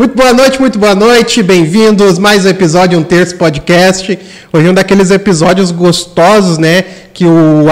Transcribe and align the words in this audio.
Muito 0.00 0.16
boa 0.16 0.32
noite, 0.32 0.58
muito 0.58 0.78
boa 0.78 0.94
noite. 0.94 1.42
Bem-vindos 1.42 2.18
mais 2.18 2.46
um 2.46 2.48
episódio 2.48 2.98
Um 2.98 3.02
Terço 3.02 3.36
Podcast. 3.36 4.18
Hoje 4.50 4.66
é 4.66 4.70
um 4.70 4.72
daqueles 4.72 5.10
episódios 5.10 5.70
gostosos, 5.70 6.56
né? 6.56 6.86
Que 7.12 7.26
o, 7.26 7.66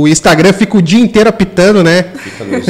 o 0.00 0.06
Instagram 0.06 0.52
fica 0.52 0.78
o 0.78 0.80
dia 0.80 1.00
inteiro 1.00 1.28
apitando, 1.28 1.82
né? 1.82 2.04
Fica 2.14 2.44
nos, 2.44 2.66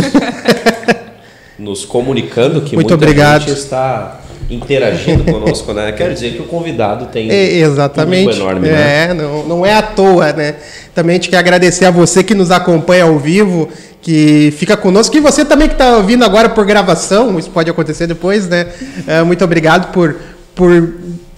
nos 1.58 1.84
comunicando 1.84 2.62
que 2.62 2.74
muito 2.74 2.94
obrigado. 2.94 3.42
gente 3.42 3.58
está 3.58 4.19
interagindo 4.50 5.24
conosco, 5.24 5.72
né? 5.72 5.92
Quero 5.92 6.12
dizer 6.12 6.34
que 6.34 6.42
o 6.42 6.46
convidado 6.46 7.06
tem 7.06 7.30
é, 7.30 7.58
exatamente. 7.58 8.28
um 8.28 8.32
enorme, 8.32 8.68
né? 8.68 9.04
É, 9.04 9.14
não, 9.14 9.46
não 9.46 9.66
é 9.66 9.74
à 9.74 9.82
toa, 9.82 10.32
né? 10.32 10.56
Também 10.94 11.14
a 11.14 11.18
gente 11.18 11.30
quer 11.30 11.38
agradecer 11.38 11.84
a 11.84 11.90
você 11.90 12.22
que 12.24 12.34
nos 12.34 12.50
acompanha 12.50 13.04
ao 13.04 13.18
vivo, 13.18 13.68
que 14.02 14.52
fica 14.56 14.76
conosco, 14.76 15.16
e 15.16 15.20
você 15.20 15.44
também 15.44 15.68
que 15.68 15.74
está 15.74 15.96
ouvindo 15.96 16.24
agora 16.24 16.48
por 16.48 16.66
gravação, 16.66 17.38
isso 17.38 17.50
pode 17.50 17.70
acontecer 17.70 18.06
depois, 18.06 18.48
né? 18.48 18.66
É, 19.06 19.22
muito 19.22 19.44
obrigado 19.44 19.92
por, 19.92 20.16
por 20.54 20.70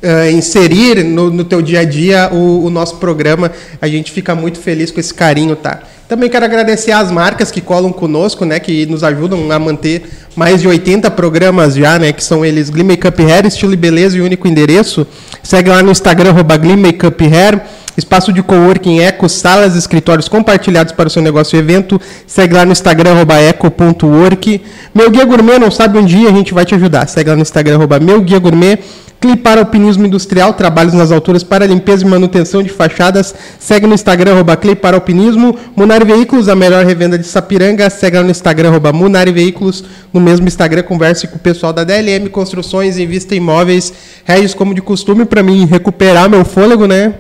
uh, 0.02 0.30
inserir 0.30 1.04
no, 1.04 1.30
no 1.30 1.45
teu 1.45 1.62
dia 1.62 1.80
a 1.80 1.84
dia 1.84 2.30
o, 2.32 2.65
o, 2.65 2.70
nosso 2.70 2.96
programa. 2.96 3.51
A 3.80 3.88
gente 3.88 4.10
fica 4.10 4.34
muito 4.34 4.59
feliz 4.59 4.90
com 4.90 5.01
esse 5.01 5.12
carinho, 5.12 5.56
tá? 5.56 5.80
Também 6.09 6.29
quero 6.29 6.45
agradecer 6.45 6.92
às 6.92 7.10
marcas 7.10 7.51
que 7.51 7.60
colam 7.60 7.92
conosco, 7.92 8.45
né? 8.45 8.60
Que 8.60 8.84
nos 8.87 9.02
ajudam 9.02 9.51
a 9.51 9.59
manter 9.59 10.02
mais 10.34 10.60
de 10.60 10.68
80 10.68 11.10
programas 11.10 11.74
já, 11.74 11.98
né? 11.98 12.12
Que 12.12 12.22
são 12.22 12.45
eles 12.45 12.70
Glee 12.70 12.84
Makeup 12.84 13.23
Hair, 13.23 13.46
estilo 13.46 13.73
e 13.73 13.77
beleza 13.77 14.16
e 14.16 14.20
único 14.20 14.48
endereço. 14.48 15.06
Segue 15.42 15.68
lá 15.70 15.82
no 15.82 15.90
Instagram, 15.90 16.30
arroba 16.30 16.56
Glee 16.56 16.77
Makeup 16.77 17.24
Hair. 17.24 17.60
Espaço 17.95 18.32
de 18.32 18.42
coworking 18.42 19.01
Eco, 19.01 19.29
salas, 19.29 19.76
escritórios 19.76 20.26
compartilhados 20.26 20.92
para 20.95 21.09
o 21.09 21.10
seu 21.10 21.20
negócio 21.20 21.57
e 21.57 21.59
evento. 21.59 22.01
Segue 22.26 22.54
lá 22.54 22.65
no 22.65 22.73
Instagram, 22.73 23.26
eco.work. 23.48 24.62
Meu 24.95 25.10
Guia 25.10 25.26
Gourmet, 25.26 25.59
não 25.59 25.70
sabe 25.70 25.98
um 25.98 26.04
dia, 26.04 26.30
a 26.30 26.32
gente 26.32 26.54
vai 26.54 26.64
te 26.64 26.74
ajudar. 26.74 27.07
Segue 27.07 27.29
lá 27.29 27.37
no 27.37 27.42
Instagram, 27.42 27.74
arroba 27.74 28.01
Meu 28.01 28.23
Guia 28.23 28.38
Gourmet. 28.38 28.79
Clipar 29.23 29.57
Alpinismo 29.57 30.04
Industrial, 30.04 30.52
trabalhos 30.52 30.95
nas 30.95 31.12
alturas 31.12 31.45
para 31.45 31.64
limpeza 31.64 32.04
e 32.04 32.09
manutenção 32.09 32.60
de 32.60 32.70
fachadas. 32.70 33.32
Segue 33.57 33.87
no 33.87 33.95
Instagram, 33.95 34.32
arroba 34.32 34.57
Clipar 34.57 34.95
Alpinismo. 34.95 35.57
Munari 35.76 36.04
Veículos, 36.04 36.48
a 36.48 36.57
melhor 36.57 36.85
revenda 36.85 37.16
de 37.16 37.24
Sapiranga. 37.24 37.88
Segue 37.88 38.16
lá 38.16 38.24
no 38.24 38.32
Instagram, 38.32 38.70
arroba 38.70 38.92
Munari 38.92 39.30
Veículos. 39.30 39.85
No 40.12 40.20
mesmo 40.23 40.46
Instagram, 40.46 40.82
converse 40.82 41.26
com 41.26 41.37
o 41.37 41.38
pessoal 41.38 41.73
da 41.73 41.84
DLM 41.84 42.28
Construções, 42.30 42.98
Invista 42.98 43.34
Imóveis. 43.34 43.92
Regis, 44.24 44.54
como 44.54 44.74
de 44.74 44.80
costume, 44.80 45.24
para 45.24 45.42
mim 45.42 45.66
recuperar 45.66 46.30
meu 46.30 46.45
fôlego, 46.45 46.87
né? 46.87 47.14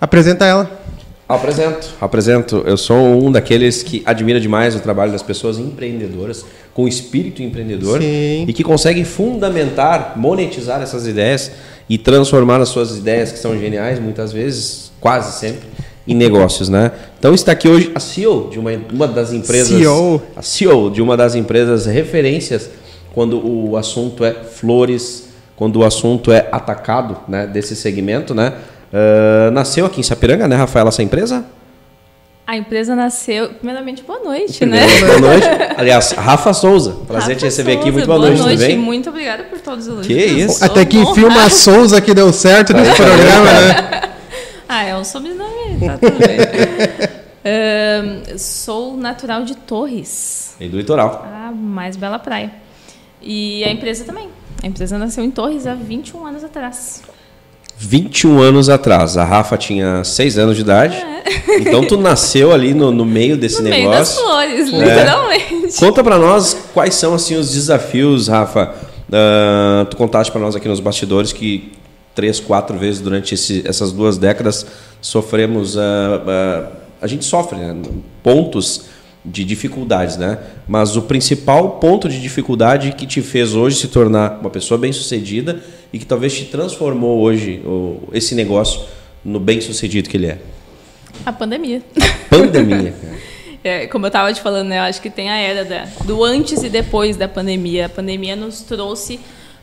Apresenta 0.00 0.44
ela. 0.44 0.84
Apresento, 1.26 1.94
apresento. 2.00 2.62
Eu 2.66 2.76
sou 2.76 2.98
um 3.24 3.32
daqueles 3.32 3.82
que 3.82 4.02
admira 4.04 4.38
demais 4.38 4.76
o 4.76 4.80
trabalho 4.80 5.10
das 5.10 5.22
pessoas 5.22 5.58
empreendedoras, 5.58 6.44
com 6.74 6.86
espírito 6.86 7.42
empreendedor 7.42 8.02
Sim. 8.02 8.44
e 8.46 8.52
que 8.52 8.62
conseguem 8.62 9.04
fundamentar, 9.04 10.12
monetizar 10.16 10.82
essas 10.82 11.06
ideias 11.06 11.50
e 11.88 11.96
transformar 11.96 12.60
as 12.60 12.68
suas 12.68 12.96
ideias, 12.96 13.32
que 13.32 13.38
são 13.38 13.58
geniais, 13.58 13.98
muitas 13.98 14.32
vezes, 14.32 14.92
quase 15.00 15.38
sempre, 15.38 15.66
em 16.06 16.14
negócios, 16.14 16.68
né? 16.68 16.92
Então 17.18 17.34
está 17.34 17.52
aqui 17.52 17.68
hoje 17.68 17.90
a 17.94 18.00
CEO 18.00 18.50
de 18.50 18.58
uma, 18.58 18.70
uma 18.92 19.08
das 19.08 19.32
empresas, 19.32 19.68
CEO. 19.68 20.22
a 20.36 20.42
CEO 20.42 20.90
de 20.90 21.00
uma 21.00 21.16
das 21.16 21.34
empresas 21.34 21.86
referências 21.86 22.70
quando 23.14 23.40
o 23.44 23.76
assunto 23.76 24.24
é 24.24 24.32
flores, 24.32 25.28
quando 25.56 25.76
o 25.76 25.84
assunto 25.84 26.32
é 26.32 26.48
atacado, 26.50 27.16
né, 27.28 27.46
desse 27.46 27.76
segmento, 27.76 28.34
né? 28.34 28.52
Uh, 28.92 29.50
nasceu 29.52 29.86
aqui 29.86 30.00
em 30.00 30.02
Sapiranga, 30.02 30.46
né, 30.46 30.56
Rafaela, 30.56 30.88
essa 30.88 31.02
empresa? 31.02 31.44
A 32.46 32.56
empresa 32.56 32.94
nasceu. 32.94 33.48
Primeiramente, 33.54 34.02
boa 34.02 34.18
noite, 34.18 34.66
né? 34.66 34.86
Boa 35.00 35.18
noite. 35.18 35.46
Aliás, 35.78 36.12
Rafa 36.12 36.52
Souza. 36.52 36.92
Prazer 37.06 37.28
Rafa 37.28 37.38
te 37.38 37.44
receber 37.46 37.72
Souza, 37.72 37.80
aqui. 37.80 37.90
Muito 37.90 38.06
boa, 38.06 38.18
boa 38.18 38.28
noite, 38.28 38.42
noite. 38.42 38.58
tudo 38.58 38.66
bem? 38.66 38.76
Muito 38.76 39.08
obrigada 39.08 39.44
por 39.44 39.60
todos 39.60 39.86
os 39.86 39.92
elogios. 39.92 40.22
Que 40.22 40.40
isso. 40.42 40.62
Até 40.62 40.84
que 40.84 40.98
enfim 40.98 41.24
honrada. 41.24 41.40
uma 41.40 41.50
Souza 41.50 42.00
que 42.02 42.12
deu 42.12 42.30
certo 42.32 42.74
nesse 42.74 42.94
programa, 42.94 43.44
né? 43.44 44.13
Ah, 44.68 44.84
é 44.84 44.96
um 44.96 45.04
sobrenome, 45.04 45.78
tá 45.84 45.98
tudo 45.98 46.18
bem. 46.18 46.38
Ahn, 47.46 48.38
sou 48.38 48.96
natural 48.96 49.44
de 49.44 49.54
Torres, 49.54 50.54
E 50.58 50.66
do 50.68 50.76
litoral. 50.78 51.26
a 51.30 51.50
mais 51.52 51.96
bela 51.96 52.18
praia. 52.18 52.50
E 53.20 53.62
a 53.64 53.70
empresa 53.70 54.04
também. 54.04 54.28
A 54.62 54.66
empresa 54.66 54.96
nasceu 54.98 55.22
em 55.24 55.30
Torres 55.30 55.66
há 55.66 55.74
21 55.74 56.26
anos 56.26 56.42
atrás. 56.44 57.02
21 57.76 58.40
anos 58.40 58.68
atrás. 58.70 59.16
A 59.18 59.24
Rafa 59.24 59.56
tinha 59.58 60.02
6 60.04 60.38
anos 60.38 60.56
de 60.56 60.62
idade. 60.62 60.96
Então 61.60 61.84
tu 61.86 61.96
nasceu 61.98 62.52
ali 62.52 62.72
no, 62.72 62.90
no 62.90 63.04
meio 63.04 63.36
desse 63.36 63.58
É. 63.60 63.62
no 63.62 63.68
meio 63.70 63.90
das 63.90 64.16
negócio. 64.16 64.22
flores, 64.22 64.72
É. 64.72 64.76
literalmente. 64.78 65.76
Conta 65.78 66.02
pra 66.04 66.18
nós 66.18 66.56
quais 66.72 66.94
são 66.94 67.14
assim 67.14 67.34
os 67.36 67.50
desafios, 67.52 68.28
Rafa. 68.28 68.74
Ah, 69.12 69.86
tu 69.90 69.96
contaste 69.96 70.32
pra 70.32 70.40
nós 70.40 70.56
aqui 70.56 70.66
nos 70.68 70.80
bastidores 70.80 71.32
que 71.32 71.72
três, 72.14 72.38
quatro 72.40 72.78
vezes 72.78 73.00
durante 73.00 73.34
esse- 73.34 73.62
essas 73.66 73.92
duas 73.92 74.16
décadas 74.18 74.66
sofremos, 75.00 75.76
ah, 75.76 76.22
ah, 76.26 76.72
a 77.02 77.06
gente 77.06 77.24
sofre 77.24 77.58
né, 77.58 77.74
pontos 78.22 78.82
de 79.24 79.42
dificuldades, 79.44 80.16
né? 80.18 80.38
Mas 80.68 80.96
o 80.96 81.02
principal 81.02 81.72
ponto 81.78 82.08
de 82.08 82.20
dificuldade 82.20 82.92
que 82.92 83.06
te 83.06 83.22
fez 83.22 83.54
hoje 83.54 83.76
se 83.76 83.88
tornar 83.88 84.38
uma 84.40 84.50
pessoa 84.50 84.76
bem-sucedida 84.78 85.62
e 85.92 85.98
que 85.98 86.04
talvez 86.04 86.34
te 86.34 86.44
transformou 86.44 87.20
hoje 87.22 87.62
o- 87.64 88.02
esse 88.12 88.34
negócio 88.34 88.82
no 89.24 89.40
bem-sucedido 89.40 90.10
que 90.10 90.16
ele 90.18 90.26
é. 90.26 90.38
A 91.24 91.32
pandemia. 91.32 91.80
Pandemia. 92.28 92.92
cara. 93.00 93.14
É, 93.64 93.86
como 93.86 94.04
eu 94.04 94.08
estava 94.08 94.30
te 94.30 94.42
falando, 94.42 94.68
né, 94.68 94.76
eu 94.78 94.82
acho 94.82 95.00
que 95.00 95.08
tem 95.08 95.30
a 95.30 95.38
era 95.38 95.64
da- 95.64 95.86
do 96.04 96.22
antes 96.22 96.62
e 96.62 96.68
depois 96.68 97.16
da 97.16 97.26
pandemia. 97.26 97.86
A 97.86 97.88
pandemia 97.88 98.36
nos 98.36 98.60
trouxe 98.60 99.18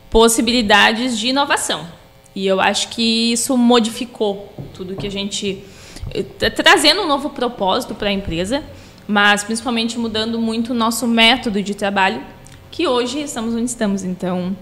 possibilidades 0.09 1.19
de 1.19 1.28
inovação. 1.28 1.85
E 2.36 2.47
eu 2.47 2.59
acho 2.62 2.90
que 2.90 3.31
isso 3.34 3.58
modificou 3.58 4.53
tudo 4.74 4.96
que 4.96 5.08
a 5.08 5.12
gente. 5.12 5.64
eh, 6.14 6.24
tra- 6.24 6.50
trazendo 6.52 7.02
um 7.02 7.08
novo 7.08 7.30
propósito 7.31 7.94
para 7.94 8.09
a 8.09 8.12
empresa, 8.12 8.64
mas 9.08 9.44
principalmente 9.44 9.97
mudando 10.00 10.40
muito 10.40 10.72
o 10.72 10.74
nosso 10.74 11.08
método 11.08 11.62
de 11.62 11.74
trabalho, 11.75 12.22
que 12.72 12.88
hoje 12.88 13.22
estamos 13.22 13.53
onde 13.53 13.66
estamos. 13.66 14.03
Então, 14.03 14.56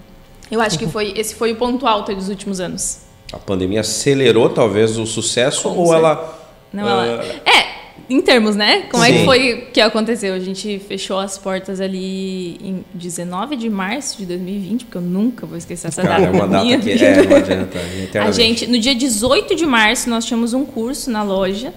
eu 0.50 0.60
acho 0.60 0.78
que 0.78 0.86
foi, 0.88 1.12
esse 1.16 1.34
foi 1.34 1.52
o 1.52 1.56
ponto 1.56 1.86
alto 1.86 2.14
dos 2.14 2.28
últimos 2.28 2.58
anos. 2.60 3.02
A 3.32 3.38
pandemia 3.38 3.80
acelerou 3.80 4.48
talvez 4.50 4.98
o 4.98 5.06
sucesso 5.06 5.62
Com 5.62 5.78
ou 5.78 5.86
certeza. 5.86 5.96
ela 5.96 6.38
Não, 6.72 6.88
ela... 6.88 7.24
É, 7.46 7.79
em 8.10 8.20
termos, 8.20 8.56
né? 8.56 8.82
Como 8.90 9.04
é 9.04 9.06
Sim. 9.06 9.18
que 9.18 9.24
foi 9.24 9.68
que 9.72 9.80
aconteceu? 9.80 10.34
A 10.34 10.40
gente 10.40 10.80
fechou 10.80 11.20
as 11.20 11.38
portas 11.38 11.80
ali 11.80 12.56
em 12.60 12.84
19 12.92 13.54
de 13.54 13.70
março 13.70 14.18
de 14.18 14.26
2020, 14.26 14.84
porque 14.86 14.98
eu 14.98 15.02
nunca 15.02 15.46
vou 15.46 15.56
esquecer 15.56 15.86
essa 15.86 16.02
Cara, 16.02 16.24
data. 16.24 16.36
é 16.36 16.40
uma 16.40 16.48
data 16.48 16.66
que 16.66 16.76
vida. 16.76 17.04
é, 17.04 17.24
não 17.24 17.36
adianta. 17.36 17.78
A 18.24 18.32
gente, 18.32 18.66
no 18.66 18.80
dia 18.80 18.96
18 18.96 19.54
de 19.54 19.64
março, 19.64 20.10
nós 20.10 20.24
tínhamos 20.24 20.52
um 20.52 20.66
curso 20.66 21.08
na 21.08 21.22
loja, 21.22 21.72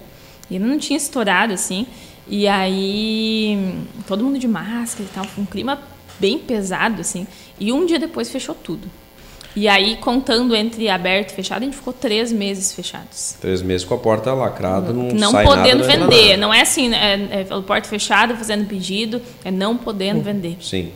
e 0.50 0.56
ainda 0.56 0.66
não 0.66 0.80
tinha 0.80 0.98
estourado, 0.98 1.54
assim. 1.54 1.86
E 2.28 2.48
aí, 2.48 3.76
todo 4.08 4.24
mundo 4.24 4.40
de 4.40 4.48
máscara 4.48 5.08
e 5.08 5.14
tal, 5.14 5.28
um 5.38 5.46
clima 5.46 5.80
bem 6.20 6.40
pesado, 6.40 7.00
assim. 7.00 7.28
E 7.60 7.72
um 7.72 7.86
dia 7.86 8.00
depois 8.00 8.32
fechou 8.32 8.56
tudo. 8.56 8.90
E 9.56 9.68
aí, 9.68 9.98
contando 9.98 10.56
entre 10.56 10.90
aberto 10.90 11.32
e 11.32 11.36
fechado, 11.36 11.62
a 11.62 11.66
gente 11.66 11.76
ficou 11.76 11.94
três 11.94 12.32
meses 12.32 12.74
fechados. 12.74 13.36
Três 13.40 13.62
meses 13.62 13.86
com 13.86 13.94
a 13.94 13.98
porta 14.00 14.34
lacrada, 14.34 14.92
não, 14.92 15.10
não 15.10 15.32
sai 15.32 15.46
podendo 15.46 15.86
nada, 15.86 15.98
vender. 16.08 16.26
nada. 16.30 16.38
Não 16.38 16.54
é 16.54 16.62
assim, 16.62 16.90
né? 16.90 17.28
é, 17.32 17.42
é 17.42 17.44
porta 17.62 17.88
fechada, 17.88 18.36
fazendo 18.36 18.66
pedido, 18.68 19.22
é 19.46 19.52
não 19.52 19.78
podendo 19.78 20.18
Uhum. 20.18 20.24
vender. 20.24 20.58
Sim, 20.60 20.90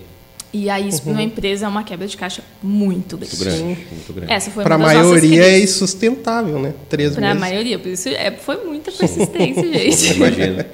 E 0.51 0.69
aí, 0.71 0.87
isso 0.87 1.03
para 1.03 1.11
uma 1.11 1.21
empresa 1.21 1.65
é 1.67 1.69
uma 1.69 1.83
quebra 1.83 2.07
de 2.07 2.17
caixa 2.17 2.41
muito 2.63 3.15
grande. 3.17 3.35
muito 3.35 3.45
grande, 3.45 3.87
muito 3.91 4.13
grande. 4.13 4.33
Essa 4.33 4.49
foi 4.49 4.63
Para 4.63 4.73
a 4.75 4.77
maioria 4.79 5.43
é 5.43 5.59
insustentável, 5.59 6.57
né? 6.57 6.73
Três 6.89 7.13
Para 7.13 7.25
a 7.31 7.33
meses. 7.35 7.39
maioria, 7.49 7.77
por 7.77 7.89
isso 7.89 8.09
é, 8.09 8.31
foi 8.31 8.63
muita 8.65 8.91
persistência, 8.91 9.61
gente. 9.71 10.13
Imagina. 10.15 10.65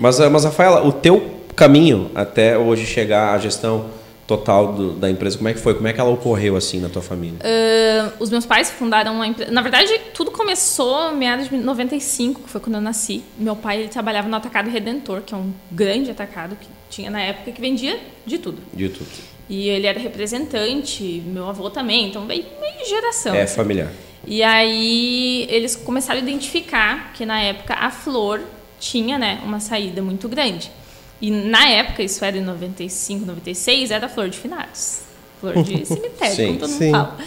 Mas, 0.00 0.20
ah, 0.20 0.28
mas, 0.28 0.44
Rafaela, 0.44 0.84
o 0.84 0.90
teu 0.92 1.34
caminho 1.54 2.10
até 2.16 2.58
hoje 2.58 2.84
chegar 2.86 3.32
à 3.34 3.38
gestão 3.38 3.86
total 4.28 4.72
do- 4.74 4.92
da 4.92 5.10
empresa, 5.10 5.36
como 5.38 5.48
é 5.48 5.54
que 5.54 5.58
foi? 5.58 5.74
Como 5.74 5.88
é 5.88 5.92
que 5.92 5.98
ela 6.00 6.10
ocorreu 6.10 6.54
assim 6.54 6.78
na 6.78 6.88
tua 6.88 7.02
família? 7.02 7.38
Ah, 7.42 8.12
os 8.20 8.30
meus 8.30 8.44
pais 8.46 8.70
fundaram 8.70 9.14
uma 9.14 9.26
empresa. 9.26 9.50
Na 9.50 9.62
verdade, 9.62 9.90
tudo 10.14 10.30
começou 10.30 11.10
em 11.12 11.16
meados 11.16 11.48
de 11.48 11.56
95, 11.56 12.42
que 12.42 12.48
foi 12.50 12.60
quando 12.60 12.74
eu 12.76 12.80
nasci. 12.82 13.24
Meu 13.38 13.56
pai 13.56 13.78
ele 13.80 13.88
trabalhava 13.88 14.28
no 14.28 14.36
Atacado 14.36 14.68
Redentor, 14.70 15.22
que 15.22 15.34
é 15.34 15.36
um 15.36 15.50
grande 15.72 16.10
atacado 16.10 16.54
que 16.60 16.68
tinha 16.90 17.10
na 17.10 17.20
época, 17.22 17.50
que 17.50 17.60
vendia 17.60 17.98
de 18.26 18.38
tudo. 18.38 18.58
De 18.72 18.88
tudo. 18.90 19.08
E 19.48 19.66
ele 19.70 19.86
era 19.86 19.98
representante, 19.98 21.22
meu 21.26 21.48
avô 21.48 21.70
também, 21.70 22.08
então 22.08 22.26
veio 22.26 22.44
meio 22.60 22.86
geração. 22.86 23.34
É 23.34 23.42
assim. 23.42 23.56
familiar. 23.56 23.90
E 24.26 24.42
aí 24.42 25.46
eles 25.48 25.74
começaram 25.74 26.20
a 26.20 26.22
identificar 26.22 27.12
que 27.14 27.24
na 27.24 27.40
época 27.40 27.72
a 27.74 27.90
flor 27.90 28.40
tinha 28.78 29.18
né, 29.18 29.40
uma 29.42 29.58
saída 29.58 30.02
muito 30.02 30.28
grande. 30.28 30.70
E 31.20 31.30
na 31.30 31.68
época, 31.68 32.02
isso 32.02 32.24
era 32.24 32.36
em 32.36 32.42
95, 32.42 33.26
96, 33.26 33.90
era 33.90 34.08
flor 34.08 34.28
de 34.28 34.38
finados. 34.38 35.00
Flor 35.40 35.62
de 35.62 35.84
cemitério, 35.86 36.34
Sim, 36.36 36.46
como 36.46 36.58
todo 36.58 36.70
mundo 36.70 36.78
sim. 36.78 36.90
fala. 36.90 37.18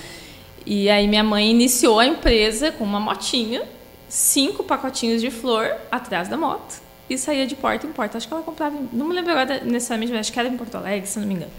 E 0.65 0.89
aí 0.89 1.07
minha 1.07 1.23
mãe 1.23 1.49
iniciou 1.49 1.99
a 1.99 2.05
empresa 2.05 2.71
com 2.71 2.83
uma 2.83 2.99
motinha, 2.99 3.63
cinco 4.07 4.63
pacotinhos 4.63 5.21
de 5.21 5.31
flor 5.31 5.75
atrás 5.91 6.27
da 6.27 6.37
moto 6.37 6.81
e 7.09 7.17
saía 7.17 7.45
de 7.45 7.55
porta 7.55 7.85
em 7.85 7.91
porta. 7.91 8.17
Acho 8.17 8.27
que 8.27 8.33
ela 8.33 8.43
comprava, 8.43 8.77
não 8.93 9.07
me 9.07 9.13
lembro 9.13 9.31
agora 9.31 9.61
necessariamente, 9.63 10.11
mas 10.11 10.21
acho 10.21 10.31
que 10.31 10.39
era 10.39 10.47
em 10.47 10.55
Porto 10.55 10.75
Alegre, 10.75 11.07
se 11.07 11.19
não 11.19 11.27
me 11.27 11.33
engano. 11.33 11.51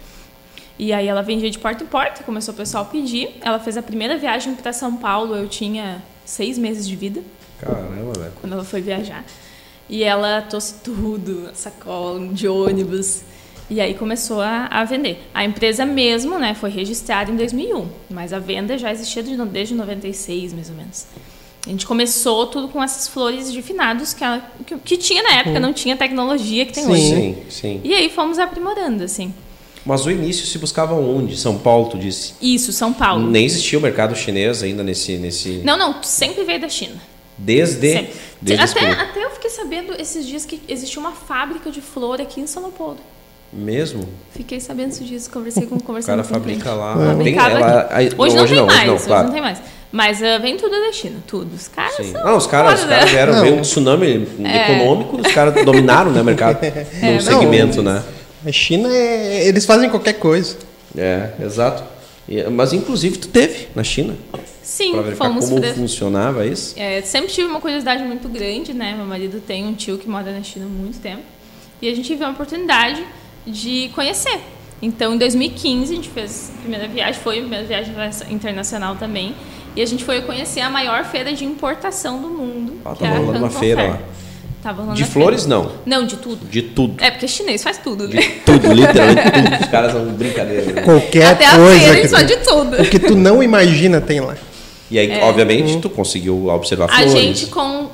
E 0.78 0.92
aí 0.92 1.06
ela 1.06 1.22
vendia 1.22 1.50
de 1.50 1.58
porta 1.58 1.84
em 1.84 1.86
porta, 1.86 2.24
começou 2.24 2.54
o 2.54 2.56
pessoal 2.56 2.84
a 2.84 2.86
pedir. 2.86 3.36
Ela 3.42 3.58
fez 3.58 3.76
a 3.76 3.82
primeira 3.82 4.16
viagem 4.16 4.54
para 4.54 4.72
São 4.72 4.96
Paulo, 4.96 5.34
eu 5.34 5.46
tinha 5.48 6.02
seis 6.24 6.56
meses 6.56 6.88
de 6.88 6.96
vida. 6.96 7.22
Caramba, 7.60 8.18
velho. 8.18 8.32
Quando 8.40 8.52
ela 8.54 8.64
foi 8.64 8.80
viajar. 8.80 9.24
E 9.88 10.02
ela 10.02 10.42
trouxe 10.42 10.74
tudo, 10.82 11.50
sacola 11.54 12.26
de 12.28 12.48
ônibus. 12.48 13.22
E 13.68 13.80
aí 13.80 13.94
começou 13.94 14.40
a, 14.40 14.66
a, 14.66 14.84
vender. 14.84 15.18
A 15.32 15.44
empresa 15.44 15.86
mesmo, 15.86 16.38
né, 16.38 16.54
foi 16.54 16.70
registrada 16.70 17.30
em 17.30 17.36
2001, 17.36 17.88
mas 18.10 18.32
a 18.32 18.38
venda 18.38 18.76
já 18.76 18.92
existia 18.92 19.22
desde 19.22 19.74
96, 19.74 20.52
mais 20.52 20.68
ou 20.68 20.76
menos. 20.76 21.06
A 21.66 21.70
gente 21.70 21.86
começou 21.86 22.46
tudo 22.48 22.68
com 22.68 22.82
essas 22.82 23.06
flores 23.06 23.52
de 23.52 23.62
finados 23.62 24.12
que, 24.12 24.24
ela, 24.24 24.44
que, 24.66 24.76
que, 24.78 24.96
tinha 24.96 25.22
na 25.22 25.34
época, 25.36 25.60
não 25.60 25.72
tinha 25.72 25.96
tecnologia 25.96 26.66
que 26.66 26.72
tem 26.72 26.84
sim, 26.84 26.90
hoje. 26.90 27.08
Sim, 27.08 27.36
sim. 27.48 27.80
E 27.84 27.94
aí 27.94 28.10
fomos 28.10 28.38
aprimorando, 28.38 29.04
assim. 29.04 29.32
Mas 29.84 30.04
o 30.04 30.10
início 30.10 30.44
se 30.44 30.58
buscava 30.58 30.94
onde? 30.94 31.36
São 31.36 31.58
Paulo, 31.58 31.88
tu 31.88 31.98
disse? 31.98 32.34
Isso, 32.42 32.72
São 32.72 32.92
Paulo. 32.92 33.28
Nem 33.28 33.44
existia 33.44 33.78
o 33.78 33.82
mercado 33.82 34.14
chinês 34.14 34.62
ainda 34.62 34.82
nesse... 34.82 35.16
nesse... 35.16 35.60
Não, 35.64 35.76
não, 35.76 36.02
sempre 36.02 36.44
veio 36.44 36.60
da 36.60 36.68
China. 36.68 37.00
Desde? 37.44 38.08
desde 38.40 38.78
até, 38.78 38.90
até 38.90 39.24
eu 39.24 39.30
fiquei 39.30 39.50
sabendo 39.50 40.00
esses 40.00 40.26
dias 40.26 40.44
que 40.44 40.60
existia 40.68 41.00
uma 41.00 41.12
fábrica 41.12 41.70
de 41.70 41.80
flor 41.80 42.20
aqui 42.20 42.40
em 42.40 42.46
São 42.46 42.62
Leopoldo. 42.62 43.00
Mesmo? 43.52 44.08
Fiquei 44.30 44.60
sabendo 44.60 44.90
esses 44.90 45.06
dias, 45.06 45.28
conversei 45.28 45.66
com 45.66 45.78
conversando 45.78 46.20
O 46.20 46.22
cara 46.22 46.34
fabrica 46.34 46.72
lá. 46.72 46.94
Tem, 47.22 47.36
ela, 47.36 47.88
hoje, 48.16 48.16
hoje, 48.16 48.36
não 48.36 48.46
tem 48.46 48.56
não, 48.56 48.66
mais, 48.66 48.78
hoje, 48.78 48.88
não, 48.88 48.98
claro. 48.98 49.20
hoje 49.20 49.24
não 49.26 49.32
tem 49.32 49.42
mais. 49.42 49.58
Mas 49.92 50.20
uh, 50.20 50.40
vem 50.40 50.56
tudo 50.56 50.70
da 50.70 50.90
China, 50.90 51.16
tudo. 51.26 51.54
Os 51.54 51.68
caras 51.68 51.96
Sim. 51.96 52.12
são. 52.12 52.24
Não, 52.24 52.36
os 52.38 52.46
caras, 52.46 52.80
os 52.80 52.86
caras 52.86 53.10
vieram, 53.10 53.40
veio 53.42 53.56
um 53.56 53.60
tsunami 53.60 54.26
é. 54.42 54.72
econômico, 54.72 55.20
os 55.20 55.32
caras 55.34 55.62
dominaram 55.66 56.10
né, 56.10 56.22
o 56.22 56.24
mercado 56.24 56.58
é, 56.64 57.14
no 57.14 57.20
segmento, 57.20 57.82
não, 57.82 57.92
né? 57.92 58.02
A 58.46 58.50
China, 58.50 58.88
é, 58.88 59.46
eles 59.46 59.66
fazem 59.66 59.90
qualquer 59.90 60.14
coisa. 60.14 60.56
É, 60.96 61.32
exato. 61.42 61.84
Mas 62.50 62.72
inclusive 62.72 63.18
tu 63.18 63.28
teve 63.28 63.68
na 63.74 63.84
China. 63.84 64.14
Sim, 64.62 64.92
pra 64.92 65.02
verificar 65.02 65.28
fomos 65.28 65.48
como 65.48 65.62
funcionava 65.74 66.46
isso. 66.46 66.74
É, 66.78 67.02
sempre 67.02 67.32
tive 67.32 67.48
uma 67.48 67.60
curiosidade 67.60 68.02
muito 68.04 68.28
grande, 68.28 68.72
né? 68.72 68.94
Meu 68.96 69.04
marido 69.06 69.40
tem 69.40 69.66
um 69.66 69.74
tio 69.74 69.98
que 69.98 70.08
mora 70.08 70.32
na 70.32 70.42
China 70.42 70.66
há 70.66 70.68
muito 70.68 71.00
tempo. 71.00 71.22
E 71.80 71.88
a 71.88 71.94
gente 71.94 72.08
teve 72.08 72.22
uma 72.22 72.30
oportunidade 72.30 73.04
de 73.46 73.90
conhecer. 73.94 74.40
Então, 74.80 75.14
em 75.14 75.18
2015, 75.18 75.92
a 75.92 75.96
gente 75.96 76.08
fez 76.08 76.52
a 76.56 76.60
primeira 76.60 76.88
viagem, 76.88 77.20
foi 77.20 77.38
a 77.38 77.40
primeira 77.40 77.64
viagem 77.64 77.94
internacional 78.30 78.96
também. 78.96 79.34
E 79.74 79.82
a 79.82 79.86
gente 79.86 80.04
foi 80.04 80.22
conhecer 80.22 80.60
a 80.60 80.70
maior 80.70 81.04
feira 81.04 81.32
de 81.32 81.44
importação 81.44 82.20
do 82.20 82.28
mundo. 82.28 82.80
Ah, 82.84 82.94
tá 82.94 83.08
rolando 83.08 83.38
uma 83.38 83.50
feira 83.50 83.82
lá. 83.82 83.98
Tava 84.62 84.82
rolando 84.82 84.96
de 84.96 85.04
flores, 85.04 85.44
feira. 85.44 85.56
não? 85.56 85.72
Não, 85.84 86.06
de 86.06 86.16
tudo. 86.16 86.46
De 86.46 86.62
tudo. 86.62 87.02
É, 87.02 87.10
porque 87.10 87.26
chinês 87.26 87.62
faz 87.62 87.78
tudo, 87.78 88.06
né? 88.06 88.20
De 88.20 88.28
tudo, 88.44 88.70
literalmente 88.74 89.30
tudo. 89.30 89.60
Os 89.60 89.68
caras 89.68 89.92
são 89.92 90.04
brincadeira. 90.12 90.72
Né? 90.72 90.82
Qualquer 90.82 91.26
Até 91.26 91.50
coisa. 91.50 91.76
Até 91.76 91.88
a 91.88 91.92
feira, 91.92 92.08
só 92.08 92.22
de 92.22 92.36
tudo. 92.36 92.82
O 92.82 92.84
que 92.88 92.98
tu 92.98 93.16
não 93.16 93.42
imagina 93.42 94.00
tem 94.00 94.20
lá. 94.20 94.36
E 94.92 94.98
aí, 94.98 95.10
é. 95.10 95.24
obviamente, 95.24 95.80
tu 95.80 95.88
conseguiu 95.88 96.48
observar 96.48 96.84
a 96.84 96.88
flores. 96.88 97.14
A 97.14 97.16
gente 97.16 97.46
com 97.46 97.88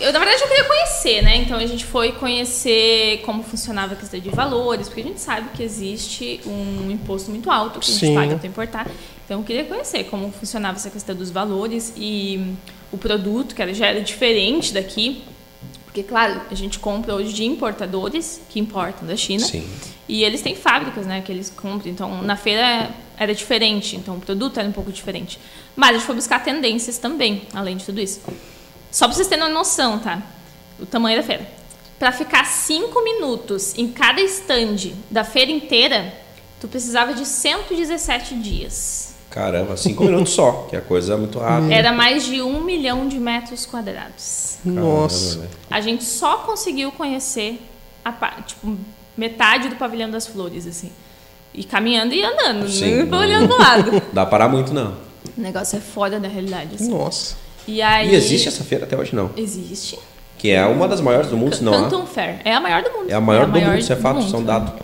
eu, 0.00 0.12
na 0.12 0.18
verdade, 0.18 0.42
eu 0.42 0.48
queria 0.48 0.64
conhecer, 0.64 1.22
né? 1.22 1.36
Então 1.36 1.56
a 1.56 1.66
gente 1.66 1.84
foi 1.84 2.12
conhecer 2.12 3.20
como 3.24 3.42
funcionava 3.42 3.94
a 3.94 3.96
questão 3.96 4.20
de 4.20 4.30
valores, 4.30 4.88
porque 4.88 5.00
a 5.00 5.04
gente 5.04 5.20
sabe 5.20 5.48
que 5.54 5.62
existe 5.62 6.40
um 6.46 6.90
imposto 6.90 7.30
muito 7.30 7.50
alto 7.50 7.80
que 7.80 7.90
a 7.90 7.92
gente 7.92 8.06
Sim. 8.06 8.14
paga 8.14 8.36
para 8.36 8.48
importar. 8.48 8.86
Então 9.24 9.40
eu 9.40 9.44
queria 9.44 9.64
conhecer 9.64 10.04
como 10.04 10.30
funcionava 10.30 10.76
essa 10.76 10.90
questão 10.90 11.14
dos 11.14 11.30
valores 11.30 11.92
e 11.96 12.54
o 12.92 12.98
produto, 12.98 13.54
que 13.54 13.74
já 13.74 13.86
era 13.86 14.00
diferente 14.00 14.72
daqui. 14.72 15.22
Porque, 15.92 16.02
claro, 16.02 16.40
a 16.50 16.54
gente 16.54 16.78
compra 16.78 17.14
hoje 17.14 17.34
de 17.34 17.44
importadores 17.44 18.40
que 18.48 18.58
importam 18.58 19.06
da 19.06 19.14
China. 19.14 19.44
Sim. 19.44 19.68
E 20.08 20.24
eles 20.24 20.40
têm 20.40 20.56
fábricas, 20.56 21.04
né, 21.04 21.20
que 21.20 21.30
eles 21.30 21.50
compram. 21.50 21.92
Então, 21.92 22.22
na 22.22 22.34
feira 22.34 22.90
era 23.18 23.34
diferente. 23.34 23.94
Então, 23.94 24.16
o 24.16 24.20
produto 24.20 24.58
era 24.58 24.66
um 24.66 24.72
pouco 24.72 24.90
diferente. 24.90 25.38
Mas 25.76 25.90
a 25.90 25.92
gente 25.94 26.06
foi 26.06 26.14
buscar 26.14 26.42
tendências 26.42 26.96
também, 26.96 27.42
além 27.52 27.76
de 27.76 27.84
tudo 27.84 28.00
isso. 28.00 28.22
Só 28.90 29.06
para 29.06 29.14
vocês 29.14 29.28
terem 29.28 29.44
uma 29.44 29.52
noção, 29.52 29.98
tá? 29.98 30.22
O 30.80 30.86
tamanho 30.86 31.18
da 31.18 31.22
feira. 31.22 31.46
Para 31.98 32.10
ficar 32.10 32.46
cinco 32.46 33.04
minutos 33.04 33.76
em 33.76 33.92
cada 33.92 34.22
stand 34.22 34.94
da 35.10 35.24
feira 35.24 35.52
inteira, 35.52 36.14
tu 36.58 36.68
precisava 36.68 37.12
de 37.12 37.26
117 37.26 38.34
dias. 38.36 39.11
Caramba, 39.32 39.78
cinco 39.78 40.04
minutos 40.04 40.34
só, 40.34 40.66
que 40.68 40.76
a 40.76 40.82
coisa 40.82 41.14
é 41.14 41.16
muito 41.16 41.38
rápida. 41.38 41.72
Era 41.74 41.90
mais 41.90 42.26
de 42.26 42.42
um 42.42 42.62
milhão 42.62 43.08
de 43.08 43.18
metros 43.18 43.64
quadrados. 43.64 44.58
Nossa. 44.62 45.36
Caramba, 45.36 45.56
a 45.70 45.80
gente 45.80 46.04
só 46.04 46.38
conseguiu 46.38 46.92
conhecer 46.92 47.58
a 48.04 48.12
tipo, 48.42 48.76
metade 49.16 49.70
do 49.70 49.76
pavilhão 49.76 50.10
das 50.10 50.26
flores, 50.26 50.66
assim. 50.66 50.92
E 51.54 51.64
caminhando 51.64 52.14
e 52.14 52.22
andando, 52.22 52.68
Sim, 52.68 53.04
não 53.04 53.18
olhando 53.18 53.48
do 53.48 53.58
lado. 53.58 54.02
Dá 54.12 54.26
parar 54.26 54.48
muito, 54.48 54.74
não. 54.74 54.96
O 55.36 55.40
negócio 55.40 55.78
é 55.78 55.80
foda 55.80 56.20
da 56.20 56.28
realidade. 56.28 56.74
Assim. 56.74 56.90
Nossa. 56.90 57.36
E, 57.66 57.80
aí, 57.80 58.10
e 58.10 58.14
existe 58.14 58.48
essa 58.48 58.62
feira 58.62 58.84
até 58.84 58.96
hoje 58.96 59.14
não? 59.14 59.30
Existe. 59.34 59.98
Que 60.36 60.50
é 60.50 60.66
uma 60.66 60.86
das 60.86 61.00
maiores 61.00 61.30
do 61.30 61.36
mundo, 61.38 61.54
se 61.54 61.64
não 61.64 61.72
Canton 61.72 62.04
Fair. 62.04 62.40
É 62.44 62.52
a 62.52 62.60
maior 62.60 62.82
do 62.82 62.90
mundo. 62.90 63.10
É 63.10 63.14
a 63.14 63.20
maior, 63.20 63.40
é 63.40 63.42
a 63.44 63.46
do, 63.46 63.52
maior 63.52 63.68
mundo, 63.70 63.78
isso 63.78 63.92
é 63.92 63.96
fato, 63.96 64.22
são 64.24 64.42
dados. 64.42 64.74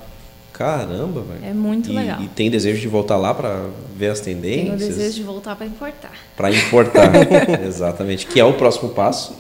Caramba, 0.59 1.21
velho. 1.21 1.49
É 1.49 1.55
muito 1.55 1.89
e, 1.89 1.95
legal. 1.95 2.21
E 2.21 2.27
tem 2.27 2.51
desejo 2.51 2.81
de 2.81 2.89
voltar 2.89 3.17
lá 3.17 3.33
para 3.33 3.67
ver 3.97 4.11
as 4.11 4.19
tendências? 4.19 4.77
Tenho 4.77 4.77
desejo 4.77 5.15
de 5.15 5.23
voltar 5.23 5.55
para 5.55 5.67
importar. 5.67 6.11
Para 6.37 6.51
importar, 6.51 7.13
exatamente. 7.65 8.27
Que 8.27 8.41
é 8.41 8.45
o 8.45 8.53
próximo 8.53 8.89
passo, 8.89 9.37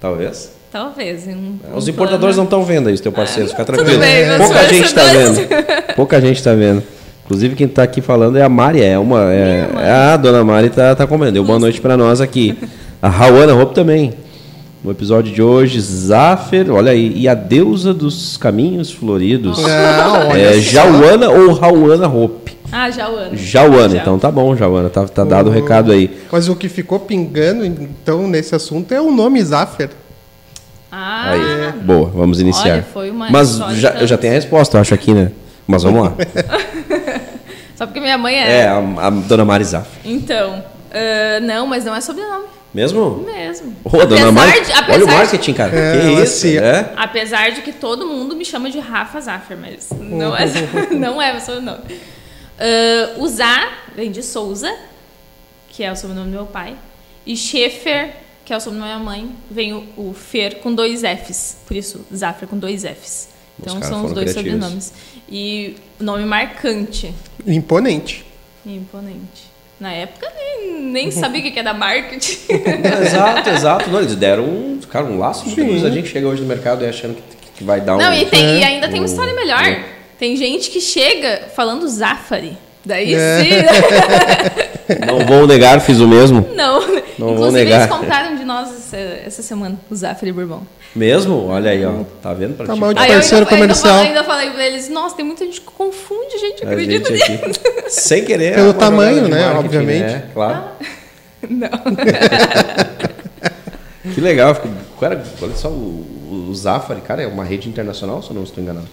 talvez. 0.00 0.50
Talvez. 0.72 1.28
Um, 1.28 1.58
Os 1.72 1.86
um 1.86 1.90
importadores 1.90 2.34
plano. 2.34 2.36
não 2.36 2.44
estão 2.44 2.64
vendo 2.64 2.88
aí, 2.88 2.98
teu 2.98 3.12
parceiro, 3.12 3.48
ah, 3.48 3.52
fica 3.52 3.64
tranquilo. 3.64 4.00
Bem, 4.00 4.24
Pouca 4.38 4.68
gente 4.68 4.86
está 4.86 5.04
vendo. 5.04 5.94
Pouca 5.94 6.20
gente 6.20 6.36
está 6.36 6.52
vendo. 6.52 6.82
Inclusive, 7.24 7.54
quem 7.54 7.66
está 7.68 7.84
aqui 7.84 8.00
falando 8.00 8.36
é 8.36 8.42
a 8.42 8.48
Mari, 8.48 8.82
é 8.82 8.98
uma. 8.98 9.32
É, 9.32 9.68
é 9.76 9.90
a 9.90 10.16
dona 10.16 10.42
Mari 10.42 10.66
está 10.66 10.96
tá 10.96 11.06
comendo. 11.06 11.32
Deu 11.32 11.44
boa 11.44 11.60
noite 11.60 11.80
para 11.80 11.96
nós 11.96 12.20
aqui. 12.20 12.58
A 13.00 13.08
Rawana 13.08 13.54
Hope 13.54 13.72
também. 13.72 14.12
No 14.86 14.92
episódio 14.92 15.34
de 15.34 15.42
hoje, 15.42 15.80
Zafer, 15.80 16.70
olha 16.70 16.92
aí, 16.92 17.12
e 17.16 17.26
a 17.26 17.34
deusa 17.34 17.92
dos 17.92 18.36
caminhos 18.36 18.92
floridos. 18.92 19.60
Não, 19.60 20.30
é 20.30 20.60
Jauana 20.60 21.28
ou 21.28 21.54
Rauana 21.54 22.06
Hope? 22.06 22.56
Ah, 22.70 22.88
Jauana. 22.88 23.36
Jauana, 23.36 23.96
então 23.96 24.16
tá 24.16 24.30
bom, 24.30 24.54
Jauana, 24.54 24.88
tá, 24.88 25.04
tá 25.08 25.24
dado 25.24 25.50
o 25.50 25.52
recado 25.52 25.90
aí. 25.90 26.16
Mas 26.30 26.48
o 26.48 26.54
que 26.54 26.68
ficou 26.68 27.00
pingando, 27.00 27.64
então, 27.64 28.28
nesse 28.28 28.54
assunto 28.54 28.94
é 28.94 29.00
o 29.00 29.10
nome 29.10 29.42
Zafer. 29.42 29.90
Ah, 30.92 31.32
aí, 31.32 31.72
boa, 31.82 32.08
vamos 32.08 32.40
iniciar. 32.40 32.74
Olha, 32.74 32.82
foi 32.84 33.10
uma 33.10 33.28
Mas 33.28 33.56
já, 33.72 33.90
eu 33.94 34.06
já 34.06 34.16
tenho 34.16 34.34
a 34.34 34.36
resposta, 34.36 34.76
eu 34.76 34.82
acho 34.82 34.94
aqui, 34.94 35.12
né? 35.12 35.32
Mas 35.66 35.82
vamos 35.82 36.00
lá. 36.04 36.14
Só 37.74 37.86
porque 37.86 37.98
minha 37.98 38.16
mãe 38.16 38.36
é. 38.36 38.58
É, 38.58 38.68
a, 38.68 38.78
a 38.98 39.10
dona 39.10 39.44
Mari 39.44 39.64
Zafer. 39.64 40.00
Então, 40.04 40.58
uh, 40.60 41.44
não, 41.44 41.66
mas 41.66 41.84
não 41.84 41.92
é 41.92 42.00
sobrenome. 42.00 42.55
Mesmo? 42.76 43.24
Mesmo. 43.24 43.74
Oh, 43.84 44.04
dona 44.04 44.30
Mar... 44.30 44.52
de, 44.52 44.70
Olha 44.92 45.04
o 45.06 45.08
marketing, 45.08 45.54
cara. 45.54 45.74
É, 45.74 45.98
que 45.98 46.22
isso? 46.22 46.46
É? 46.46 46.92
Apesar 46.94 47.50
de 47.50 47.62
que 47.62 47.72
todo 47.72 48.06
mundo 48.06 48.36
me 48.36 48.44
chama 48.44 48.68
de 48.68 48.78
Rafa 48.78 49.18
Zaffer, 49.18 49.56
mas 49.56 49.88
não 49.98 50.36
é, 50.36 50.44
não 50.92 51.22
é 51.22 51.34
o 51.34 51.40
sobrenome. 51.40 51.84
Uh, 51.88 53.22
o 53.22 53.28
Zá 53.28 53.78
vem 53.94 54.10
de 54.10 54.22
Souza, 54.22 54.70
que 55.70 55.82
é 55.82 55.90
o 55.90 55.96
sobrenome 55.96 56.30
do 56.30 56.34
meu 56.34 56.44
pai. 56.44 56.76
E 57.24 57.34
Schaefer, 57.34 58.10
que 58.44 58.52
é 58.52 58.56
o 58.58 58.60
sobrenome 58.60 58.90
da 58.90 58.98
minha 58.98 59.04
mãe, 59.06 59.36
vem 59.50 59.72
o, 59.72 59.82
o 59.96 60.12
Fer 60.12 60.56
com 60.56 60.74
dois 60.74 61.00
Fs. 61.00 61.56
Por 61.66 61.74
isso, 61.74 62.04
Zaffer 62.14 62.46
com 62.46 62.58
dois 62.58 62.82
Fs. 62.82 63.30
Então 63.58 63.82
são 63.82 64.04
os 64.04 64.12
dois 64.12 64.32
criativos. 64.32 64.52
sobrenomes. 64.52 64.92
E 65.26 65.76
o 65.98 66.04
nome 66.04 66.26
marcante. 66.26 67.14
Imponente. 67.46 68.26
Imponente. 68.66 69.56
Na 69.80 69.92
época 69.92 70.30
nem, 70.36 70.45
nem 70.76 71.10
sabia 71.10 71.40
o 71.40 71.52
que 71.52 71.58
era 71.58 71.74
marketing. 71.74 72.38
exato, 73.06 73.50
exato. 73.50 73.90
Não, 73.90 74.00
eles 74.00 74.14
deram 74.14 74.44
um, 74.44 74.80
cara, 74.88 75.04
um 75.04 75.18
laço 75.18 75.48
muito 75.48 75.86
A 75.86 75.90
gente 75.90 76.08
chega 76.08 76.26
hoje 76.26 76.42
no 76.42 76.48
mercado 76.48 76.84
e 76.84 76.88
achando 76.88 77.16
que, 77.16 77.22
que 77.56 77.64
vai 77.64 77.80
dar 77.80 77.96
Não, 77.96 78.10
um. 78.10 78.14
e, 78.14 78.26
tem, 78.26 78.44
é. 78.44 78.58
e 78.60 78.64
ainda 78.64 78.88
tem 78.88 79.00
uma 79.00 79.06
história 79.06 79.34
melhor. 79.34 79.62
É. 79.62 79.84
Tem 80.18 80.36
gente 80.36 80.70
que 80.70 80.80
chega 80.80 81.48
falando 81.54 81.88
Zafari. 81.88 82.56
Daí 82.84 83.14
é. 83.14 83.42
sim. 83.42 83.50
Não 85.04 85.26
vou 85.26 85.46
negar, 85.46 85.80
fiz 85.80 86.00
o 86.00 86.06
mesmo. 86.06 86.48
Não. 86.54 86.80
Não 87.18 87.32
Inclusive, 87.32 87.36
vou 87.36 87.50
negar. 87.50 87.80
eles 87.80 87.96
compraram 87.96 88.36
de 88.36 88.44
nós 88.44 88.68
essa, 88.68 88.96
essa 88.96 89.42
semana, 89.42 89.78
o 89.90 89.94
Zafari 89.94 90.32
Bourbon. 90.32 90.62
Mesmo? 90.96 91.46
Olha 91.48 91.70
aí, 91.70 91.84
ó. 91.84 92.04
Tá 92.22 92.32
vendo? 92.32 92.56
Pra 92.56 92.66
tá 92.66 92.74
mal 92.74 92.94
de 92.94 93.06
parceiro 93.06 93.44
ainda, 93.44 93.50
comercial. 93.50 93.98
Ainda, 93.98 94.08
ainda 94.08 94.24
falei 94.24 94.50
pra 94.50 94.66
eles, 94.66 94.88
nossa, 94.88 95.14
tem 95.14 95.24
muita 95.24 95.44
gente 95.44 95.60
que 95.60 95.66
confunde, 95.66 96.38
gente, 96.38 96.64
a 96.64 96.70
acredita 96.70 97.14
gente 97.14 97.32
aqui, 97.32 97.48
nisso. 97.48 97.60
Sem 97.88 98.24
querer. 98.24 98.54
Pelo 98.54 98.72
tamanho, 98.72 99.28
né? 99.28 99.52
Obviamente. 99.52 100.12
Né? 100.12 100.30
Claro. 100.32 100.64
Ah, 100.64 100.86
não. 101.48 101.68
que 104.14 104.20
legal. 104.20 104.56
Cara, 104.98 105.22
olha 105.42 105.54
só, 105.54 105.68
o, 105.68 106.48
o 106.48 106.54
Zafari, 106.54 107.02
cara, 107.02 107.22
é 107.22 107.26
uma 107.26 107.44
rede 107.44 107.68
internacional, 107.68 108.22
se 108.22 108.30
eu 108.30 108.34
não 108.34 108.44
estou 108.44 108.62
enganado. 108.62 108.88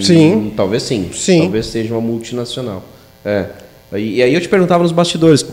Sim. 0.00 0.34
Hum, 0.34 0.52
talvez 0.56 0.82
sim. 0.84 1.10
Sim. 1.12 1.40
Talvez 1.42 1.66
seja 1.66 1.92
uma 1.92 2.00
multinacional. 2.00 2.82
É. 3.24 3.46
E, 3.92 4.16
e 4.16 4.22
aí 4.22 4.32
eu 4.32 4.40
te 4.40 4.48
perguntava 4.48 4.82
nos 4.82 4.92
bastidores, 4.92 5.44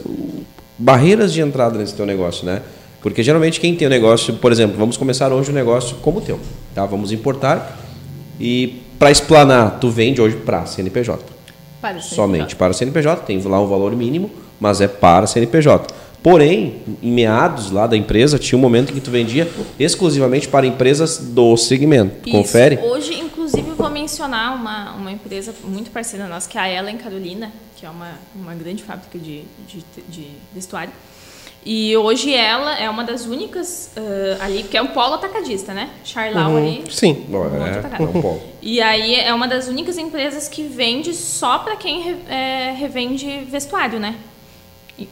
barreiras 0.77 1.33
de 1.33 1.41
entrada 1.41 1.77
nesse 1.77 1.93
teu 1.93 2.05
negócio, 2.05 2.45
né? 2.45 2.61
Porque 3.01 3.23
geralmente 3.23 3.59
quem 3.59 3.75
tem 3.75 3.87
o 3.87 3.89
um 3.89 3.93
negócio, 3.93 4.33
por 4.35 4.51
exemplo, 4.51 4.77
vamos 4.77 4.97
começar 4.97 5.31
hoje 5.31 5.51
um 5.51 5.53
negócio 5.53 5.97
como 5.97 6.19
o 6.19 6.21
teu, 6.21 6.39
tá? 6.75 6.85
Vamos 6.85 7.11
importar 7.11 7.79
e 8.39 8.81
para 8.97 9.11
explanar, 9.11 9.79
tu 9.79 9.89
vende 9.89 10.21
hoje 10.21 10.35
para 10.35 10.65
CNPJ. 10.65 11.23
Para 11.81 11.93
CNPJ. 11.93 12.15
Somente 12.15 12.55
para 12.55 12.73
CNPJ, 12.73 13.23
tem 13.23 13.41
lá 13.43 13.61
um 13.61 13.67
valor 13.67 13.95
mínimo, 13.95 14.29
mas 14.59 14.81
é 14.81 14.87
para 14.87 15.25
CNPJ. 15.25 15.93
Porém, 16.21 16.81
em 17.01 17.11
meados 17.11 17.71
lá 17.71 17.87
da 17.87 17.95
empresa, 17.95 18.37
tinha 18.37 18.57
um 18.57 18.61
momento 18.61 18.91
em 18.91 18.95
que 18.95 18.99
tu 18.99 19.09
vendia 19.09 19.49
exclusivamente 19.79 20.49
para 20.49 20.67
empresas 20.67 21.17
do 21.17 21.55
segmento. 21.55 22.27
Isso. 22.27 22.37
Confere? 22.37 22.77
Hoje, 22.83 23.17
inclusive, 23.17 23.69
eu 23.69 23.75
vou 23.75 23.89
mencionar 23.89 24.53
uma, 24.53 24.95
uma 24.95 25.11
empresa 25.13 25.53
muito 25.63 25.89
parceira 25.91 26.27
nossa, 26.27 26.49
que 26.49 26.57
é 26.57 26.61
a 26.61 26.69
Ellen 26.69 26.97
Carolina, 26.97 27.53
que 27.77 27.85
é 27.85 27.89
uma, 27.89 28.19
uma 28.35 28.53
grande 28.53 28.83
fábrica 28.83 29.17
de, 29.17 29.43
de, 29.65 29.85
de 30.09 30.27
vestuário. 30.53 30.91
E 31.65 31.95
hoje 31.97 32.33
ela 32.33 32.77
é 32.79 32.89
uma 32.89 33.03
das 33.03 33.25
únicas 33.25 33.91
uh, 33.97 34.41
ali, 34.41 34.63
que 34.63 34.77
é 34.77 34.81
um 34.81 34.87
polo 34.87 35.15
atacadista, 35.15 35.73
né? 35.73 35.89
Charlau 36.03 36.55
ali. 36.57 36.83
Sim. 36.89 37.25
Não, 37.27 37.41
um 37.41 37.65
é, 37.65 37.81
é 37.99 38.01
um 38.01 38.21
polo. 38.21 38.41
E 38.61 38.81
aí 38.81 39.15
é 39.15 39.33
uma 39.33 39.47
das 39.47 39.67
únicas 39.67 39.97
empresas 39.97 40.47
que 40.47 40.63
vende 40.63 41.13
só 41.13 41.59
para 41.59 41.75
quem 41.75 42.01
re- 42.01 42.17
é, 42.29 42.73
revende 42.77 43.39
vestuário, 43.49 43.99
né? 43.99 44.15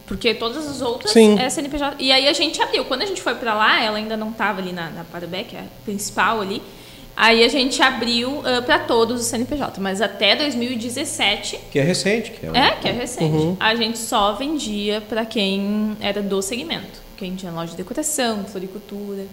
Porque 0.05 0.33
todas 0.33 0.67
as 0.67 0.81
outras 0.81 1.11
Sim. 1.11 1.39
é 1.39 1.49
CNPJ. 1.49 1.95
E 1.99 2.11
aí 2.11 2.27
a 2.27 2.33
gente 2.33 2.61
abriu. 2.61 2.83
Quando 2.85 3.03
a 3.03 3.05
gente 3.05 3.21
foi 3.21 3.35
para 3.35 3.53
lá, 3.53 3.81
ela 3.81 3.97
ainda 3.97 4.17
não 4.17 4.31
estava 4.31 4.59
ali 4.59 4.73
na, 4.73 4.89
na 4.89 5.05
é 5.55 5.59
a 5.59 5.63
principal 5.85 6.41
ali. 6.41 6.61
Aí 7.19 7.43
a 7.43 7.47
gente 7.47 7.81
abriu 7.81 8.43
para 8.67 8.77
todos 8.77 9.19
os 9.19 9.25
CNPJ. 9.25 9.81
Mas 9.81 10.01
até 10.01 10.35
2017, 10.35 11.59
Que 11.71 11.79
é 11.79 11.83
recente. 11.83 12.29
Que 12.31 12.45
é, 12.45 12.51
um- 12.51 12.55
é, 12.55 12.71
que 12.75 12.87
é 12.87 12.91
recente, 12.91 13.55
a 13.59 13.73
gente 13.75 13.97
só 13.97 14.33
vendia 14.33 15.01
para 15.01 15.25
quem 15.25 15.97
era 15.99 16.21
do 16.21 16.41
segmento. 16.43 17.01
Quem 17.17 17.35
tinha 17.35 17.51
loja 17.51 17.71
de 17.71 17.77
decoração, 17.77 18.43
floricultura. 18.45 19.25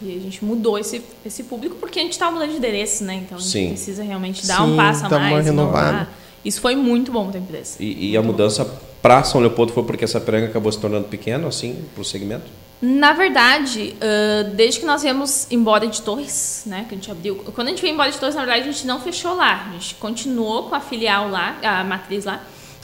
E 0.00 0.16
a 0.16 0.20
gente 0.20 0.42
mudou 0.44 0.78
esse, 0.78 1.02
esse 1.26 1.42
público 1.42 1.74
porque 1.76 1.98
a 1.98 2.02
gente 2.02 2.12
estava 2.12 2.32
mudando 2.32 2.52
de 2.52 2.56
endereço, 2.56 3.04
né? 3.04 3.16
Então 3.16 3.36
a 3.36 3.40
gente 3.40 3.50
Sim. 3.50 3.68
precisa 3.68 4.02
realmente 4.02 4.46
dar 4.46 4.58
Sim, 4.64 4.72
um 4.72 4.76
passo 4.76 5.04
a 5.04 5.08
uma 5.08 5.18
mais. 5.18 5.44
renovada. 5.44 5.88
inovar. 5.88 6.14
Isso 6.44 6.60
foi 6.60 6.74
muito 6.76 7.10
bom 7.12 7.26
para 7.28 7.38
a 7.38 7.42
empresa. 7.42 7.76
E, 7.80 8.12
e 8.12 8.16
a 8.16 8.22
mudança 8.22 8.64
para 9.02 9.22
São 9.24 9.40
Leopoldo 9.40 9.72
foi 9.72 9.82
porque 9.82 10.04
essa 10.04 10.20
piranga 10.20 10.46
acabou 10.46 10.70
se 10.72 10.78
tornando 10.78 11.06
pequeno, 11.08 11.48
assim, 11.48 11.84
para 11.94 12.00
o 12.00 12.04
segmento? 12.04 12.46
Na 12.80 13.12
verdade, 13.12 13.94
ãh, 14.00 14.50
desde 14.54 14.80
que 14.80 14.86
nós 14.86 15.02
viemos 15.02 15.46
embora 15.50 15.86
de 15.86 16.00
Torres, 16.00 16.62
né, 16.64 16.84
que 16.88 16.94
a 16.94 16.96
gente 16.96 17.10
abriu, 17.10 17.34
quando 17.54 17.66
a 17.66 17.70
gente 17.70 17.82
veio 17.82 17.92
embora 17.94 18.10
de 18.10 18.18
Torres, 18.18 18.36
na 18.36 18.44
verdade, 18.44 18.68
a 18.68 18.72
gente 18.72 18.86
não 18.86 19.00
fechou 19.00 19.34
lá, 19.34 19.66
a 19.68 19.72
gente 19.72 19.96
continuou 19.96 20.64
com 20.64 20.74
a 20.76 20.80
filial 20.80 21.28
lá, 21.28 21.56
a 21.62 21.82
matriz 21.82 22.24
lá, 22.24 22.40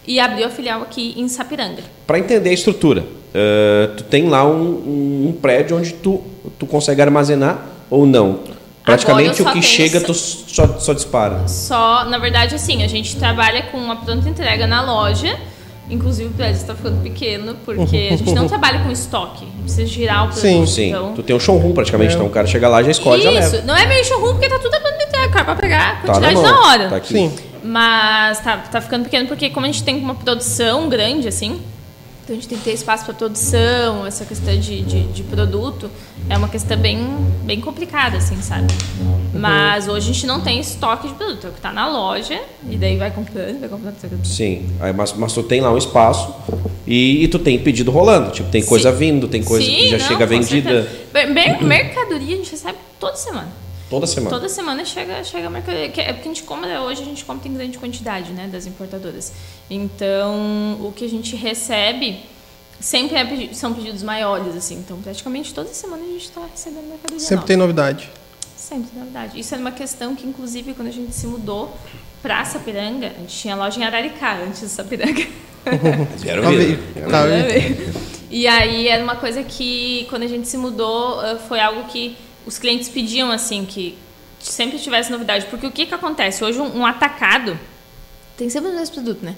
e 0.07 0.19
abriu 0.19 0.47
a 0.47 0.51
filial 0.51 0.83
aqui 0.83 1.15
em 1.17 1.29
Sapiranga. 1.29 1.83
Para 2.07 2.19
entender 2.19 2.51
a 2.51 2.53
estrutura, 2.53 3.05
eh, 3.33 3.91
tu 3.97 4.03
tem 4.05 4.29
lá 4.29 4.45
um, 4.45 5.29
um- 5.29 5.39
prédio 5.41 5.77
onde 5.79 5.93
tu, 5.95 6.23
tu 6.59 6.67
consegue 6.67 7.01
armazenar 7.01 7.65
ou 7.89 8.05
não? 8.05 8.41
Praticamente 8.85 9.41
o 9.43 9.51
que 9.53 9.63
chega 9.63 10.01
tu 10.01 10.13
só, 10.13 10.79
só 10.79 10.93
dispara. 10.93 11.47
Só, 11.49 12.05
na 12.05 12.19
verdade, 12.19 12.55
assim, 12.55 12.83
a 12.83 12.87
gente 12.89 13.17
trabalha 13.17 13.63
com 13.71 13.79
uma 13.79 13.97
pronta 13.97 14.29
entrega 14.29 14.67
na 14.67 14.83
loja, 14.83 15.39
inclusive 15.91 16.29
o 16.29 16.33
prédio 16.33 16.61
está 16.61 16.75
ficando 16.75 17.03
pequeno, 17.03 17.55
porque 17.65 18.09
a 18.13 18.17
gente 18.17 18.33
não 18.33 18.47
trabalha 18.49 18.81
com 18.83 18.91
estoque, 18.91 19.47
precisa 19.63 19.87
girar 19.87 20.25
o 20.25 20.29
produto. 20.29 20.41
Sim. 20.41 20.67
Sim, 20.67 20.89
Então, 20.89 21.13
tu 21.15 21.23
tem 21.23 21.35
um 21.37 21.41
showroom 21.41 21.73
praticamente, 21.73 22.15
então 22.15 22.27
o 22.27 22.31
cara 22.31 22.47
chega 22.47 22.69
lá, 22.69 22.83
já 22.83 22.91
escolhe, 22.91 23.23
já 23.23 23.31
leva. 23.31 23.57
Isso, 23.57 23.67
não 23.67 23.77
é 23.77 23.87
meio 23.87 24.05
showroom 24.05 24.33
porque 24.33 24.49
tá 24.49 24.59
tudo 24.59 24.75
a 24.75 24.81
pronta 24.81 25.05
entrega, 25.05 25.29
cara, 25.29 25.45
pra 25.45 25.55
pegar 25.57 25.91
a 26.03 26.07
Tá 26.07 26.21
na 26.21 26.29
quantidade 26.29 26.43
na 26.43 26.61
hora. 26.67 26.89
tá 26.89 26.97
aqui. 26.97 27.13
Sim. 27.13 27.33
Mas 27.63 28.41
tá, 28.41 28.57
tá 28.59 28.81
ficando 28.81 29.05
pequeno 29.05 29.27
porque 29.27 29.49
como 29.51 29.65
a 29.65 29.69
gente 29.69 29.83
tem 29.83 29.97
uma 29.99 30.15
produção 30.15 30.89
grande, 30.89 31.29
assim, 31.29 31.61
então 32.23 32.35
a 32.35 32.39
gente 32.39 32.49
tem 32.49 32.59
que 32.59 32.65
ter 32.65 32.73
espaço 32.73 33.05
para 33.05 33.15
produção, 33.15 34.07
essa 34.07 34.25
questão 34.25 34.57
de, 34.57 34.83
de, 34.83 35.03
de 35.05 35.23
produto, 35.23 35.91
é 36.29 36.37
uma 36.37 36.49
questão 36.49 36.77
bem, 36.77 36.99
bem 37.45 37.61
complicada, 37.61 38.17
assim, 38.17 38.41
sabe? 38.41 38.67
Mas 39.33 39.89
hoje 39.89 40.11
a 40.11 40.13
gente 40.15 40.27
não 40.27 40.41
tem 40.41 40.61
estoque 40.61 41.09
de 41.09 41.15
produto, 41.15 41.47
é 41.47 41.51
o 41.51 41.53
que 41.53 41.61
tá 41.61 41.73
na 41.73 41.89
loja, 41.89 42.41
e 42.71 42.77
daí 42.77 42.97
vai 42.97 43.11
comprando, 43.11 43.61
vai 43.61 43.69
comprando, 43.69 43.95
vai 44.01 44.11
comprando. 44.11 44.25
Sim, 44.27 44.67
aí, 44.81 44.93
mas, 44.93 45.13
mas 45.13 45.33
tu 45.33 45.43
tem 45.43 45.61
lá 45.61 45.73
um 45.73 45.77
espaço 45.77 46.33
e, 46.87 47.25
e 47.25 47.29
tu 47.29 47.39
tem 47.39 47.59
pedido 47.59 47.91
rolando. 47.91 48.31
Tipo, 48.31 48.49
tem 48.51 48.65
coisa 48.65 48.93
Sim. 48.93 48.99
vindo, 48.99 49.29
tem 49.29 49.43
coisa 49.43 49.67
que 49.69 49.83
Sim, 49.83 49.89
já 49.89 49.99
não, 49.99 50.07
chega 50.07 50.27
vendida 50.27 50.89
mer- 51.13 51.63
Mercadoria 51.63 52.35
a 52.35 52.39
gente 52.39 52.51
recebe 52.53 52.79
toda 52.99 53.17
semana. 53.17 53.49
toda 53.91 54.07
semana. 54.07 54.31
Toda 54.31 54.49
semana 54.49 54.85
chega, 54.85 55.23
chega 55.25 55.49
a 55.49 55.51
mercadoria. 55.51 55.89
Que 55.89 56.01
é 56.01 56.13
porque 56.13 56.29
a 56.29 56.33
gente 56.33 56.43
compra 56.45 56.81
hoje, 56.81 57.03
a 57.03 57.05
gente 57.05 57.25
compra 57.25 57.49
em 57.49 57.55
grande 57.55 57.77
quantidade, 57.77 58.31
né, 58.33 58.49
das 58.51 58.67
importadoras. 58.67 59.33
Então, 59.69 60.79
o 60.81 60.93
que 60.95 61.05
a 61.05 61.09
gente 61.09 61.37
recebe 61.37 62.21
sempre 62.81 63.17
é 63.17 63.25
pedi- 63.25 63.55
são 63.55 63.73
pedidos 63.73 64.03
maiores, 64.03 64.55
assim. 64.57 64.77
Então, 64.77 65.01
praticamente 65.01 65.53
toda 65.55 65.69
semana 65.73 66.03
a 66.03 66.07
gente 66.07 66.25
está 66.25 66.41
recebendo 66.51 66.89
mercadoria 66.89 67.19
Sempre 67.21 67.35
nova. 67.37 67.47
tem 67.47 67.57
novidade. 67.57 68.11
Sempre, 68.57 68.91
na 68.97 69.05
verdade. 69.05 69.39
Isso 69.39 69.55
é 69.55 69.59
uma 69.59 69.73
questão 69.73 70.15
que, 70.15 70.27
inclusive, 70.27 70.75
quando 70.75 70.89
a 70.89 70.93
gente 70.93 71.15
se 71.15 71.27
mudou 71.27 71.77
para 72.23 72.45
Sapiranga, 72.45 73.09
a 73.09 73.21
gente 73.21 73.37
tinha 73.37 73.55
loja 73.55 73.79
em 73.79 73.85
Araricá 73.85 74.37
antes 74.37 74.61
de 74.61 74.69
Sapiranga. 74.69 75.27
Vieram 76.19 76.43
Tá 77.11 77.23
ver. 77.25 77.75
vendo? 77.75 78.15
E 78.31 78.47
aí 78.47 78.89
era 78.89 79.03
uma 79.05 79.17
coisa 79.17 79.43
que, 79.43 80.07
quando 80.11 80.23
a 80.23 80.27
gente 80.27 80.49
se 80.49 80.57
mudou, 80.57 81.23
eh, 81.25 81.37
foi 81.47 81.61
algo 81.61 81.85
que 81.85 82.17
os 82.47 82.59
clientes 82.59 82.89
pediam, 82.89 83.31
assim, 83.31 83.65
que 83.65 83.97
sempre 84.41 84.79
tivesse 84.79 85.11
novidade. 85.11 85.47
Porque 85.47 85.67
o 85.67 85.71
que, 85.71 85.87
que 85.87 85.95
acontece? 85.95 86.43
Hoje, 86.45 86.59
um, 86.61 86.79
um 86.81 86.87
atacado 86.87 87.59
tem 88.37 88.49
sempre 88.51 88.71
o 88.71 88.75
mesmo 88.75 88.95
produto, 88.95 89.23
né? 89.25 89.37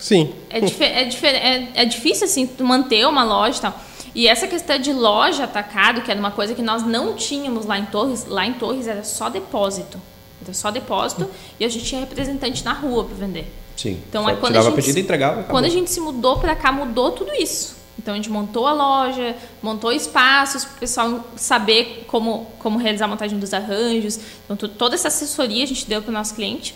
Sim. 0.00 0.32
É, 0.48 0.60
dife- 0.60 0.84
é, 0.84 1.04
dife- 1.04 1.26
é, 1.26 1.68
é 1.74 1.84
difícil, 1.84 2.24
assim, 2.24 2.48
manter 2.60 3.06
uma 3.06 3.22
loja 3.22 3.58
e 3.58 3.60
tal. 3.60 3.80
E 4.14 4.26
essa 4.26 4.48
questão 4.48 4.78
de 4.78 4.92
loja 4.92 5.44
atacado, 5.44 6.00
que 6.02 6.10
era 6.10 6.18
uma 6.18 6.30
coisa 6.32 6.54
que 6.54 6.62
nós 6.62 6.82
não 6.84 7.14
tínhamos 7.14 7.66
lá 7.66 7.78
em 7.78 7.84
Torres, 7.86 8.26
lá 8.26 8.44
em 8.44 8.54
Torres 8.54 8.88
era 8.88 9.04
só 9.04 9.28
depósito. 9.28 10.00
Era 10.42 10.54
só 10.54 10.70
depósito 10.70 11.30
e 11.60 11.64
a 11.64 11.68
gente 11.68 11.84
tinha 11.84 12.00
representante 12.00 12.64
na 12.64 12.72
rua 12.72 13.04
para 13.04 13.14
vender. 13.14 13.46
Sim. 13.76 14.00
Então, 14.08 14.24
Só 14.24 14.30
aí, 14.30 14.36
quando 14.36 14.56
a 14.56 14.62
gente, 14.62 14.74
pedido 14.74 14.98
e 14.98 15.02
entregava. 15.02 15.42
Quando 15.44 15.66
a 15.66 15.68
gente 15.68 15.90
se 15.90 16.00
mudou 16.00 16.38
para 16.38 16.56
cá, 16.56 16.72
mudou 16.72 17.12
tudo 17.12 17.32
isso. 17.34 17.76
Então, 17.98 18.14
a 18.14 18.16
gente 18.16 18.30
montou 18.30 18.66
a 18.66 18.72
loja, 18.72 19.36
montou 19.62 19.92
espaços 19.92 20.64
para 20.64 20.74
o 20.76 20.78
pessoal 20.80 21.24
saber 21.36 22.04
como, 22.08 22.46
como 22.58 22.78
realizar 22.78 23.04
a 23.04 23.08
montagem 23.08 23.38
dos 23.38 23.52
arranjos. 23.52 24.18
Então, 24.48 24.56
toda 24.56 24.94
essa 24.94 25.08
assessoria 25.08 25.62
a 25.62 25.66
gente 25.66 25.86
deu 25.86 26.00
para 26.00 26.10
o 26.10 26.12
nosso 26.12 26.34
cliente. 26.34 26.74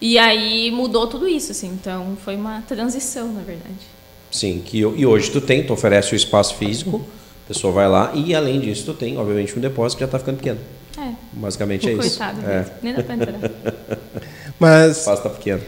E 0.00 0.16
aí 0.18 0.70
mudou 0.70 1.06
tudo 1.06 1.26
isso, 1.28 1.50
assim. 1.52 1.68
Então, 1.68 2.16
foi 2.24 2.36
uma 2.36 2.62
transição, 2.62 3.32
na 3.32 3.40
verdade. 3.40 3.74
Sim, 4.30 4.62
que, 4.64 4.78
e 4.78 5.06
hoje 5.06 5.30
tu 5.30 5.40
tem, 5.40 5.64
tu 5.64 5.72
oferece 5.72 6.12
o 6.12 6.16
espaço 6.16 6.54
físico, 6.56 7.00
a 7.44 7.48
pessoa 7.48 7.72
vai 7.72 7.88
lá 7.88 8.12
e 8.14 8.34
além 8.34 8.60
disso 8.60 8.84
tu 8.84 8.94
tem, 8.94 9.16
obviamente, 9.16 9.56
um 9.56 9.60
depósito 9.60 9.96
que 9.98 10.00
já 10.00 10.06
está 10.06 10.18
ficando 10.18 10.36
pequeno. 10.36 10.58
É, 10.98 11.12
Basicamente 11.32 11.88
é 11.88 11.92
isso. 11.92 12.00
coitado. 12.18 12.40
É, 12.46 12.56
mesmo. 12.58 12.72
Nem 12.82 12.94
dá 12.94 13.02
pra 13.02 13.14
entrar. 13.14 13.34
o 13.38 13.50
Mas 14.58 14.98
espaço 14.98 15.22
está 15.22 15.30
pequeno. 15.30 15.62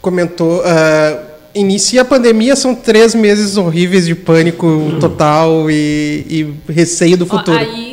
comentou. 0.00 0.62
ah, 0.64 1.24
inicia 1.54 2.02
a 2.02 2.04
pandemia, 2.04 2.54
são 2.54 2.74
três 2.74 3.14
meses 3.14 3.56
horríveis 3.56 4.06
de 4.06 4.14
pânico 4.14 4.66
total 5.00 5.70
e, 5.70 6.54
e 6.68 6.72
receio 6.72 7.16
do 7.16 7.24
Ó, 7.24 7.28
futuro. 7.38 7.58
aí, 7.58 7.87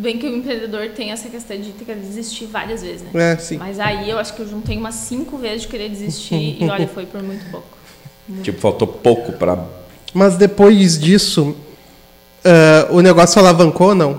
bem 0.00 0.18
que 0.18 0.26
o 0.26 0.36
empreendedor 0.36 0.88
tem 0.90 1.10
essa 1.12 1.28
questão 1.28 1.58
de 1.60 1.72
ter 1.72 1.84
que 1.84 1.94
desistir 1.94 2.46
várias 2.46 2.82
vezes, 2.82 3.02
né? 3.02 3.32
É, 3.32 3.36
sim. 3.36 3.58
Mas 3.58 3.78
aí 3.78 4.10
eu 4.10 4.18
acho 4.18 4.34
que 4.34 4.40
eu 4.40 4.48
juntei 4.48 4.76
umas 4.76 4.94
cinco 4.94 5.36
vezes 5.36 5.62
de 5.62 5.68
querer 5.68 5.88
desistir 5.88 6.56
e 6.60 6.68
olha, 6.68 6.88
foi 6.88 7.06
por 7.06 7.22
muito 7.22 7.48
pouco. 7.50 7.78
Tipo, 8.44 8.60
faltou 8.60 8.86
pouco 8.86 9.32
para 9.32 9.66
Mas 10.14 10.36
depois 10.36 10.96
disso, 10.98 11.56
ah, 12.44 12.88
o 12.90 13.00
negócio 13.00 13.40
alavancou 13.40 13.88
ou 13.88 13.94
não? 13.94 14.12
O 14.12 14.18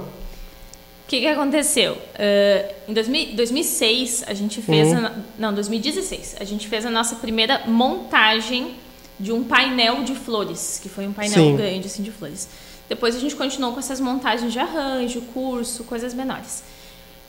que, 1.07 1.19
que 1.19 1.27
aconteceu? 1.27 1.97
Ah, 2.17 2.73
em 2.87 2.93
2000 2.93 3.35
2006, 3.35 4.23
a 4.27 4.33
gente 4.33 4.61
fez. 4.61 4.89
Uhum. 4.89 5.05
A, 5.05 5.11
não, 5.37 5.53
2016, 5.53 6.37
a 6.39 6.43
gente 6.43 6.67
fez 6.67 6.85
a 6.85 6.91
nossa 6.91 7.15
primeira 7.15 7.63
montagem 7.67 8.75
de 9.19 9.31
um 9.31 9.43
painel 9.43 10.03
de 10.03 10.15
flores, 10.15 10.79
que 10.81 10.89
foi 10.89 11.05
um 11.05 11.13
painel 11.13 11.35
Sim. 11.35 11.55
grande 11.55 11.87
assim, 11.87 12.01
de 12.01 12.11
flores. 12.11 12.49
Depois 12.91 13.15
a 13.15 13.19
gente 13.19 13.37
continuou 13.37 13.71
com 13.71 13.79
essas 13.79 14.01
montagens 14.01 14.51
de 14.51 14.59
arranjo, 14.59 15.21
curso, 15.33 15.85
coisas 15.85 16.13
menores. 16.13 16.61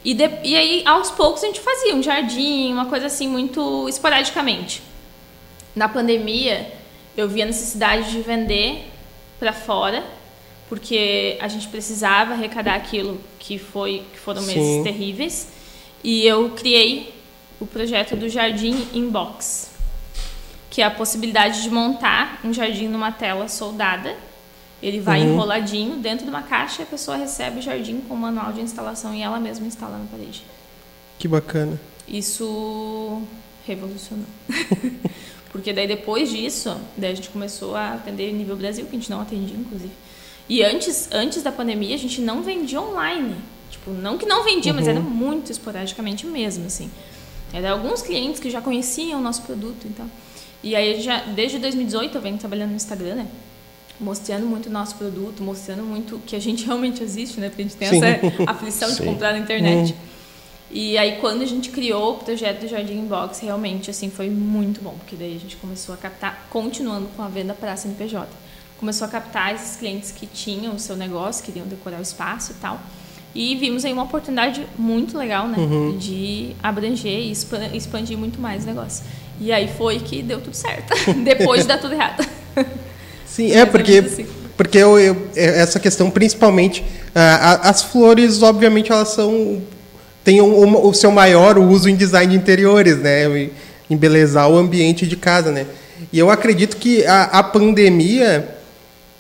E, 0.04 0.12
de- 0.12 0.40
e 0.42 0.56
aí, 0.56 0.82
aos 0.84 1.12
poucos, 1.12 1.44
a 1.44 1.46
gente 1.46 1.60
fazia 1.60 1.94
um 1.94 2.02
jardim, 2.02 2.72
uma 2.72 2.86
coisa 2.86 3.06
assim, 3.06 3.28
muito 3.28 3.88
esporadicamente. 3.88 4.82
Na 5.72 5.88
pandemia, 5.88 6.68
eu 7.16 7.28
vi 7.28 7.40
a 7.42 7.46
necessidade 7.46 8.10
de 8.10 8.20
vender 8.22 8.90
para 9.38 9.52
fora, 9.52 10.02
porque 10.68 11.38
a 11.40 11.46
gente 11.46 11.68
precisava 11.68 12.32
arrecadar 12.32 12.74
aquilo 12.74 13.20
que 13.38 13.56
foi 13.56 14.04
que 14.12 14.18
foram 14.18 14.42
meses 14.42 14.78
Sim. 14.78 14.82
terríveis. 14.82 15.46
E 16.02 16.26
eu 16.26 16.50
criei 16.56 17.14
o 17.60 17.66
projeto 17.68 18.16
do 18.16 18.28
Jardim 18.28 18.84
Inbox, 18.92 19.70
que 20.68 20.82
é 20.82 20.84
a 20.86 20.90
possibilidade 20.90 21.62
de 21.62 21.70
montar 21.70 22.40
um 22.44 22.52
jardim 22.52 22.88
numa 22.88 23.12
tela 23.12 23.46
soldada. 23.46 24.16
Ele 24.82 24.98
vai 25.00 25.20
enroladinho 25.20 25.96
dentro 25.96 26.24
de 26.24 26.30
uma 26.30 26.42
caixa 26.42 26.82
e 26.82 26.84
a 26.84 26.86
pessoa 26.86 27.16
recebe 27.16 27.60
o 27.60 27.62
jardim 27.62 28.00
com 28.00 28.14
o 28.14 28.16
manual 28.16 28.52
de 28.52 28.60
instalação 28.60 29.14
e 29.14 29.22
ela 29.22 29.38
mesma 29.38 29.66
instala 29.66 29.96
na 29.96 30.06
parede. 30.06 30.42
Que 31.18 31.28
bacana. 31.28 31.80
Isso 32.08 33.22
revolucionou. 33.64 34.26
Porque 35.52 35.72
daí 35.72 35.86
depois 35.86 36.30
disso, 36.30 36.76
daí 36.96 37.12
a 37.12 37.14
gente 37.14 37.28
começou 37.28 37.76
a 37.76 37.92
atender 37.92 38.32
nível 38.32 38.56
Brasil, 38.56 38.84
que 38.86 38.96
a 38.96 38.98
gente 38.98 39.10
não 39.10 39.20
atendia, 39.20 39.56
inclusive. 39.56 39.92
E 40.48 40.64
antes, 40.64 41.08
antes 41.12 41.42
da 41.42 41.52
pandemia, 41.52 41.94
a 41.94 41.98
gente 41.98 42.20
não 42.20 42.42
vendia 42.42 42.80
online. 42.80 43.36
Tipo, 43.70 43.90
não 43.92 44.18
que 44.18 44.26
não 44.26 44.42
vendia, 44.42 44.72
mas 44.72 44.88
era 44.88 44.98
muito 44.98 45.52
esporadicamente 45.52 46.26
mesmo, 46.26 46.66
assim. 46.66 46.90
Era 47.52 47.70
alguns 47.70 48.02
clientes 48.02 48.40
que 48.40 48.50
já 48.50 48.60
conheciam 48.60 49.20
o 49.20 49.22
nosso 49.22 49.42
produto, 49.42 49.86
então. 49.86 50.10
E 50.62 50.74
aí, 50.74 51.00
já, 51.00 51.20
desde 51.20 51.58
2018, 51.58 52.16
eu 52.16 52.20
venho 52.20 52.38
trabalhando 52.38 52.70
no 52.70 52.76
Instagram, 52.76 53.14
né? 53.16 53.26
Mostrando 54.02 54.46
muito 54.46 54.68
o 54.68 54.72
nosso 54.72 54.96
produto, 54.96 55.42
mostrando 55.42 55.82
muito 55.82 56.20
que 56.26 56.34
a 56.34 56.40
gente 56.40 56.64
realmente 56.66 57.02
existe, 57.02 57.38
né? 57.40 57.48
Porque 57.48 57.62
a 57.62 57.64
gente 57.64 57.76
tem 57.76 57.88
Sim. 57.88 58.04
essa 58.04 58.50
aflição 58.50 58.92
de 58.92 59.02
comprar 59.02 59.32
na 59.32 59.38
internet. 59.38 59.94
E 60.70 60.96
aí, 60.96 61.18
quando 61.20 61.42
a 61.42 61.46
gente 61.46 61.68
criou 61.70 62.14
o 62.14 62.18
projeto 62.18 62.62
do 62.62 62.68
Jardim 62.68 62.94
Inbox, 62.94 63.40
realmente, 63.40 63.90
assim, 63.90 64.10
foi 64.10 64.30
muito 64.30 64.80
bom. 64.80 64.94
Porque 64.98 65.14
daí 65.16 65.36
a 65.36 65.38
gente 65.38 65.56
começou 65.56 65.94
a 65.94 65.98
captar, 65.98 66.46
continuando 66.50 67.08
com 67.14 67.22
a 67.22 67.28
venda 67.28 67.52
para 67.54 67.72
a 67.72 67.76
CNPJ. 67.76 68.26
Começou 68.80 69.06
a 69.06 69.10
captar 69.10 69.54
esses 69.54 69.76
clientes 69.76 70.10
que 70.10 70.26
tinham 70.26 70.74
o 70.74 70.78
seu 70.78 70.96
negócio, 70.96 71.44
queriam 71.44 71.66
decorar 71.66 71.98
o 71.98 72.02
espaço 72.02 72.52
e 72.52 72.54
tal. 72.54 72.80
E 73.34 73.54
vimos 73.56 73.84
aí 73.84 73.92
uma 73.92 74.02
oportunidade 74.02 74.66
muito 74.78 75.16
legal, 75.16 75.46
né? 75.46 75.56
De 75.98 76.56
abranger 76.62 77.20
e 77.20 77.30
expan- 77.30 77.70
expandir 77.74 78.16
muito 78.18 78.40
mais 78.40 78.64
o 78.64 78.66
negócio. 78.66 79.04
E 79.40 79.52
aí 79.52 79.68
foi 79.68 80.00
que 80.00 80.22
deu 80.22 80.40
tudo 80.40 80.54
certo. 80.54 80.92
Depois 81.22 81.62
de 81.62 81.68
dar 81.68 81.78
tudo 81.78 81.94
errado. 81.94 82.26
Sim, 83.34 83.52
é 83.52 83.60
ou 83.62 83.66
porque, 83.68 84.02
assim. 84.04 84.26
porque 84.56 84.78
eu, 84.78 84.98
eu- 84.98 85.16
é, 85.34 85.60
essa 85.60 85.80
questão, 85.80 86.10
principalmente, 86.10 86.84
ah, 87.14 87.60
a- 87.64 87.70
as 87.70 87.82
flores, 87.82 88.42
obviamente, 88.42 88.92
elas 88.92 89.08
são. 89.08 89.60
têm 90.24 90.40
um- 90.40 90.56
uma- 90.62 90.78
o 90.78 90.94
seu 90.94 91.10
maior 91.10 91.58
uso 91.58 91.88
em 91.88 91.96
design 91.96 92.30
de 92.32 92.36
interiores, 92.38 92.96
né? 92.98 93.26
Em 93.26 93.50
embelezar 93.90 94.48
o 94.48 94.56
ambiente 94.56 95.06
de 95.06 95.16
casa, 95.16 95.50
né? 95.50 95.66
E 96.12 96.18
eu 96.18 96.30
acredito 96.30 96.76
que 96.76 97.04
a, 97.06 97.22
a 97.24 97.42
pandemia, 97.42 98.48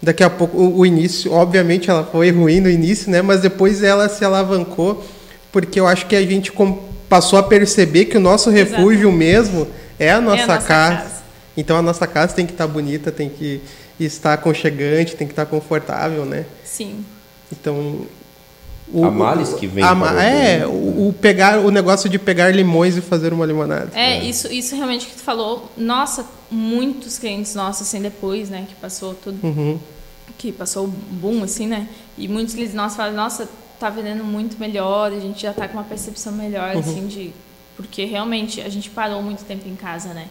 daqui 0.00 0.22
a 0.22 0.30
pouco, 0.30 0.56
o, 0.56 0.78
o 0.80 0.86
início, 0.86 1.32
obviamente, 1.32 1.90
ela 1.90 2.04
foi 2.04 2.30
ruim 2.30 2.60
no 2.60 2.70
início, 2.70 3.10
né? 3.10 3.20
Mas 3.22 3.40
depois 3.40 3.82
ela 3.82 4.08
se 4.08 4.24
alavancou, 4.24 5.04
porque 5.50 5.80
eu 5.80 5.86
acho 5.88 6.06
que 6.06 6.14
a 6.14 6.22
gente 6.22 6.52
passou 7.08 7.38
a 7.38 7.42
perceber 7.42 8.04
que 8.06 8.16
o 8.16 8.20
nosso 8.20 8.50
Exato. 8.50 8.76
refúgio 8.76 9.10
mesmo 9.10 9.66
é 9.98 10.10
a 10.12 10.20
nossa, 10.20 10.46
nossa 10.46 10.58
casa. 10.66 10.96
casa. 10.96 11.22
Então 11.56 11.76
a 11.76 11.82
nossa 11.82 12.06
casa 12.06 12.32
tem 12.34 12.46
que 12.46 12.52
estar 12.52 12.66
bonita, 12.66 13.10
tem 13.10 13.28
que 13.28 13.60
estar 14.04 14.34
aconchegante, 14.34 15.16
tem 15.16 15.26
que 15.26 15.32
estar 15.32 15.46
confortável, 15.46 16.24
né? 16.24 16.44
Sim. 16.64 17.04
Então 17.50 18.06
A 18.94 19.10
males 19.10 19.54
que 19.54 19.66
vem 19.66 19.82
a 19.82 19.88
para 19.88 19.94
ma- 19.94 20.12
o- 20.14 20.18
é 20.18 20.66
o, 20.66 21.08
o 21.08 21.14
pegar 21.20 21.58
o 21.60 21.70
negócio 21.70 22.08
de 22.10 22.18
pegar 22.18 22.54
limões 22.54 22.96
e 22.96 23.00
fazer 23.00 23.32
uma 23.32 23.46
limonada. 23.46 23.90
É, 23.94 24.22
Isso, 24.22 24.52
isso 24.52 24.74
realmente 24.76 25.06
que 25.06 25.14
tu 25.14 25.22
falou. 25.22 25.70
Nossa, 25.76 26.26
muitos 26.50 27.18
clientes 27.18 27.54
nossos, 27.54 27.86
assim, 27.88 28.00
depois, 28.02 28.50
né, 28.50 28.66
que 28.68 28.74
passou 28.74 29.14
tudo, 29.14 29.38
Uhum. 29.46 29.78
que 30.38 30.52
passou 30.52 30.84
o 30.84 30.88
boom, 30.88 31.42
assim, 31.42 31.66
né? 31.66 31.88
E 32.18 32.28
muitos 32.28 32.54
clientes 32.54 32.74
nossos 32.74 32.96
falam, 32.96 33.14
nossa, 33.14 33.48
tá 33.80 33.88
vendendo 33.90 34.22
muito 34.24 34.58
melhor, 34.60 35.10
a 35.12 35.18
gente 35.20 35.40
já 35.42 35.52
tá 35.52 35.66
com 35.66 35.74
uma 35.78 35.84
percepção 35.84 36.32
melhor, 36.32 36.76
assim, 36.76 37.06
de... 37.06 37.32
Porque 37.76 38.04
realmente 38.04 38.60
a 38.60 38.68
gente 38.68 38.90
parou 38.90 39.22
muito 39.22 39.44
tempo 39.44 39.66
em 39.68 39.74
casa, 39.74 40.12
né? 40.12 40.26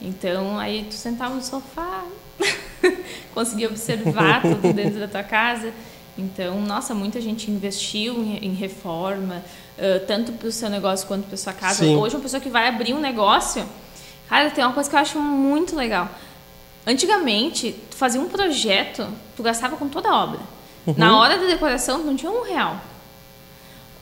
Então, 0.00 0.58
aí 0.58 0.86
tu 0.88 0.94
sentava 0.94 1.34
no 1.34 1.42
sofá, 1.42 2.04
conseguia 3.32 3.68
observar 3.68 4.42
tudo 4.42 4.72
dentro 4.72 5.00
da 5.00 5.08
tua 5.08 5.22
casa. 5.22 5.72
Então, 6.18 6.60
nossa, 6.60 6.94
muita 6.94 7.20
gente 7.20 7.50
investiu 7.50 8.14
em, 8.14 8.46
em 8.46 8.54
reforma, 8.54 9.42
ãh, 9.78 10.00
tanto 10.06 10.32
para 10.32 10.48
o 10.48 10.52
seu 10.52 10.70
negócio 10.70 11.06
quanto 11.06 11.26
para 11.26 11.36
sua 11.36 11.52
casa. 11.52 11.84
Sim. 11.84 11.96
Hoje, 11.96 12.14
uma 12.14 12.22
pessoa 12.22 12.40
que 12.40 12.48
vai 12.48 12.68
abrir 12.68 12.94
um 12.94 13.00
negócio, 13.00 13.64
cara, 14.28 14.50
tem 14.50 14.64
uma 14.64 14.72
coisa 14.72 14.88
que 14.88 14.96
eu 14.96 15.00
acho 15.00 15.20
muito 15.20 15.76
legal. 15.76 16.08
Antigamente, 16.86 17.74
tu 17.90 17.96
fazia 17.96 18.20
um 18.20 18.28
projeto, 18.28 19.06
tu 19.36 19.42
gastava 19.42 19.76
com 19.76 19.88
toda 19.88 20.08
a 20.08 20.24
obra. 20.24 20.40
Na 20.96 21.18
hora 21.18 21.36
da 21.36 21.46
decoração, 21.46 22.00
tu 22.00 22.06
não 22.06 22.16
tinha 22.16 22.30
um 22.30 22.44
real. 22.44 22.80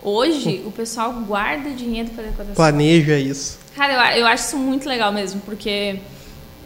Hoje, 0.02 0.62
o 0.66 0.70
pessoal 0.70 1.12
guarda 1.12 1.70
dinheiro 1.70 2.11
para 2.11 2.24
decoração. 2.24 2.54
Planeja 2.54 3.18
isso. 3.18 3.59
Cara, 3.74 4.16
eu, 4.16 4.20
eu 4.20 4.26
acho 4.26 4.44
isso 4.44 4.56
muito 4.56 4.88
legal 4.88 5.12
mesmo, 5.12 5.40
porque. 5.44 5.96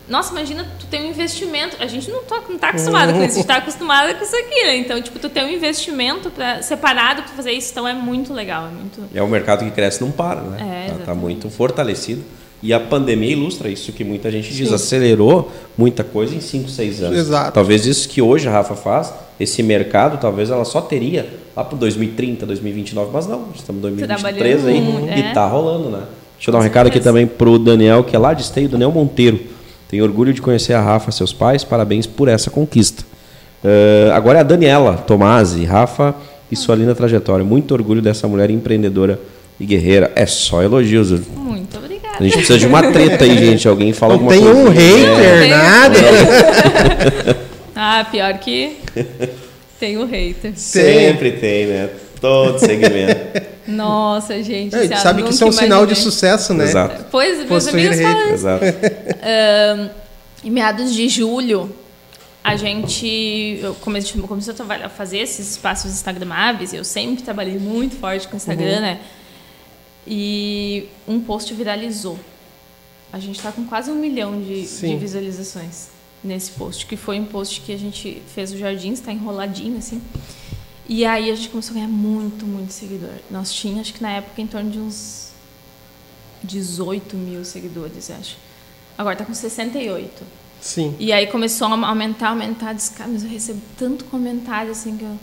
Nossa, 0.08 0.30
imagina 0.32 0.66
tu 0.78 0.86
ter 0.86 1.02
um 1.02 1.06
investimento. 1.10 1.76
A 1.78 1.86
gente 1.86 2.10
não, 2.10 2.22
tá, 2.22 2.42
não 2.48 2.56
tá 2.56 2.70
acostumado 2.70 3.12
com 3.12 3.22
isso, 3.22 3.34
a 3.34 3.36
gente 3.36 3.46
tá 3.46 3.56
acostumado 3.56 4.14
com 4.14 4.24
isso 4.24 4.36
aqui, 4.36 4.62
né? 4.64 4.76
Então, 4.78 5.00
tipo, 5.02 5.18
tu 5.18 5.28
ter 5.28 5.44
um 5.44 5.50
investimento 5.50 6.30
pra, 6.30 6.62
separado 6.62 7.22
pra 7.22 7.32
fazer 7.32 7.52
isso, 7.52 7.70
então 7.72 7.86
é 7.86 7.92
muito 7.92 8.32
legal. 8.32 8.66
É 8.66 8.70
muito. 8.70 9.02
É 9.14 9.22
um 9.22 9.28
mercado 9.28 9.64
que 9.66 9.70
cresce 9.70 10.00
não 10.00 10.10
para, 10.10 10.40
né? 10.40 10.86
É, 10.86 10.90
Tá- 10.92 11.04
tá, 11.06 11.14
muito 11.14 11.50
fortalecido. 11.50 12.24
E 12.62 12.72
a 12.72 12.80
pandemia 12.80 13.32
ilustra 13.32 13.68
isso 13.68 13.92
que 13.92 14.02
muita 14.02 14.30
gente 14.32 14.52
diz, 14.52 14.72
acelerou 14.72 15.52
muita 15.76 16.02
coisa 16.02 16.34
em 16.34 16.40
5, 16.40 16.68
6 16.68 17.02
anos. 17.02 17.18
Exato. 17.18 17.52
Talvez 17.52 17.86
isso 17.86 18.08
que 18.08 18.20
hoje 18.20 18.48
a 18.48 18.50
Rafa 18.50 18.74
faz, 18.74 19.12
esse 19.38 19.62
mercado, 19.62 20.18
talvez 20.18 20.50
ela 20.50 20.64
só 20.64 20.80
teria 20.80 21.28
lá 21.54 21.62
para 21.62 21.78
2030, 21.78 22.44
2029, 22.46 23.10
mas 23.12 23.26
não, 23.28 23.50
estamos 23.54 23.78
em 23.78 23.94
2023 23.94 24.66
aí 24.66 24.76
e 25.16 25.20
é. 25.20 25.32
tá 25.32 25.46
rolando, 25.46 25.90
né? 25.90 26.02
Deixa 26.38 26.50
eu 26.50 26.52
dar 26.52 26.58
um 26.60 26.62
recado 26.62 26.86
aqui 26.86 27.00
também 27.00 27.26
pro 27.26 27.58
Daniel, 27.58 28.02
que 28.04 28.14
é 28.14 28.18
lá 28.18 28.32
de 28.32 28.42
Esteio, 28.42 28.68
Daniel 28.68 28.90
Monteiro. 28.92 29.38
Tenho 29.90 30.04
orgulho 30.04 30.32
de 30.32 30.40
conhecer 30.40 30.72
a 30.74 30.80
Rafa, 30.80 31.10
seus 31.10 31.32
pais, 31.32 31.64
parabéns 31.64 32.06
por 32.06 32.28
essa 32.28 32.50
conquista. 32.50 33.02
Eh, 33.64 34.10
agora 34.14 34.38
é 34.38 34.40
a 34.40 34.44
Daniela 34.44 34.94
Tomasi, 34.98 35.64
Rafa 35.64 36.14
e 36.50 36.54
sua 36.56 36.76
linda 36.76 36.94
trajetória. 36.94 37.44
Muito 37.44 37.72
orgulho 37.74 38.00
dessa 38.00 38.28
mulher 38.28 38.50
empreendedora 38.50 39.18
e 39.58 39.66
guerreira. 39.66 40.12
É 40.14 40.26
só 40.26 40.62
elogios. 40.62 41.10
Muito 41.36 41.76
obrigada. 41.76 42.16
A 42.20 42.22
gente 42.22 42.34
precisa 42.36 42.58
de 42.58 42.66
uma 42.66 42.82
treta 42.92 43.24
aí, 43.24 43.36
gente. 43.38 43.66
Alguém 43.66 43.92
fala 43.92 44.14
Não 44.16 44.20
alguma 44.28 44.32
tem 44.32 44.42
coisa. 44.44 44.58
um 44.60 44.68
hater, 44.68 45.40
Tem- 45.40 45.50
nada. 45.50 45.98
Ah, 47.80 48.04
pior 48.10 48.34
que. 48.38 48.76
Tem 49.78 49.96
o 49.98 50.04
hater. 50.04 50.52
Sempre 50.56 51.30
tem, 51.32 51.66
né? 51.66 51.88
Todo 52.20 52.58
segmento. 52.58 53.17
Nossa, 53.68 54.42
gente. 54.42 54.74
É, 54.74 54.96
sabe 54.96 55.22
que 55.22 55.30
isso 55.30 55.44
é 55.44 55.46
um 55.46 55.52
sinal 55.52 55.86
de 55.86 55.94
sucesso, 55.94 56.54
né? 56.54 56.64
Exato. 56.64 57.04
Pois, 57.10 57.36
meus 57.38 57.48
Possuir 57.48 57.92
amigos 57.92 58.00
falam 58.00 58.28
Exato. 58.30 58.64
Ahn, 58.64 59.88
em 60.42 60.50
meados 60.50 60.94
de 60.94 61.08
julho, 61.08 61.74
a 62.42 62.56
gente 62.56 63.60
começou 63.80 64.54
a 64.82 64.88
fazer 64.88 65.18
esses 65.18 65.50
espaços 65.50 65.92
instagramáveis. 65.92 66.72
Eu 66.72 66.82
sempre 66.84 67.22
trabalhei 67.22 67.58
muito 67.58 67.96
forte 67.96 68.26
com 68.26 68.34
o 68.34 68.36
Instagram, 68.36 68.76
Uhum. 68.76 68.80
né? 68.80 69.00
E 70.06 70.88
um 71.06 71.20
post 71.20 71.52
viralizou. 71.52 72.18
A 73.12 73.18
gente 73.18 73.36
está 73.36 73.52
com 73.52 73.64
quase 73.64 73.90
um 73.90 73.94
milhão 73.96 74.40
de, 74.40 74.62
de 74.66 74.96
visualizações 74.96 75.88
nesse 76.24 76.52
post, 76.52 76.86
que 76.86 76.96
foi 76.96 77.20
um 77.20 77.24
post 77.24 77.60
que 77.60 77.72
a 77.72 77.76
gente 77.78 78.22
fez 78.34 78.52
o 78.52 78.56
jardim, 78.58 78.92
está 78.92 79.12
enroladinho 79.12 79.78
assim. 79.78 80.00
E 80.88 81.04
aí 81.04 81.30
a 81.30 81.34
gente 81.34 81.50
começou 81.50 81.72
a 81.72 81.74
ganhar 81.74 81.88
muito, 81.88 82.46
muito 82.46 82.72
seguidor. 82.72 83.10
Nós 83.30 83.52
tínhamos, 83.52 83.82
acho 83.82 83.94
que 83.94 84.02
na 84.02 84.10
época, 84.12 84.40
em 84.40 84.46
torno 84.46 84.70
de 84.70 84.78
uns 84.78 85.28
18 86.42 87.16
mil 87.16 87.44
seguidores, 87.44 88.10
acho. 88.10 88.36
Agora 88.96 89.14
tá 89.16 89.24
com 89.24 89.34
68. 89.34 90.22
Sim. 90.60 90.94
E 90.98 91.12
aí 91.12 91.26
começou 91.26 91.68
a 91.68 91.86
aumentar, 91.88 92.30
aumentar. 92.30 92.72
Disse, 92.72 92.92
cara, 92.92 93.10
mas 93.12 93.22
eu 93.22 93.28
recebo 93.30 93.60
tanto 93.76 94.04
comentário 94.06 94.70
assim 94.72 94.96
que 94.96 95.04
eu 95.04 95.16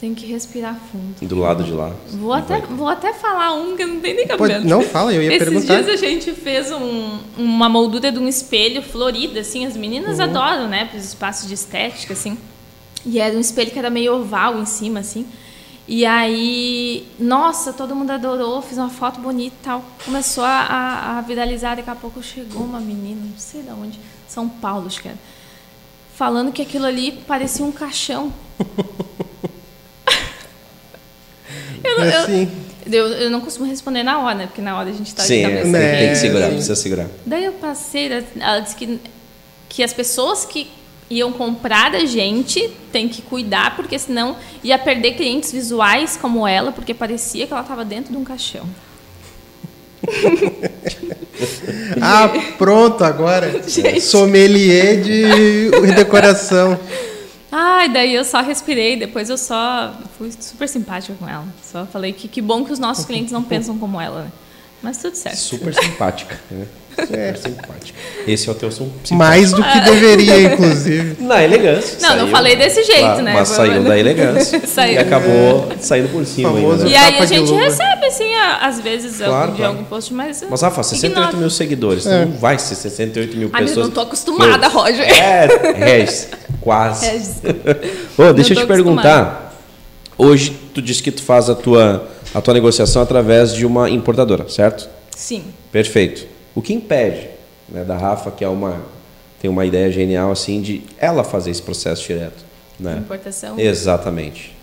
tenho 0.00 0.14
que 0.14 0.26
respirar 0.26 0.76
fundo. 0.90 1.14
Do 1.28 1.38
lado 1.38 1.62
de 1.62 1.70
lá. 1.72 1.94
Vou 2.08 2.32
até, 2.32 2.60
vou 2.62 2.88
até 2.88 3.12
falar 3.12 3.52
um 3.54 3.76
que 3.76 3.82
eu 3.84 3.88
não 3.88 4.00
tem 4.00 4.14
nem 4.14 4.26
Pode- 4.26 4.38
cabelo. 4.52 4.64
não 4.68 4.82
fala, 4.82 5.12
eu 5.14 5.22
ia 5.22 5.28
Esses 5.34 5.38
perguntar. 5.48 5.82
dias 5.82 5.88
a 5.88 5.96
gente 5.96 6.32
fez 6.32 6.72
um- 6.72 7.20
uma 7.36 7.68
moldura 7.68 8.10
de 8.10 8.18
um 8.18 8.26
espelho 8.26 8.82
florido, 8.82 9.38
assim. 9.38 9.64
As 9.66 9.76
meninas 9.76 10.18
Uhum. 10.18 10.24
adoram, 10.24 10.68
né? 10.68 10.86
Para 10.86 10.98
os 10.98 11.04
espaços 11.04 11.46
de 11.46 11.54
estética, 11.54 12.14
assim. 12.14 12.36
E 13.04 13.18
era 13.18 13.36
um 13.36 13.40
espelho 13.40 13.70
que 13.70 13.78
era 13.78 13.90
meio 13.90 14.14
oval 14.14 14.58
em 14.60 14.66
cima, 14.66 15.00
assim. 15.00 15.26
E 15.88 16.06
aí, 16.06 17.06
nossa, 17.18 17.72
todo 17.72 17.94
mundo 17.94 18.10
adorou, 18.12 18.62
fiz 18.62 18.78
uma 18.78 18.88
foto 18.88 19.20
bonita 19.20 19.56
e 19.60 19.64
tal. 19.64 19.84
Começou 20.04 20.44
a, 20.44 20.48
a, 20.50 21.18
a 21.18 21.20
viralizar, 21.22 21.74
daqui 21.76 21.90
a 21.90 21.94
pouco 21.96 22.22
chegou 22.22 22.62
uma 22.62 22.78
menina, 22.80 23.20
não 23.24 23.36
sei 23.38 23.62
de 23.62 23.70
onde, 23.70 23.98
São 24.28 24.48
Paulo, 24.48 24.86
acho 24.86 25.02
que 25.02 25.08
era, 25.08 25.18
falando 26.14 26.52
que 26.52 26.62
aquilo 26.62 26.86
ali 26.86 27.12
parecia 27.26 27.64
um 27.64 27.72
caixão. 27.72 28.32
eu, 31.84 31.98
não- 31.98 32.04
É 32.04 32.14
eu- 32.16 32.20
assim. 32.22 32.48
eu, 32.86 33.06
eu 33.08 33.30
não 33.30 33.40
costumo 33.40 33.66
responder 33.66 34.02
na 34.02 34.20
hora, 34.20 34.34
né? 34.36 34.46
Porque 34.46 34.60
na 34.62 34.76
hora 34.78 34.88
a 34.88 34.92
gente 34.92 35.12
tá 35.14 35.22
Sim, 35.22 35.38
de 35.38 35.44
é, 35.44 35.48
cabeça 35.48 35.78
tem, 35.78 35.98
tem 35.98 36.08
que 36.10 36.16
segurar, 36.16 36.46
precisa 36.48 36.76
segurar. 36.76 37.06
Daí 37.26 37.44
eu 37.44 37.52
passei, 37.54 38.08
ela 38.38 38.60
disse 38.60 38.76
que, 38.76 39.00
que 39.68 39.82
as 39.82 39.92
pessoas 39.92 40.44
que 40.44 40.70
iam 41.12 41.32
comprar 41.32 41.90
da 41.90 42.04
gente 42.04 42.68
tem 42.90 43.08
que 43.08 43.22
cuidar, 43.22 43.76
porque 43.76 43.98
senão 43.98 44.36
ia 44.62 44.78
perder 44.78 45.12
clientes 45.12 45.52
visuais 45.52 46.16
como 46.16 46.46
ela, 46.46 46.72
porque 46.72 46.94
parecia 46.94 47.46
que 47.46 47.52
ela 47.52 47.62
estava 47.62 47.84
dentro 47.84 48.12
de 48.12 48.18
um 48.18 48.24
caixão. 48.24 48.66
Ah, 52.00 52.28
pronto, 52.56 53.02
agora. 53.02 53.62
Gente. 53.66 54.00
Sommelier 54.00 55.00
de 55.02 55.70
decoração. 55.94 56.78
Ai, 57.50 57.88
daí 57.88 58.14
eu 58.14 58.24
só 58.24 58.40
respirei, 58.40 58.96
depois 58.96 59.28
eu 59.28 59.36
só 59.36 59.94
fui 60.16 60.30
super 60.38 60.68
simpática 60.68 61.14
com 61.18 61.28
ela. 61.28 61.44
Só 61.62 61.84
falei 61.86 62.12
que 62.12 62.28
que 62.28 62.40
bom 62.40 62.64
que 62.64 62.72
os 62.72 62.78
nossos 62.78 63.04
clientes 63.04 63.32
não 63.32 63.42
pensam 63.42 63.78
como 63.78 64.00
ela, 64.00 64.22
né? 64.24 64.32
Mas 64.82 64.98
tudo 64.98 65.14
certo. 65.14 65.36
Super 65.36 65.74
simpática. 65.74 66.40
né? 66.50 66.66
Super 66.98 67.36
simpática. 67.36 67.98
Esse 68.26 68.48
é 68.48 68.52
o 68.52 68.54
teu 68.54 68.70
som 68.70 68.84
simpático. 69.04 69.14
Mais 69.16 69.50
do 69.52 69.62
que 69.62 69.80
deveria, 69.80 70.42
inclusive. 70.52 71.16
Na 71.24 71.42
elegância. 71.42 71.98
Não, 72.00 72.16
não 72.16 72.28
falei 72.28 72.54
desse 72.56 72.82
jeito, 72.84 73.22
né? 73.22 73.32
Mas 73.34 73.48
saiu 73.48 73.82
da 73.82 73.98
elegância. 73.98 74.60
Saiu. 74.66 74.94
E 74.94 74.98
acabou 74.98 75.72
saindo 75.80 76.08
por 76.10 76.24
cima 76.24 76.50
ainda. 76.56 76.86
E 76.86 76.90
né? 76.92 76.96
aí 76.98 77.12
Capa 77.12 77.22
a 77.22 77.26
de 77.26 77.34
gente 77.34 77.52
recebe, 77.52 78.06
assim, 78.06 78.34
a- 78.34 78.56
às 78.66 78.80
vezes, 78.80 79.16
Claro, 79.16 79.34
algum, 79.34 79.50
de 79.52 79.56
claro. 79.58 79.72
algum 79.72 79.84
post, 79.84 80.14
mas. 80.14 80.44
Mas, 80.48 80.60
Rafa, 80.62 80.82
68 80.82 81.18
ignoro. 81.18 81.36
mil 81.38 81.50
seguidores. 81.50 82.06
Então 82.06 82.26
não 82.26 82.32
vai 82.38 82.58
ser 82.58 82.74
68 82.74 83.36
mil 83.36 83.50
Ai, 83.52 83.60
meu, 83.62 83.68
pessoas. 83.68 83.86
não 83.86 83.94
tô 83.94 84.00
acostumada, 84.02 84.68
Roger. 84.68 85.04
É, 85.08 85.46
Regis, 85.76 86.28
quase. 86.60 87.06
Regis. 87.06 87.42
Ô, 88.18 88.32
deixa 88.32 88.52
eu 88.54 88.58
te 88.58 88.66
perguntar. 88.66 89.54
Hoje 90.18 90.56
tu 90.74 90.80
disse 90.82 91.02
que 91.02 91.10
tu 91.10 91.22
faz 91.22 91.48
a 91.48 91.54
tua, 91.54 92.06
a 92.34 92.40
tua 92.40 92.54
negociação 92.54 93.02
através 93.02 93.52
de 93.54 93.64
uma 93.66 93.88
importadora, 93.90 94.48
certo? 94.48 94.88
Sim. 95.16 95.42
Perfeito. 95.72 96.26
O 96.54 96.62
que 96.62 96.72
impede 96.72 97.28
né, 97.68 97.84
da 97.84 97.96
Rafa, 97.96 98.30
que 98.30 98.44
é 98.44 98.48
uma, 98.48 98.82
tem 99.40 99.50
uma 99.50 99.64
ideia 99.64 99.90
genial 99.90 100.30
assim, 100.30 100.60
de 100.60 100.82
ela 100.98 101.24
fazer 101.24 101.50
esse 101.50 101.62
processo 101.62 102.06
direto? 102.06 102.44
Né? 102.78 102.98
Importação, 102.98 103.58
Exatamente. 103.58 104.54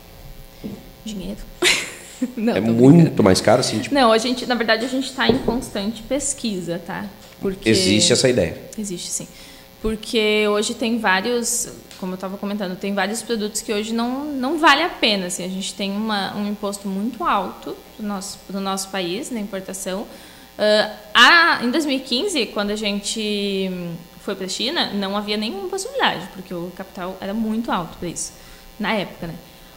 dinheiro. 1.04 1.40
Não, 2.36 2.56
é 2.56 2.60
muito 2.60 2.98
brincando. 2.98 3.24
mais 3.24 3.40
caro, 3.40 3.62
assim, 3.62 3.80
tipo, 3.80 3.96
Não, 3.96 4.12
a 4.12 4.18
gente, 4.18 4.46
na 4.46 4.56
verdade, 4.56 4.84
a 4.84 4.90
gente 4.90 5.10
está 5.10 5.28
em 5.28 5.38
constante 5.40 6.04
pesquisa, 6.04 6.82
tá? 6.86 7.06
Porque 7.40 7.70
existe 7.70 8.12
essa 8.12 8.28
ideia. 8.28 8.58
Existe 8.78 9.10
sim. 9.10 9.28
Porque 9.82 10.46
hoje 10.50 10.74
tem 10.74 11.00
vários, 11.00 11.70
como 12.00 12.12
eu 12.12 12.16
estava 12.16 12.38
comentando, 12.38 12.76
tem 12.76 12.94
vários 12.94 13.22
produtos 13.22 13.62
que 13.62 13.72
hoje 13.72 13.94
não, 13.94 14.26
não 14.26 14.60
vale 14.60 14.84
a 14.84 14.90
pena. 14.90 15.28
Assim, 15.28 15.46
a 15.46 15.48
gente 15.48 15.74
tem 15.74 15.92
uma, 15.92 16.36
um 16.36 16.48
imposto 16.50 16.88
muito 16.88 17.24
alto 17.24 17.76
do 17.98 18.06
nosso, 18.06 18.38
do 18.50 18.60
nosso 18.60 18.90
país 18.90 19.32
na 19.32 19.40
importação. 19.40 20.06
Ah, 20.62 21.60
a- 21.60 21.64
em 21.64 21.72
2015, 21.72 22.48
quando 22.48 22.72
a 22.72 22.76
gente 22.76 23.72
foi 24.22 24.36
para 24.36 24.46
a 24.46 24.50
China, 24.50 24.92
não 24.94 25.16
havia 25.16 25.38
nenhuma 25.38 25.70
possibilidade, 25.70 26.28
porque 26.34 26.54
o 26.54 26.72
capital 26.76 27.18
era 27.22 27.34
muito 27.34 27.72
alto 27.72 27.98
para 27.98 28.10
isso, 28.10 28.34
na 28.80 28.94
época, 28.94 29.28
né? 29.28 29.36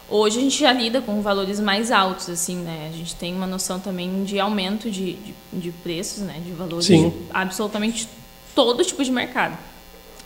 Hoje 0.09 0.38
a 0.38 0.42
gente 0.42 0.59
já 0.59 0.73
lida 0.73 1.01
com 1.01 1.23
valores 1.23 1.59
mais 1.61 1.90
altos, 1.90 2.29
assim, 2.29 2.57
né? 2.57 2.90
A 2.92 2.97
gente 2.97 3.14
tem 3.14 3.33
uma 3.35 3.47
noção 3.47 3.79
também 3.81 4.25
de 4.25 4.38
aumento 4.38 4.90
de, 4.90 5.14
de, 5.14 5.35
de 5.53 5.71
preços, 5.71 6.18
né? 6.25 6.42
De 6.45 6.53
valores 6.53 6.85
Sim. 6.87 7.09
de 7.11 7.16
absolutamente 7.33 8.07
todo 8.55 8.85
tipo 8.85 9.03
de 9.03 9.11
mercado. 9.11 9.57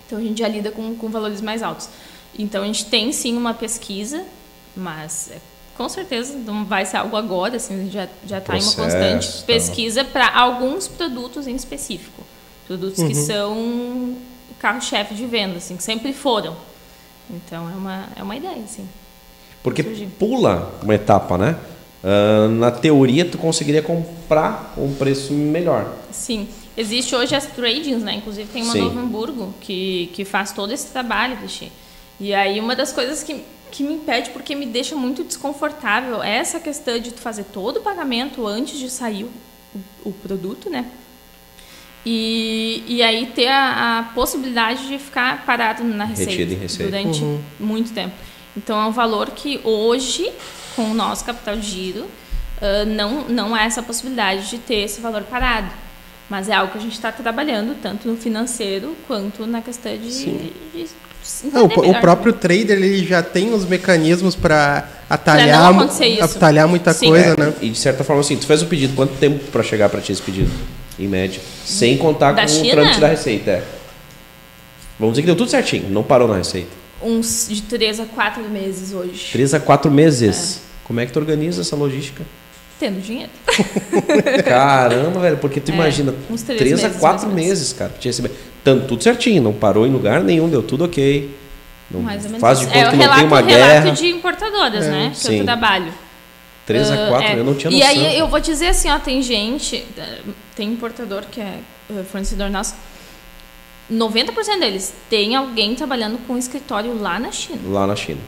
Então 0.07 0.19
a 0.19 0.23
gente 0.23 0.39
já 0.39 0.49
lida 0.49 0.73
com, 0.73 0.97
com 0.97 1.09
valores 1.09 1.41
mais 1.41 1.63
altos. 1.63 1.89
Então 2.37 2.63
a 2.65 2.67
gente 2.67 2.87
tem 2.87 3.13
sim 3.13 3.37
uma 3.37 3.55
pesquisa, 3.55 4.25
mas 4.77 5.31
é, 5.31 5.39
com 5.77 5.89
certeza 5.89 6.37
não 6.37 6.65
vai 6.65 6.85
ser 6.87 6.97
algo 6.99 7.17
agora, 7.17 7.57
assim, 7.57 7.75
a 7.75 7.79
gente 7.79 7.93
já 7.93 8.09
já 8.27 8.39
está 8.39 8.57
em 8.57 8.63
uma 8.63 8.73
constante 8.73 9.41
tá. 9.41 9.47
pesquisa 9.47 10.05
para 10.05 10.35
alguns 10.35 10.89
produtos 10.89 11.47
em 11.47 11.55
específico, 11.55 12.23
produtos 12.67 12.99
Uhum. 12.99 13.09
que 13.09 13.15
são 13.15 14.17
carro-chefe 14.59 15.15
de 15.15 15.27
venda, 15.27 15.59
assim, 15.59 15.77
que 15.77 15.83
sempre 15.83 16.13
foram. 16.13 16.57
Então 17.31 17.69
é 17.71 17.75
uma 17.75 18.09
é 18.17 18.23
uma 18.23 18.37
ideia, 18.37 18.63
assim. 18.65 18.89
Porque 19.63 19.83
pula 19.83 20.73
uma 20.83 20.95
etapa, 20.95 21.37
né? 21.37 21.57
Ah, 22.07 22.47
na 22.49 22.71
teoria, 22.71 23.25
tu 23.25 23.37
conseguiria 23.37 23.83
comprar 23.83 24.73
com 24.77 24.87
um 24.87 24.95
preço 24.95 25.33
melhor. 25.33 25.93
Sim. 26.13 26.49
Existe 26.77 27.17
hoje 27.17 27.35
as 27.35 27.47
tradings, 27.47 28.03
né? 28.03 28.15
Inclusive 28.15 28.49
tem 28.53 28.63
uma 28.63 28.73
Sim. 28.73 28.81
no 28.83 28.85
Novo 28.87 29.01
Hamburgo 29.01 29.55
que, 29.61 30.11
que 30.15 30.25
faz 30.25 30.53
todo 30.53 30.73
esse 30.73 30.87
trabalho, 30.93 31.37
Vichy. 31.37 31.73
E 32.21 32.33
aí 32.33 32.61
uma 32.61 32.77
das 32.77 32.93
coisas 32.93 33.25
que, 33.25 33.43
que 33.71 33.83
me 33.83 33.95
impede, 33.95 34.31
porque 34.31 34.55
me 34.55 34.67
deixa 34.67 34.95
muito 34.95 35.25
desconfortável, 35.25 36.23
é 36.23 36.37
essa 36.37 36.61
questão 36.61 36.99
de 36.99 37.11
tu 37.13 37.21
fazer 37.21 37.45
todo 37.45 37.79
o 37.79 37.81
pagamento 37.81 38.47
antes 38.47 38.79
de 38.79 38.89
sair 38.89 39.25
o, 39.25 39.31
o 40.05 40.13
produto, 40.13 40.71
né? 40.71 40.87
E, 42.05 42.85
e 42.87 43.03
aí 43.03 43.27
ter 43.27 43.49
a, 43.49 43.99
a 43.99 44.03
possibilidade 44.15 44.87
de 44.87 44.99
ficar 44.99 45.45
parado 45.45 45.83
na 45.83 46.05
receita, 46.05 46.55
receita. 46.55 46.91
durante 46.91 47.21
muito 47.59 47.93
tempo. 47.93 48.15
Então 48.57 48.81
é 48.81 48.87
um 48.87 48.93
valor 48.93 49.31
que 49.31 49.61
hoje, 49.65 50.31
com 50.77 50.93
o 50.93 50.95
nosso 50.95 51.25
capital 51.25 51.57
de 51.57 51.67
giro, 51.67 52.07
ah, 52.61 52.85
não, 52.85 53.29
não 53.29 53.55
há 53.55 53.65
essa 53.65 53.83
possibilidade 53.83 54.49
de 54.49 54.59
ter 54.59 54.85
esse 54.85 55.01
valor 55.01 55.23
parado. 55.23 55.71
Mas 56.29 56.49
é 56.49 56.55
algo 56.55 56.73
que 56.73 56.79
a 56.79 56.81
gente 56.81 56.95
está 56.95 57.13
trabalhando, 57.13 57.81
tanto 57.81 58.09
no 58.09 58.17
financeiro 58.17 58.97
quanto 59.07 59.47
na 59.47 59.63
questão 59.63 59.97
de. 59.97 60.09
de 60.11 60.89
Não, 61.53 61.65
entender 61.67 61.87
o, 61.87 61.91
o 61.91 62.01
próprio 62.01 62.33
trader 62.33 62.77
ele 62.79 63.07
já 63.07 63.23
tem 63.23 63.53
os 63.53 63.65
mecanismos 63.65 64.35
para 64.35 64.89
Pra 65.07 65.15
atalhar, 65.15 65.73
atalhar 66.23 66.67
muita 66.69 66.93
Sim. 66.93 67.09
coisa, 67.11 67.35
É, 67.35 67.37
né? 67.41 67.53
E 67.61 67.71
de 67.71 67.79
certa 67.79 68.03
forma, 68.03 68.21
assim, 68.21 68.37
tu 68.37 68.45
fez 68.45 68.61
o 68.63 68.67
pedido, 68.67 68.95
quanto 68.97 69.15
tempo 69.15 69.39
para 69.53 69.63
chegar 69.63 69.89
para 69.89 70.01
ti 70.01 70.11
esse 70.11 70.21
pedido? 70.21 70.51
Em 70.99 71.07
média. 71.07 71.41
Sem 71.65 71.97
contar 71.97 72.33
Da 72.33 72.43
com 72.43 72.49
China? 72.49 72.67
o 72.69 72.71
trâmite 72.73 73.01
da 73.01 73.07
receita. 73.09 73.51
é. 73.53 73.63
Vamos 74.99 75.13
dizer 75.15 75.23
que 75.23 75.27
deu 75.27 75.37
tudo 75.37 75.51
certinho, 75.51 75.89
não 75.91 76.03
parou 76.03 76.27
na 76.27 76.37
receita. 76.39 76.71
Uns 77.03 77.47
de 77.49 77.63
3 77.63 78.01
a 78.01 78.07
4 78.07 78.43
meses 78.49 78.93
hoje. 78.93 79.29
Três 79.31 79.53
a 79.55 79.61
quatro 79.61 79.91
meses. 79.91 80.61
Como 80.85 80.99
é 80.99 81.07
que 81.07 81.13
tu 81.13 81.19
organiza 81.19 81.61
essa 81.61 81.77
logística? 81.77 82.25
Tendo 82.79 83.01
dinheiro. 83.01 83.31
Caramba, 84.45 85.21
velho, 85.21 85.37
porque 85.39 85.61
tu 85.61 85.71
É, 85.71 85.75
imagina, 85.75 86.15
uns 86.31 86.43
três 86.43 86.59
três 86.59 86.85
a 86.85 86.89
meses, 86.89 87.01
quatro 87.01 87.27
ou 87.29 87.33
menos. 87.35 87.49
meses, 87.51 87.73
cara. 87.73 87.91
pra 87.91 87.99
te 88.01 88.09
receber. 88.09 88.31
Tanto 88.63 88.87
tudo 88.87 89.03
certinho, 89.03 89.43
não 89.43 89.53
parou 89.53 89.87
em 89.87 89.91
lugar 89.91 90.23
nenhum, 90.23 90.49
deu 90.49 90.63
tudo 90.63 90.85
ok. 90.85 91.35
Não 91.91 92.01
Mais 92.03 92.25
ou 92.25 92.31
menos. 92.31 92.41
faz 92.41 92.59
de 92.59 92.65
isso. 92.67 92.75
conta 92.75 92.85
é 92.85 92.89
o 92.89 92.91
que 92.91 92.97
não 92.97 93.03
relato, 93.03 93.21
tem 93.21 93.29
uma 93.29 93.41
relato 93.41 93.83
guerra. 93.85 93.91
de 93.93 94.07
importadoras, 94.09 94.87
né? 94.89 95.11
Que 95.15 95.19
sim. 95.21 95.39
eu 95.39 95.45
trabalho. 95.45 95.93
Três 96.67 96.91
a 96.91 96.95
Ah, 96.95 97.09
quatro, 97.09 97.29
é. 97.29 97.39
eu 97.39 97.45
não 97.45 97.55
tinha 97.55 97.73
E 97.73 97.79
noção. 97.79 97.89
aí 97.89 98.19
eu 98.19 98.27
vou 98.27 98.41
dizer 98.41 98.67
assim, 98.69 98.91
ó, 98.91 98.99
tem 98.99 99.23
gente, 99.23 99.87
eh, 99.97 100.19
tem 100.57 100.69
importador 100.73 101.23
que 101.31 101.41
é 101.41 101.61
eh, 101.91 102.03
fornecedor 102.11 102.51
nosso, 102.51 102.75
90% 103.91 104.59
deles 104.59 104.93
tem 105.09 105.37
alguém 105.37 105.77
trabalhando 105.77 106.19
com 106.27 106.37
escritório 106.37 107.01
lá 107.01 107.21
na 107.21 107.31
China. 107.31 107.61
Lá 107.69 107.87
na 107.87 107.95
China. 107.95 108.19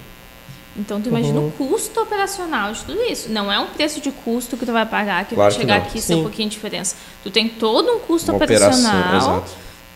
Então 0.78 1.00
tu 1.00 1.08
imagina 1.08 1.40
Uhum. 1.40 1.48
o 1.48 1.50
custo 1.50 2.00
operacional 2.00 2.72
de 2.72 2.80
tudo 2.84 3.02
isso. 3.02 3.28
Não 3.30 3.50
é 3.52 3.58
um 3.58 3.66
preço 3.66 4.00
de 4.00 4.10
custo 4.12 4.56
que 4.56 4.64
tu 4.64 4.72
vai 4.72 4.86
pagar 4.86 5.24
que 5.24 5.34
Claro 5.34 5.50
vai 5.50 5.60
chegar 5.60 5.76
aqui 5.78 6.00
ser 6.00 6.14
um 6.14 6.22
pouquinho 6.22 6.48
de 6.48 6.54
diferença. 6.54 6.94
Tu 7.24 7.30
tem 7.30 7.48
todo 7.48 7.90
um 7.90 7.98
custo 7.98 8.30
Uma 8.30 8.36
operacional 8.44 9.44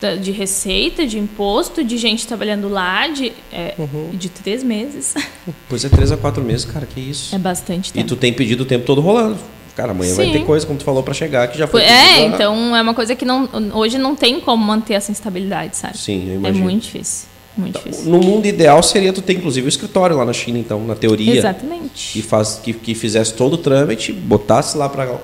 da- 0.01 0.15
de 0.15 0.31
receita, 0.31 1.07
de 1.07 1.17
imposto, 1.17 1.81
de 1.83 1.97
gente 1.97 2.27
trabalhando 2.27 2.67
lá, 2.67 3.07
de, 3.07 3.31
é, 3.51 3.73
Uhum. 3.77 4.09
de 4.11 4.27
três 4.27 4.61
meses. 4.61 5.13
Pois 5.69 5.85
é, 5.85 5.89
três 5.89 6.11
a 6.11 6.17
quatro 6.17 6.43
meses, 6.43 6.65
cara, 6.65 6.85
que 6.85 6.99
isso. 6.99 7.33
É 7.33 7.39
bastante 7.39 7.89
E 7.89 7.93
tempo. 7.93 8.07
tu 8.09 8.15
tem 8.17 8.33
pedido 8.33 8.63
o 8.63 8.65
tempo 8.65 8.85
todo 8.85 8.99
rolando. 8.99 9.37
Cara, 9.77 9.91
amanhã 9.91 10.13
vai 10.13 10.25
Sim. 10.27 10.31
ter 10.33 10.45
coisa, 10.45 10.67
como 10.67 10.77
tu 10.77 10.83
falou, 10.85 11.01
pra 11.01 11.13
chegar, 11.15 11.47
que 11.47 11.57
já 11.57 11.65
foi 11.65 11.81
É, 11.81 12.25
então 12.25 12.75
é 12.75 12.81
uma 12.81 12.93
coisa 12.93 13.15
que 13.15 13.25
não, 13.25 13.49
hoje 13.73 13.97
não 13.97 14.15
tem 14.15 14.39
como 14.39 14.63
manter 14.63 14.93
essa 14.93 15.11
instabilidade, 15.11 15.77
sabe? 15.77 15.97
Sim, 15.97 16.25
eu 16.27 16.33
É 16.33 16.35
imagino. 16.35 16.63
muito 16.65 16.83
difícil. 16.83 17.27
Muito 17.55 17.77
difícil. 17.77 18.11
No 18.11 18.19
mundo 18.19 18.47
ideal 18.47 18.81
seria 18.81 19.13
tu 19.13 19.21
ter, 19.21 19.33
inclusive, 19.33 19.67
o 19.67 19.69
escritório 19.69 20.17
lá 20.17 20.25
na 20.25 20.33
China, 20.33 20.57
então, 20.57 20.83
na 20.85 20.95
teoria. 20.95 21.35
Exatamente. 21.35 22.13
Que, 22.13 22.21
faz, 22.21 22.59
que, 22.63 22.73
que 22.73 22.95
fizesse 22.95 23.33
todo 23.33 23.53
o 23.53 23.57
trâmite, 23.57 24.11
botasse 24.11 24.75
lá 24.77 24.89
pra. 24.89 25.19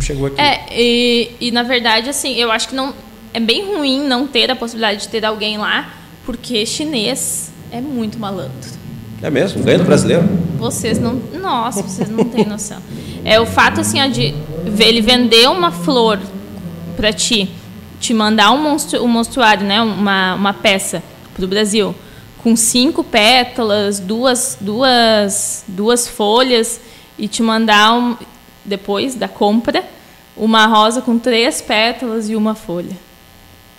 Chegou 0.00 0.28
aqui. 0.28 0.40
É, 0.40 0.64
e, 0.72 1.30
e 1.40 1.50
na 1.50 1.62
verdade, 1.62 2.08
assim, 2.08 2.34
eu 2.34 2.50
acho 2.50 2.68
que 2.68 2.74
não. 2.74 2.94
É 3.32 3.40
bem 3.40 3.66
ruim 3.66 4.00
não 4.00 4.26
ter 4.26 4.50
a 4.50 4.56
possibilidade 4.56 5.02
de 5.02 5.08
ter 5.08 5.24
alguém 5.24 5.58
lá, 5.58 5.92
porque 6.24 6.64
chinês 6.64 7.52
é 7.70 7.80
muito 7.80 8.18
malandro. 8.18 8.70
É 9.20 9.30
mesmo? 9.30 9.62
Ganha 9.62 9.78
do 9.78 9.84
brasileiro? 9.84 10.24
Vocês 10.56 10.98
não. 10.98 11.20
Nossa, 11.40 11.82
vocês 11.82 12.08
não 12.08 12.24
têm 12.24 12.44
noção. 12.46 12.78
É 13.24 13.40
o 13.40 13.46
fato, 13.46 13.80
assim, 13.80 14.00
ó, 14.00 14.06
de 14.06 14.34
ver 14.64 14.88
ele 14.88 15.00
vender 15.00 15.48
uma 15.48 15.70
flor 15.70 16.18
pra 16.96 17.12
ti, 17.12 17.50
te 18.00 18.14
mandar 18.14 18.52
um, 18.52 18.62
monstru, 18.62 19.02
um 19.02 19.08
monstruário, 19.08 19.66
né? 19.66 19.82
Uma, 19.82 20.34
uma 20.34 20.52
peça 20.52 21.02
pro 21.34 21.46
Brasil, 21.46 21.94
com 22.42 22.54
cinco 22.56 23.02
pétalas, 23.02 23.98
duas, 23.98 24.56
duas, 24.60 25.64
duas 25.66 26.08
folhas, 26.08 26.80
e 27.18 27.28
te 27.28 27.42
mandar, 27.42 27.92
um, 27.94 28.16
depois 28.64 29.14
da 29.14 29.28
compra, 29.28 29.84
uma 30.36 30.66
rosa 30.66 31.00
com 31.00 31.18
três 31.18 31.60
pétalas 31.60 32.28
e 32.28 32.36
uma 32.36 32.54
folha. 32.54 32.96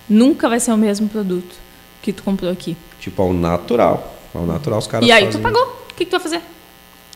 Nunca 0.07 0.47
vai 0.47 0.59
ser 0.59 0.71
o 0.71 0.77
mesmo 0.77 1.09
produto 1.09 1.55
que 2.01 2.13
tu 2.13 2.23
comprou 2.23 2.51
aqui. 2.51 2.77
Tipo, 2.99 3.23
ao 3.23 3.33
natural. 3.33 4.15
Ao 4.33 4.45
natural 4.45 4.79
os 4.79 4.87
caras 4.87 5.07
e 5.07 5.11
aí 5.11 5.25
fazem. 5.25 5.39
tu 5.39 5.43
pagou. 5.43 5.63
O 5.63 5.93
que, 5.95 6.05
que 6.05 6.05
tu 6.05 6.11
vai 6.11 6.19
fazer? 6.19 6.41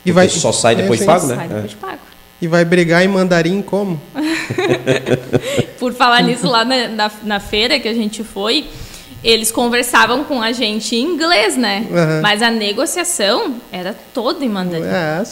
E 0.04 0.12
vai, 0.12 0.28
só 0.28 0.50
sai 0.52 0.74
depois 0.74 1.00
é, 1.02 1.04
pago, 1.04 1.26
né? 1.26 1.36
Sai 1.36 1.44
É. 1.44 1.48
depois 1.48 1.70
de 1.70 1.76
pago. 1.76 1.98
E 2.42 2.48
vai 2.48 2.64
brigar 2.64 3.04
em 3.04 3.08
mandarim 3.08 3.60
como? 3.62 4.00
Por 5.78 5.92
falar 5.92 6.22
nisso, 6.22 6.46
lá 6.46 6.64
na, 6.64 6.88
na, 6.88 7.10
na 7.22 7.40
feira 7.40 7.78
que 7.78 7.88
a 7.88 7.94
gente 7.94 8.24
foi, 8.24 8.66
eles 9.22 9.50
conversavam 9.52 10.24
com 10.24 10.40
a 10.40 10.52
gente 10.52 10.96
em 10.96 11.02
inglês, 11.02 11.56
né? 11.56 11.86
Aham. 11.92 12.20
Mas 12.22 12.42
a 12.42 12.50
negociação 12.50 13.56
era 13.70 13.94
toda 14.14 14.44
em 14.44 14.48
mandarim. 14.48 14.84
É, 14.86 15.22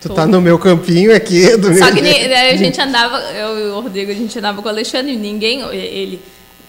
tu 0.00 0.10
tá 0.10 0.26
no 0.26 0.40
meu 0.40 0.58
campinho 0.58 1.14
aqui. 1.14 1.54
Do 1.58 1.76
Só 1.76 1.86
meu 1.92 1.94
que 2.02 2.32
a 2.32 2.56
gente 2.56 2.80
andava, 2.80 3.18
eu 3.32 3.58
e 3.58 3.70
o 3.70 3.80
Rodrigo, 3.80 4.10
a 4.12 4.14
gente 4.14 4.38
andava 4.38 4.62
com 4.62 4.68
o 4.68 4.70
Alexandre, 4.70 5.12
e 5.12 5.16
ninguém, 5.16 5.62
ele, 5.72 6.20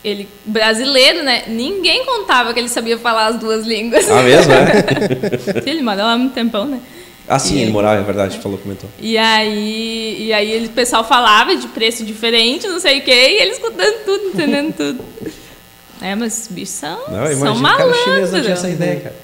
ele 0.03 0.27
brasileiro, 0.45 1.23
né? 1.23 1.43
Ninguém 1.47 2.03
contava 2.05 2.53
que 2.53 2.59
ele 2.59 2.69
sabia 2.69 2.97
falar 2.97 3.27
as 3.27 3.37
duas 3.39 3.65
línguas. 3.65 4.09
Ah, 4.09 4.21
mesmo, 4.23 4.51
é? 4.53 5.63
ele 5.69 5.81
mora 5.83 6.03
lá 6.03 6.13
há 6.13 6.17
muito 6.17 6.33
tempão, 6.33 6.65
né? 6.65 6.79
Ah, 7.27 7.37
sim, 7.37 7.57
E- 7.57 7.61
ele 7.61 7.71
morava, 7.71 8.01
é 8.01 8.03
verdade, 8.03 8.39
falou, 8.39 8.57
comentou. 8.57 8.89
E 8.99 9.15
aí, 9.15 10.25
e 10.25 10.33
aí 10.33 10.51
ele- 10.51 10.65
o 10.65 10.71
pessoal 10.71 11.03
falava 11.07 11.55
de 11.55 11.67
preço 11.67 12.03
diferente, 12.03 12.67
não 12.67 12.79
sei 12.79 12.97
o 12.97 13.01
quê, 13.03 13.11
e 13.11 13.41
ele 13.41 13.51
escutando 13.51 14.03
tudo, 14.03 14.23
entendendo 14.33 14.73
tudo. 14.75 15.03
É, 16.01 16.15
mas 16.15 16.41
os 16.43 16.47
bichos 16.47 16.75
são, 16.75 16.97
Não, 17.09 17.25
são 17.27 17.55
imagina, 17.55 17.77
cara 17.77 17.93
chinês 17.93 18.31
não 18.31 18.41
tinha 18.41 18.53
essa 18.53 18.63
malandros. 18.63 18.73
ideia, 18.73 18.99
cara. 19.01 19.15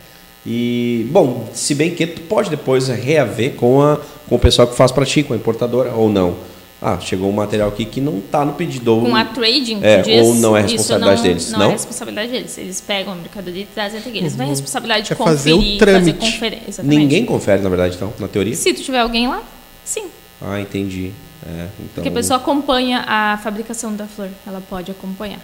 E, 0.46 1.08
bom, 1.10 1.50
se 1.54 1.74
bem 1.74 1.92
que 1.96 2.06
tu 2.06 2.22
pode 2.22 2.50
depois 2.50 2.88
reaver 2.88 3.56
com, 3.56 3.82
a, 3.82 3.98
com 4.30 4.36
o 4.36 4.40
pessoal 4.40 4.68
que 4.68 4.76
faz 4.76 4.92
pra 4.92 5.06
ti, 5.06 5.24
com 5.24 5.34
a 5.34 5.38
importadora, 5.38 5.92
ou 5.94 6.10
não. 6.10 6.36
Ah, 6.82 7.00
chegou 7.00 7.30
um 7.30 7.34
material 7.34 7.70
aqui 7.70 7.84
que 7.86 8.00
não 8.00 8.20
tá 8.20 8.46
no 8.46 8.54
pedido. 8.54 9.00
Com 9.02 9.16
a 9.16 9.26
trading, 9.26 9.80
É, 9.82 10.02
diz, 10.02 10.22
ou 10.24 10.36
não 10.36 10.56
é 10.56 10.62
responsabilidade 10.62 11.18
não, 11.22 11.28
deles, 11.28 11.52
Não, 11.52 11.60
não? 11.60 11.70
é 11.70 11.72
responsabilidade 11.72 12.32
deles. 12.32 12.58
Eles 12.60 12.82
pegam 12.82 13.14
a 13.14 13.16
mercadoria 13.16 13.64
e 13.64 13.66
trazem 13.66 14.00
até 14.00 14.10
aqui. 14.10 14.20
Eles 14.20 14.36
têm 14.36 14.46
a 14.46 14.50
responsabilidade 14.50 15.08
de 15.08 15.14
É 15.14 15.16
fazer 15.16 15.54
o 15.54 15.56
conferir, 15.56 15.80
trâmite. 15.80 16.40
fazer. 16.40 16.84
Ninguém 16.84 17.26
confere, 17.26 17.62
na 17.64 17.70
verdade, 17.70 17.96
então, 17.96 18.14
na 18.20 18.28
teoria. 18.28 18.56
Se 18.56 18.72
tu 18.74 18.84
tiver 18.84 19.00
alguém 19.00 19.28
lá, 19.28 19.42
sim. 19.84 20.04
Ah, 20.42 20.60
entendi. 20.60 21.12
É, 21.48 21.50
então... 21.64 21.70
Porque 21.96 22.10
a 22.10 22.12
pessoa 22.12 22.38
acompanha 22.38 23.04
a 23.08 23.40
fabricação 23.44 23.96
da 23.96 24.06
flor. 24.06 24.30
Ela 24.46 24.62
pode 24.70 24.92
acompanhar 24.92 25.40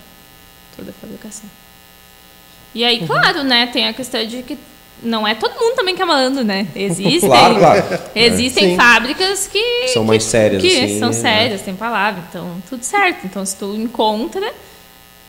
toda 0.76 0.92
a 0.92 0.94
fabricação. 0.94 1.50
E 2.74 2.82
Uhum. 2.84 2.88
aí, 2.88 3.06
claro, 3.08 3.44
né, 3.44 3.68
tem 3.68 3.88
a 3.88 3.94
questão 3.94 4.26
de 4.26 4.44
que 4.44 4.58
não 5.04 5.28
é 5.28 5.34
todo 5.36 5.54
mundo 5.60 5.76
também 5.76 5.96
que 5.96 6.02
é 6.02 6.06
malandro, 6.06 6.44
né? 6.44 6.68
Existem, 6.76 7.20
Claro, 7.30 7.56
claro. 7.58 7.84
existem 8.16 8.70
Sim. 8.72 8.76
fábricas 8.78 9.48
que 9.48 9.88
São 9.90 10.04
mais 10.04 10.24
sérias, 10.24 10.62
que 10.62 10.80
assim, 10.86 11.00
são 11.00 11.10
né? 11.10 11.14
sérias, 11.14 11.62
tem 11.62 11.76
palavra, 11.76 12.24
então 12.30 12.62
tudo 12.70 12.84
certo. 12.84 13.26
Então 13.26 13.46
se 13.46 13.56
tu 13.58 13.76
encontra, 13.76 14.54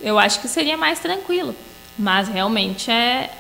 eu 0.01 0.19
acho 0.19 0.41
que 0.41 0.49
seria 0.49 0.77
mais 0.77 0.99
tranquilo. 0.99 1.55
Mas 1.99 2.29
realmente 2.29 2.91
é 2.91 3.31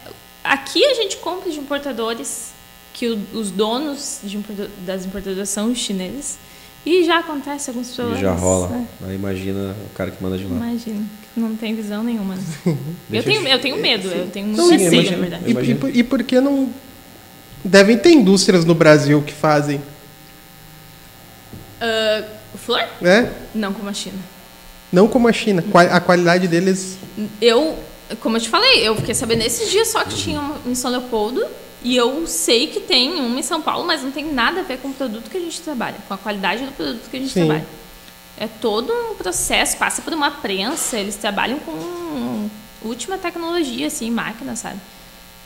aqui 0.42 0.84
a 0.84 0.94
gente 0.94 1.16
compra 1.18 1.50
de 1.50 1.58
importadores 1.58 2.50
que 2.94 3.08
o- 3.08 3.26
os 3.34 3.50
donos 3.50 4.18
de 4.22 4.36
importa- 4.36 4.70
das 4.86 5.04
importadoras 5.06 5.48
são 5.48 5.70
os 5.70 5.78
chineses 5.78 6.38
e 6.84 7.04
já 7.04 7.18
acontece 7.20 7.70
alguns 7.70 7.90
E 7.90 7.94
problemas. 7.94 8.20
já 8.20 8.32
rola. 8.32 8.68
né? 8.68 8.86
Aí 9.06 9.14
imagina 9.14 9.74
o 9.86 9.94
cara 9.94 10.10
que 10.10 10.22
manda 10.22 10.36
de 10.36 10.44
lá. 10.44 10.50
Imagina, 10.56 11.04
que 11.21 11.21
não 11.37 11.57
tem 11.57 11.75
visão 11.75 12.03
nenhuma. 12.03 12.35
eu, 13.11 13.23
tenho, 13.23 13.47
eu- 13.49 13.59
tenho 13.61 13.77
medo, 13.79 14.09
eu 14.09 14.27
tenho 14.29 14.47
muito 14.49 14.66
sim, 14.68 14.77
receio, 14.77 15.11
na 15.12 15.16
verdade. 15.16 15.45
E, 15.47 15.71
e, 15.71 15.75
por- 15.75 15.97
e 15.97 16.03
por 16.03 16.23
que 16.23 16.40
não. 16.40 16.71
Devem 17.64 17.97
ter 17.97 18.11
indústrias 18.11 18.64
no 18.64 18.75
Brasil 18.75 19.23
que 19.23 19.33
fazem, 19.33 19.81
Ah, 21.81 22.25
flor? 22.57 22.83
né? 23.01 23.33
Não 23.55 23.73
como 23.73 23.88
a 23.88 23.92
China. 23.92 24.18
Não 24.92 25.09
como 25.09 25.29
a 25.29 25.33
China. 25.33 25.64
A 25.90 26.01
qualidade 26.01 26.47
deles. 26.49 26.99
Eu, 27.40 27.79
como 28.21 28.37
eu 28.37 28.40
te 28.40 28.49
falei, 28.49 28.87
eu 28.87 28.95
fiquei 28.97 29.14
sabendo 29.14 29.42
esses 29.42 29.71
dias 29.71 29.88
só 29.88 30.05
que 30.05 30.14
tinha 30.14 30.55
em 30.66 30.75
São 30.75 30.90
Leopoldo 30.90 31.45
e 31.83 31.97
eu 31.97 32.27
sei 32.27 32.66
que 32.66 32.81
tem 32.81 33.12
uma 33.14 33.38
em 33.40 33.42
São 33.42 33.61
Paulo, 33.62 33.87
mas 33.87 34.03
não 34.03 34.11
tem 34.11 34.33
nada 34.33 34.61
a 34.61 34.62
ver 34.64 34.79
com 34.79 34.88
o 34.88 34.92
produto 34.95 35.31
que 35.31 35.37
a 35.37 35.40
gente 35.40 35.61
trabalha, 35.61 35.97
com 36.07 36.14
a 36.14 36.18
qualidade 36.18 36.64
do 36.64 36.73
produto 36.73 37.09
que 37.11 37.16
a 37.16 37.21
gente 37.21 37.33
Sim. 37.33 37.40
trabalha. 37.47 37.66
É 38.42 38.48
todo 38.61 38.92
um 38.92 39.14
processo, 39.14 39.76
passa 39.76 40.02
por 40.02 40.12
uma 40.12 40.28
prensa, 40.28 40.98
eles 40.98 41.14
trabalham 41.14 41.61
com 41.61 42.48
última 42.83 43.16
tecnologia, 43.16 43.87
assim, 43.87 44.11
máquina, 44.11 44.57
sabe? 44.57 44.81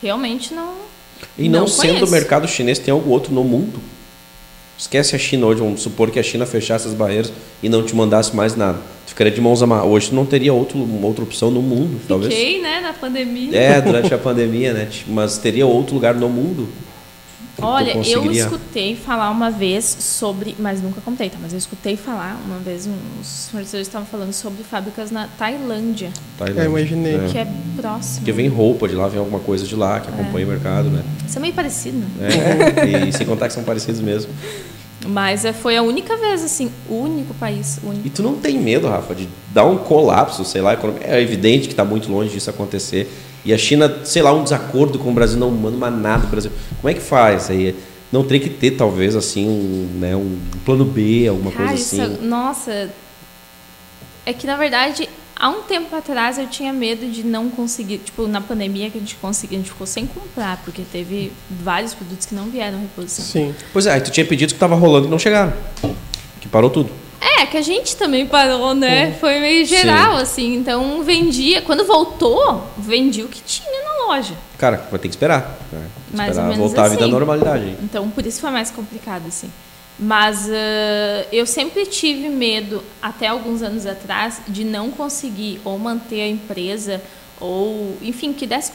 Realmente 0.01 0.51
não. 0.51 0.73
E 1.37 1.47
não, 1.47 1.67
sendo 1.67 1.89
conheço. 1.89 2.05
o 2.05 2.09
mercado 2.09 2.47
chinês, 2.47 2.79
tem 2.79 2.91
algo 2.91 3.07
outro 3.11 3.31
no 3.31 3.43
mundo? 3.43 3.79
Esquece 4.75 5.15
a 5.15 5.19
China 5.19 5.45
hoje, 5.45 5.61
vamos 5.61 5.81
supor 5.81 6.09
que 6.09 6.17
a 6.17 6.23
China 6.23 6.47
fechasse 6.47 6.87
as 6.87 6.95
barreiras 6.95 7.31
e 7.61 7.69
não 7.69 7.83
te 7.83 7.95
mandasse 7.95 8.35
mais 8.35 8.55
nada. 8.55 8.79
Tu 9.05 9.09
ficaria 9.09 9.31
de 9.31 9.41
mãos 9.41 9.61
amarradas. 9.61 9.91
Hoje 9.91 10.09
tu 10.09 10.15
não 10.15 10.25
teria 10.25 10.51
outro, 10.51 10.79
outra 11.03 11.23
opção 11.23 11.51
no 11.51 11.61
mundo, 11.61 12.01
talvez. 12.07 12.33
Fiquei, 12.33 12.59
né, 12.59 12.79
na 12.81 12.93
pandemia. 12.93 13.55
É, 13.55 13.79
durante 13.79 14.11
a 14.11 14.17
pandemia, 14.17 14.73
né? 14.73 14.87
Tipo, 14.89 15.11
Mas 15.11 15.37
teria 15.37 15.67
outro 15.67 15.93
lugar 15.93 16.15
no 16.15 16.29
mundo? 16.29 16.67
Que 17.57 17.61
tu 17.61 17.67
Olha, 17.67 17.89
eu 17.89 17.97
conseguiria? 17.97 18.43
escutei 18.43 18.95
falar 18.95 19.31
uma 19.31 19.49
vez 19.49 19.83
sobre, 19.83 20.55
mas 20.59 20.81
nunca 20.81 21.01
contei, 21.01 21.29
tá? 21.29 21.37
Mas 21.41 21.51
eu 21.51 21.57
escutei 21.57 21.97
falar 21.97 22.39
uma 22.45 22.59
vez 22.59 22.87
uns 22.87 23.49
fornecedores 23.51 23.87
estavam 23.87 24.07
falando 24.07 24.31
sobre 24.31 24.63
fábricas 24.63 25.09
na 25.09 25.27
Tailândia, 25.27 26.11
Tailândia. 26.37 26.61
É, 26.61 26.65
imaginei. 26.65 27.15
É. 27.15 27.27
que 27.27 27.37
é 27.37 27.47
próximo. 27.75 28.17
Porque 28.17 28.31
vem 28.31 28.47
roupa 28.47 28.87
de 28.87 28.95
lá, 28.95 29.07
vem 29.07 29.19
alguma 29.19 29.39
coisa 29.39 29.65
de 29.65 29.75
lá 29.75 29.99
que 29.99 30.07
acompanha 30.09 30.45
o 30.45 30.49
mercado, 30.49 30.89
né? 30.89 31.03
Isso 31.27 31.37
é 31.37 31.41
meio 31.41 31.53
parecido, 31.53 31.97
né? 31.97 32.07
É, 32.77 33.07
e 33.07 33.11
sem 33.11 33.25
contar 33.25 33.47
que 33.47 33.53
são 33.53 33.63
parecidos 33.63 34.01
mesmo. 34.01 34.31
Mas 35.07 35.45
é, 35.45 35.53
foi 35.53 35.77
a 35.77 35.81
única 35.81 36.17
vez, 36.17 36.43
assim, 36.43 36.69
o 36.89 36.95
único 36.95 37.33
país, 37.35 37.79
único. 37.81 38.05
E 38.05 38.09
tu 38.09 38.21
não 38.21 38.35
tem 38.35 38.59
medo, 38.59 38.87
Rafa, 38.89 39.15
de 39.15 39.27
dar 39.53 39.65
um 39.65 39.77
colapso, 39.77 40.43
sei 40.43 40.61
lá, 40.61 40.77
é 41.01 41.21
evidente 41.21 41.67
que 41.67 41.73
está 41.73 41.85
muito 41.85 42.11
longe 42.11 42.29
disso 42.29 42.49
acontecer. 42.49 43.09
E 43.45 43.53
a 43.53 43.57
China, 43.57 44.01
sei 44.03 44.21
lá, 44.21 44.33
um 44.33 44.43
desacordo 44.43 44.99
com 44.99 45.09
o 45.09 45.13
Brasil, 45.13 45.39
não 45.39 45.49
manda 45.49 45.77
mais 45.77 45.93
nada 45.95 46.21
pro 46.21 46.31
Brasil. 46.31 46.51
Como 46.81 46.89
é 46.89 46.93
que 46.93 46.99
faz 46.99 47.49
aí? 47.49 47.73
Não 48.11 48.23
teria 48.23 48.41
que 48.41 48.49
ter, 48.49 48.71
talvez, 48.71 49.15
assim, 49.15 49.47
um, 49.47 49.99
né, 49.99 50.15
um 50.15 50.37
plano 50.65 50.83
B, 50.83 51.27
alguma 51.29 51.51
Cara, 51.51 51.69
coisa 51.69 51.81
isso, 51.81 52.01
assim. 52.01 52.27
nossa, 52.27 52.89
é 54.25 54.33
que 54.33 54.45
na 54.45 54.57
verdade, 54.57 55.07
há 55.39 55.49
um 55.49 55.61
tempo 55.61 55.95
atrás 55.95 56.37
eu 56.37 56.47
tinha 56.47 56.73
medo 56.73 57.09
de 57.09 57.23
não 57.23 57.49
conseguir, 57.49 57.99
tipo, 57.99 58.27
na 58.27 58.41
pandemia 58.41 58.89
que 58.89 58.97
a 58.97 59.01
gente 59.01 59.15
conseguiu, 59.15 59.57
a 59.57 59.61
gente 59.61 59.71
ficou 59.71 59.87
sem 59.87 60.05
comprar, 60.05 60.61
porque 60.63 60.83
teve 60.91 61.31
vários 61.49 61.93
produtos 61.93 62.25
que 62.25 62.35
não 62.35 62.45
vieram 62.45 62.79
reposição. 62.81 63.25
Sim. 63.25 63.55
Pois 63.71 63.85
é, 63.85 63.93
aí 63.93 64.01
tu 64.01 64.11
tinha 64.11 64.25
pedido 64.25 64.49
que 64.49 64.55
estava 64.55 64.75
rolando 64.75 65.07
e 65.07 65.09
não 65.09 65.19
chegaram. 65.19 65.53
Que 66.41 66.47
parou 66.47 66.69
tudo. 66.69 66.89
É, 67.19 67.45
que 67.45 67.57
a 67.57 67.61
gente 67.61 67.95
também 67.95 68.25
parou, 68.27 68.75
né? 68.75 69.13
Foi 69.19 69.39
meio 69.39 69.65
geral, 69.65 70.17
assim. 70.17 70.55
Então 70.55 71.03
vendia. 71.03 71.61
Quando 71.61 71.83
voltou, 71.83 72.63
vendia 72.77 73.25
o 73.25 73.27
que 73.27 73.41
tinha 73.41 73.83
na 73.83 74.05
loja. 74.05 74.35
Cara, 74.57 74.87
vai 74.89 74.99
ter 74.99 75.07
que 75.07 75.15
esperar. 75.15 75.57
Né? 75.71 75.85
Mais 76.13 76.29
esperar 76.29 76.43
ou 76.43 76.55
menos 76.55 76.57
voltar 76.57 76.85
à 76.85 76.89
vida 76.89 77.01
à 77.01 77.05
assim. 77.05 77.11
normalidade. 77.11 77.77
Então 77.81 78.09
por 78.09 78.25
isso 78.25 78.39
foi 78.39 78.51
mais 78.51 78.69
complicado, 78.69 79.27
assim. 79.27 79.51
Mas 79.99 80.47
ah, 80.49 81.27
eu 81.31 81.45
sempre 81.45 81.85
tive 81.85 82.29
medo, 82.29 82.83
até 83.01 83.27
alguns 83.27 83.61
anos 83.61 83.85
atrás, 83.85 84.41
de 84.47 84.63
não 84.63 84.91
conseguir 84.91 85.59
ou 85.65 85.77
manter 85.79 86.21
a 86.21 86.27
empresa, 86.27 87.01
ou, 87.39 87.97
enfim, 88.01 88.33
que 88.33 88.45
desse 88.45 88.71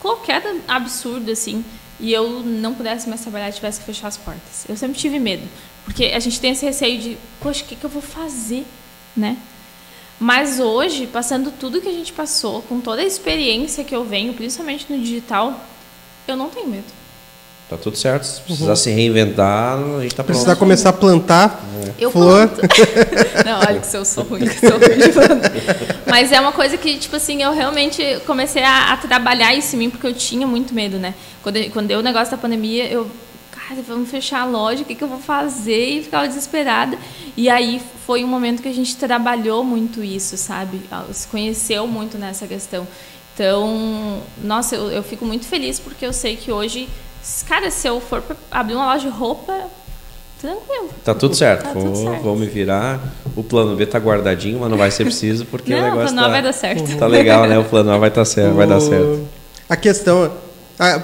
qualquer 0.00 0.42
absurdo, 0.68 1.30
assim, 1.30 1.64
e 1.98 2.12
eu 2.12 2.42
não 2.42 2.74
pudesse 2.74 3.08
mais 3.08 3.20
trabalhar 3.20 3.48
e 3.48 3.52
tivesse 3.52 3.80
que 3.80 3.86
fechar 3.86 4.08
as 4.08 4.16
portas. 4.16 4.64
Eu 4.68 4.76
sempre 4.76 4.98
tive 4.98 5.18
medo. 5.18 5.46
Porque 5.84 6.06
a 6.06 6.20
gente 6.20 6.40
tem 6.40 6.52
esse 6.52 6.64
receio 6.64 7.00
de, 7.00 7.18
poxa, 7.40 7.64
o 7.64 7.66
que, 7.66 7.76
que 7.76 7.84
eu 7.84 7.90
vou 7.90 8.02
fazer, 8.02 8.64
né? 9.16 9.36
Mas 10.18 10.60
hoje, 10.60 11.06
passando 11.06 11.50
tudo 11.50 11.80
que 11.80 11.88
a 11.88 11.92
gente 11.92 12.12
passou, 12.12 12.62
com 12.62 12.80
toda 12.80 13.02
a 13.02 13.04
experiência 13.04 13.82
que 13.82 13.94
eu 13.94 14.04
venho, 14.04 14.34
principalmente 14.34 14.86
no 14.88 14.98
digital, 14.98 15.64
eu 16.28 16.36
não 16.36 16.48
tenho 16.48 16.68
medo. 16.68 17.01
Tá 17.72 17.78
tudo 17.78 17.96
certo. 17.96 18.24
Se 18.24 18.40
precisar 18.42 18.76
se 18.76 18.90
reinventar, 18.90 19.78
a 19.78 20.02
gente 20.02 20.14
tá 20.14 20.22
pronto. 20.22 20.26
Precisar 20.26 20.56
começar 20.56 20.90
a 20.90 20.92
plantar 20.92 21.64
Eu 21.98 22.10
flor. 22.10 22.48
planto. 22.48 22.60
Não, 23.46 23.60
olha 23.60 23.80
que 23.80 23.86
se 23.86 23.96
eu 23.96 24.04
sou 24.04 24.24
ruim, 24.24 24.46
que 24.46 24.66
eu 24.66 24.70
sou 24.70 24.78
ruim 24.78 24.98
de 24.98 25.08
plantar. 25.08 25.52
Mas 26.06 26.30
é 26.32 26.38
uma 26.38 26.52
coisa 26.52 26.76
que, 26.76 26.98
tipo 26.98 27.16
assim, 27.16 27.42
eu 27.42 27.50
realmente 27.50 28.20
comecei 28.26 28.62
a, 28.62 28.92
a 28.92 28.96
trabalhar 28.98 29.54
isso 29.54 29.74
em 29.74 29.78
mim, 29.78 29.90
porque 29.90 30.06
eu 30.06 30.12
tinha 30.12 30.46
muito 30.46 30.74
medo, 30.74 30.98
né? 30.98 31.14
Quando, 31.42 31.70
quando 31.70 31.86
deu 31.86 32.00
o 32.00 32.02
negócio 32.02 32.30
da 32.30 32.36
pandemia, 32.36 32.84
eu, 32.88 33.06
cara, 33.50 33.80
vamos 33.88 34.10
fechar 34.10 34.42
a 34.42 34.44
loja, 34.44 34.82
o 34.82 34.84
que, 34.84 34.94
que 34.94 35.02
eu 35.02 35.08
vou 35.08 35.18
fazer? 35.20 35.98
E 35.98 36.02
ficava 36.02 36.28
desesperada. 36.28 36.98
E 37.34 37.48
aí 37.48 37.80
foi 38.06 38.22
um 38.22 38.28
momento 38.28 38.60
que 38.60 38.68
a 38.68 38.74
gente 38.74 38.96
trabalhou 38.96 39.64
muito 39.64 40.04
isso, 40.04 40.36
sabe? 40.36 40.78
Se 41.10 41.26
conheceu 41.26 41.86
muito 41.86 42.18
nessa 42.18 42.46
questão. 42.46 42.86
Então, 43.34 44.20
nossa, 44.44 44.76
eu, 44.76 44.90
eu 44.90 45.02
fico 45.02 45.24
muito 45.24 45.46
feliz 45.46 45.80
porque 45.80 46.04
eu 46.04 46.12
sei 46.12 46.36
que 46.36 46.52
hoje, 46.52 46.86
cara, 47.48 47.70
se 47.70 47.86
eu 47.86 48.00
for 48.00 48.22
abrir 48.50 48.74
uma 48.74 48.86
loja 48.86 49.08
de 49.08 49.14
roupa, 49.16 49.54
tranquilo. 50.40 50.90
Tá 51.04 51.14
tudo 51.14 51.34
certo. 51.34 51.64
Tá 51.64 51.72
vou, 51.72 51.84
tudo 51.84 51.96
certo. 51.96 52.22
vou 52.22 52.36
me 52.36 52.46
virar. 52.46 53.00
O 53.36 53.42
plano 53.42 53.76
B 53.76 53.86
tá 53.86 53.98
guardadinho, 53.98 54.58
mas 54.60 54.70
não 54.70 54.76
vai 54.76 54.90
ser 54.90 55.04
preciso 55.04 55.44
porque 55.46 55.72
o 55.72 55.76
Não, 55.76 55.82
o 55.82 55.90
negócio 55.90 56.06
plano 56.08 56.20
A 56.20 56.24
tá, 56.24 56.28
vai 56.30 56.42
dar 56.42 56.52
certo. 56.52 56.96
tá 56.98 57.06
legal, 57.06 57.46
né? 57.46 57.58
O 57.58 57.64
plano 57.64 57.90
A 57.92 57.98
vai, 57.98 58.10
tá 58.10 58.24
certo, 58.24 58.54
vai 58.54 58.66
dar 58.66 58.78
O- 58.78 58.80
certo. 58.80 59.28
A 59.68 59.76
questão. 59.76 60.32
A, 60.78 61.00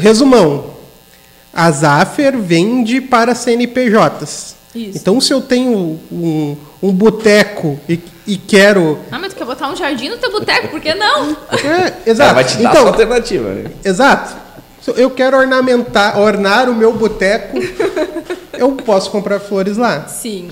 resumão. 0.00 0.72
A 1.52 1.70
Zafer 1.70 2.36
vende 2.38 3.00
para 3.00 3.34
CNPJs. 3.34 4.56
Isso. 4.74 4.98
Então, 4.98 5.20
se 5.20 5.32
eu 5.32 5.40
tenho 5.40 6.00
um, 6.10 6.56
um 6.82 6.92
boteco 6.92 7.78
e, 7.88 8.00
e 8.26 8.36
quero. 8.36 8.98
Ah, 9.10 9.18
mas 9.20 9.32
tu 9.32 9.36
quer 9.36 9.44
botar 9.44 9.68
um 9.68 9.76
jardim 9.76 10.08
no 10.08 10.16
teu 10.16 10.32
boteco, 10.32 10.66
por 10.68 10.80
que 10.80 10.92
não? 10.94 11.36
É, 11.52 12.10
exato. 12.10 12.22
Ela 12.30 12.32
vai 12.32 12.44
te 12.44 12.56
dar 12.56 12.70
então, 12.70 12.88
alternativa. 12.88 13.50
né? 13.50 13.70
Exato. 13.84 14.43
Eu 14.92 15.10
quero 15.10 15.36
ornamentar, 15.36 16.18
ornar 16.18 16.68
o 16.68 16.74
meu 16.74 16.92
boteco. 16.92 17.56
eu 18.52 18.72
posso 18.72 19.10
comprar 19.10 19.40
flores 19.40 19.76
lá. 19.76 20.06
Sim. 20.06 20.50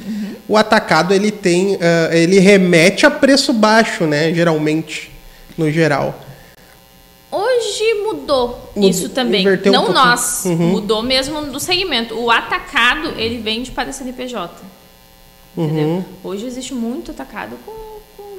O 0.49 0.57
atacado 0.57 1.13
ele 1.13 1.31
tem, 1.31 1.79
ah, 1.81 2.15
ele 2.15 2.39
remete 2.39 3.07
a 3.07 3.11
preço 3.11 3.53
baixo, 3.53 4.05
né? 4.05 4.33
Geralmente, 4.33 5.11
no 5.57 5.71
geral. 5.71 6.19
Hoje 7.31 7.95
mudou 8.05 8.71
Mudou, 8.77 8.91
isso 8.91 9.09
também. 9.09 9.47
um 9.47 9.51
não 9.51 9.57
pouquinho. 9.57 9.93
nós. 9.93 10.45
Uhum. 10.45 10.57
Mudou 10.73 11.03
mesmo 11.03 11.41
do 11.47 11.59
segmento. 11.59 12.15
O 12.15 12.31
atacado, 12.31 13.15
ele 13.17 13.39
vende 13.39 13.71
para 13.71 13.91
CNPJ. 13.91 14.55
Uhum. 15.57 15.65
Entendeu? 15.65 16.05
Hoje 16.23 16.47
existe 16.47 16.75
muito 16.75 17.11
atacado 17.11 17.57
com 17.65 17.92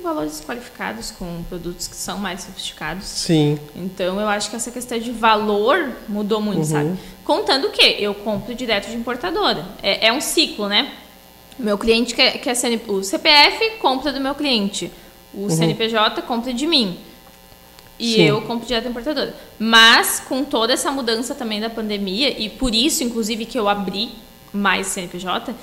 valores 0.04 0.42
qualificados, 0.46 1.10
com 1.12 1.44
produtos 1.50 1.88
que 1.88 1.96
são 1.96 2.18
mais 2.20 2.42
sofisticados. 2.44 3.06
Sim. 3.06 3.58
Então 3.76 4.20
eu 4.20 4.28
acho 4.28 4.50
que 4.50 4.56
essa 4.56 4.70
questão 4.70 5.00
de 5.00 5.12
valor 5.12 5.92
mudou 6.08 6.42
muito, 6.42 6.60
Uhum. 6.60 6.66
sabe? 6.66 7.00
Contando 7.24 7.70
que 7.70 7.82
eu 7.82 8.14
compro 8.14 8.54
direto 8.54 8.90
de 8.90 8.96
importadora. 8.96 9.66
É, 9.82 10.08
é 10.08 10.14
um 10.14 10.22
ciclo, 10.22 10.68
né? 10.68 10.92
Meu 11.58 11.78
cliente 11.78 12.14
quer, 12.14 12.38
quer 12.40 12.54
CNP, 12.56 12.92
o 12.92 13.04
CPF 13.04 13.78
compra 13.80 14.12
do 14.12 14.20
meu 14.20 14.36
cliente, 14.36 14.92
o 15.34 15.50
CNPJ 15.50 16.22
compra 16.24 16.54
de 16.54 16.68
mim. 16.68 16.98
E 18.00 18.16
Sim. 18.16 18.22
eu 18.24 18.42
compro 18.42 18.66
direto 18.68 18.86
da 18.86 18.90
importadora. 18.90 19.36
Mas 19.60 20.20
com 20.20 20.44
toda 20.44 20.74
essa 20.74 20.92
mudança 20.92 21.34
também 21.36 21.62
da 21.62 21.70
pandemia, 21.70 22.38
e 22.38 22.50
por 22.50 22.74
isso, 22.74 23.04
inclusive, 23.04 23.46
que 23.46 23.58
eu 23.58 23.70
abri 23.70 24.12
mais 24.52 24.88
CNPJ, 24.88 25.54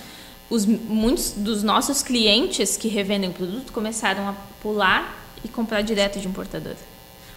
os, 0.51 0.67
muitos 0.67 1.31
dos 1.37 1.63
nossos 1.63 2.03
clientes 2.03 2.77
que 2.77 2.89
revendem 2.89 3.31
o 3.31 3.33
produto 3.33 3.73
começaram 3.73 4.29
a 4.29 4.35
pular 4.61 5.17
e 5.45 5.49
comprar 5.49 5.81
direto 5.83 6.19
de 6.19 6.27
importadora. 6.27 6.77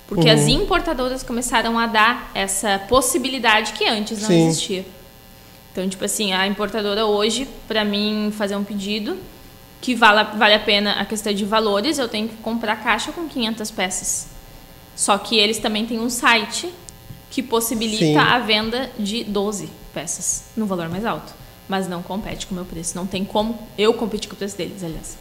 Porque 0.08 0.30
as 0.30 0.48
importadoras 0.48 1.24
começaram 1.24 1.80
a 1.80 1.88
dar 1.88 2.32
essa 2.36 2.78
possibilidade 2.90 3.74
que 3.74 3.88
antes 3.88 4.22
não 4.22 4.28
Sim. 4.28 4.48
existia. 4.48 4.86
Então, 5.72 5.88
tipo 5.88 6.04
assim, 6.04 6.34
a 6.34 6.46
importadora 6.46 7.06
hoje, 7.06 7.48
para 7.68 7.86
mim 7.86 8.32
fazer 8.36 8.56
um 8.56 8.64
pedido 8.64 9.18
que 9.80 9.96
vale, 9.96 10.38
vale 10.38 10.54
a 10.54 10.60
pena 10.60 10.94
a 10.94 11.06
questão 11.06 11.34
de 11.34 11.46
valores, 11.46 11.98
eu 11.98 12.08
tenho 12.08 12.28
que 12.28 12.36
comprar 12.38 12.76
caixa 12.78 13.12
com 13.12 13.28
500 13.28 13.72
peças. 13.72 14.28
Só 14.96 15.18
que 15.18 15.38
eles 15.38 15.58
também 15.58 15.86
têm 15.86 16.00
um 16.00 16.10
site 16.10 16.72
que 17.32 17.42
possibilita 17.42 18.06
Sim. 18.06 18.18
a 18.18 18.40
venda 18.40 18.92
de 19.00 19.24
12 19.24 19.70
peças 19.94 20.46
no 20.56 20.66
valor 20.66 20.90
mais 20.90 21.06
alto. 21.06 21.34
Mas 21.68 21.88
não 21.88 22.02
compete 22.04 22.46
com 22.46 22.54
o 22.54 22.56
meu 22.56 22.66
preço. 22.66 22.96
Não 22.96 23.06
tem 23.06 23.24
como 23.24 23.58
eu 23.78 23.94
competir 23.94 24.30
com 24.30 24.36
o 24.36 24.38
preço 24.38 24.58
deles, 24.58 24.84
aliás. 24.84 25.18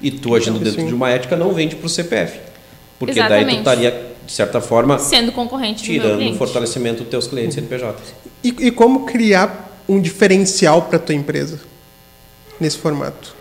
E 0.00 0.10
tu, 0.10 0.34
agindo 0.34 0.56
Então, 0.56 0.64
dentro 0.64 0.80
sim. 0.80 0.86
de 0.86 0.94
uma 0.94 1.10
ética, 1.10 1.36
não 1.36 1.52
vende 1.52 1.76
para 1.76 1.86
o 1.86 1.88
CPF. 1.88 2.40
Porque 2.98 3.14
daí 3.14 3.28
tu 3.28 3.32
Exatamente. 3.32 3.58
estaria, 3.58 4.12
de 4.26 4.32
certa 4.32 4.60
forma, 4.60 4.98
Sendo 4.98 5.32
concorrente 5.32 5.82
tirando 5.82 6.30
o 6.30 6.34
fortalecimento 6.36 7.00
dos 7.02 7.10
teus 7.10 7.26
clientes 7.26 7.54
CNPJ. 7.54 7.98
E, 8.44 8.48
e 8.48 8.70
como 8.70 9.06
criar 9.06 9.70
um 9.88 10.00
diferencial 10.00 10.82
para 10.82 10.98
tua 10.98 11.14
empresa 11.14 11.60
nesse 12.58 12.78
formato? 12.78 13.40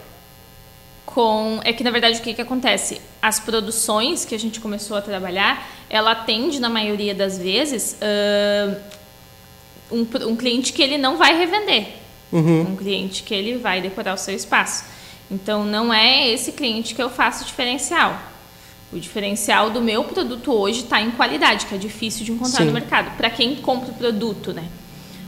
com 1.06 1.60
é 1.64 1.74
que 1.74 1.84
na 1.84 1.90
verdade 1.90 2.20
o 2.20 2.22
que 2.22 2.36
que 2.36 2.42
acontece 2.42 3.02
as 3.20 3.40
produções 3.40 4.26
que 4.26 4.36
a 4.36 4.38
gente 4.38 4.60
começou 4.60 4.96
a 4.96 5.02
trabalhar 5.02 5.68
ela 5.90 6.12
atende 6.12 6.60
na 6.60 6.70
maioria 6.70 7.16
das 7.16 7.36
vezes 7.38 7.98
ãh, 8.00 8.78
um, 9.92 10.06
um 10.28 10.36
cliente 10.36 10.72
que 10.72 10.84
ele 10.84 11.00
não 11.00 11.18
vai 11.18 11.36
revender 11.36 11.88
um 12.38 12.76
cliente 12.76 13.24
que 13.24 13.34
ele 13.34 13.58
vai 13.58 13.82
decorar 13.82 14.14
o 14.14 14.18
seu 14.18 14.36
espaço 14.36 14.86
então 15.32 15.64
não 15.64 15.94
é 15.94 16.30
esse 16.30 16.52
cliente 16.52 16.94
que 16.94 17.02
eu 17.02 17.10
faço 17.10 17.46
diferencial 17.46 18.20
o 18.92 19.00
diferencial 19.00 19.70
do 19.70 19.82
meu 19.82 20.04
produto 20.04 20.52
hoje 20.52 20.82
está 20.82 21.02
em 21.02 21.12
qualidade 21.12 21.66
que 21.66 21.76
é 21.76 21.78
difícil 21.78 22.26
de 22.26 22.32
encontrar 22.32 22.60
Sim. 22.60 22.66
no 22.66 22.74
mercado 22.74 23.16
para 23.18 23.30
quem 23.30 23.56
compra 23.56 23.92
o 23.92 23.94
produto 23.94 24.54
né 24.54 24.68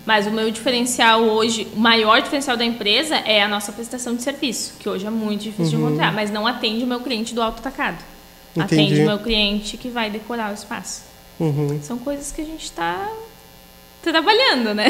mas 0.06 0.26
o 0.26 0.32
meu 0.32 0.50
diferencial 0.50 1.22
hoje, 1.22 1.68
o 1.76 1.80
maior 1.80 2.22
diferencial 2.22 2.58
da 2.58 2.66
empresa 2.66 3.18
é 3.18 3.44
a 3.44 3.48
nossa 3.48 3.72
prestação 3.72 4.16
de 4.16 4.24
serviço, 4.24 4.74
que 4.80 4.90
hoje 4.90 5.06
é 5.06 5.10
muito 5.10 5.44
difícil 5.44 5.78
de 5.78 5.86
encontrar, 5.86 6.12
mas 6.12 6.32
não 6.32 6.48
atende 6.48 6.84
o 6.84 6.88
meu 6.88 7.02
cliente 7.02 7.36
do 7.36 7.42
alto 7.42 7.60
atacado. 7.60 8.04
Entendi. 8.56 8.74
Atende 8.74 9.02
o 9.02 9.06
meu 9.06 9.20
cliente 9.20 9.78
que 9.78 9.90
vai 9.90 10.10
decorar 10.10 10.52
o 10.52 10.54
espaço. 10.54 11.04
Uhum. 11.40 11.80
São 11.84 11.98
coisas 11.98 12.32
que 12.32 12.42
a 12.42 12.46
gente 12.46 12.64
está 12.64 13.10
trabalhando, 14.02 14.74
né? 14.74 14.88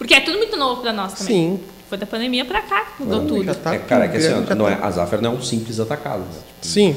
Porque 0.00 0.14
é 0.14 0.20
tudo 0.20 0.38
muito 0.38 0.56
novo 0.56 0.80
para 0.80 0.94
nós 0.94 1.12
também. 1.12 1.58
Sim. 1.58 1.60
Foi 1.90 1.98
da 1.98 2.06
pandemia 2.06 2.42
para 2.46 2.62
cá 2.62 2.86
que 2.96 3.02
mudou 3.02 3.20
Já 3.44 3.52
tudo. 3.52 3.62
tá 3.62 3.74
é, 3.74 3.78
cara, 3.80 4.06
é 4.06 4.08
que 4.08 4.16
assim, 4.16 4.28
já 4.30 4.54
não 4.54 4.64
tá- 4.64 4.70
é, 4.70 4.78
a 4.80 4.90
Zafra 4.90 5.20
não 5.20 5.32
é 5.32 5.34
um 5.36 5.42
simples 5.42 5.78
atacado. 5.78 6.20
Né? 6.20 6.26
Tipo, 6.32 6.66
Sim. 6.66 6.96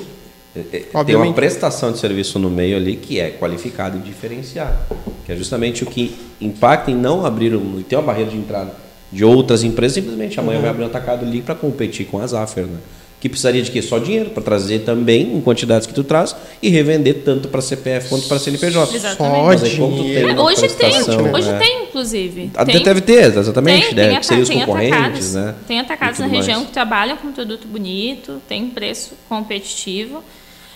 É, 0.56 0.60
é, 0.94 1.04
Tem 1.04 1.16
uma 1.18 1.34
prestação 1.34 1.92
de 1.92 1.98
serviço 2.00 2.40
no 2.40 2.50
meio 2.50 2.78
ali 2.78 2.96
que 2.96 3.20
é 3.20 3.30
qualificada 3.32 3.98
e 3.98 4.00
diferenciada, 4.00 4.80
que 5.26 5.32
é 5.34 5.36
justamente 5.36 5.84
o 5.84 5.88
que 5.88 6.16
impacta 6.40 6.92
em 6.92 6.96
não 6.96 7.26
abrir 7.26 7.54
um, 7.56 7.78
e 7.80 7.84
ter 7.84 7.98
uma 7.98 8.04
barreira 8.04 8.32
de 8.32 8.38
entrada 8.38 8.72
de 9.12 9.26
outras 9.26 9.64
empresas, 9.64 9.96
simplesmente 9.96 10.40
amanhã 10.40 10.58
Uhum. 10.58 10.62
vai 10.62 10.72
abrir 10.72 10.84
um 10.84 10.88
atacado 10.88 11.26
ali 11.26 11.42
para 11.42 11.56
competir 11.56 12.06
com 12.06 12.20
a 12.20 12.26
Zafra, 12.28 12.64
né? 12.64 12.78
Que 13.24 13.30
precisaria 13.30 13.62
de 13.62 13.72
quê? 13.72 13.82
Só 13.82 14.00
dinheiro 14.00 14.32
para 14.32 14.44
trazer 14.44 14.80
também 14.80 15.34
em 15.38 15.40
quantidades 15.40 15.88
que 15.88 15.94
tu 15.94 16.04
traz 16.04 16.36
e 16.62 16.68
revender 16.68 17.22
tanto 17.24 17.48
para 17.48 17.62
CPF 17.62 18.10
quanto 18.10 18.28
para 18.28 18.38
CNPJ. 18.38 18.94
Exatamente. 18.94 19.34
Só 19.38 19.44
Mas 19.46 19.64
aí, 19.64 19.78
como 19.78 19.96
tem 19.96 20.40
Hoje 20.42 20.68
tem, 20.76 21.32
hoje 21.34 21.50
né? 21.50 21.58
tem, 21.58 21.84
inclusive. 21.84 22.52
Até 22.54 22.74
Tem- 22.74 22.84
deve 22.84 23.00
ter, 23.00 23.24
exatamente. 23.38 23.86
Tem, 23.86 23.96
deve 23.96 24.08
tem, 24.10 24.18
ata- 24.18 24.28
ser 24.28 24.40
os 24.42 24.50
tem 24.50 24.60
concorrentes, 24.60 24.98
atacados, 24.98 25.34
né? 25.36 25.56
Tem 25.66 25.80
atacados 25.80 26.20
na 26.20 26.26
região 26.26 26.56
mais. 26.58 26.68
que 26.68 26.74
trabalham 26.74 27.16
com 27.16 27.32
produto 27.32 27.66
bonito, 27.66 28.42
tem 28.46 28.70
preço 28.70 29.14
competitivo, 29.30 30.22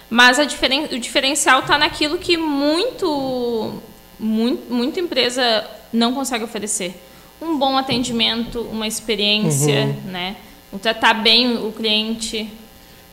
mas 0.10 0.40
a 0.40 0.46
diferen 0.46 0.86
o 0.86 0.98
diferencial 1.00 1.60
está 1.60 1.78
naquilo 1.78 2.18
que 2.18 2.38
muito, 2.38 3.74
muito, 4.18 4.74
muita 4.74 5.02
empresa 5.02 5.66
não 5.92 6.14
consegue 6.14 6.46
oferecer. 6.46 6.94
Um 7.42 7.58
bom 7.60 7.78
atendimento, 7.78 8.62
uma 8.72 8.88
experiência, 8.88 9.82
Uhum. 10.06 10.12
né? 10.12 10.36
Um 10.72 10.78
tratar 10.78 11.14
bem 11.16 11.58
o 11.58 11.72
cliente. 11.72 12.50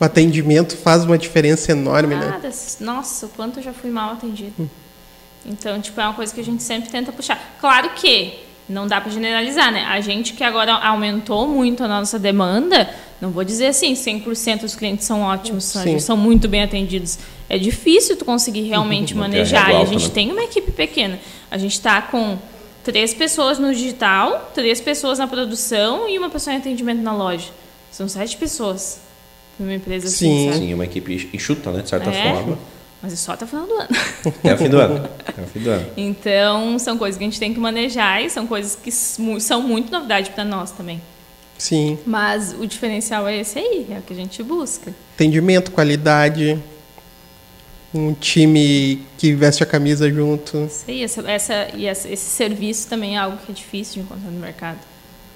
O 0.00 0.04
atendimento 0.04 0.76
faz 0.76 1.04
uma 1.04 1.16
diferença 1.16 1.72
enorme, 1.72 2.14
né? 2.16 2.26
Nada, 2.26 2.50
nossa, 2.80 3.26
o 3.26 3.28
quanto 3.30 3.60
eu 3.60 3.62
já 3.62 3.72
fui 3.72 3.90
mal 3.90 4.12
atendido. 4.12 4.68
Então, 5.46 5.80
tipo, 5.80 6.00
é 6.00 6.04
uma 6.04 6.14
coisa 6.14 6.34
que 6.34 6.40
a 6.40 6.44
gente 6.44 6.62
sempre 6.62 6.90
tenta 6.90 7.12
puxar. 7.12 7.56
Claro 7.60 7.90
que 7.90 8.38
não 8.68 8.86
dá 8.86 9.00
para 9.00 9.10
generalizar, 9.10 9.70
né? 9.70 9.84
A 9.84 10.00
gente 10.00 10.32
que 10.32 10.42
agora 10.42 10.72
aumentou 10.72 11.46
muito 11.46 11.84
a 11.84 11.88
nossa 11.88 12.18
demanda, 12.18 12.88
não 13.20 13.30
vou 13.30 13.44
dizer 13.44 13.66
assim, 13.66 13.92
100% 13.92 14.60
dos 14.60 14.74
clientes 14.74 15.04
são 15.04 15.20
ótimos, 15.20 15.64
são, 15.64 15.82
Sim. 15.82 15.98
são 15.98 16.16
muito 16.16 16.48
bem 16.48 16.62
atendidos. 16.62 17.18
É 17.48 17.58
difícil 17.58 18.16
tu 18.16 18.24
conseguir 18.24 18.62
realmente 18.68 19.12
a 19.12 19.16
manejar. 19.16 19.66
régua 19.66 19.80
E 19.80 19.82
a 19.82 19.86
gente 19.86 20.08
né? 20.08 20.14
tem 20.14 20.32
uma 20.32 20.42
equipe 20.42 20.72
pequena. 20.72 21.18
A 21.50 21.58
gente 21.58 21.72
está 21.72 22.00
com 22.00 22.38
três 22.84 23.12
pessoas 23.14 23.58
no 23.58 23.72
digital, 23.74 24.50
três 24.54 24.80
pessoas 24.80 25.18
na 25.18 25.26
produção 25.26 26.08
e 26.08 26.18
uma 26.18 26.30
pessoa 26.30 26.54
em 26.54 26.58
atendimento 26.58 27.00
na 27.02 27.12
loja. 27.16 27.48
São 27.90 28.08
sete 28.08 28.36
pessoas 28.36 28.98
para 29.56 29.64
uma 29.64 29.74
empresa 29.74 30.08
Sim. 30.08 30.50
assim? 30.50 30.58
Sim, 30.60 30.74
uma 30.74 30.84
equipe 30.84 31.30
enxuta, 31.32 31.70
né? 31.70 31.82
De 31.82 31.88
certa 31.88 32.10
É. 32.10 32.34
forma. 32.34 32.58
Mas 33.02 33.12
é 33.12 33.16
só 33.16 33.32
até 33.32 33.44
o 33.44 33.48
final 33.48 33.66
do 33.66 33.74
ano. 33.74 33.88
É 34.42 34.54
o 34.54 34.56
fim 34.58 34.68
do 34.68 34.78
ano. 34.80 35.08
É 35.36 35.40
o 35.42 35.46
fim 35.46 35.58
do 35.60 35.70
ano. 35.70 35.86
Então, 35.96 36.78
são 36.78 36.96
coisas 36.96 37.18
que 37.18 37.24
a 37.24 37.26
gente 37.26 37.38
tem 37.40 37.52
que 37.52 37.60
manejar 37.60 38.22
e 38.22 38.30
são 38.30 38.46
coisas 38.46 38.76
que 38.76 38.90
são 38.90 39.60
muito 39.62 39.90
novidade 39.90 40.30
para 40.30 40.44
nós 40.44 40.70
também. 40.70 41.00
Sim. 41.58 41.98
Mas 42.06 42.54
o 42.58 42.66
diferencial 42.66 43.26
é 43.28 43.36
esse 43.38 43.58
aí, 43.58 43.86
é 43.90 43.98
o 43.98 44.02
que 44.02 44.12
a 44.12 44.16
gente 44.16 44.42
busca. 44.42 44.92
Atendimento, 45.14 45.70
qualidade. 45.70 46.58
Um 47.94 48.12
time 48.12 49.00
que 49.16 49.32
veste 49.32 49.62
a 49.62 49.66
camisa 49.66 50.10
junto. 50.10 50.64
Isso 50.64 50.84
aí, 50.88 51.02
essa, 51.04 51.20
essa, 51.30 51.68
e 51.76 51.86
essa- 51.86 52.08
esse 52.08 52.24
serviço 52.28 52.88
também 52.88 53.14
é 53.16 53.20
algo 53.20 53.36
que 53.46 53.52
é 53.52 53.54
difícil 53.54 53.94
de 53.94 54.00
encontrar 54.00 54.30
no 54.30 54.40
mercado. 54.40 54.78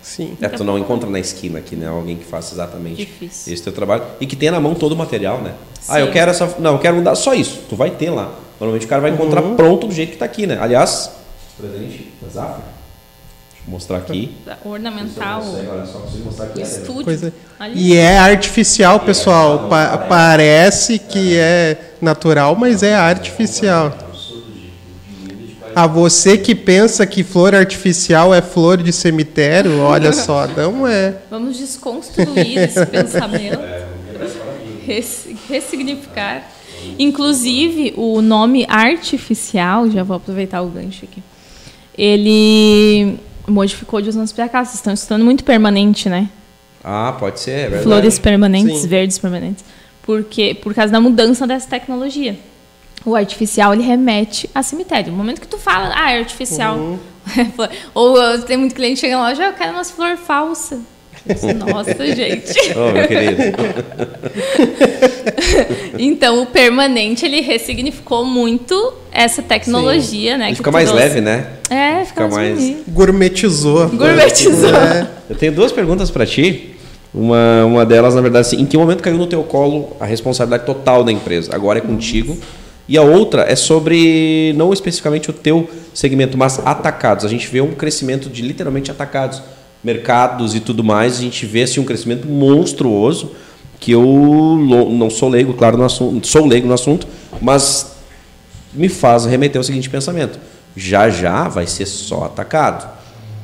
Sim. 0.03 0.37
É, 0.41 0.49
tu 0.49 0.65
não 0.65 0.77
encontra 0.79 1.09
na 1.09 1.21
esquina 1.21 1.59
aqui, 1.59 1.77
né? 1.77 1.87
Alguém 1.87 2.17
que 2.17 2.25
faça 2.25 2.55
exatamente 2.55 2.97
Difícil. 3.05 3.53
esse 3.53 3.63
teu 3.63 3.73
trabalho 3.73 4.03
e 4.21 4.27
que 4.27 4.35
tenha 4.37 4.53
na 4.53 4.61
mão 4.61 4.75
todo 4.75 4.93
o 4.93 4.97
material, 4.97 5.41
né? 5.41 5.55
Ah, 5.89 6.01
eu 6.01 6.07
Sim. 6.07 6.13
quero 6.13 6.31
essa. 6.31 6.57
Não, 6.59 6.73
eu 6.75 6.79
quero 6.79 6.97
mudar 6.97 7.15
só 7.15 7.35
isso. 7.35 7.61
Tu 7.69 7.77
vai 7.77 7.91
ter 7.91 8.11
lá. 8.11 8.33
Normalmente 8.59 8.87
o 8.87 8.89
cara 8.89 9.03
vai 9.03 9.11
encontrar 9.13 9.43
pronto 9.55 9.87
do 9.87 9.95
jeito 9.95 10.13
que 10.13 10.17
tá 10.19 10.25
aqui, 10.25 10.47
né? 10.47 10.59
Aliás, 10.61 11.11
presente 11.57 12.13
da 12.23 12.29
Zafra. 12.29 12.65
Mostrar 13.69 13.99
aqui. 13.99 14.31
Ornamental, 14.65 15.43
aqui. 16.41 16.63
estúdio. 16.63 17.05
Coisa... 17.05 17.33
E 17.75 17.95
é 17.95 18.19
artificial, 18.19 19.01
pessoal. 19.01 19.69
Pa- 19.69 19.99
parece 20.09 20.99
que 20.99 21.37
é 21.37 21.77
natural, 22.01 22.57
mas 22.57 22.83
é 22.83 22.95
artificial. 22.95 23.97
A 25.75 25.87
você 25.87 26.39
que 26.39 26.55
pensa 26.55 27.07
que 27.07 27.23
flor 27.23 27.55
artificial 27.55 28.35
é 28.35 28.41
flor 28.41 28.79
de 28.83 28.93
cemitério, 28.93 29.79
olha 29.81 30.13
só, 30.13 30.47
não 30.57 30.87
é. 30.87 31.17
Vamos 31.31 31.57
desconstruir 31.59 32.59
esse 32.59 32.85
pensamento. 32.87 33.61
Res- 34.87 35.27
ressignificar. 35.49 36.43
Inclusive, 36.99 37.93
o 37.97 38.23
nome 38.23 38.65
artificial, 38.69 39.91
já 39.91 40.03
vou 40.03 40.17
aproveitar 40.17 40.63
o 40.63 40.69
gancho 40.69 41.05
aqui, 41.05 41.23
ele 41.97 43.19
modificou 43.49 44.01
de 44.01 44.09
uns 44.09 44.17
anos 44.17 44.33
para 44.33 44.49
cá. 44.49 44.65
Vocês 44.65 44.77
estão 44.77 44.93
estudando 44.93 45.25
muito 45.25 45.45
permanente, 45.45 46.09
né? 46.09 46.29
Ah, 46.83 47.15
pode 47.19 47.41
ser, 47.41 47.51
é 47.51 47.63
verdade. 47.63 47.83
Flores 47.83 48.19
permanentes, 48.19 48.81
Sim. 48.81 48.89
verdes 48.89 49.19
permanentes. 49.19 49.65
Porque, 50.03 50.55
por 50.55 50.75
causa 50.75 50.93
da 50.93 51.01
mudança 51.01 51.47
dessa 51.47 51.69
tecnologia. 51.69 52.39
O 53.05 53.15
artificial, 53.15 53.73
ele 53.75 53.83
remete 53.83 54.49
a 54.55 54.63
cemitério. 54.63 55.13
No 55.13 55.19
momento 55.19 55.41
que 55.41 55.49
tu 55.49 55.59
fala, 55.59 55.93
ah, 55.95 56.13
é 56.13 56.19
artificial. 56.19 56.77
Uhum. 56.77 56.99
Ou 57.95 58.39
tem 58.41 58.57
muito 58.57 58.75
cliente 58.75 59.01
chegando 59.01 59.21
lá, 59.21 59.35
já 59.35 59.49
eu 59.49 59.53
quero 59.53 59.73
umas 59.73 59.91
flores 59.91 60.21
falsas. 60.21 60.81
Nossa, 61.57 62.07
gente. 62.15 62.59
Ô, 62.77 62.93
meu 62.93 63.07
querido. 63.07 63.43
Então, 65.99 66.43
o 66.43 66.47
permanente, 66.47 67.27
ele 67.27 67.41
ressignificou 67.41 68.25
muito 68.25 68.95
essa 69.11 69.43
tecnologia, 69.43 70.39
né? 70.39 70.47
E 70.47 70.51
que 70.51 70.57
fica 70.57 70.71
mais 70.71 70.89
trouxe. 70.89 71.05
leve, 71.05 71.21
né? 71.21 71.47
É, 71.69 72.05
fica, 72.05 72.25
Fica 72.25 72.29
mais, 72.29 72.59
mais-. 72.59 72.77
Gourmetizou. 72.89 73.89
Gourmetizou. 73.89 74.75
É. 74.75 75.09
Eu 75.29 75.37
tenho 75.37 75.53
duas 75.53 75.73
perguntas 75.73 76.11
para 76.11 76.25
ti. 76.25 76.75
Uma, 77.13 77.65
uma 77.65 77.87
delas, 77.87 78.15
na 78.15 78.21
verdade, 78.21 78.47
assim, 78.47 78.61
em 78.61 78.67
que 78.67 78.77
momento 78.77 79.03
caiu 79.03 79.17
no 79.17 79.27
teu 79.27 79.43
colo 79.43 79.97
a 79.99 80.05
responsabilidade 80.05 80.67
total 80.67 81.03
da 81.03 81.11
empresa? 81.11 81.55
Agora 81.55 81.79
é 81.79 81.83
contigo. 81.83 82.37
E 82.89 82.97
a 82.97 83.03
outra 83.03 83.43
é 83.43 83.55
sobre, 83.55 84.55
não 84.57 84.73
especificamente 84.73 85.29
o 85.29 85.33
teu 85.33 85.69
segmento, 85.93 86.39
mas 86.39 86.59
atacados. 86.65 87.25
A 87.25 87.29
gente 87.29 87.47
vê 87.49 87.61
um 87.61 87.73
crescimento 87.73 88.31
de 88.31 88.41
literalmente 88.41 88.91
atacados, 88.91 89.43
mercados 89.83 90.55
e 90.55 90.61
tudo 90.61 90.83
mais. 90.83 91.19
A 91.19 91.23
gente 91.23 91.45
vê 91.45 91.63
assim, 91.63 91.81
um 91.81 91.85
crescimento 91.85 92.27
monstruoso 92.27 93.33
que 93.79 93.93
eu 93.93 94.05
não 94.91 95.09
sou 95.09 95.29
leigo, 95.29 95.55
claro, 95.55 95.77
no 95.77 95.85
assunto, 95.85 96.27
sou 96.27 96.47
leigo 96.47 96.67
no 96.67 96.75
assunto, 96.75 97.07
mas 97.41 97.97
me 98.73 98.89
faz 98.89 99.25
remeter 99.25 99.59
ao 99.59 99.65
seguinte 99.65 99.89
pensamento: 99.89 100.39
já 100.77 101.09
já 101.09 101.49
vai 101.49 101.67
ser 101.67 101.87
só 101.87 102.25
atacado. 102.25 102.99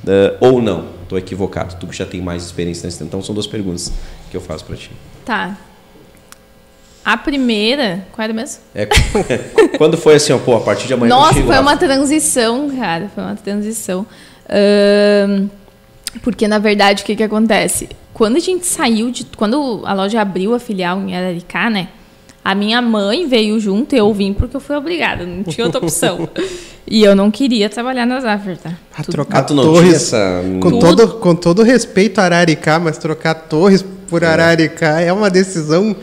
Uh, 0.05 0.37
ou 0.39 0.61
não? 0.61 0.87
Estou 1.03 1.17
equivocado. 1.17 1.77
Tu 1.77 1.87
que 1.87 1.97
já 1.97 2.05
tem 2.05 2.21
mais 2.21 2.45
experiência 2.45 2.87
nesse 2.87 2.99
tempo. 2.99 3.09
Então 3.09 3.23
são 3.23 3.35
duas 3.35 3.47
perguntas 3.47 3.91
que 4.31 4.37
eu 4.37 4.41
faço 4.41 4.65
para 4.65 4.77
ti. 4.77 4.91
Tá. 5.25 5.57
A 7.05 7.17
primeira, 7.17 8.07
qual 8.13 8.25
era 8.25 8.33
mesmo? 8.33 8.61
É, 8.75 8.87
quando 9.77 9.97
foi 9.97 10.15
assim, 10.15 10.33
ó, 10.33 10.39
pô, 10.39 10.57
a 10.57 10.61
partir 10.61 10.87
de 10.87 10.95
amanhã 10.95 11.11
Nossa, 11.11 11.35
foi 11.35 11.55
lá. 11.55 11.61
uma 11.61 11.77
transição, 11.77 12.71
cara, 12.75 13.11
foi 13.15 13.23
uma 13.23 13.37
transição. 13.37 14.07
Uh, 14.47 15.49
porque, 16.23 16.47
na 16.49 16.59
verdade, 16.59 17.03
o 17.03 17.07
que, 17.07 17.17
que 17.17 17.23
acontece? 17.23 17.89
Quando 18.13 18.37
a 18.37 18.41
gente 18.41 18.67
saiu 18.67 19.11
de. 19.11 19.25
Quando 19.37 19.83
a 19.85 19.93
loja 19.93 20.21
abriu 20.21 20.55
a 20.55 20.59
filial 20.59 21.01
em 21.01 21.17
Araricá, 21.17 21.69
né? 21.69 21.89
A 22.45 22.55
minha 22.55 22.83
mãe 22.83 23.27
veio 23.27 23.59
junto, 23.59 23.97
eu 23.97 24.13
vim 24.13 24.35
porque 24.35 24.55
eu 24.55 24.61
fui 24.61 24.77
obrigada, 24.77 25.25
não 25.25 25.43
tinha 25.43 25.65
outra 25.65 25.81
opção. 25.81 26.29
e 26.87 27.03
eu 27.03 27.17
não 27.17 27.31
queria 27.31 27.71
trabalhar 27.71 28.05
nas 28.05 28.23
Zafra, 28.23 28.59
tá? 28.63 28.73
A 28.97 29.03
trocar 29.03 29.39
ah, 29.39 29.43
torres, 29.45 29.95
essa... 29.95 30.43
com, 30.61 30.79
todo, 30.79 31.09
com 31.15 31.35
todo 31.35 31.63
respeito 31.63 32.19
a 32.21 32.25
Araricá, 32.25 32.79
mas 32.79 32.99
trocar 32.99 33.35
torres 33.35 33.83
por 34.09 34.23
é. 34.23 34.27
Araricá 34.27 35.01
é 35.01 35.11
uma 35.11 35.31
decisão 35.31 35.97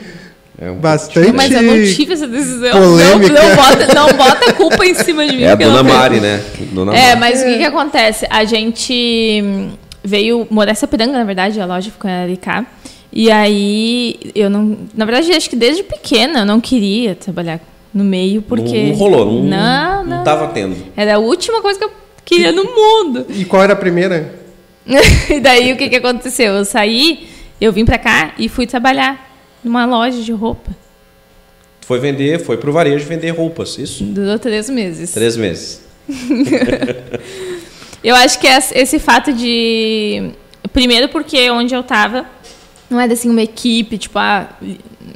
é 0.61 0.69
um 0.69 0.75
bastante. 0.75 1.31
Mas 1.31 1.51
eu 1.51 1.61
não 1.61 1.73
tive 1.83 2.13
essa 2.13 2.27
decisão. 2.27 2.71
Polêmica. 2.71 3.33
Não, 3.33 3.49
não, 3.49 3.55
bota, 3.55 3.93
não 3.95 4.13
bota 4.13 4.49
a 4.49 4.53
culpa 4.53 4.85
em 4.85 4.93
cima 4.93 5.25
de 5.25 5.37
mim. 5.37 5.43
É 5.43 5.51
a 5.51 5.55
dona 5.55 5.81
Mari, 5.81 6.19
né? 6.19 6.41
Dona 6.71 6.95
é, 6.95 7.15
Mari. 7.15 7.19
mas 7.19 7.41
o 7.41 7.45
que, 7.45 7.57
que 7.57 7.65
acontece? 7.65 8.27
A 8.29 8.45
gente 8.45 9.71
veio 10.03 10.47
morar 10.49 10.71
essa 10.71 10.87
piranga, 10.87 11.13
na 11.13 11.23
verdade, 11.23 11.59
a 11.59 11.65
loja 11.65 11.91
ficou 11.91 12.09
em 12.09 12.13
Araricá. 12.13 12.65
E 13.11 13.29
aí, 13.29 14.17
eu 14.33 14.49
não. 14.49 14.77
Na 14.95 15.05
verdade, 15.05 15.31
acho 15.33 15.49
que 15.49 15.55
desde 15.55 15.83
pequena 15.83 16.39
eu 16.39 16.45
não 16.45 16.61
queria 16.61 17.13
trabalhar 17.13 17.59
no 17.93 18.03
meio, 18.03 18.41
porque. 18.41 18.83
Não, 18.83 18.89
não 18.89 18.95
rolou, 18.95 19.25
não, 19.25 19.43
não, 19.43 20.03
não, 20.03 20.17
não 20.17 20.23
tava 20.23 20.47
tendo. 20.49 20.75
Era 20.95 21.15
a 21.15 21.19
última 21.19 21.61
coisa 21.61 21.77
que 21.77 21.85
eu 21.85 21.91
queria 22.23 22.51
no 22.51 22.63
mundo. 22.63 23.25
E 23.35 23.43
qual 23.43 23.63
era 23.63 23.73
a 23.73 23.75
primeira? 23.75 24.39
e 25.29 25.39
daí 25.39 25.73
o 25.73 25.77
que, 25.77 25.89
que 25.89 25.97
aconteceu? 25.97 26.53
Eu 26.53 26.65
saí, 26.65 27.27
eu 27.59 27.71
vim 27.71 27.85
pra 27.85 27.97
cá 27.97 28.33
e 28.37 28.47
fui 28.49 28.65
trabalhar 28.65 29.29
numa 29.63 29.85
loja 29.85 30.21
de 30.21 30.31
roupa. 30.31 30.71
Foi 31.81 31.99
vender, 31.99 32.39
foi 32.39 32.57
pro 32.57 32.71
varejo 32.71 33.05
vender 33.05 33.31
roupas, 33.31 33.77
isso? 33.77 34.03
Durou 34.03 34.39
três 34.39 34.69
meses. 34.69 35.11
Três 35.11 35.35
meses. 35.35 35.81
eu 38.03 38.15
acho 38.15 38.39
que 38.39 38.47
esse 38.47 38.99
fato 38.99 39.33
de. 39.33 40.31
Primeiro, 40.73 41.09
porque 41.09 41.49
onde 41.51 41.75
eu 41.75 41.83
tava 41.83 42.25
não 42.89 42.99
era 42.99 43.13
assim 43.13 43.29
uma 43.29 43.41
equipe, 43.41 43.97
tipo, 43.97 44.19
ah, 44.19 44.49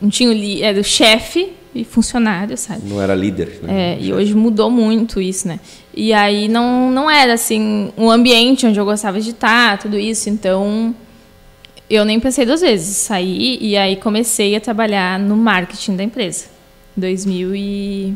não 0.01 0.09
tinha 0.09 0.65
era 0.65 0.79
o 0.79 0.83
chefe 0.83 1.51
e 1.73 1.83
funcionário, 1.83 2.57
sabe? 2.57 2.81
Não 2.85 3.01
era 3.01 3.13
líder, 3.13 3.59
né? 3.61 3.93
É, 3.93 3.97
e 3.99 4.13
hoje 4.13 4.33
mudou 4.33 4.71
muito 4.71 5.21
isso, 5.21 5.47
né? 5.47 5.59
E 5.93 6.13
aí 6.13 6.47
não, 6.47 6.89
não 6.89 7.11
era 7.11 7.33
assim 7.33 7.91
um 7.97 8.09
ambiente 8.09 8.65
onde 8.65 8.79
eu 8.79 8.85
gostava 8.85 9.19
de 9.19 9.31
estar, 9.31 9.77
tudo 9.77 9.97
isso, 9.97 10.29
então 10.29 10.95
eu 11.89 12.05
nem 12.05 12.19
pensei 12.19 12.45
duas 12.45 12.61
vezes, 12.61 12.95
saí 12.97 13.57
e 13.61 13.75
aí 13.75 13.97
comecei 13.97 14.55
a 14.55 14.61
trabalhar 14.61 15.19
no 15.19 15.35
marketing 15.35 15.97
da 15.97 16.03
empresa. 16.03 16.45
2000 16.95 17.55
e 17.55 18.13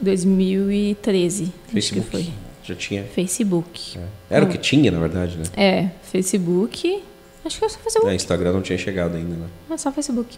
2013, 0.00 1.52
Facebook. 1.72 1.78
acho 1.78 1.92
que 1.92 2.00
foi. 2.00 2.49
Já 2.70 2.74
tinha. 2.74 3.04
Facebook. 3.04 3.98
É. 3.98 4.36
Era 4.36 4.44
o 4.44 4.48
que 4.48 4.58
tinha, 4.58 4.90
na 4.90 4.98
verdade, 4.98 5.36
né? 5.36 5.44
É, 5.56 5.88
Facebook 6.02 7.02
Acho 7.44 7.58
que 7.58 7.64
é 7.64 7.68
só 7.68 7.78
Facebook. 7.78 8.10
É, 8.10 8.14
Instagram 8.14 8.52
não 8.52 8.62
tinha 8.62 8.78
chegado 8.78 9.16
ainda, 9.16 9.34
né? 9.34 9.46
É 9.70 9.76
só 9.76 9.90
Facebook. 9.90 10.36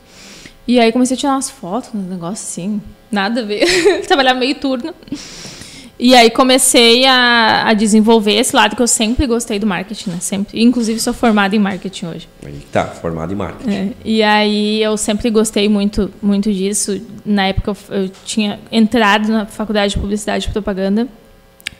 E 0.66 0.78
aí 0.78 0.92
comecei 0.92 1.16
a 1.16 1.18
tirar 1.18 1.32
umas 1.32 1.50
fotos, 1.50 1.90
um 1.94 1.98
negócio 1.98 2.44
assim, 2.44 2.80
nada 3.10 3.40
a 3.40 3.44
ver. 3.44 3.66
Trabalhar 4.06 4.34
meio 4.34 4.54
turno. 4.54 4.94
E 5.98 6.14
aí 6.14 6.30
comecei 6.30 7.04
a, 7.04 7.68
a, 7.68 7.74
desenvolver 7.74 8.32
esse 8.32 8.54
lado 8.54 8.74
que 8.74 8.82
eu 8.82 8.88
sempre 8.88 9.26
gostei 9.26 9.58
do 9.58 9.66
marketing, 9.66 10.10
né? 10.10 10.18
Sempre. 10.20 10.62
Inclusive 10.62 10.98
sou 10.98 11.12
formada 11.12 11.54
em 11.54 11.58
marketing 11.58 12.06
hoje. 12.06 12.28
Tá, 12.72 12.86
formada 12.86 13.32
em 13.32 13.36
marketing. 13.36 13.70
É. 13.70 13.92
E 14.04 14.22
aí 14.22 14.82
eu 14.82 14.96
sempre 14.96 15.30
gostei 15.30 15.68
muito, 15.68 16.12
muito 16.20 16.52
disso. 16.52 17.00
Na 17.24 17.46
época 17.46 17.72
eu, 17.90 18.02
eu 18.02 18.08
tinha 18.24 18.58
entrado 18.70 19.28
na 19.28 19.46
faculdade 19.46 19.94
de 19.94 20.00
publicidade 20.00 20.48
e 20.48 20.52
propaganda, 20.52 21.06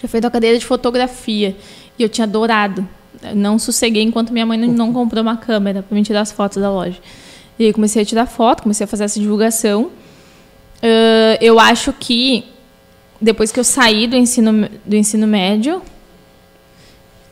já 0.03 0.09
feito 0.09 0.27
a 0.27 0.31
cadeira 0.31 0.59
de 0.59 0.67
fotografia 0.67 1.57
e 1.99 2.03
eu 2.03 2.09
tinha 2.09 2.25
adorado 2.25 2.87
não 3.35 3.59
sosseguei 3.59 4.03
enquanto 4.03 4.33
minha 4.33 4.47
mãe 4.47 4.59
não, 4.59 4.69
não 4.69 4.93
comprou 4.93 5.23
uma 5.23 5.37
câmera 5.37 5.83
para 5.83 5.95
me 5.95 6.03
tirar 6.03 6.23
as 6.23 6.33
fotos 6.33 6.61
da 6.61 6.69
loja. 6.71 6.99
E 7.59 7.67
aí 7.67 7.73
comecei 7.73 8.03
a 8.03 8.05
tirar 8.05 8.27
foto, 8.27 8.63
comecei 8.63 8.85
a 8.85 8.89
fazer 8.89 9.05
essa 9.05 9.21
divulgação. 9.21 9.85
Uh, 9.85 11.39
eu 11.41 11.61
acho 11.61 11.93
que 11.93 12.45
depois 13.21 13.53
que 13.53 13.61
eu 13.61 13.65
saí 13.65 14.09
do 14.09 14.17
ensino, 14.17 14.69
do 14.85 14.97
ensino 14.97 15.27
médio, 15.27 15.83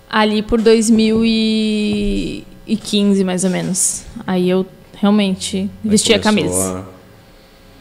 ali 0.08 0.40
por 0.42 0.60
2015 0.60 3.24
mais 3.24 3.44
ou 3.44 3.50
menos, 3.50 4.04
aí 4.26 4.48
eu 4.48 4.64
realmente 4.94 5.68
vesti 5.82 6.14
a 6.14 6.20
camisa. 6.20 6.86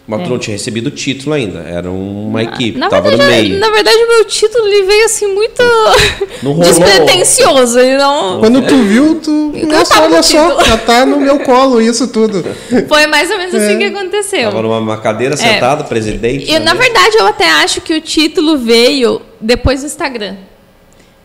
Mas 0.09 0.21
é. 0.21 0.23
tu 0.23 0.29
não 0.31 0.39
tinha 0.39 0.57
recebido 0.57 0.87
o 0.87 0.91
título 0.91 1.35
ainda, 1.35 1.59
era 1.59 1.91
uma 1.91 2.41
equipe, 2.41 2.79
na 2.79 2.89
tava 2.89 3.09
verdade, 3.09 3.31
no 3.31 3.41
meio. 3.43 3.59
Na 3.59 3.69
verdade, 3.69 3.95
o 3.95 4.07
meu 4.07 4.25
título 4.25 4.65
ele 4.65 4.87
veio 4.87 5.05
assim 5.05 5.27
muito 5.35 5.61
despretensioso. 6.63 7.77
Ele 7.77 7.95
não... 7.95 8.39
Quando 8.39 8.65
tu 8.65 8.75
viu, 8.81 9.21
tu. 9.21 9.53
Nossa, 9.67 10.01
olha 10.01 10.23
só, 10.23 10.63
já 10.63 10.77
tá 10.77 11.05
no 11.05 11.19
meu 11.19 11.37
colo 11.41 11.79
isso 11.79 12.07
tudo. 12.07 12.43
Foi 12.89 13.05
mais 13.05 13.29
ou 13.29 13.37
menos 13.37 13.53
assim 13.53 13.75
é. 13.75 13.77
que 13.77 13.83
aconteceu. 13.83 14.49
Tava 14.49 14.63
numa 14.63 14.97
cadeira 14.97 15.37
sentada, 15.37 15.83
é. 15.83 15.85
presidente. 15.85 16.51
E, 16.51 16.57
na 16.57 16.73
verdade, 16.73 17.15
eu 17.15 17.27
até 17.27 17.47
acho 17.47 17.79
que 17.79 17.93
o 17.93 18.01
título 18.01 18.57
veio 18.57 19.21
depois 19.39 19.81
do 19.81 19.85
Instagram. 19.85 20.37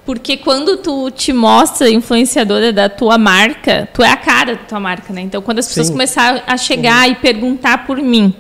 Porque 0.05 0.37
quando 0.37 0.77
tu 0.77 1.11
te 1.11 1.33
mostra 1.33 1.89
influenciadora 1.89 2.71
da 2.71 2.91
tua 2.91 3.17
marca, 3.17 3.89
tu 3.95 4.03
é 4.03 4.11
a 4.11 4.17
cara 4.19 4.57
da 4.57 4.63
tua 4.65 4.79
marca, 4.79 5.11
né? 5.11 5.23
Então, 5.23 5.41
quando 5.41 5.61
as 5.61 5.69
pessoas 5.69 5.87
Sim. 5.87 5.95
começaram 5.95 6.43
a 6.47 6.59
chegar 6.59 7.07
uhum. 7.07 7.13
e 7.13 7.15
perguntar 7.15 7.87
por 7.87 7.97
mim, 7.97 8.35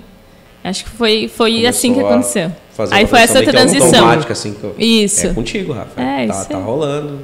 Acho 0.64 0.84
que 0.84 0.90
foi, 0.90 1.28
foi 1.28 1.66
assim 1.66 1.92
que 1.92 2.00
aconteceu. 2.00 2.50
Aí 2.90 3.06
foi 3.06 3.20
essa 3.20 3.42
transição. 3.42 4.08
Assim, 4.08 4.56
isso. 4.78 5.26
É 5.26 5.34
contigo, 5.34 5.74
Rafa. 5.74 6.00
É, 6.00 6.26
tá, 6.26 6.44
tá 6.46 6.58
rolando. 6.58 7.20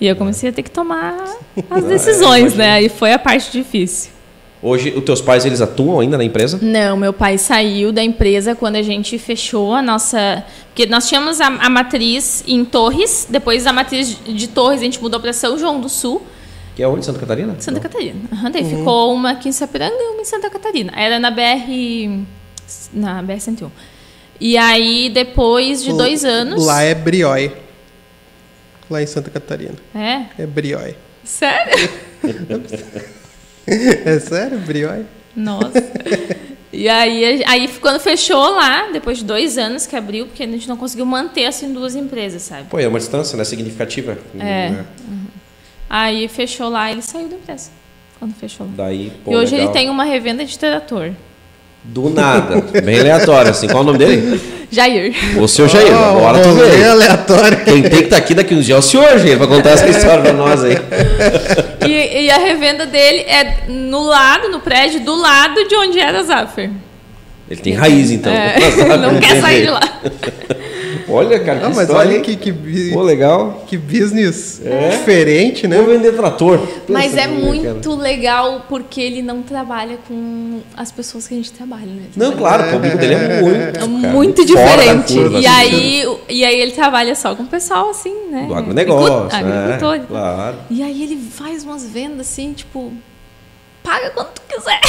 E 0.00 0.06
eu 0.06 0.16
comecei 0.16 0.48
a 0.48 0.52
ter 0.52 0.62
que 0.62 0.70
tomar 0.70 1.14
as 1.68 1.84
decisões, 1.84 2.54
é, 2.54 2.56
né? 2.56 2.70
Aí 2.72 2.88
foi 2.88 3.12
a 3.12 3.18
parte 3.18 3.52
difícil. 3.52 4.12
Hoje, 4.62 4.94
os 4.96 5.04
teus 5.04 5.20
pais, 5.20 5.44
eles 5.44 5.60
atuam 5.60 6.00
ainda 6.00 6.16
na 6.16 6.24
empresa? 6.24 6.58
Não, 6.60 6.96
meu 6.96 7.12
pai 7.12 7.36
saiu 7.36 7.92
da 7.92 8.02
empresa 8.02 8.54
quando 8.54 8.76
a 8.76 8.82
gente 8.82 9.18
fechou 9.18 9.74
a 9.74 9.82
nossa... 9.82 10.42
Porque 10.68 10.86
nós 10.86 11.06
tínhamos 11.06 11.38
a, 11.40 11.46
a 11.46 11.68
matriz 11.68 12.42
em 12.46 12.64
Torres, 12.64 13.26
depois 13.28 13.66
a 13.66 13.72
matriz 13.74 14.16
de 14.24 14.48
Torres 14.48 14.80
a 14.80 14.84
gente 14.84 15.00
mudou 15.02 15.20
para 15.20 15.34
São 15.34 15.58
João 15.58 15.80
do 15.80 15.88
Sul. 15.88 16.22
Que 16.74 16.82
é 16.82 16.88
onde? 16.88 17.04
Santa 17.04 17.18
Catarina? 17.18 17.56
Santa 17.58 17.72
Não. 17.72 17.82
Catarina. 17.82 18.20
Uhum, 18.32 18.50
daí 18.50 18.62
uhum. 18.62 18.78
ficou 18.78 19.14
uma 19.14 19.30
aqui 19.32 19.50
em 19.50 19.52
Sapiranga 19.52 19.96
e 19.98 20.12
uma 20.12 20.22
em 20.22 20.24
Santa 20.24 20.48
Catarina. 20.48 20.92
Era 20.94 21.18
na 21.18 21.30
BR 21.30 22.26
na 22.92 23.22
BR-101. 23.22 23.70
E 24.40 24.56
aí, 24.56 25.10
depois 25.10 25.82
de 25.84 25.92
dois 25.92 26.24
anos. 26.24 26.64
Lá 26.64 26.82
é 26.82 26.94
Briói. 26.94 27.52
Lá 28.88 29.02
em 29.02 29.06
Santa 29.06 29.30
Catarina. 29.30 29.74
É? 29.94 30.42
É 30.42 30.46
Briói. 30.46 30.96
Sério? 31.22 31.90
é 33.66 34.18
sério, 34.18 34.58
Briói? 34.60 35.04
Nossa. 35.36 35.72
E 36.72 36.88
aí, 36.88 37.42
aí, 37.46 37.68
quando 37.80 38.00
fechou 38.00 38.54
lá, 38.54 38.90
depois 38.92 39.18
de 39.18 39.24
dois 39.24 39.58
anos 39.58 39.86
que 39.86 39.96
abriu, 39.96 40.26
porque 40.26 40.42
a 40.42 40.46
gente 40.46 40.68
não 40.68 40.76
conseguiu 40.76 41.04
manter 41.04 41.46
assim 41.46 41.72
duas 41.72 41.94
empresas, 41.96 42.42
sabe? 42.42 42.68
Pô, 42.70 42.78
é 42.78 42.86
uma 42.86 42.98
distância, 42.98 43.36
né? 43.36 43.44
Significativa. 43.44 44.16
É. 44.34 44.70
Né? 44.70 44.86
Uhum. 45.08 45.26
Aí 45.88 46.28
fechou 46.28 46.68
lá, 46.68 46.90
ele 46.90 47.02
saiu 47.02 47.28
da 47.28 47.36
empresa. 47.36 47.70
Quando 48.18 48.34
fechou 48.34 48.66
lá. 48.66 48.72
Daí, 48.76 49.12
pô, 49.24 49.32
e 49.32 49.36
hoje 49.36 49.52
legal. 49.52 49.66
ele 49.66 49.72
tem 49.78 49.90
uma 49.90 50.04
revenda 50.04 50.44
de 50.44 50.56
trator. 50.58 51.12
Do 51.82 52.10
nada. 52.10 52.62
Bem 52.82 53.00
aleatório, 53.00 53.50
assim. 53.50 53.66
Qual 53.66 53.78
é 53.78 53.82
o 53.82 53.86
nome 53.86 53.98
dele? 53.98 54.40
Jair. 54.70 55.14
O 55.40 55.48
seu 55.48 55.68
Jair. 55.68 55.92
Oh, 55.92 56.18
Agora 56.18 56.42
tu 56.42 56.52
vê. 56.52 56.84
aleatório. 56.84 57.64
Quem 57.64 57.82
tem 57.82 57.90
que 57.90 57.96
estar 58.04 58.10
tá 58.10 58.16
aqui 58.18 58.34
daqui 58.34 58.54
uns 58.54 58.64
dias 58.64 58.76
é 58.76 58.78
o 58.78 58.82
senhor, 58.82 59.18
Jair, 59.18 59.36
pra 59.36 59.46
contar 59.46 59.70
essa 59.70 59.88
história 59.88 60.22
pra 60.22 60.32
nós 60.32 60.62
aí. 60.62 60.76
E, 61.86 62.24
e, 62.24 62.30
a 62.30 62.38
revenda 62.38 62.86
dele 62.86 63.20
é 63.20 63.64
no 63.68 64.02
lado, 64.04 64.48
no 64.48 64.60
prédio, 64.60 65.00
do 65.00 65.14
lado 65.14 65.66
de 65.66 65.74
onde 65.74 65.98
era 65.98 66.20
a 66.20 66.22
Zaffer. 66.22 66.70
Ele 67.50 67.60
tem 67.60 67.72
raiz, 67.74 68.10
então. 68.10 68.32
É, 68.32 68.56
não 68.96 69.18
quer 69.18 69.40
sair 69.40 69.62
de 69.62 69.70
lá. 69.70 69.80
Olha, 71.10 71.38
cara, 71.40 71.58
que 71.60 71.64
Ah, 71.66 71.68
mas 71.70 71.78
história, 71.88 72.10
olha 72.12 72.20
que, 72.20 72.36
que, 72.36 72.52
Pô, 72.92 73.02
legal. 73.02 73.64
que 73.66 73.76
business 73.76 74.60
É. 74.64 74.90
diferente, 74.90 75.66
né? 75.68 75.76
Vou 75.78 75.86
vender 75.86 76.12
trator. 76.12 76.60
Mas 76.88 77.12
Pensa 77.12 77.20
é 77.20 77.28
comigo, 77.28 77.62
cara. 77.62 77.72
muito 77.74 77.94
legal 77.96 78.66
porque 78.68 79.00
ele 79.00 79.22
não 79.22 79.42
trabalha 79.42 79.98
com 80.08 80.60
as 80.76 80.90
pessoas 80.92 81.26
que 81.26 81.34
a 81.34 81.36
gente 81.36 81.52
trabalha, 81.52 81.86
né? 81.86 82.04
Não, 82.16 82.32
claro, 82.36 82.68
o 82.68 82.72
público 82.72 82.96
dele 82.98 83.14
é 83.14 83.40
muito. 83.42 83.58
É 83.58 83.72
cara, 83.72 83.86
muito 84.12 84.44
diferente. 84.44 85.14
curva, 85.14 85.38
E 85.40 85.46
assim. 85.46 85.56
aí, 85.58 86.06
o- 86.06 86.20
e 86.28 86.44
aí 86.44 86.60
ele 86.60 86.72
trabalha 86.72 87.14
só 87.14 87.34
com 87.34 87.42
o 87.42 87.46
pessoal 87.46 87.90
assim, 87.90 88.14
né? 88.30 88.44
Do 88.46 88.54
agronegócio, 88.54 89.14
Agricu- 89.30 89.36
Agricultor. 89.36 89.98
né? 89.98 90.04
Claro. 90.08 90.56
E 90.70 90.82
aí 90.82 91.02
ele 91.02 91.16
faz 91.16 91.64
umas 91.64 91.84
vendas 91.86 92.20
assim, 92.20 92.52
tipo, 92.52 92.92
paga 93.82 94.10
quanto 94.10 94.28
tu 94.34 94.42
quiser. 94.48 94.80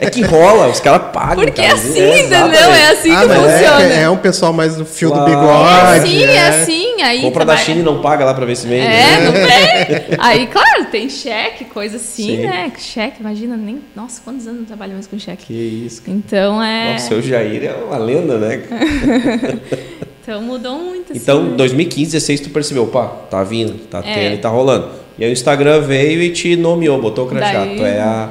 É 0.00 0.10
que 0.10 0.22
rola, 0.22 0.68
os 0.68 0.80
caras 0.80 1.10
pagam. 1.12 1.44
Porque 1.44 1.60
é 1.60 1.64
cara. 1.68 1.74
assim, 1.78 1.90
entendeu? 1.90 2.12
exatamente. 2.14 2.56
É 2.62 2.88
assim 2.90 3.10
Ah, 3.12 3.20
que 3.20 3.26
mas 3.28 3.38
funciona. 3.38 3.82
é, 3.82 4.02
é 4.02 4.10
um 4.10 4.16
pessoal 4.16 4.52
mais 4.52 4.76
do 4.76 4.84
fio 4.84 5.10
Claro. 5.10 5.24
do 5.24 5.30
É 5.30 5.34
bigode. 5.36 5.98
assim, 5.98 6.24
é 6.24 6.34
é. 6.34 6.48
assim. 6.48 7.02
Aí 7.02 7.20
Compra 7.22 7.44
da 7.44 7.52
trabalha- 7.52 7.64
China 7.66 7.80
e 7.80 7.82
não 7.82 8.00
paga 8.00 8.24
lá 8.24 8.34
pra 8.34 8.44
ver 8.46 8.56
se 8.56 8.66
vende. 8.66 8.86
É, 8.86 8.90
né? 8.90 9.20
não 9.20 9.32
vem. 10.08 10.18
Aí, 10.18 10.46
claro, 10.46 10.84
tem 10.90 11.08
cheque, 11.08 11.64
coisa 11.66 11.96
assim, 11.96 12.36
Sim. 12.36 12.46
né? 12.46 12.72
Cheque, 12.78 13.20
imagina, 13.20 13.56
nem. 13.56 13.80
Nossa, 13.94 14.20
quantos 14.24 14.46
anos 14.46 14.60
não 14.60 14.66
trabalho 14.66 14.92
mais 14.94 15.06
com 15.06 15.18
cheque? 15.18 15.46
Que 15.46 15.52
isso. 15.86 16.02
cara. 16.02 16.16
Então 16.16 16.62
é. 16.62 16.92
Nossa, 16.92 17.04
o 17.06 17.08
seu 17.08 17.22
Jair 17.22 17.64
é 17.64 17.74
uma 17.84 17.98
lenda, 17.98 18.38
né? 18.38 18.62
Então 20.26 20.40
mudou 20.40 20.78
muito. 20.78 21.12
Assim, 21.12 21.20
Então, 21.22 21.42
né? 21.42 21.54
2015, 21.54 22.12
16, 22.12 22.40
tu 22.40 22.48
percebeu, 22.48 22.86
pá, 22.86 23.08
tá 23.30 23.44
vindo, 23.44 23.74
tá 23.90 23.98
É. 23.98 24.14
tendo 24.14 24.34
e 24.36 24.38
tá 24.38 24.48
rolando. 24.48 24.88
E 25.18 25.24
aí 25.24 25.30
o 25.30 25.32
Instagram 25.32 25.80
veio 25.80 26.22
e 26.22 26.30
te 26.30 26.56
nomeou, 26.56 27.00
botou 27.00 27.26
o 27.26 27.28
crachá. 27.28 27.64
Daí- 27.64 27.76
Tu 27.76 27.84
é 27.84 28.00
a 28.00 28.30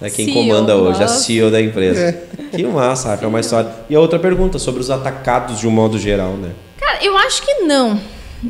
é 0.00 0.10
quem 0.10 0.26
CEO, 0.26 0.34
comanda 0.34 0.76
hoje, 0.76 1.02
a. 1.02 1.08
CEO 1.08 1.50
da 1.50 1.60
empresa. 1.60 2.12
Que 2.50 2.64
massa, 2.64 3.08
Rafa, 3.10 3.24
é 3.24 3.28
uma 3.28 3.40
história. 3.40 3.70
E 3.88 3.94
a 3.94 4.00
outra 4.00 4.18
pergunta, 4.18 4.58
sobre 4.58 4.80
os 4.80 4.90
atacados 4.90 5.60
de 5.60 5.66
um 5.66 5.70
modo 5.70 5.98
geral, 5.98 6.32
né? 6.32 6.50
Cara, 6.78 7.02
eu 7.04 7.16
acho 7.16 7.42
que 7.42 7.54
não. 7.62 7.98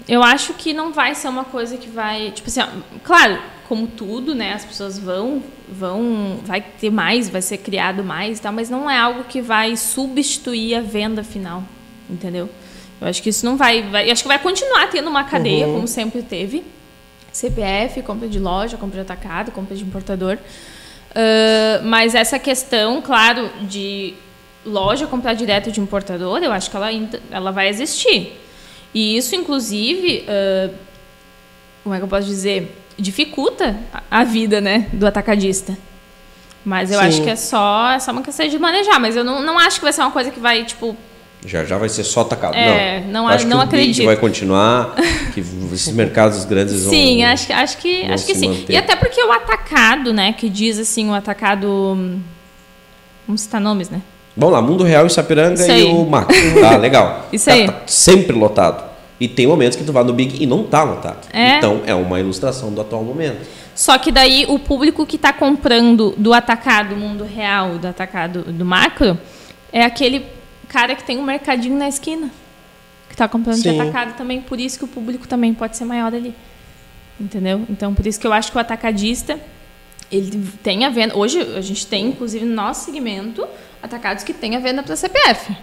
Eu 0.09 0.23
acho 0.23 0.55
que 0.55 0.73
não 0.73 0.93
vai 0.93 1.15
ser 1.15 1.29
uma 1.29 1.45
coisa 1.45 1.77
que 1.77 1.89
vai. 1.89 2.33
Tipo 2.33 2.49
assim, 2.49 2.61
ó, 2.61 2.67
claro, 3.05 3.39
como 3.69 3.87
tudo, 3.87 4.35
né? 4.35 4.53
As 4.55 4.65
pessoas 4.65 4.99
vão. 4.99 5.43
vão 5.69 6.39
Vai 6.45 6.61
ter 6.81 6.91
mais, 6.91 7.29
vai 7.29 7.41
ser 7.43 7.59
criado 7.59 8.03
mais 8.03 8.39
e 8.39 8.43
tal, 8.43 8.53
mas 8.53 8.69
não 8.69 8.91
é 8.91 8.99
algo 8.99 9.25
que 9.25 9.41
vai 9.41 9.77
substituir 9.77 10.75
a 10.75 10.81
venda 10.81 11.23
final. 11.23 11.63
Entendeu? 12.11 12.49
Eu 13.01 13.09
acho 13.09 13.23
que 13.23 13.29
isso 13.29 13.45
não 13.47 13.57
vai. 13.57 13.83
vai 13.83 14.09
eu 14.09 14.13
acho 14.13 14.23
que 14.23 14.29
vai 14.29 14.39
continuar 14.39 14.89
tendo 14.91 15.09
uma 15.09 15.25
cadeia, 15.25 15.67
como 15.67 15.87
sempre 15.87 16.23
teve. 16.23 16.65
CPF, 17.35 18.01
compra 18.03 18.29
de 18.29 18.39
loja, 18.39 18.77
compra 18.77 19.03
de 19.05 19.13
atacado, 19.13 19.51
compra 19.51 19.75
de 19.75 19.83
importador. 19.83 20.39
Ah, 21.15 21.81
mas 21.83 22.15
essa 22.15 22.39
questão, 22.39 23.03
claro, 23.03 23.51
de 23.63 24.15
loja 24.65 25.07
comprar 25.07 25.35
direto 25.35 25.71
de 25.71 25.81
importador, 25.81 26.43
eu 26.43 26.53
acho 26.53 26.71
que 26.71 26.77
ela, 26.77 26.89
ela 27.31 27.51
vai 27.51 27.69
existir. 27.69 28.41
E 28.95 29.17
isso, 29.17 29.35
inclusive, 29.35 30.25
ah, 30.29 30.71
como 31.83 31.95
é 31.95 31.99
que 31.99 32.05
eu 32.05 32.09
posso 32.09 32.27
dizer? 32.27 32.81
Dificulta 32.97 33.77
a 33.93 34.21
a 34.21 34.25
vida 34.25 34.61
né, 34.61 34.89
do 34.93 35.07
atacadista. 35.07 35.77
Mas 36.65 36.91
eu 36.91 36.99
Sim. 37.01 37.07
acho 37.07 37.23
que 37.23 37.31
é 37.31 37.37
só, 37.37 37.91
é 37.91 37.99
só 37.99 38.13
uma 38.13 38.23
questão 38.23 38.47
de 38.49 38.59
manejar. 38.59 38.99
Mas 39.01 39.17
eu 39.17 39.25
não, 39.25 39.43
não 39.43 39.59
acho 39.59 39.79
que 39.79 39.85
vai 39.85 39.93
ser 39.93 40.01
uma 40.01 40.13
coisa 40.13 40.31
que 40.31 40.41
vai, 40.41 40.65
tipo, 40.65 40.97
Já 41.47 41.65
já 41.65 41.77
vai 41.77 41.89
ser 41.89 42.05
só 42.05 42.23
atacado. 42.23 42.55
É, 42.55 43.01
não, 43.01 43.25
não 43.25 43.29
acho 43.29 43.47
não 43.47 43.59
que 43.59 43.65
acredito. 43.65 44.07
vai 44.07 44.17
continuar, 44.17 44.95
que 45.35 45.41
esses 45.73 45.93
mercados 45.93 46.45
grandes 46.45 46.83
vão... 46.85 46.91
Sim, 46.91 47.23
acho, 47.25 47.47
que- 47.47 47.53
acho 47.53 47.79
que, 47.79 48.05
acho 48.07 48.27
que 48.27 48.35
sim. 48.35 48.49
manter. 48.49 48.73
E 48.73 48.77
até 48.77 48.97
porque 48.97 49.23
o 49.23 49.31
atacado, 49.31 50.13
né, 50.13 50.33
que 50.33 50.49
diz 50.49 50.79
assim, 50.79 51.11
o 51.11 51.15
atacado. 51.15 52.19
Vamos 53.27 53.43
citar 53.43 53.61
nomes, 53.61 53.91
né? 53.91 54.01
Vamos 54.37 54.53
lá, 54.55 54.63
Mundo 54.63 54.85
Real, 54.85 55.09
Sapiranga 55.09 55.55
Isso 55.55 55.71
e 55.71 55.85
o 55.85 56.05
Mac. 56.05 56.29
Tá, 56.61 56.77
legal. 56.79 57.29
Isso 57.33 57.45
Cara, 57.47 57.61
aí. 57.61 57.67
Tá 57.67 57.81
sempre 57.87 58.37
lotado. 58.37 58.85
E 59.21 59.29
tem 59.29 59.47
momentos 59.47 59.77
que 59.77 59.85
tu 59.85 59.93
vai 59.93 60.03
no 60.03 60.13
Big 60.13 60.43
e 60.43 60.47
não 60.47 60.65
tá 60.65 60.83
lotado. 60.83 61.29
É. 61.33 61.59
Então, 61.59 61.83
é 61.87 61.95
uma 61.95 62.19
ilustração 62.19 62.73
do 62.73 62.81
atual 62.81 63.05
momento. 63.05 63.47
Só 63.75 63.97
que 63.99 64.11
daí 64.11 64.45
o 64.49 64.59
público 64.59 65.07
que 65.07 65.17
está 65.17 65.33
comprando 65.33 66.15
do 66.17 66.33
atacado 66.33 66.97
mundo 66.97 67.25
real, 67.25 67.79
do 67.79 67.87
atacado 67.87 68.43
do 68.45 68.65
macro, 68.65 69.19
é 69.73 69.85
aquele 69.85 70.25
cara 70.75 70.97
que 70.97 71.05
tem 71.05 71.19
um 71.19 71.23
mercadinho 71.23 71.79
na 71.79 71.89
esquina. 71.89 72.31
Que 73.09 73.15
está 73.15 73.29
comprando 73.29 73.57
de 73.63 73.63
Sim. 73.71 73.81
atacado 73.81 74.17
também. 74.17 74.43
Por 74.43 74.59
isso 74.59 74.77
que 74.77 74.85
o 74.85 74.89
público 74.89 75.29
também 75.29 75.55
pode 75.55 75.77
ser 75.77 75.85
maior 75.85 76.13
ali. 76.13 76.35
Entendeu? 77.21 77.65
Então, 77.71 77.95
por 77.95 78.05
isso 78.05 78.19
que 78.19 78.27
eu 78.27 78.33
acho 78.33 78.51
que 78.51 78.57
o 78.59 78.61
atacadista, 78.61 79.39
ele 80.11 80.51
tem 80.65 80.85
a 80.85 80.91
venda. 80.91 81.17
Hoje, 81.17 81.41
a 81.41 81.61
gente 81.61 81.87
tem, 81.87 82.07
inclusive, 82.09 82.45
no 82.45 82.55
nosso 82.55 82.87
segmento, 82.87 83.47
atacados 83.81 84.25
que 84.25 84.35
têm 84.35 84.57
a 84.57 84.59
venda 84.59 84.83
para 84.83 84.97
CPF. 84.97 85.57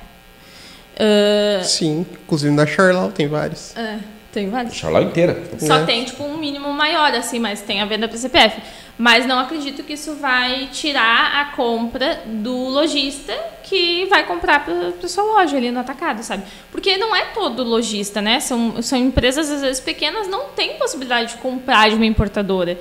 Ah, 0.98 1.64
Sim, 1.64 2.06
inclusive 2.24 2.54
na 2.54 2.66
Charlau 2.66 3.12
tem 3.12 3.28
vários. 3.28 3.76
é, 3.76 4.00
tem 4.32 4.50
vários. 4.50 4.76
Charlau 4.76 5.04
inteira. 5.04 5.44
Só 5.60 5.78
É. 5.78 5.86
tem, 5.86 6.06
tipo, 6.06 6.24
um 6.24 6.38
mínimo 6.38 6.72
maior, 6.72 7.14
assim, 7.14 7.40
mas 7.40 7.62
tem 7.62 7.82
a 7.82 7.86
venda 7.86 8.08
para 8.08 8.18
CPF. 8.18 8.62
Mas 8.98 9.26
não 9.26 9.40
acredito 9.40 9.84
que 9.84 9.94
isso 9.94 10.16
vai 10.16 10.70
tirar 10.72 11.42
a 11.42 11.56
compra 11.56 12.22
do 12.26 12.56
lojista 12.70 13.34
que 13.64 14.06
vai 14.06 14.26
comprar 14.26 14.64
para 14.64 15.08
sua 15.08 15.24
loja 15.24 15.58
ali 15.58 15.72
no 15.72 15.80
atacado, 15.80 16.22
sabe? 16.24 16.44
Porque 16.72 16.98
não 16.98 17.16
é 17.16 17.26
todo 17.34 17.64
lojista, 17.64 18.22
né? 18.22 18.40
São, 18.40 18.82
são 18.82 18.98
empresas, 18.98 19.50
às 19.50 19.62
vezes, 19.62 19.80
pequenas, 19.80 20.28
não 20.28 20.50
tem 20.50 20.76
possibilidade 20.78 21.34
de 21.34 21.42
comprar 21.42 21.90
de 21.90 21.96
uma 21.96 22.06
importadora. 22.06 22.78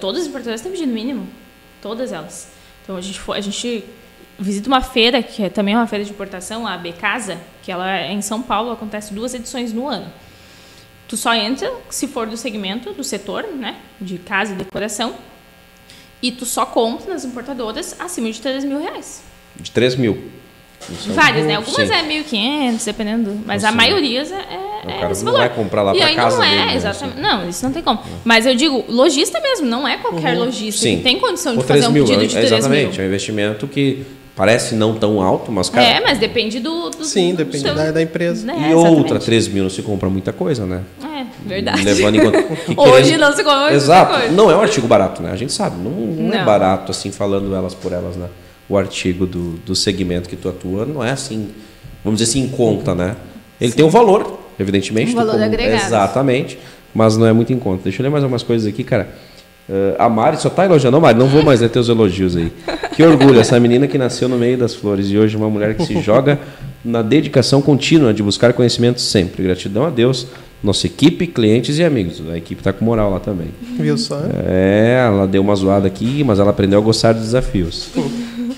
Todas 0.00 0.22
as 0.22 0.28
importadoras 0.28 0.60
têm 0.62 0.72
pedido 0.72 0.92
mínimo. 0.92 1.28
Todas 1.82 2.12
elas. 2.12 2.50
Então, 2.82 2.96
a 2.96 3.00
gente, 3.00 3.20
a 3.30 3.40
gente 3.40 3.84
visita 4.38 4.68
uma 4.68 4.80
feira, 4.80 5.22
que 5.22 5.42
é 5.44 5.48
também 5.50 5.76
uma 5.76 5.86
feira 5.86 6.04
de 6.04 6.10
importação, 6.10 6.66
a 6.66 6.74
AB 6.74 6.92
Casa, 6.94 7.38
que 7.62 7.70
ela 7.70 7.90
é 7.98 8.10
em 8.12 8.22
São 8.22 8.40
Paulo, 8.40 8.72
acontece 8.72 9.12
duas 9.12 9.34
edições 9.34 9.72
no 9.72 9.86
ano. 9.86 10.06
Tu 11.12 11.16
só 11.18 11.34
entra 11.34 11.70
se 11.90 12.08
for 12.08 12.26
do 12.26 12.38
segmento, 12.38 12.90
do 12.94 13.04
setor, 13.04 13.42
né? 13.54 13.76
De 14.00 14.16
casa 14.16 14.54
e 14.54 14.56
decoração. 14.56 15.14
E 16.22 16.32
tu 16.32 16.46
só 16.46 16.64
compra 16.64 17.12
nas 17.12 17.22
importadoras 17.22 17.94
acima 18.00 18.32
de 18.32 18.40
3 18.40 18.64
mil 18.64 18.80
reais. 18.80 19.22
De 19.54 19.70
3 19.70 19.94
mil. 19.96 20.30
Isso 20.90 21.12
Várias, 21.12 21.44
né? 21.44 21.50
Sim. 21.50 21.56
Algumas 21.56 21.90
é 21.90 22.02
1.500, 22.02 22.84
dependendo. 22.86 23.38
Mas 23.44 23.62
a 23.62 23.70
Sim. 23.72 23.76
maioria 23.76 24.22
é, 24.22 24.86
O 24.86 24.90
é 24.90 25.00
cara 25.00 25.12
esse 25.12 25.22
não 25.22 25.32
valor. 25.34 25.46
vai 25.48 25.54
comprar 25.54 25.82
lá 25.82 25.94
pra 25.94 26.06
aí 26.06 26.14
casa 26.16 26.38
não 26.38 26.44
é, 26.44 26.48
dele, 26.48 26.64
né? 26.64 26.76
exatamente. 26.76 27.20
Não, 27.20 27.48
isso 27.50 27.62
não 27.62 27.72
tem 27.74 27.82
como. 27.82 28.02
Mas 28.24 28.46
eu 28.46 28.54
digo, 28.54 28.82
lojista 28.88 29.38
mesmo, 29.38 29.66
não 29.66 29.86
é 29.86 29.98
qualquer 29.98 30.38
lojista 30.38 30.80
Sim. 30.80 30.96
que 30.96 31.02
tem 31.02 31.20
condição 31.20 31.52
Ou 31.52 31.58
de 31.60 31.64
fazer 31.68 31.80
3 31.80 31.90
um 31.90 31.92
mil, 31.92 32.04
pedido 32.06 32.22
é- 32.24 32.26
de 32.26 32.34
3 32.34 32.52
exatamente. 32.52 32.92
mil. 32.92 33.00
É 33.00 33.02
um 33.02 33.06
investimento 33.06 33.68
que 33.68 34.06
parece 34.36 34.74
não 34.74 34.94
tão 34.94 35.20
alto, 35.20 35.50
mas, 35.52 35.68
cara... 35.68 35.86
É, 35.86 36.00
mas 36.00 36.18
depende 36.18 36.58
do... 36.60 36.90
do 36.90 37.04
Sim, 37.04 37.32
do 37.32 37.38
depende 37.38 37.60
seu- 37.64 37.74
da, 37.74 37.90
da 37.90 38.02
empresa. 38.02 38.46
né, 38.46 38.68
E 38.70 38.74
outra, 38.74 38.90
exatamente. 38.92 39.24
3 39.26 39.48
mil 39.48 39.62
não 39.64 39.70
se 39.70 39.82
compra 39.82 40.08
muita 40.08 40.32
coisa, 40.32 40.64
né? 40.66 40.82
É, 41.04 41.24
verdade. 41.46 41.82
Levando 41.82 42.16
em 42.16 42.20
conta. 42.20 42.42
que 42.42 42.74
Hoje 42.80 43.02
querendo- 43.04 43.20
não 43.20 43.32
se 43.32 43.44
compra 43.44 43.60
muita 43.60 43.74
Exato. 43.74 44.12
coisa. 44.18 44.32
Não 44.32 44.50
é 44.50 44.56
um 44.56 44.60
artigo 44.60 44.86
barato, 44.86 45.22
né? 45.22 45.30
A 45.32 45.36
gente 45.36 45.52
sabe. 45.52 45.76
Não, 45.82 45.90
não 45.90 46.32
é 46.34 46.38
Não. 46.38 46.44
barato, 46.44 46.90
assim, 46.90 47.10
falando 47.10 47.54
elas 47.54 47.74
por 47.74 47.92
elas, 47.92 48.16
né? 48.16 48.28
O 48.68 48.76
artigo 48.78 49.26
do, 49.26 49.52
do 49.66 49.74
segmento 49.74 50.28
que 50.28 50.36
tu 50.36 50.48
atua 50.48 50.86
não 50.86 51.04
é 51.04 51.10
assim, 51.10 51.48
vamos 52.02 52.18
dizer 52.20 52.30
assim, 52.30 52.42
em 52.44 52.48
conta, 52.48 52.94
né? 52.94 53.16
Ele 53.60 53.72
tem 53.72 53.84
um 53.84 53.90
valor, 53.90 54.38
evidentemente. 54.58 55.12
Um 55.12 55.16
valor 55.16 55.40
agregado. 55.42 55.84
Exatamente. 55.84 56.58
Mas 56.94 57.16
não 57.16 57.26
é 57.26 57.32
muito 57.32 57.52
em 57.52 57.58
conta. 57.58 57.82
Deixa 57.84 58.00
eu 58.00 58.04
ler 58.04 58.10
mais 58.10 58.24
algumas 58.24 58.42
coisas 58.42 58.66
aqui, 58.66 58.82
cara. 58.84 59.08
Eh, 59.68 59.94
a 59.98 60.08
Mari 60.08 60.36
só 60.38 60.50
tá 60.50 60.64
elogiando. 60.64 60.96
Ô, 60.96 61.00
Mari, 61.00 61.18
não 61.18 61.26
vou 61.28 61.42
mais 61.42 61.60
ler 61.60 61.68
teus 61.70 61.88
elogios 61.88 62.36
aí. 62.36 62.52
Que 62.94 63.02
orgulho, 63.02 63.40
essa 63.40 63.58
menina 63.58 63.88
que 63.88 63.96
nasceu 63.96 64.28
no 64.28 64.36
meio 64.36 64.58
das 64.58 64.74
flores 64.74 65.08
e 65.08 65.16
hoje 65.16 65.34
é 65.34 65.38
uma 65.38 65.48
mulher 65.48 65.74
que 65.74 65.84
se 65.84 66.00
joga 66.00 66.38
na 66.84 67.00
dedicação 67.00 67.62
contínua 67.62 68.12
de 68.12 68.22
buscar 68.22 68.52
conhecimento 68.52 69.00
sempre. 69.00 69.42
Gratidão 69.42 69.86
a 69.86 69.90
Deus, 69.90 70.26
nossa 70.62 70.86
equipe, 70.86 71.26
clientes 71.26 71.78
e 71.78 71.84
amigos. 71.84 72.22
A 72.30 72.36
equipe 72.36 72.62
tá 72.62 72.72
com 72.72 72.84
moral 72.84 73.10
lá 73.10 73.18
também. 73.18 73.48
Viu 73.78 73.96
só? 73.96 74.20
É, 74.46 75.04
ela 75.06 75.26
deu 75.26 75.40
uma 75.40 75.54
zoada 75.54 75.86
aqui, 75.86 76.22
mas 76.22 76.38
ela 76.38 76.50
aprendeu 76.50 76.78
a 76.78 76.82
gostar 76.82 77.12
dos 77.12 77.22
desafios. 77.22 77.88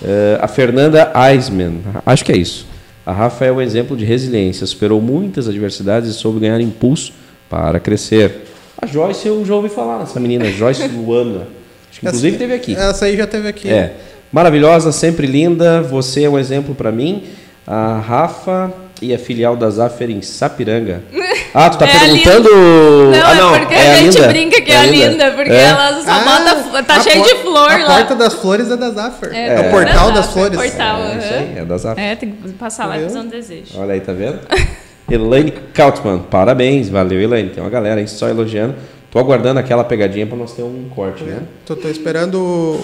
É, 0.02 0.38
a 0.40 0.48
Fernanda 0.48 1.12
Eisman, 1.30 1.80
acho 2.04 2.24
que 2.24 2.32
é 2.32 2.36
isso. 2.36 2.66
A 3.06 3.12
Rafa 3.12 3.44
é 3.44 3.52
um 3.52 3.60
exemplo 3.60 3.96
de 3.96 4.04
resiliência, 4.04 4.66
superou 4.66 5.00
muitas 5.00 5.48
adversidades 5.48 6.10
e 6.10 6.12
soube 6.14 6.40
ganhar 6.40 6.60
impulso 6.60 7.12
para 7.48 7.78
crescer. 7.78 8.46
A 8.80 8.86
Joyce 8.86 9.28
eu 9.28 9.44
já 9.44 9.54
ouvi 9.54 9.68
falar 9.68 9.98
nessa 9.98 10.18
menina, 10.18 10.46
Joyce 10.46 10.88
Luana. 10.88 11.46
Acho 11.90 12.00
que 12.00 12.06
inclusive 12.06 12.36
teve 12.36 12.54
aqui. 12.54 12.74
Essa 12.74 13.04
aí 13.04 13.16
já 13.16 13.26
teve 13.26 13.46
aqui. 13.46 13.68
É. 13.68 13.94
Maravilhosa, 14.34 14.90
sempre 14.90 15.28
linda. 15.28 15.80
Você 15.82 16.24
é 16.24 16.28
um 16.28 16.36
exemplo 16.36 16.74
para 16.74 16.90
mim. 16.90 17.22
A 17.64 18.00
Rafa 18.00 18.72
e 19.00 19.14
a 19.14 19.18
filial 19.18 19.54
da 19.56 19.70
Zaffer 19.70 20.10
em 20.10 20.20
Sapiranga. 20.22 21.02
Ah, 21.56 21.70
tu 21.70 21.78
tá 21.78 21.86
É 21.86 21.96
a 21.96 22.00
perguntando. 22.00 22.48
Não, 22.50 23.26
ah, 23.26 23.34
não, 23.36 23.54
é 23.54 23.58
porque 23.60 23.74
é 23.76 23.92
a 23.92 23.96
gente 23.98 24.14
linda. 24.16 24.26
brinca 24.26 24.60
que 24.60 24.72
é, 24.72 24.76
a 24.76 24.86
linda, 24.86 25.30
porque 25.30 25.52
É. 25.52 25.62
ela 25.66 26.02
só 26.02 26.24
bota. 26.24 26.56
fl- 26.64 26.82
Tá 26.84 26.96
a 26.96 27.00
cheio 27.00 27.20
por- 27.22 27.28
de 27.28 27.34
flor 27.42 27.70
a 27.70 27.76
lá. 27.76 27.86
porta 27.86 28.14
das 28.16 28.34
flores 28.34 28.68
é 28.72 28.76
da 28.76 28.90
Zaffer. 28.90 29.30
É, 29.32 29.46
É, 29.50 29.60
o 29.60 29.62
da 29.62 29.70
portal 29.70 30.06
das 30.10 30.26
Zaffer, 30.26 30.32
flores. 30.32 30.56
portal. 30.58 30.98
É 30.98 31.16
isso 31.18 31.32
aí, 31.34 31.54
é 31.58 31.64
da 31.64 31.78
Zaffer. 31.78 32.04
É, 32.04 32.16
tem 32.16 32.32
que 32.32 32.48
passar 32.54 32.86
lá 32.86 32.98
e 32.98 33.04
fazer 33.04 33.18
um 33.20 33.28
desejo. 33.28 33.66
Olha 33.76 33.94
aí, 33.94 34.00
tá 34.00 34.12
vendo? 34.12 34.40
Elaine 35.08 35.52
Kautmann, 35.72 36.24
parabéns, 36.28 36.88
valeu 36.88 37.20
Elaine. 37.22 37.50
Tem 37.50 37.62
uma 37.62 37.70
galera 37.70 38.00
aí 38.00 38.08
só 38.08 38.28
elogiando. 38.28 38.74
Tô 39.12 39.20
aguardando 39.20 39.60
aquela 39.60 39.84
pegadinha 39.84 40.26
para 40.26 40.36
nós 40.36 40.54
ter 40.54 40.62
um 40.64 40.88
corte, 40.92 41.22
né? 41.22 41.38
Tô, 41.64 41.76
tô 41.76 41.86
esperando 41.86 42.80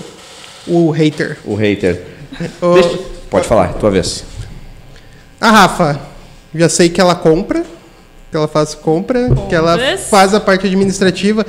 o, 0.67 0.91
hater. 0.91 1.39
O 1.45 1.55
hater. 1.55 2.03
O- 2.61 2.75
Deixa- 2.75 2.99
Pode 3.29 3.47
falar, 3.47 3.75
tua 3.75 3.91
vez. 3.91 4.25
A 5.41 5.51
Rafa, 5.51 6.01
Já 6.55 6.69
sei 6.69 6.89
que 6.89 7.01
ela 7.01 7.15
compra, 7.15 7.63
que 8.31 8.37
ela 8.37 8.49
faz 8.49 8.75
compra, 8.75 9.29
que 9.49 9.55
ela 9.55 9.79
faz 10.11 10.35
a 10.35 10.41
parte 10.41 10.67
administrativa 10.67 11.47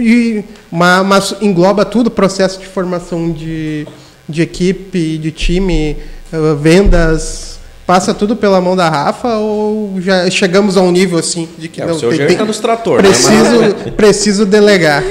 e 0.00 0.42
ma- 0.70 1.02
mas 1.04 1.34
engloba 1.40 1.84
tudo, 1.84 2.10
processo 2.10 2.58
de 2.58 2.66
formação 2.66 3.30
de, 3.30 3.86
de 4.28 4.42
equipe, 4.42 5.16
de 5.18 5.30
time, 5.30 5.96
eh, 6.32 6.54
vendas, 6.60 7.58
passa 7.86 8.12
tudo 8.12 8.34
pela 8.34 8.60
mão 8.60 8.74
da 8.74 8.88
Rafa 8.88 9.36
ou 9.36 10.00
já 10.00 10.28
chegamos 10.30 10.76
a 10.76 10.80
um 10.80 10.90
nível 10.90 11.18
assim 11.18 11.48
de 11.56 11.68
que 11.68 11.80
É, 11.80 11.86
não 11.86 11.94
o 11.94 11.98
seu 12.00 12.10
tem- 12.10 12.26
tem- 12.26 12.36
tá 12.36 12.44
nos 12.44 12.58
trator, 12.58 13.00
né? 13.02 13.08
preciso, 13.08 13.92
preciso 13.96 14.46
delegar. 14.46 15.04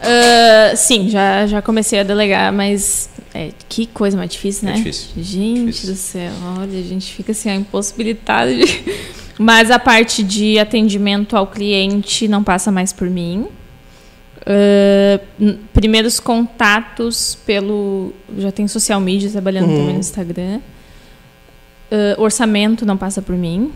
Ah, 0.00 0.74
sim, 0.76 1.08
já, 1.10 1.46
já 1.46 1.60
comecei 1.60 2.00
a 2.00 2.02
delegar, 2.02 2.52
mas 2.52 3.10
é, 3.34 3.50
que 3.68 3.86
coisa 3.86 4.16
mais 4.16 4.30
difícil, 4.30 4.66
né? 4.66 4.72
É 4.72 4.76
difícil. 4.76 5.10
Gente 5.22 5.64
Difícil. 5.66 5.90
do 5.92 5.96
céu, 5.96 6.32
olha, 6.58 6.78
a 6.78 6.82
gente 6.82 7.12
fica 7.12 7.32
assim, 7.32 7.54
impossibilitado 7.54 8.54
de... 8.54 8.64
Mas 9.38 9.70
a 9.70 9.78
parte 9.78 10.22
de 10.22 10.58
atendimento 10.58 11.34
ao 11.34 11.46
cliente 11.46 12.28
não 12.28 12.44
passa 12.44 12.70
mais 12.70 12.92
por 12.92 13.08
mim. 13.08 13.46
N- 15.38 15.58
primeiros 15.72 16.20
contatos 16.20 17.38
pelo. 17.46 18.12
Já 18.36 18.52
tem 18.52 18.68
social 18.68 19.00
media 19.00 19.30
trabalhando 19.30 19.68
Uhum. 19.70 19.76
também 19.78 19.94
no 19.94 20.00
Instagram. 20.00 20.60
Ah, 21.90 22.14
orçamento 22.18 22.84
não 22.84 22.98
passa 22.98 23.22
por 23.22 23.34
mim. 23.34 23.72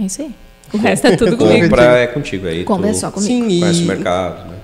É 0.00 0.04
isso 0.04 0.22
aí. 0.22 0.30
O 0.72 0.78
resto 0.78 1.06
é 1.06 1.16
tudo 1.16 1.36
comigo. 1.36 1.62
Compra 1.68 1.98
é 1.98 2.06
contigo 2.06 2.46
aí. 2.46 2.64
Compra 2.64 2.90
é 2.90 2.92
só 2.94 3.10
comigo. 3.10 3.30
Sim, 3.30 3.60
Conhece 3.60 3.80
e 3.80 3.84
o 3.84 3.86
mercado, 3.86 4.48
né? 4.48 4.56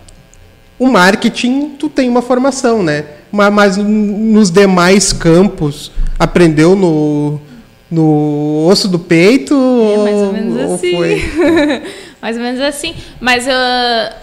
o 0.79 0.87
marketing, 0.89 1.71
tu 1.79 1.89
tem 1.89 2.09
uma 2.09 2.23
formação, 2.23 2.83
né? 2.83 3.05
Ma- 3.33 3.51
Mas, 3.51 3.77
n- 3.77 3.85
nos 3.85 4.51
demais 4.51 5.13
campos, 5.13 5.91
aprendeu 6.19 6.77
no, 6.77 7.41
no 7.91 8.67
osso 8.71 8.87
do 8.89 8.99
peito? 8.99 9.55
É 9.55 9.97
mais 9.99 10.17
ou 10.17 10.27
ou- 10.27 10.33
menos 10.33 10.57
ou 10.69 10.75
assim. 10.77 10.97
foi? 10.97 11.23
mais 12.23 12.37
ou 12.37 12.43
menos 12.43 12.61
assim. 12.61 12.95
Mas 13.21 13.47
ah, 13.49 14.17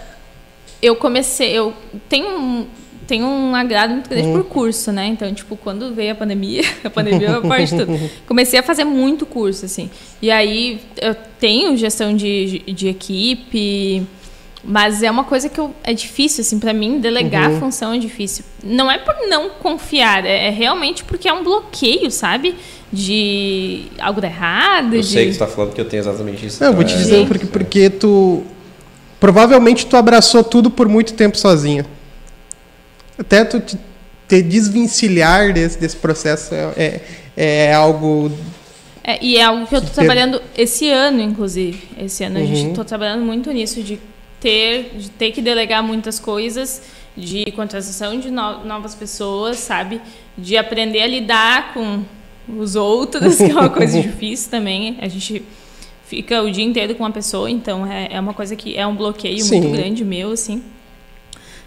eu 0.82 0.96
comecei, 0.96 1.52
eu 1.52 1.72
tenho 2.08 2.66
tenho 3.06 3.26
um 3.26 3.54
agrado 3.54 3.92
muito 3.92 4.10
grande 4.10 4.32
por 4.32 4.44
curso, 4.44 4.90
né? 4.92 5.06
Então, 5.06 5.32
tipo, 5.32 5.56
quando 5.56 5.94
veio 5.94 6.12
a 6.12 6.14
pandemia, 6.14 6.62
a 6.84 6.90
pandemia 6.90 7.28
é 7.28 7.32
a 7.32 7.40
parte 7.40 7.74
de 7.74 7.84
tudo. 7.84 8.10
Comecei 8.26 8.58
a 8.58 8.62
fazer 8.62 8.84
muito 8.84 9.24
curso, 9.24 9.64
assim. 9.64 9.90
E 10.20 10.30
aí 10.30 10.80
eu 11.00 11.14
tenho 11.38 11.76
gestão 11.76 12.14
de, 12.14 12.60
de 12.66 12.88
equipe, 12.88 14.06
mas 14.64 15.02
é 15.02 15.10
uma 15.10 15.22
coisa 15.22 15.48
que 15.48 15.58
eu, 15.58 15.72
é 15.84 15.94
difícil, 15.94 16.42
assim, 16.42 16.58
para 16.58 16.72
mim, 16.72 16.98
delegar 16.98 17.50
a 17.50 17.60
função 17.60 17.94
é 17.94 17.98
difícil. 17.98 18.44
Não 18.64 18.90
é 18.90 18.98
por 18.98 19.14
não 19.28 19.50
confiar, 19.50 20.26
é, 20.26 20.48
é 20.48 20.50
realmente 20.50 21.04
porque 21.04 21.28
é 21.28 21.32
um 21.32 21.44
bloqueio, 21.44 22.10
sabe? 22.10 22.56
De 22.92 23.84
algo 24.00 24.24
errado. 24.24 24.94
Eu 24.94 25.00
de... 25.00 25.06
sei 25.06 25.26
que 25.26 25.32
você 25.32 25.38
tá 25.38 25.46
falando 25.46 25.72
que 25.72 25.80
eu 25.80 25.84
tenho 25.84 26.00
exatamente 26.00 26.46
isso. 26.46 26.62
Não, 26.62 26.70
eu 26.70 26.74
vou 26.74 26.84
te 26.84 26.94
É, 26.94 26.96
dizer 26.96 27.26
porque, 27.26 27.46
porque 27.46 27.90
tu. 27.90 28.42
Provavelmente 29.18 29.86
tu 29.86 29.96
abraçou 29.96 30.44
tudo 30.44 30.70
por 30.70 30.88
muito 30.88 31.14
tempo 31.14 31.38
sozinho. 31.38 31.84
Até 33.18 33.44
tu 33.44 33.60
te, 33.60 33.78
te 34.28 34.42
desvencilhar 34.42 35.52
desse, 35.52 35.78
desse 35.78 35.96
processo 35.96 36.54
é, 36.54 37.00
é, 37.36 37.66
é 37.66 37.74
algo. 37.74 38.30
É, 39.02 39.24
e 39.24 39.36
é 39.36 39.44
algo 39.44 39.66
que 39.66 39.74
eu 39.76 39.80
Ter- 39.80 39.90
trabalhando 39.90 40.42
esse 40.56 40.90
ano, 40.90 41.20
inclusive. 41.20 41.82
Esse 41.98 42.24
ano 42.24 42.38
a 42.38 42.40
Uhum. 42.40 42.46
gente 42.46 42.74
tô 42.74 42.84
trabalhando 42.84 43.24
muito 43.24 43.50
nisso 43.52 43.82
de 43.82 43.98
ter, 44.40 44.92
de 44.96 45.10
ter 45.10 45.30
que 45.32 45.40
delegar 45.40 45.82
muitas 45.82 46.18
coisas, 46.18 46.82
de 47.16 47.44
contratação 47.52 48.18
de 48.18 48.30
no- 48.30 48.64
novas 48.64 48.94
pessoas, 48.94 49.58
sabe? 49.58 50.00
De 50.36 50.56
aprender 50.56 51.00
a 51.02 51.06
lidar 51.06 51.72
com 51.72 52.02
os 52.48 52.74
outros, 52.76 53.36
que 53.38 53.44
é 53.50 53.54
uma 53.54 53.70
coisa 53.70 53.98
difícil 54.02 54.50
também. 54.50 54.98
A 55.00 55.08
gente 55.08 55.42
fica 56.06 56.42
o 56.42 56.50
dia 56.50 56.64
inteiro 56.64 56.94
com 56.96 57.02
uma 57.04 57.10
pessoa, 57.12 57.50
então 57.50 57.86
é, 57.90 58.08
é 58.10 58.20
uma 58.20 58.34
coisa 58.34 58.54
que 58.54 58.76
é 58.76 58.86
um 58.86 58.94
bloqueio 58.94 59.40
Sim. 59.42 59.60
muito 59.60 59.72
grande 59.76 60.04
meu, 60.04 60.32
assim. 60.32 60.62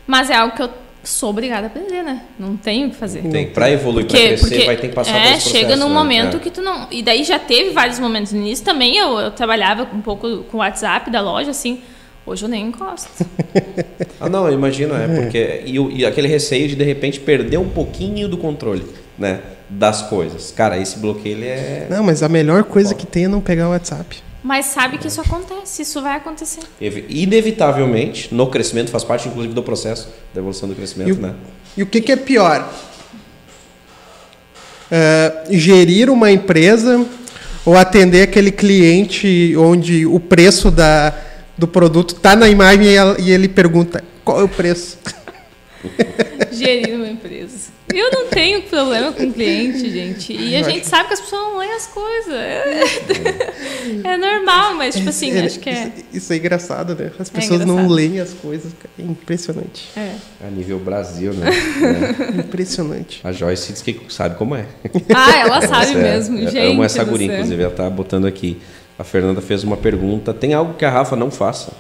Mas 0.05 0.29
é 0.29 0.35
algo 0.35 0.55
que 0.55 0.61
eu 0.61 0.69
sou 1.03 1.29
obrigada 1.29 1.67
a 1.67 1.67
aprender, 1.67 2.03
né? 2.03 2.23
Não 2.37 2.57
tenho 2.57 2.87
o 2.87 2.89
que 2.91 2.95
fazer. 2.95 3.21
Tem, 3.23 3.47
pra 3.47 3.69
evoluir, 3.71 4.05
pra 4.05 4.17
crescer, 4.19 4.65
vai 4.65 4.77
ter 4.77 4.89
que 4.89 4.95
passar 4.95 5.13
por 5.13 5.21
é, 5.21 5.37
esse 5.37 5.49
chega 5.49 5.75
num 5.75 5.87
né? 5.89 5.93
momento 5.93 6.37
É. 6.37 6.39
que 6.39 6.51
tu 6.51 6.61
não. 6.61 6.87
E 6.91 7.01
daí 7.01 7.23
já 7.23 7.39
teve 7.39 7.71
vários 7.71 7.99
momentos 7.99 8.33
no 8.33 8.39
início 8.39 8.63
também. 8.65 8.97
Eu, 8.97 9.17
eu 9.19 9.31
trabalhava 9.31 9.87
um 9.93 10.01
pouco 10.01 10.43
com 10.43 10.57
o 10.57 10.59
WhatsApp 10.59 11.09
da 11.09 11.21
loja, 11.21 11.51
assim. 11.51 11.81
Hoje 12.25 12.43
eu 12.45 12.49
nem 12.49 12.67
encosto. 12.67 13.09
Ah, 14.21 14.27
não, 14.27 14.45
eu 14.47 14.53
imagino, 14.53 14.93
é, 14.93 15.07
porque. 15.07 15.61
E, 15.65 15.77
e 15.99 16.05
aquele 16.05 16.27
receio 16.27 16.67
de 16.67 16.75
de 16.75 16.83
repente 16.83 17.21
perder 17.21 17.57
um 17.57 17.69
pouquinho 17.69 18.27
do 18.27 18.37
controle, 18.37 18.85
né? 19.17 19.39
Das 19.69 20.01
coisas. 20.01 20.51
Cara, 20.51 20.77
esse 20.77 20.99
bloqueio 20.99 21.37
ele 21.37 21.47
é. 21.47 21.87
Não, 21.89 22.03
mas 22.03 22.21
a 22.21 22.27
melhor 22.27 22.65
coisa 22.65 22.93
que 22.93 23.07
tem 23.07 23.25
é 23.25 23.27
não 23.29 23.39
pegar 23.39 23.67
o 23.67 23.71
WhatsApp. 23.71 24.21
Mas 24.43 24.67
sabe 24.67 24.97
que 24.97 25.07
isso 25.07 25.19
acontece, 25.19 25.81
isso 25.81 26.01
vai 26.01 26.15
acontecer. 26.15 26.61
evi- 26.79 27.05
Inevitavelmente, 27.09 28.33
no 28.33 28.47
crescimento, 28.47 28.89
faz 28.89 29.03
parte, 29.03 29.27
inclusive, 29.27 29.53
do 29.53 29.61
processo 29.61 30.07
da 30.33 30.39
evolução 30.39 30.67
do 30.69 30.75
crescimento, 30.75 31.09
E 31.09 31.11
o- 31.11 31.17
né? 31.17 31.35
E 31.77 31.83
o 31.83 31.85
que, 31.85 31.99
que 32.01 32.11
é 32.11 32.15
pior? 32.15 32.71
É, 34.91 35.43
gerir 35.51 36.09
uma 36.09 36.31
empresa 36.31 37.05
ou 37.65 37.77
atender 37.77 38.23
aquele 38.23 38.51
cliente 38.51 39.53
onde 39.57 40.05
o 40.05 40.19
preço 40.19 40.71
da, 40.71 41.13
do 41.57 41.67
produto 41.67 42.15
está 42.15 42.35
na 42.35 42.49
imagem 42.49 42.85
e 42.87 42.95
ela- 42.95 43.15
e 43.19 43.29
ele 43.31 43.47
pergunta 43.47 44.03
qual 44.25 44.39
é 44.39 44.43
o 44.43 44.47
preço? 44.49 44.97
Gerir 46.51 46.95
uma 46.95 47.07
empresa. 47.07 47.69
Eu 47.93 48.11
não 48.11 48.27
tenho 48.27 48.61
problema 48.63 49.11
com 49.11 49.31
cliente, 49.33 49.89
gente. 49.89 50.31
E 50.33 50.55
a 50.55 50.61
gente 50.63 50.85
sabe 50.87 51.07
que 51.07 51.13
as 51.15 51.21
pessoas 51.21 51.41
não 51.41 51.57
leem 51.57 51.73
as 51.73 51.87
coisas. 51.87 52.33
É, 52.33 52.83
é 54.03 54.17
normal, 54.17 54.75
mas, 54.75 54.95
tipo 54.95 55.09
assim, 55.09 55.31
É, 55.31 55.45
acho 55.45 55.59
que 55.59 55.69
é. 55.69 55.91
Isso, 56.13 56.31
é 56.31 56.37
engraçado, 56.37 56.95
né? 56.95 57.11
As 57.17 57.29
pessoas 57.29 57.61
não 57.61 57.73
engraçado. 57.75 57.93
leem 57.93 58.19
as 58.19 58.33
coisas. 58.33 58.71
cara. 58.73 58.89
É 58.99 59.01
impressionante. 59.01 59.89
é. 59.97 60.11
A 60.45 60.49
nível 60.51 60.79
Brasil, 60.79 61.33
né? 61.33 61.49
É. 62.37 62.39
Impressionante. 62.41 63.21
A 63.23 63.31
Joyce 63.31 63.73
diz 63.73 63.81
que 63.81 63.99
sabe 64.09 64.35
como 64.35 64.55
é. 64.55 64.65
Ah, 65.13 65.37
ela 65.39 65.61
sabe 65.67 65.91
é- 65.93 65.95
mesmo, 65.95 66.37
eu 66.37 66.49
gente. 66.51 66.71
amo 66.71 66.83
essa 66.83 67.03
guria, 67.03 67.33
inclusive, 67.33 67.63
ela 67.63 67.73
tá 67.73 67.89
botando 67.89 68.25
aqui. 68.27 68.59
A 68.97 69.03
Fernanda 69.03 69.41
fez 69.41 69.63
uma 69.63 69.77
pergunta. 69.77 70.33
Tem 70.33 70.53
algo 70.53 70.73
que 70.75 70.83
a 70.85 70.89
Rafa 70.89 71.15
não 71.15 71.31
faça? 71.31 71.71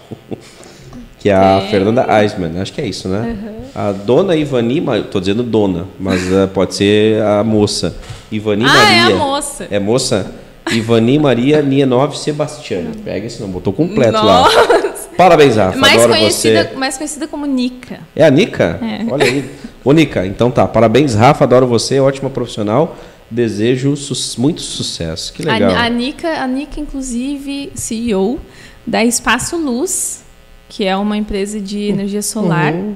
Que 1.19 1.29
é 1.29 1.33
a 1.33 1.59
Tem. 1.61 1.69
Fernanda 1.69 2.05
Eisman, 2.21 2.61
acho 2.61 2.71
que 2.73 2.81
é 2.81 2.87
isso, 2.87 3.07
né? 3.07 3.37
A 3.75 3.91
dona 3.91 4.35
Ivani, 4.35 4.81
tô 5.11 5.19
dizendo 5.19 5.43
dona, 5.43 5.85
mas 5.99 6.31
eh, 6.31 6.47
pode 6.47 6.73
ser 6.75 7.21
a 7.21 7.43
moça. 7.43 7.95
Ivani 8.31 8.63
Ah, 8.65 8.73
Maria. 8.73 8.97
é 8.97 9.13
a 9.13 9.15
moça. 9.17 9.67
É 9.71 9.79
moça? 9.79 10.31
Ivani 10.71 11.17
Maria 11.19 11.61
Nienov 11.61 12.15
Sebastiani. 12.15 12.95
Pega 13.03 13.25
esse 13.27 13.39
nome, 13.41 13.53
botou 13.53 13.73
completo 13.73 14.13
Nossa. 14.13 14.55
lá. 14.61 14.93
Parabéns, 15.17 15.55
Rafa. 15.55 15.77
mais, 15.77 15.93
Adoro 15.95 16.13
conhecida, 16.13 16.63
você. 16.71 16.75
mais 16.77 16.97
conhecida 16.97 17.27
como 17.27 17.45
Nica. 17.45 17.99
É 18.15 18.23
a 18.25 18.29
Nica? 18.31 18.79
É. 18.81 19.11
Olha 19.11 19.25
aí. 19.25 19.49
Ô, 19.83 19.91
Nica, 19.91 20.25
então 20.25 20.49
tá. 20.51 20.67
Parabéns, 20.67 21.13
Rafa. 21.15 21.43
Adoro 21.43 21.67
você. 21.67 21.99
Ótima 21.99 22.29
profissional. 22.29 22.95
Desejo 23.31 23.95
su- 23.97 24.39
muito 24.41 24.61
sucesso. 24.61 25.33
Que 25.33 25.43
legal. 25.43 25.71
A, 25.71 25.83
a 25.83 25.89
Nica, 25.89 26.27
a 26.41 26.47
Nica, 26.47 26.79
inclusive, 26.79 27.71
CEO 27.75 28.39
da 28.87 29.03
Espaço 29.03 29.57
Luz, 29.57 30.21
que 30.69 30.85
é 30.85 30.95
uma 30.95 31.17
empresa 31.17 31.59
de 31.59 31.89
energia 31.89 32.21
solar 32.21 32.71
Uhum. 32.73 32.95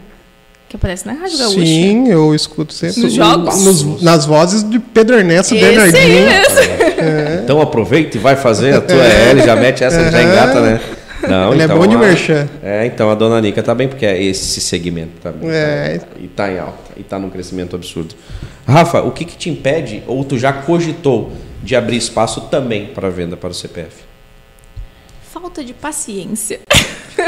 que 0.70 0.76
aparece 0.76 1.06
na 1.06 1.14
Rádio 1.14 1.38
Gaúcha. 1.38 1.60
Sim, 1.60 2.08
eu 2.08 2.34
escuto 2.34 2.72
sempre. 2.74 3.02
Nos 3.02 3.14
jogos? 3.14 3.66
Nos- 3.66 4.02
nas 4.02 4.26
vozes 4.26 4.64
de 4.70 4.80
Pedro 4.80 5.18
Ernesto 5.18 5.54
Esse 5.56 5.66
aí 5.66 5.76
Bernardinho. 5.76 6.26
mesmo. 6.26 7.44
Então 7.44 7.60
aproveita 7.60 8.16
e 8.16 8.20
vai 8.20 8.36
fazer 8.38 8.76
a 8.76 8.82
tua 8.82 9.04
L, 9.04 9.42
já 9.44 9.56
mete 9.56 9.84
essa, 9.84 10.10
já 10.10 10.24
engata, 10.24 10.62
né? 10.62 10.80
Não, 11.28 11.54
Ele 11.54 11.64
então, 11.64 11.76
é 11.76 11.80
bom 11.80 11.88
de 11.88 11.96
a- 11.96 12.00
merchan. 12.00 12.48
É, 12.62 12.86
então 12.86 13.10
a 13.10 13.16
dona 13.16 13.40
Nica 13.42 13.64
tá 13.64 13.74
bem, 13.74 13.88
porque 13.88 14.06
é 14.06 14.22
esse 14.22 14.60
segmento 14.62 15.12
também. 15.22 15.50
É. 15.50 15.98
Tá, 16.00 16.08
e 16.22 16.28
tá 16.28 16.52
em 16.52 16.60
alta, 16.60 16.92
e 16.98 17.04
tá 17.04 17.18
num 17.18 17.30
crescimento 17.30 17.76
absurdo. 17.76 18.14
Rafa, 18.68 19.02
o 19.02 19.12
que, 19.12 19.24
que 19.26 19.36
te 19.38 19.50
impede, 19.50 20.04
ou 20.08 20.24
tu 20.24 20.38
já 20.38 20.52
cogitou, 20.54 21.32
de 21.64 21.76
abrir 21.78 21.96
espaço 21.98 22.42
também 22.52 22.88
para 22.88 23.10
venda 23.10 23.36
para 23.38 23.50
o 23.50 23.54
CPF? 23.54 24.04
Falta 25.32 25.64
de 25.64 25.74
paciência. 25.74 26.60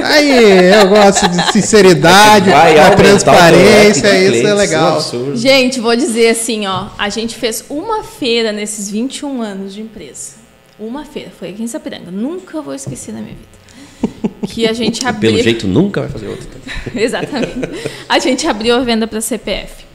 Aí, 0.04 0.74
eu 0.74 0.88
gosto 0.90 1.28
de 1.28 1.52
sinceridade, 1.54 2.50
Vai 2.50 2.78
a 2.78 2.84
aumentar 2.86 2.86
o 2.86 2.96
teu 2.96 3.06
transparência, 3.06 3.90
isso 3.92 4.06
é 4.06 4.28
clientes, 4.28 4.52
um 4.52 4.56
legal. 4.56 4.96
absurdo. 4.96 5.36
Gente, 5.38 5.80
vou 5.80 5.96
dizer 5.96 6.30
assim, 6.30 6.66
ó. 6.68 6.88
A 6.98 7.10
gente 7.10 7.36
fez 7.36 7.64
uma 7.70 8.04
feira 8.04 8.52
nesses 8.52 8.90
21 8.90 9.42
anos 9.42 9.74
de 9.74 9.82
empresa. 9.82 10.34
Uma 10.80 11.06
feira. 11.06 11.32
Foi 11.38 11.50
aqui 11.50 11.64
em 11.64 11.68
Sapiranga. 11.68 12.12
Nunca 12.12 12.62
vou 12.62 12.74
esquecer 12.74 13.14
na 13.14 13.22
minha 13.22 13.36
vida. 13.36 14.46
Que 14.48 14.68
a 14.68 14.74
gente 14.74 15.06
abriu. 15.08 15.32
Pelo 15.32 15.44
jeito 15.44 15.68
nunca 15.68 16.02
vai 16.02 16.10
fazer 16.10 16.28
outra. 16.28 16.48
Exatamente. 16.94 17.54
A 18.08 18.20
gente 18.20 18.46
abriu 18.48 18.76
a 18.76 18.80
venda 18.82 19.08
para 19.08 19.22
CPF. 19.22 19.86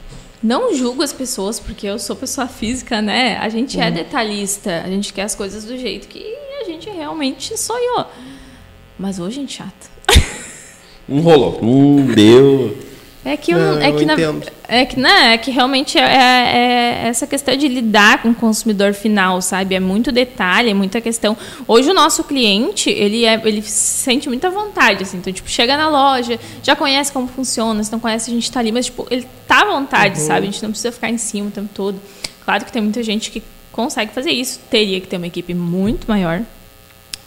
Não 0.42 0.74
julgo 0.74 1.02
as 1.02 1.12
pessoas, 1.12 1.60
porque 1.60 1.86
eu 1.86 1.98
sou 1.98 2.16
pessoa 2.16 2.46
física, 2.48 3.02
né? 3.02 3.36
A 3.40 3.48
gente 3.50 3.76
Uhum. 3.76 3.82
é 3.82 3.90
detalhista, 3.90 4.82
a 4.84 4.88
gente 4.88 5.12
quer 5.12 5.22
as 5.24 5.34
coisas 5.34 5.64
do 5.64 5.76
jeito 5.76 6.08
que 6.08 6.24
a 6.62 6.64
gente 6.64 6.88
realmente 6.88 7.56
sonhou. 7.58 8.06
Mas 8.98 9.18
hoje, 9.18 9.36
gente, 9.36 9.52
chata. 9.58 9.89
Não 11.08 11.20
rolou. 11.22 11.58
Não 11.62 12.06
deu. 12.14 12.76
É 13.22 13.36
que, 13.36 13.52
Não, 13.52 13.78
é, 13.78 13.92
que 13.92 14.04
na- 14.06 14.14
é 14.66 14.86
que 14.86 14.98
não, 14.98 15.10
é 15.10 15.36
que 15.36 15.50
realmente 15.50 15.98
é, 15.98 16.02
é- 16.02 17.02
é 17.04 17.08
essa 17.08 17.26
questão 17.26 17.54
de 17.54 17.68
lidar 17.68 18.22
com 18.22 18.30
o 18.30 18.34
consumidor 18.34 18.94
final, 18.94 19.42
sabe? 19.42 19.74
É 19.74 19.80
muito 19.80 20.10
detalhe, 20.10 20.70
é 20.70 20.74
muita 20.74 21.02
questão. 21.02 21.36
Hoje 21.68 21.90
o 21.90 21.94
nosso 21.94 22.24
cliente, 22.24 22.88
ele 22.88 23.26
é, 23.26 23.38
ele 23.44 23.60
sente 23.60 24.26
muita 24.26 24.48
vontade, 24.48 25.02
assim, 25.02 25.18
então 25.18 25.30
tipo, 25.34 25.50
chega 25.50 25.76
na 25.76 25.90
loja, 25.90 26.40
já 26.62 26.74
conhece 26.74 27.12
como 27.12 27.28
funciona, 27.28 27.84
se 27.84 27.92
não 27.92 28.00
conhece 28.00 28.30
a 28.30 28.34
gente 28.34 28.50
tá 28.50 28.58
ali, 28.60 28.72
mas 28.72 28.86
tipo, 28.86 29.06
ele 29.10 29.26
tá 29.46 29.62
à 29.62 29.64
vontade, 29.66 30.18
Uhum. 30.18 30.26
sabe? 30.26 30.48
A 30.48 30.50
gente 30.50 30.62
não 30.62 30.70
precisa 30.70 30.90
ficar 30.90 31.10
em 31.10 31.18
cima 31.18 31.48
o 31.48 31.50
tempo 31.50 31.68
todo. 31.74 32.00
Claro 32.42 32.64
que 32.64 32.72
tem 32.72 32.80
muita 32.80 33.02
gente 33.02 33.30
que 33.30 33.42
consegue 33.70 34.14
fazer 34.14 34.30
isso, 34.30 34.60
teria 34.70 34.98
que 34.98 35.06
ter 35.06 35.18
uma 35.18 35.26
equipe 35.26 35.52
muito 35.52 36.06
maior, 36.08 36.40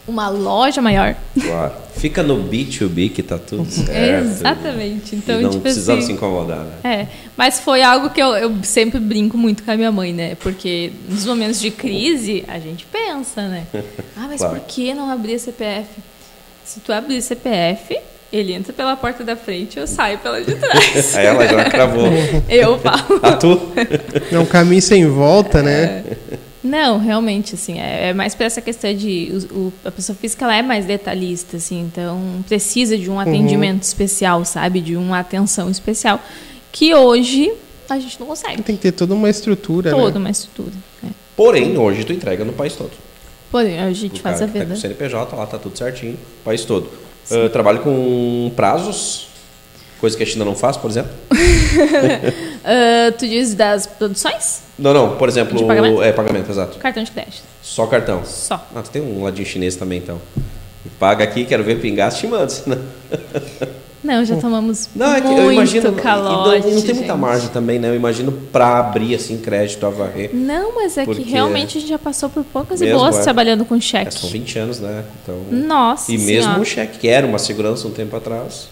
uma 0.07 0.27
loja 0.29 0.81
maior. 0.81 1.15
Claro. 1.39 1.71
Fica 1.95 2.21
no 2.23 2.35
B2B 2.49 3.11
que 3.11 3.23
tá 3.23 3.37
tudo 3.37 3.65
certo. 3.71 4.25
Exatamente. 4.25 5.15
Então, 5.15 5.39
e 5.39 5.43
não 5.43 5.49
tipo 5.51 5.61
precisava 5.61 5.99
assim, 5.99 6.07
se 6.07 6.13
incomodar, 6.13 6.59
né? 6.59 6.73
É, 6.83 7.07
mas 7.37 7.59
foi 7.61 7.81
algo 7.81 8.09
que 8.09 8.21
eu, 8.21 8.35
eu 8.35 8.53
sempre 8.63 8.99
brinco 8.99 9.37
muito 9.37 9.63
com 9.63 9.71
a 9.71 9.77
minha 9.77 9.91
mãe, 9.91 10.11
né? 10.11 10.35
Porque 10.41 10.91
nos 11.07 11.25
momentos 11.25 11.61
de 11.61 11.71
crise, 11.71 12.43
a 12.47 12.59
gente 12.59 12.85
pensa, 12.85 13.47
né? 13.47 13.65
Ah, 14.17 14.25
mas 14.27 14.39
Claro. 14.39 14.55
por 14.59 14.65
que 14.67 14.93
não 14.93 15.09
abrir 15.09 15.39
CPF? 15.39 15.87
Se 16.65 16.79
tu 16.81 16.91
abrir 16.93 17.21
CPF, 17.21 17.97
ele 18.31 18.53
entra 18.53 18.73
pela 18.73 18.95
porta 18.95 19.23
da 19.23 19.35
frente 19.35 19.77
eu 19.79 19.85
saio 19.87 20.17
pela 20.17 20.41
de 20.41 20.55
trás. 20.55 21.15
Aí 21.15 21.25
ela 21.25 21.47
já 21.47 21.65
cravou. 21.65 22.07
eu 22.49 22.79
falo. 22.79 23.19
A 23.21 23.33
tu? 23.33 23.59
É 24.31 24.39
um 24.39 24.45
caminho 24.45 24.81
sem 24.81 25.05
volta, 25.07 25.61
né? 25.61 26.03
Não, 26.63 26.97
realmente, 26.97 27.55
assim, 27.55 27.79
é, 27.79 28.09
é 28.09 28.13
mais 28.13 28.33
para 28.33 28.45
essa 28.45 28.61
questão 28.61 28.93
de 28.95 29.31
o- 29.51 29.57
o- 29.57 29.73
a 29.83 29.91
pessoa 29.91 30.15
física 30.15 30.45
ela 30.45 30.55
é 30.55 30.61
mais 30.61 30.85
detalhista, 30.85 31.57
assim, 31.57 31.81
então 31.81 32.43
precisa 32.47 32.97
de 32.97 33.09
um 33.09 33.19
atendimento 33.19 33.83
especial, 33.83 34.45
sabe, 34.45 34.79
de 34.79 34.95
uma 34.95 35.19
atenção 35.19 35.69
especial 35.69 36.21
que 36.71 36.95
hoje 36.95 37.51
a 37.89 37.99
gente 37.99 38.17
não 38.19 38.27
consegue. 38.27 38.61
Tem 38.63 38.75
que 38.77 38.81
ter 38.81 38.91
toda 38.93 39.13
uma 39.13 39.29
estrutura, 39.29 39.91
Toda 39.91 40.11
né? 40.13 40.19
uma 40.19 40.29
estrutura. 40.29 40.71
né? 41.01 41.09
Porém, 41.35 41.77
hoje 41.77 42.05
tu 42.05 42.13
entrega 42.13 42.45
no 42.45 42.53
país 42.53 42.73
todo. 42.75 42.91
Porém, 43.51 43.79
a 43.79 43.91
gente 43.91 44.19
O 44.19 44.23
faz 44.23 44.39
cara 44.39 44.45
a 44.45 44.47
que 44.47 44.53
tá 44.53 44.59
com 44.63 44.69
venda. 44.69 44.77
o 44.77 44.81
CNPJ 44.81 45.35
lá, 45.35 45.45
tá 45.45 45.57
tudo 45.59 45.77
certinho, 45.77 46.13
o 46.13 46.43
país 46.45 46.63
todo. 46.63 46.89
Ah, 47.29 47.49
trabalho 47.49 47.79
com 47.79 48.51
prazos, 48.55 49.27
coisa 50.03 50.17
que 50.17 50.23
a 50.23 50.25
China 50.25 50.43
não 50.43 50.53
faz, 50.53 50.75
por 50.75 50.89
exemplo. 50.91 51.11
Ah, 52.65 53.11
tu 53.17 53.27
diz 53.27 53.53
das 53.53 53.85
produções? 53.85 54.61
Não, 54.79 54.93
não, 54.93 55.17
por 55.17 55.27
exemplo, 55.27 55.57
De 55.57 55.65
pagamento? 55.65 56.01
é 56.01 56.11
pagamento, 56.13 56.49
exato. 56.49 56.77
Cartão 56.77 57.03
de 57.03 57.11
crédito. 57.11 57.43
Só 57.61 57.85
cartão. 57.87 58.21
Só. 58.25 58.55
Ah, 58.73 58.81
tu 58.81 58.89
tem 58.89 59.01
um 59.01 59.21
ladinho 59.23 59.45
chinês 59.45 59.75
também, 59.75 59.99
então. 59.99 60.19
Paga 60.99 61.23
aqui, 61.25 61.43
quero 61.45 61.61
ver 61.63 61.79
pingar, 61.81 62.11
te 62.13 62.25
mando. 62.27 62.49
senão- 62.51 62.79
Não, 64.03 64.23
já 64.25 64.35
tomamos 64.37 64.89
Não, 64.95 65.13
é 65.13 65.19
que 65.21 65.27
muito 65.27 65.41
eu 65.41 65.51
imagino. 65.51 65.93
calote, 65.93 66.33
não, 66.35 66.45
não 66.45 66.61
tem 66.61 66.73
muita 66.73 66.93
gente. 66.93 67.11
margem 67.19 67.49
também, 67.49 67.79
né? 67.79 67.89
Eu 67.89 67.95
imagino 67.95 68.31
pra 68.31 68.79
abrir 68.79 69.15
assim 69.15 69.37
crédito 69.37 69.85
a 69.85 69.89
varrer. 69.89 70.29
Não, 70.33 70.75
mas 70.75 70.97
é 70.97 71.05
que 71.05 71.21
realmente 71.21 71.77
a 71.77 71.81
gente 71.81 71.89
já 71.89 71.99
passou 71.99 72.29
por 72.29 72.43
poucas 72.45 72.81
e 72.81 72.91
boas 72.93 73.17
é. 73.17 73.23
trabalhando 73.23 73.63
com 73.65 73.75
É, 73.75 73.81
cheque. 73.81 74.13
são 74.19 74.29
20 74.29 74.57
anos, 74.59 74.79
né? 74.79 75.03
Então, 75.21 75.35
Nossa 75.51 76.11
e 76.11 76.17
mesmo 76.17 76.43
Senhora. 76.43 76.61
o 76.61 76.65
cheque, 76.65 76.97
que 76.99 77.07
era 77.09 77.25
uma 77.27 77.39
segurança 77.39 77.87
um 77.87 77.91
tempo 77.91 78.15
atrás, 78.15 78.67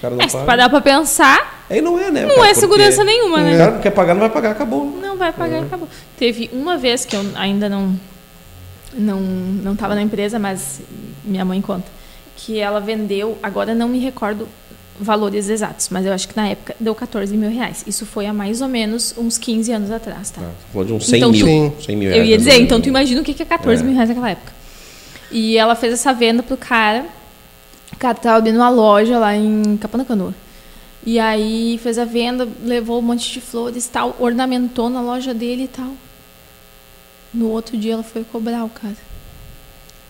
cara 0.00 0.14
não 0.14 0.22
É, 0.22 0.28
se 0.28 0.34
paga. 0.34 0.46
parar 0.46 0.68
pra 0.68 0.80
pensar, 0.80 1.64
Aí 1.70 1.80
não 1.80 1.98
é, 1.98 2.10
né? 2.10 2.22
não 2.26 2.36
cara? 2.36 2.48
é 2.50 2.54
segurança 2.54 3.04
nenhuma, 3.04 3.38
O 3.38 3.40
né? 3.40 3.56
cara 3.58 3.70
não 3.72 3.80
quer 3.80 3.90
pagar, 3.90 4.14
não 4.14 4.20
vai 4.20 4.30
pagar, 4.30 4.50
acabou. 4.52 4.98
Não 5.00 5.16
vai 5.16 5.32
pagar, 5.32 5.62
acabou. 5.62 5.88
Teve 6.18 6.48
uma 6.52 6.76
vez 6.76 7.04
que 7.04 7.14
eu 7.16 7.24
ainda 7.34 7.68
não 7.68 7.98
não 8.94 9.20
não 9.20 9.72
estava 9.74 9.94
na 9.94 10.02
empresa, 10.02 10.38
mas 10.38 10.80
minha 11.24 11.44
mãe 11.44 11.60
conta 11.60 11.86
que 12.36 12.58
ela 12.58 12.80
vendeu. 12.80 13.36
Agora 13.42 13.74
não 13.74 13.88
me 13.88 13.98
recordo 13.98 14.48
valores 15.00 15.48
exatos, 15.48 15.88
mas 15.90 16.04
eu 16.06 16.12
acho 16.12 16.26
que 16.28 16.36
na 16.36 16.48
época 16.48 16.74
deu 16.80 16.94
14 16.94 17.36
mil 17.36 17.50
reais. 17.50 17.84
Isso 17.86 18.04
foi 18.06 18.26
há 18.26 18.32
mais 18.32 18.60
ou 18.60 18.68
menos 18.68 19.14
uns 19.16 19.38
15 19.38 19.70
anos 19.72 19.90
atrás, 19.90 20.30
tá? 20.30 20.40
Ah, 20.42 20.50
falou 20.72 20.86
de 20.86 20.92
uns 20.92 21.06
100 21.06 21.18
Então, 21.18 21.30
mil. 21.30 21.46
Sim. 21.46 21.72
100 21.86 21.96
mil 21.96 22.10
Eu 22.10 22.24
ia 22.24 22.36
dizer, 22.38 22.58
então 22.60 22.80
tu 22.80 22.88
imagina 22.88 23.20
o 23.20 23.24
que 23.24 23.34
que 23.34 23.42
é 23.42 23.46
14 23.46 23.82
É. 23.82 23.84
mil 23.84 23.94
reais 23.94 24.08
naquela 24.08 24.30
época. 24.30 24.52
E 25.30 25.56
ela 25.58 25.74
fez 25.76 25.92
essa 25.92 26.12
venda 26.12 26.42
pro 26.42 26.56
cara. 26.56 27.04
O 27.98 28.00
cara 28.00 28.14
tava 28.14 28.38
abrindo 28.38 28.54
uma 28.54 28.68
loja 28.70 29.18
lá 29.18 29.34
em 29.34 29.76
Canoa. 30.06 30.32
E 31.04 31.18
aí 31.18 31.80
fez 31.82 31.98
a 31.98 32.04
venda, 32.04 32.48
levou 32.62 33.00
um 33.00 33.02
monte 33.02 33.28
de 33.32 33.40
flores 33.40 33.86
e 33.86 33.90
tal, 33.90 34.14
ornamentou 34.20 34.88
na 34.88 35.00
loja 35.00 35.34
dele 35.34 35.64
e 35.64 35.68
tal. 35.68 35.94
No 37.34 37.48
outro 37.48 37.76
dia 37.76 37.94
ela 37.94 38.04
foi 38.04 38.22
cobrar 38.22 38.64
o 38.64 38.68
cara. 38.68 38.96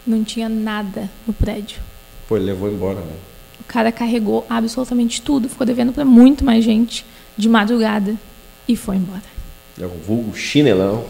Não 0.07 0.22
tinha 0.22 0.51
nada 0.51 1.09
no 1.26 1.32
prédio. 1.32 1.80
Pô, 2.28 2.36
ele 2.36 2.45
levou 2.45 2.70
embora, 2.70 3.01
né? 3.01 3.16
O 3.59 3.64
cara 3.64 3.91
carregou 3.91 4.45
absolutamente 4.51 5.22
tudo, 5.22 5.49
ficou 5.49 5.66
devendo 5.66 5.91
pra 5.91 6.05
muito 6.05 6.45
mais 6.45 6.62
gente 6.62 7.07
de 7.39 7.49
madrugada 7.49 8.16
e 8.68 8.76
foi 8.76 8.97
embora. 8.97 9.22
É 9.80 9.86
um 9.86 9.99
vulgo 10.07 10.36
chinelão. 10.36 11.07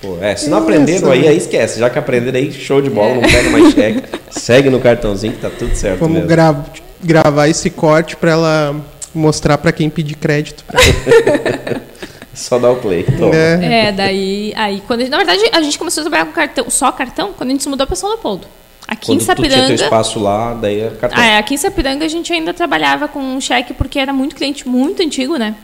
Pô, 0.00 0.16
é, 0.20 0.34
se 0.34 0.48
não 0.48 0.58
Isso, 0.58 0.66
aprenderam 0.66 1.10
aí, 1.10 1.28
aí 1.28 1.36
esquece. 1.36 1.78
Já 1.78 1.90
que 1.90 1.98
aprenderam 1.98 2.38
aí, 2.38 2.50
show 2.52 2.80
de 2.80 2.88
bola, 2.88 3.14
não 3.14 3.22
pega 3.22 3.50
mais 3.50 3.74
cheque. 3.74 4.02
Segue 4.30 4.70
no 4.70 4.80
cartãozinho 4.80 5.34
que 5.34 5.40
tá 5.40 5.50
tudo 5.50 5.74
certo 5.74 5.98
Vamos 6.00 6.14
mesmo. 6.14 6.28
gra- 6.28 6.64
gravar 7.02 7.48
esse 7.48 7.68
corte 7.70 8.16
pra 8.16 8.30
ela 8.32 8.76
mostrar 9.14 9.58
pra 9.58 9.72
quem 9.72 9.90
pedir 9.90 10.14
crédito. 10.14 10.64
Só 12.32 12.58
dá 12.58 12.70
o 12.70 12.76
play. 12.76 13.02
Toma. 13.18 13.34
É. 13.34 13.88
É, 13.88 13.92
daí. 13.92 14.52
Aí, 14.56 14.82
quando, 14.86 15.00
a 15.00 15.02
gente- 15.02 15.10
na 15.10 15.18
verdade, 15.18 15.42
a 15.52 15.60
gente 15.62 15.78
começou 15.78 16.00
a 16.00 16.04
trabalhar 16.04 16.24
com 16.26 16.32
cartão, 16.32 16.70
só 16.70 16.90
cartão, 16.92 17.32
quando 17.36 17.50
a 17.50 17.52
gente 17.52 17.62
se 17.62 17.68
mudou 17.68 17.86
para 17.86 17.96
São 17.96 18.08
Leopoldo. 18.08 18.46
Aqui 18.88 19.06
Quando 19.06 19.20
em 19.20 19.24
tu 19.24 19.34
tinha 19.34 19.36
teu 19.36 19.50
Sapiranga. 19.50 19.74
espaço 19.74 20.18
lá, 20.20 20.54
daí 20.54 20.80
era 20.80 20.94
cartão. 20.96 21.18
Ah, 21.22 21.26
é, 21.26 21.38
aqui 21.38 21.54
em 21.54 21.56
Sapiranga 21.58 22.04
a 22.04 22.08
gente 22.08 22.32
ainda 22.32 22.54
trabalhava 22.54 23.06
com 23.08 23.38
cheque 23.40 23.74
porque 23.74 23.98
era 23.98 24.12
muito 24.12 24.34
cliente 24.34 24.66
muito 24.66 25.02
antigo, 25.02 25.36
né? 25.36 25.54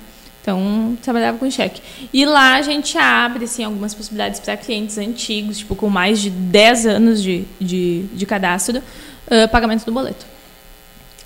Então, 0.46 0.96
trabalhava 1.02 1.36
com 1.38 1.50
cheque. 1.50 1.82
E 2.12 2.24
lá 2.24 2.54
a 2.54 2.62
gente 2.62 2.96
abre 2.96 3.46
assim, 3.46 3.64
algumas 3.64 3.92
possibilidades 3.92 4.38
para 4.38 4.56
clientes 4.56 4.96
antigos, 4.96 5.58
tipo, 5.58 5.74
com 5.74 5.88
mais 5.88 6.20
de 6.20 6.30
10 6.30 6.86
anos 6.86 7.20
de, 7.20 7.42
de, 7.60 8.04
de 8.12 8.26
cadastro, 8.26 8.80
ah, 9.28 9.48
pagamento 9.48 9.84
do 9.84 9.90
boleto. 9.90 10.24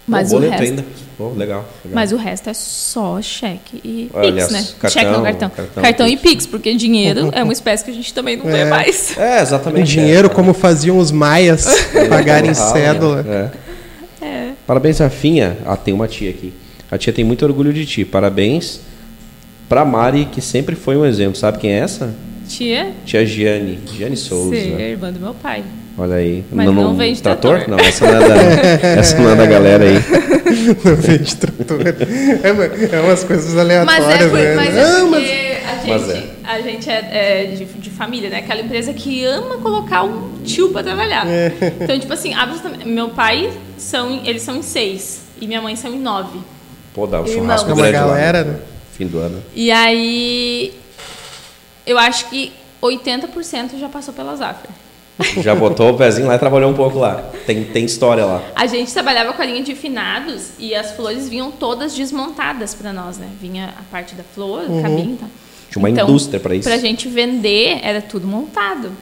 Mas 0.08 0.30
Pô, 0.30 0.36
o 0.36 0.40
boleto 0.40 0.52
resto. 0.62 0.70
ainda. 0.70 0.84
Pô, 1.18 1.28
legal. 1.32 1.36
legal. 1.84 1.92
Mas 1.92 2.12
o 2.12 2.16
resto 2.16 2.48
é 2.48 2.54
só 2.54 3.20
cheque 3.20 3.78
e 3.84 4.10
Olha, 4.14 4.32
Pix, 4.32 4.50
né? 4.52 4.66
cartão, 4.80 4.90
cheque 4.90 5.12
não, 5.12 5.22
cartão. 5.22 5.50
cartão 5.50 5.82
Cartão, 5.82 6.08
e 6.08 6.16
Pix, 6.16 6.46
porque 6.46 6.74
dinheiro 6.74 7.28
é 7.32 7.44
uma 7.44 7.52
espécie 7.52 7.84
que 7.84 7.90
a 7.90 7.94
gente 7.94 8.14
também 8.14 8.38
não 8.38 8.46
vê 8.46 8.60
É. 8.60 8.64
mais. 8.70 9.18
É, 9.18 9.42
exatamente. 9.42 9.80
Com 9.94 10.00
dinheiro, 10.00 10.28
é. 10.28 10.30
como 10.30 10.54
faziam 10.54 10.96
os 10.96 11.10
maias 11.12 11.66
pagarem 12.08 12.52
Rala, 12.52 12.72
cédula. 12.72 13.22
né? 13.22 13.50
É. 14.22 14.24
É. 14.24 14.52
Parabéns, 14.66 14.98
Rafinha. 14.98 15.58
Ah, 15.66 15.76
tem 15.76 15.92
uma 15.92 16.08
tia 16.08 16.30
aqui. 16.30 16.54
A 16.90 16.96
tia 16.96 17.12
tem 17.12 17.22
muito 17.22 17.44
orgulho 17.44 17.70
de 17.70 17.84
ti. 17.84 18.02
Parabéns 18.02 18.80
pra 19.70 19.84
Mari, 19.84 20.24
que 20.26 20.40
sempre 20.42 20.74
foi 20.74 20.96
um 20.96 21.06
exemplo. 21.06 21.36
Sabe 21.36 21.56
quem 21.58 21.72
é 21.72 21.78
essa? 21.78 22.12
Tia, 22.48 22.88
Tia 23.06 23.24
Giane. 23.24 23.78
Giane 23.96 24.16
Souza. 24.16 24.50
ser 24.56 24.80
irmã 24.80 25.12
do 25.12 25.20
meu 25.20 25.32
pai. 25.32 25.62
Olha 25.96 26.16
aí. 26.16 26.44
Mas 26.50 26.66
não 26.66 26.94
vende 26.96 27.22
trator. 27.22 27.64
Não, 27.68 27.78
essa 27.78 28.04
não 28.06 28.16
é 28.22 28.28
da, 28.28 28.34
essa 28.98 29.18
não 29.18 29.30
é 29.30 29.36
da 29.36 29.46
galera 29.46 29.84
aí. 29.84 29.94
Não 30.84 30.96
vende 30.96 31.36
trator. 31.36 31.78
É, 32.42 32.52
uma- 32.52 32.64
é 32.64 33.00
umas 33.00 33.22
coisas 33.24 33.54
Mas 33.54 33.56
é, 33.56 33.60
aleatórias, 33.60 34.30
por- 34.30 34.38
né? 34.38 34.54
mas 34.56 34.76
é 34.76 34.82
Não, 34.98 35.08
porque 35.10 35.26
mas- 35.26 35.64
a 35.64 35.86
Mas 35.86 36.02
gente, 36.06 36.10
é. 36.10 36.30
a 36.44 36.60
gente 36.60 36.90
é, 36.90 37.08
é 37.12 37.46
de, 37.54 37.64
de 37.64 37.90
família, 37.90 38.28
né? 38.30 38.38
Aquela 38.38 38.60
empresa 38.60 38.92
que 38.92 39.24
ama 39.24 39.58
colocar 39.58 40.02
um 40.02 40.32
tio 40.44 40.70
pra 40.70 40.82
trabalhar. 40.82 41.24
É. 41.26 41.52
Então, 41.80 41.98
tipo 41.98 42.12
assim, 42.12 42.32
meu 42.84 43.10
pai, 43.10 43.50
são, 43.78 44.20
eles 44.24 44.42
são 44.42 44.56
em 44.56 44.62
seis 44.62 45.20
e 45.40 45.46
minha 45.46 45.62
mãe 45.62 45.76
são 45.76 45.92
em 45.94 46.00
nove. 46.00 46.40
Pô, 46.92 47.06
dá 47.06 47.20
um 47.20 47.26
Irmão. 47.26 47.42
churrasco 47.44 47.70
É 47.70 47.72
uma 47.72 47.82
grande 47.82 47.96
lá, 47.98 48.06
galera, 48.08 48.44
né? 48.44 48.50
né? 48.52 48.58
Fim 49.00 49.06
do 49.06 49.18
ano. 49.18 49.42
E 49.54 49.70
aí, 49.70 50.74
eu 51.86 51.96
acho 51.98 52.28
que 52.28 52.52
80% 52.82 53.78
já 53.78 53.88
passou 53.88 54.12
pela 54.12 54.36
Zafra. 54.36 54.68
Já 55.42 55.54
botou 55.54 55.90
o 55.90 55.96
pezinho 55.98 56.26
lá 56.28 56.34
e 56.36 56.38
trabalhou 56.38 56.70
um 56.70 56.74
pouco 56.74 56.98
lá. 56.98 57.16
Tem, 57.46 57.62
tem 57.64 57.84
história 57.84 58.24
lá. 58.26 58.42
A 58.54 58.66
gente 58.66 58.90
trabalhava 58.92 59.32
com 59.34 59.40
a 59.42 59.44
linha 59.44 59.62
de 59.62 59.74
finados 59.74 60.50
e 60.58 60.74
as 60.74 60.92
flores 60.92 61.28
vinham 61.28 61.50
todas 61.50 61.94
desmontadas 61.94 62.74
para 62.74 62.90
nós, 62.90 63.16
né? 63.18 63.28
Vinha 63.40 63.74
a 63.78 63.82
parte 63.90 64.14
da 64.14 64.22
flor, 64.22 64.62
Uhum. 64.68 64.80
cabinho 64.82 65.14
e 65.14 65.16
tal. 65.16 65.28
Tinha 65.70 65.82
uma 65.82 65.90
indústria 65.90 66.40
pra 66.40 66.54
isso. 66.54 66.66
Pra 66.68 66.78
gente 66.78 67.06
vender, 67.08 67.80
era 67.82 68.00
tudo 68.02 68.26
montado. 68.26 68.92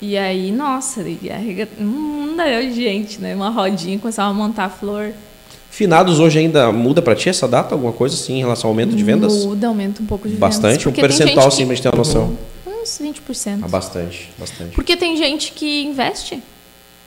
E 0.00 0.16
aí, 0.18 0.50
nossa, 0.52 1.02
e 1.08 1.30
arrega- 1.30 1.68
um 1.78 1.84
mundo 1.84 2.42
de 2.42 2.74
gente, 2.74 3.18
né? 3.18 3.34
Uma 3.34 3.48
rodinha, 3.50 3.98
começava 3.98 4.28
a 4.30 4.34
montar 4.34 4.64
a 4.66 4.70
flor. 4.70 5.12
Finados 5.72 6.20
hoje 6.20 6.38
ainda 6.38 6.70
muda 6.70 7.00
pra 7.00 7.14
ti 7.14 7.30
essa 7.30 7.48
data? 7.48 7.74
Alguma 7.74 7.94
coisa 7.94 8.14
assim 8.14 8.34
em 8.34 8.40
relação 8.40 8.68
ao 8.68 8.72
aumento 8.72 8.94
de 8.94 9.02
vendas? 9.02 9.46
Muda, 9.46 9.68
aumenta 9.68 10.02
um 10.02 10.06
pouco 10.06 10.28
de 10.28 10.36
Bastante? 10.36 10.84
vendas. 10.84 10.86
Um 10.86 10.90
porque 10.90 11.00
tem 11.00 11.08
percentual, 11.08 11.50
sim, 11.50 11.64
pra 11.64 11.74
gente 11.74 11.82
ter 11.82 11.88
uma 11.88 11.96
noção. 11.96 12.36
Uns 12.66 13.00
20%. 13.00 13.60
Ah, 13.62 13.68
bastante, 13.68 14.30
bastante. 14.36 14.74
Porque 14.74 14.98
tem 14.98 15.16
gente 15.16 15.52
que 15.52 15.82
investe. 15.84 16.42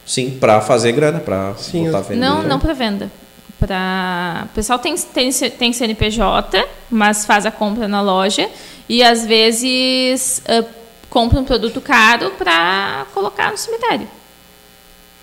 Sim, 0.04 0.32
pra 0.40 0.62
fazer 0.62 0.94
grana, 0.94 1.20
pra 1.20 1.54
Sim, 1.60 1.86
botar 1.86 2.02
vender. 2.02 2.20
Não, 2.20 2.42
não 2.42 2.60
para 2.60 2.74
venda. 2.74 3.12
Pra... 3.60 4.48
O 4.52 4.56
pessoal 4.56 4.80
tem, 4.80 4.96
tem, 4.96 5.32
tem 5.32 5.72
CNPJ, 5.72 6.68
mas 6.90 7.24
faz 7.24 7.46
a 7.46 7.52
compra 7.52 7.88
na 7.88 8.02
loja 8.02 8.50
e 8.90 9.04
às 9.04 9.28
vezes 9.28 10.42
ah, 10.48 10.66
compra 11.08 11.40
um 11.40 11.44
produto 11.44 11.80
caro 11.80 12.32
para 12.32 13.06
colocar 13.14 13.52
no 13.52 13.60
cemitério. 13.60 14.08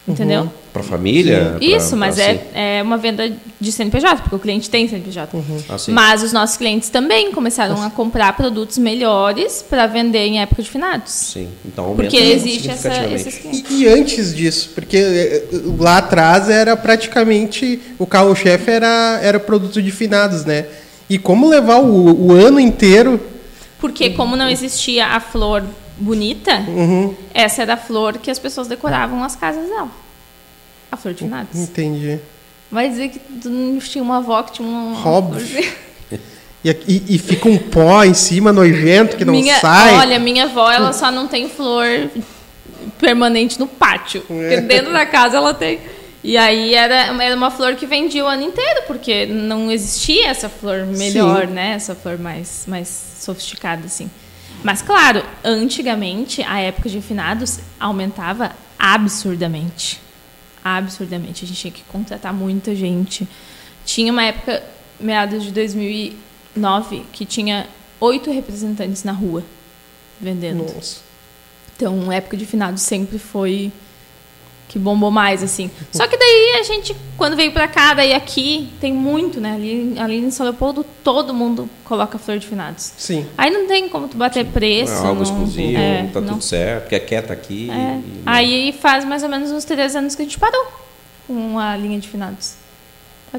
Entendeu? 0.06 0.50
Para 0.72 0.82
família? 0.82 1.54
pra- 1.58 1.64
Isso, 1.64 1.96
mas 1.96 2.18
assim. 2.18 2.40
é, 2.54 2.78
é 2.78 2.82
uma 2.82 2.96
venda 2.96 3.32
de 3.60 3.70
CNPJ, 3.70 4.22
porque 4.22 4.34
o 4.34 4.38
cliente 4.38 4.68
tem 4.68 4.88
CNPJ. 4.88 5.30
Assim. 5.68 5.92
Mas 5.92 6.24
os 6.24 6.32
nossos 6.32 6.56
clientes 6.56 6.88
também 6.88 7.30
começaram 7.30 7.80
a 7.80 7.88
comprar 7.88 8.36
produtos 8.36 8.78
melhores 8.78 9.62
para 9.62 9.86
vender 9.86 10.26
em 10.26 10.40
época 10.40 10.60
de 10.60 10.68
finados. 10.68 11.12
Sim, 11.12 11.48
então 11.64 11.84
aumenta 11.84 12.02
Porque 12.02 12.16
existe 12.16 12.68
essa, 12.68 13.04
esses 13.06 13.38
clientes. 13.38 13.70
E, 13.70 13.82
e 13.84 13.88
antes 13.88 14.34
disso, 14.34 14.70
porque 14.74 14.96
eh, 14.96 15.44
lá 15.78 15.98
atrás 15.98 16.50
era 16.50 16.76
praticamente 16.76 17.80
o 17.96 18.04
carro-chefe 18.06 18.70
era, 18.72 19.20
era 19.22 19.38
produto 19.38 19.80
de 19.80 19.92
finados, 19.92 20.44
né? 20.44 20.66
E 21.08 21.16
como 21.16 21.48
levar 21.48 21.78
o, 21.80 22.26
o 22.26 22.32
ano 22.32 22.58
inteiro. 22.58 23.20
Porque 23.78 24.10
como 24.10 24.34
não 24.34 24.48
existia 24.48 25.06
a 25.08 25.20
flor 25.20 25.62
bonita, 26.02 26.56
Uhum, 26.68 27.14
essa 27.32 27.62
era 27.62 27.74
a 27.74 27.76
flor 27.76 28.18
que 28.18 28.30
as 28.30 28.38
pessoas 28.38 28.66
decoravam 28.68 29.22
as 29.24 29.36
casas 29.36 29.68
dela. 29.68 29.90
A 30.90 30.96
flor 30.96 31.14
de 31.14 31.24
finados. 31.24 31.58
entendi. 31.58 32.18
Vai 32.70 32.88
dizer 32.88 33.08
que 33.08 33.18
tu 33.18 33.78
tinha 33.82 34.02
uma 34.02 34.18
avó 34.18 34.42
que 34.42 34.52
tinha 34.52 34.68
uma 34.68 35.06
Óbvio. 35.08 35.64
E, 36.64 36.70
e- 36.86 37.16
e 37.16 37.18
fica 37.18 37.48
um 37.48 37.58
pó 37.58 38.04
em 38.04 38.14
cima 38.14 38.52
nojento 38.52 39.16
que 39.16 39.24
não 39.24 39.32
minha, 39.34 39.58
sai. 39.58 39.96
Olha, 39.96 40.16
minha 40.20 40.44
avó, 40.44 40.70
ela 40.70 40.92
só 40.92 41.10
não 41.10 41.26
tem 41.26 41.48
flor 41.48 42.08
permanente 43.00 43.58
no 43.58 43.66
pátio. 43.66 44.20
Porque 44.22 44.60
dentro 44.60 44.92
da 44.92 45.04
casa 45.04 45.38
ela 45.38 45.52
tem. 45.52 45.80
E 46.22 46.36
aí 46.36 46.72
era, 46.72 47.20
era 47.20 47.34
uma 47.34 47.50
flor 47.50 47.74
que 47.74 47.84
vendia 47.84 48.24
o 48.24 48.28
ano 48.28 48.44
inteiro, 48.44 48.82
porque 48.86 49.26
não 49.26 49.72
existia 49.72 50.28
essa 50.28 50.48
flor 50.48 50.86
melhor, 50.86 51.48
Sim. 51.48 51.52
né? 51.52 51.72
Essa 51.74 51.96
flor 51.96 52.16
mais, 52.16 52.62
mais 52.68 52.88
sofisticada, 53.18 53.86
assim. 53.86 54.08
Mas, 54.62 54.80
claro, 54.80 55.24
antigamente, 55.42 56.42
a 56.42 56.60
época 56.60 56.88
de 56.88 57.00
finados 57.00 57.58
aumentava 57.80 58.52
absurdamente. 58.78 60.00
Absurdamente. 60.64 61.44
A 61.44 61.48
gente 61.48 61.60
tinha 61.60 61.72
que 61.72 61.82
contratar 61.84 62.32
muita 62.32 62.74
gente. 62.74 63.28
Tinha 63.84 64.12
uma 64.12 64.22
época, 64.22 64.62
meados 65.00 65.42
de 65.42 65.50
2009, 65.50 67.04
que 67.12 67.24
tinha 67.24 67.66
oito 68.00 68.30
representantes 68.30 69.02
na 69.04 69.12
rua 69.12 69.42
vendendo. 70.20 70.62
Nossa. 70.62 71.00
Então, 71.74 72.12
época 72.12 72.36
de 72.36 72.46
finados 72.46 72.82
sempre 72.82 73.18
foi 73.18 73.72
que 74.72 74.78
bombou 74.78 75.10
mais, 75.10 75.42
assim. 75.42 75.70
Só 75.90 76.06
que 76.08 76.16
daí 76.16 76.56
a 76.58 76.62
gente, 76.62 76.96
quando 77.18 77.36
veio 77.36 77.52
pra 77.52 77.68
cá, 77.68 77.92
daí 77.92 78.14
aqui, 78.14 78.70
tem 78.80 78.90
muito, 78.90 79.38
né? 79.38 79.52
Ali, 79.52 79.94
ali 79.98 80.16
em 80.18 80.30
São 80.30 80.44
Leopoldo, 80.46 80.82
todo 81.04 81.34
mundo 81.34 81.68
coloca 81.84 82.18
flor 82.18 82.38
de 82.38 82.46
finados. 82.46 82.90
Sim. 82.96 83.26
Aí 83.36 83.50
não 83.50 83.66
tem 83.66 83.86
como 83.90 84.08
tu 84.08 84.16
bater 84.16 84.46
preço. 84.46 84.94
É 84.94 84.96
algo 84.96 85.16
não- 85.16 85.22
exclusivo, 85.22 85.76
é, 85.78 86.08
tá 86.10 86.20
não- 86.22 86.28
tudo 86.34 86.42
certo, 86.42 86.88
quer 86.88 87.00
quieta 87.00 87.34
aqui. 87.34 87.68
é. 87.70 87.98
e- 87.98 88.22
Aí 88.24 88.72
faz 88.80 89.04
mais 89.04 89.22
ou 89.22 89.28
menos 89.28 89.50
uns 89.50 89.64
três 89.66 89.94
anos 89.94 90.14
que 90.14 90.22
a 90.22 90.24
gente 90.24 90.38
parou 90.38 90.66
com 91.26 91.58
a 91.58 91.76
linha 91.76 92.00
de 92.00 92.08
finados. 92.08 92.54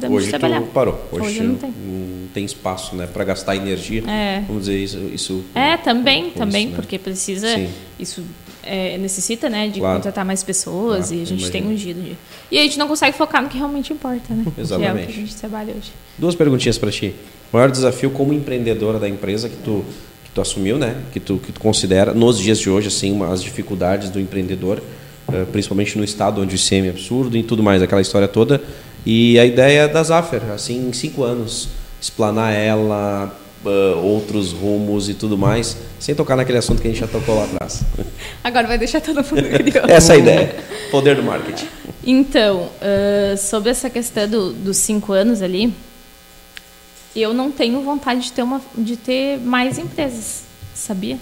Hoje 0.09 0.29
trabalhar. 0.29 0.61
tu 0.61 0.67
parou. 0.67 0.99
Hoje, 1.11 1.25
Hoje 1.25 1.43
não 1.43 1.55
tem. 1.55 1.69
não 1.71 2.27
tem 2.33 2.43
espaço, 2.45 2.95
né, 2.95 3.05
para 3.05 3.23
gastar 3.23 3.55
energia. 3.55 4.03
É. 4.07 4.43
Vamos 4.47 4.65
dizer 4.65 4.77
isso. 4.83 4.97
isso 5.13 5.43
É, 5.53 5.77
também, 5.77 6.31
com 6.31 6.39
também, 6.39 6.63
isso, 6.63 6.71
né? 6.71 6.75
porque 6.75 6.97
precisa. 6.97 7.47
Sim. 7.55 7.69
Isso 7.99 8.23
é, 8.63 8.97
necessita, 8.97 9.49
né, 9.49 9.67
de 9.67 9.79
Claro. 9.79 9.97
contratar 9.97 10.23
mais 10.25 10.43
pessoas 10.43 11.07
Claro, 11.07 11.15
e 11.15 11.21
a 11.21 11.25
gente 11.25 11.51
tem 11.51 11.61
imagino. 11.61 11.93
um 11.93 11.95
giro 11.95 12.01
de. 12.11 12.17
E 12.51 12.57
a 12.59 12.63
gente 12.63 12.77
não 12.79 12.87
consegue 12.87 13.15
focar 13.17 13.41
no 13.43 13.49
que 13.49 13.57
realmente 13.57 13.91
importa, 13.93 14.33
né? 14.33 14.43
Que 14.43 14.49
é 14.49 14.61
o 14.61 14.65
Exatamente. 14.65 15.05
que 15.07 15.11
a 15.11 15.15
gente 15.15 15.35
trabalha 15.35 15.73
hoje. 15.77 15.91
Duas 16.17 16.35
perguntinhas 16.35 16.77
para 16.77 16.91
ti. 16.91 17.13
O 17.51 17.55
maior 17.57 17.69
desafio 17.69 18.09
como 18.11 18.33
empreendedora 18.33 18.97
da 18.99 19.07
empresa 19.09 19.47
que 19.49 19.57
tu 19.57 19.83
que 20.23 20.31
tu 20.33 20.41
assumiu, 20.41 20.77
né? 20.77 20.95
Que 21.11 21.19
tu 21.19 21.37
que 21.37 21.51
tu 21.51 21.59
considera 21.59 22.13
nos 22.13 22.39
dias 22.39 22.57
de 22.59 22.69
hoje 22.69 22.87
assim 22.87 23.11
uma- 23.11 23.31
as 23.31 23.43
dificuldades 23.43 24.09
do 24.09 24.19
empreendedor, 24.19 24.81
eh, 25.31 25.45
principalmente 25.51 25.97
no 25.97 26.03
estado 26.03 26.41
onde 26.41 26.55
o 26.55 26.57
ICM 26.57 26.87
é 26.87 26.89
absurdo 26.89 27.37
e 27.37 27.43
tudo 27.43 27.61
mais, 27.61 27.81
aquela 27.81 28.01
história 28.01 28.27
toda. 28.27 28.61
E 29.05 29.37
a 29.37 29.45
ideia 29.45 29.87
da 29.87 30.01
Zaffer, 30.01 30.41
assim, 30.53 30.87
em 30.89 30.93
cinco 30.93 31.23
anos, 31.23 31.67
explanar 32.01 32.53
ela, 32.53 33.37
eh, 33.65 33.95
outros 34.01 34.51
rumos 34.51 35.09
e 35.09 35.13
tudo 35.13 35.37
mais, 35.37 35.77
sem 35.99 36.13
tocar 36.15 36.35
naquele 36.35 36.57
assunto 36.57 36.81
que 36.81 36.87
a 36.87 36.91
gente 36.91 36.99
já 36.99 37.07
tocou 37.07 37.35
lá 37.35 37.45
atrás. 37.45 37.81
Agora 38.43 38.67
vai 38.67 38.77
deixar 38.77 39.01
todo 39.01 39.17
mundo 39.17 39.49
curioso. 39.49 39.89
Essa 39.91 40.13
é 40.13 40.15
a 40.15 40.19
ideia. 40.19 40.55
Poder 40.91 41.15
do 41.15 41.23
marketing. 41.23 41.67
Então, 42.05 42.69
ah, 42.81 43.35
sobre 43.37 43.69
essa 43.69 43.89
questão 43.89 44.27
do- 44.27 44.53
dos 44.53 44.77
cinco 44.77 45.13
anos 45.13 45.41
ali, 45.41 45.73
eu 47.15 47.33
não 47.33 47.51
tenho 47.51 47.81
vontade 47.81 48.21
de 48.21 48.31
ter, 48.31 48.41
uma, 48.41 48.61
de 48.77 48.97
ter 48.97 49.39
mais 49.39 49.77
empresas, 49.77 50.43
sabia? 50.73 51.17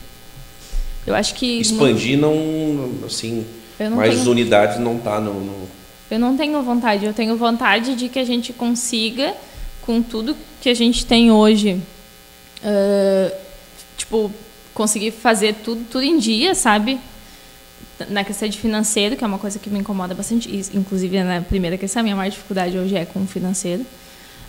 Eu 1.06 1.14
acho 1.16 1.34
que. 1.36 1.60
Expandir 1.60 2.18
não, 2.18 2.92
assim, 3.06 3.46
não 3.80 3.98
mais 3.98 4.16
tenho- 4.16 4.32
unidades 4.32 4.80
não 4.80 4.98
tá 4.98 5.20
no, 5.20 5.34
no- 5.34 5.68
Eu 6.10 6.20
não 6.20 6.38
tenho 6.38 6.62
vontade. 6.62 7.06
Eu 7.06 7.14
tenho 7.14 7.36
vontade 7.36 7.96
de 7.96 8.08
que 8.08 8.20
a 8.20 8.24
gente 8.26 8.54
consiga, 8.54 9.34
com 9.82 10.02
tudo 10.02 10.36
que 10.62 10.70
a 10.70 10.74
gente 10.74 11.06
tem 11.06 11.32
hoje, 11.32 11.82
ah, 12.64 13.32
tipo, 13.98 14.32
conseguir 14.74 15.12
fazer 15.12 15.56
tudo, 15.64 15.86
tudo 15.90 16.04
em 16.04 16.18
dia, 16.18 16.56
sabe? 16.56 17.00
Na 18.10 18.24
questão 18.24 18.48
de 18.48 18.58
financeiro, 18.58 19.16
que 19.16 19.24
é 19.24 19.28
uma 19.28 19.38
coisa 19.38 19.60
que 19.60 19.70
me 19.70 19.80
incomoda 19.80 20.14
bastante. 20.14 20.50
e, 20.50 20.66
Inclusive, 20.76 21.24
na 21.24 21.42
primeira 21.42 21.78
questão, 21.78 22.00
a 22.00 22.04
minha 22.04 22.16
maior 22.16 22.30
dificuldade 22.32 22.78
hoje 22.78 22.96
é 22.96 23.06
com 23.06 23.22
o 23.22 23.28
financeiro. 23.28 23.86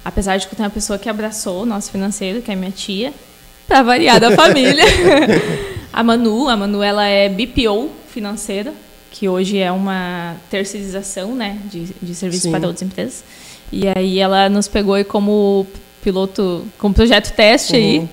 Apesar 0.04 0.36
de 0.36 0.46
que 0.46 0.54
eu 0.54 0.56
tenho 0.56 0.68
uma 0.68 0.74
pessoa 0.74 0.98
que 0.98 1.08
abraçou 1.08 1.62
o 1.62 1.66
nosso 1.66 1.90
financeiro, 1.90 2.42
que 2.42 2.50
é 2.50 2.56
minha 2.56 2.70
tia, 2.70 3.12
para 3.66 3.82
variar 3.82 4.18
da 4.18 4.32
família. 4.34 4.84
a 5.92 6.02
Manu, 6.02 6.48
a 6.48 6.56
Manu, 6.56 6.82
ela 6.82 7.06
é 7.06 7.28
BPO 7.28 7.90
financeira, 8.08 8.72
que 9.10 9.28
hoje 9.28 9.58
é 9.58 9.70
uma 9.70 10.36
terceirização, 10.50 11.34
né, 11.34 11.58
de, 11.66 11.94
de 12.02 12.14
serviços 12.14 12.44
Sim. 12.44 12.50
para 12.50 12.66
outras 12.66 12.82
empresas. 12.82 13.22
E 13.70 13.84
aí 13.94 14.18
ela 14.18 14.48
nos 14.48 14.66
pegou 14.66 14.94
aí 14.94 15.04
como 15.04 15.66
piloto, 16.02 16.66
como 16.78 16.92
projeto 16.94 17.32
teste 17.34 17.76
aí, 17.76 17.98
Uhum. 18.00 18.08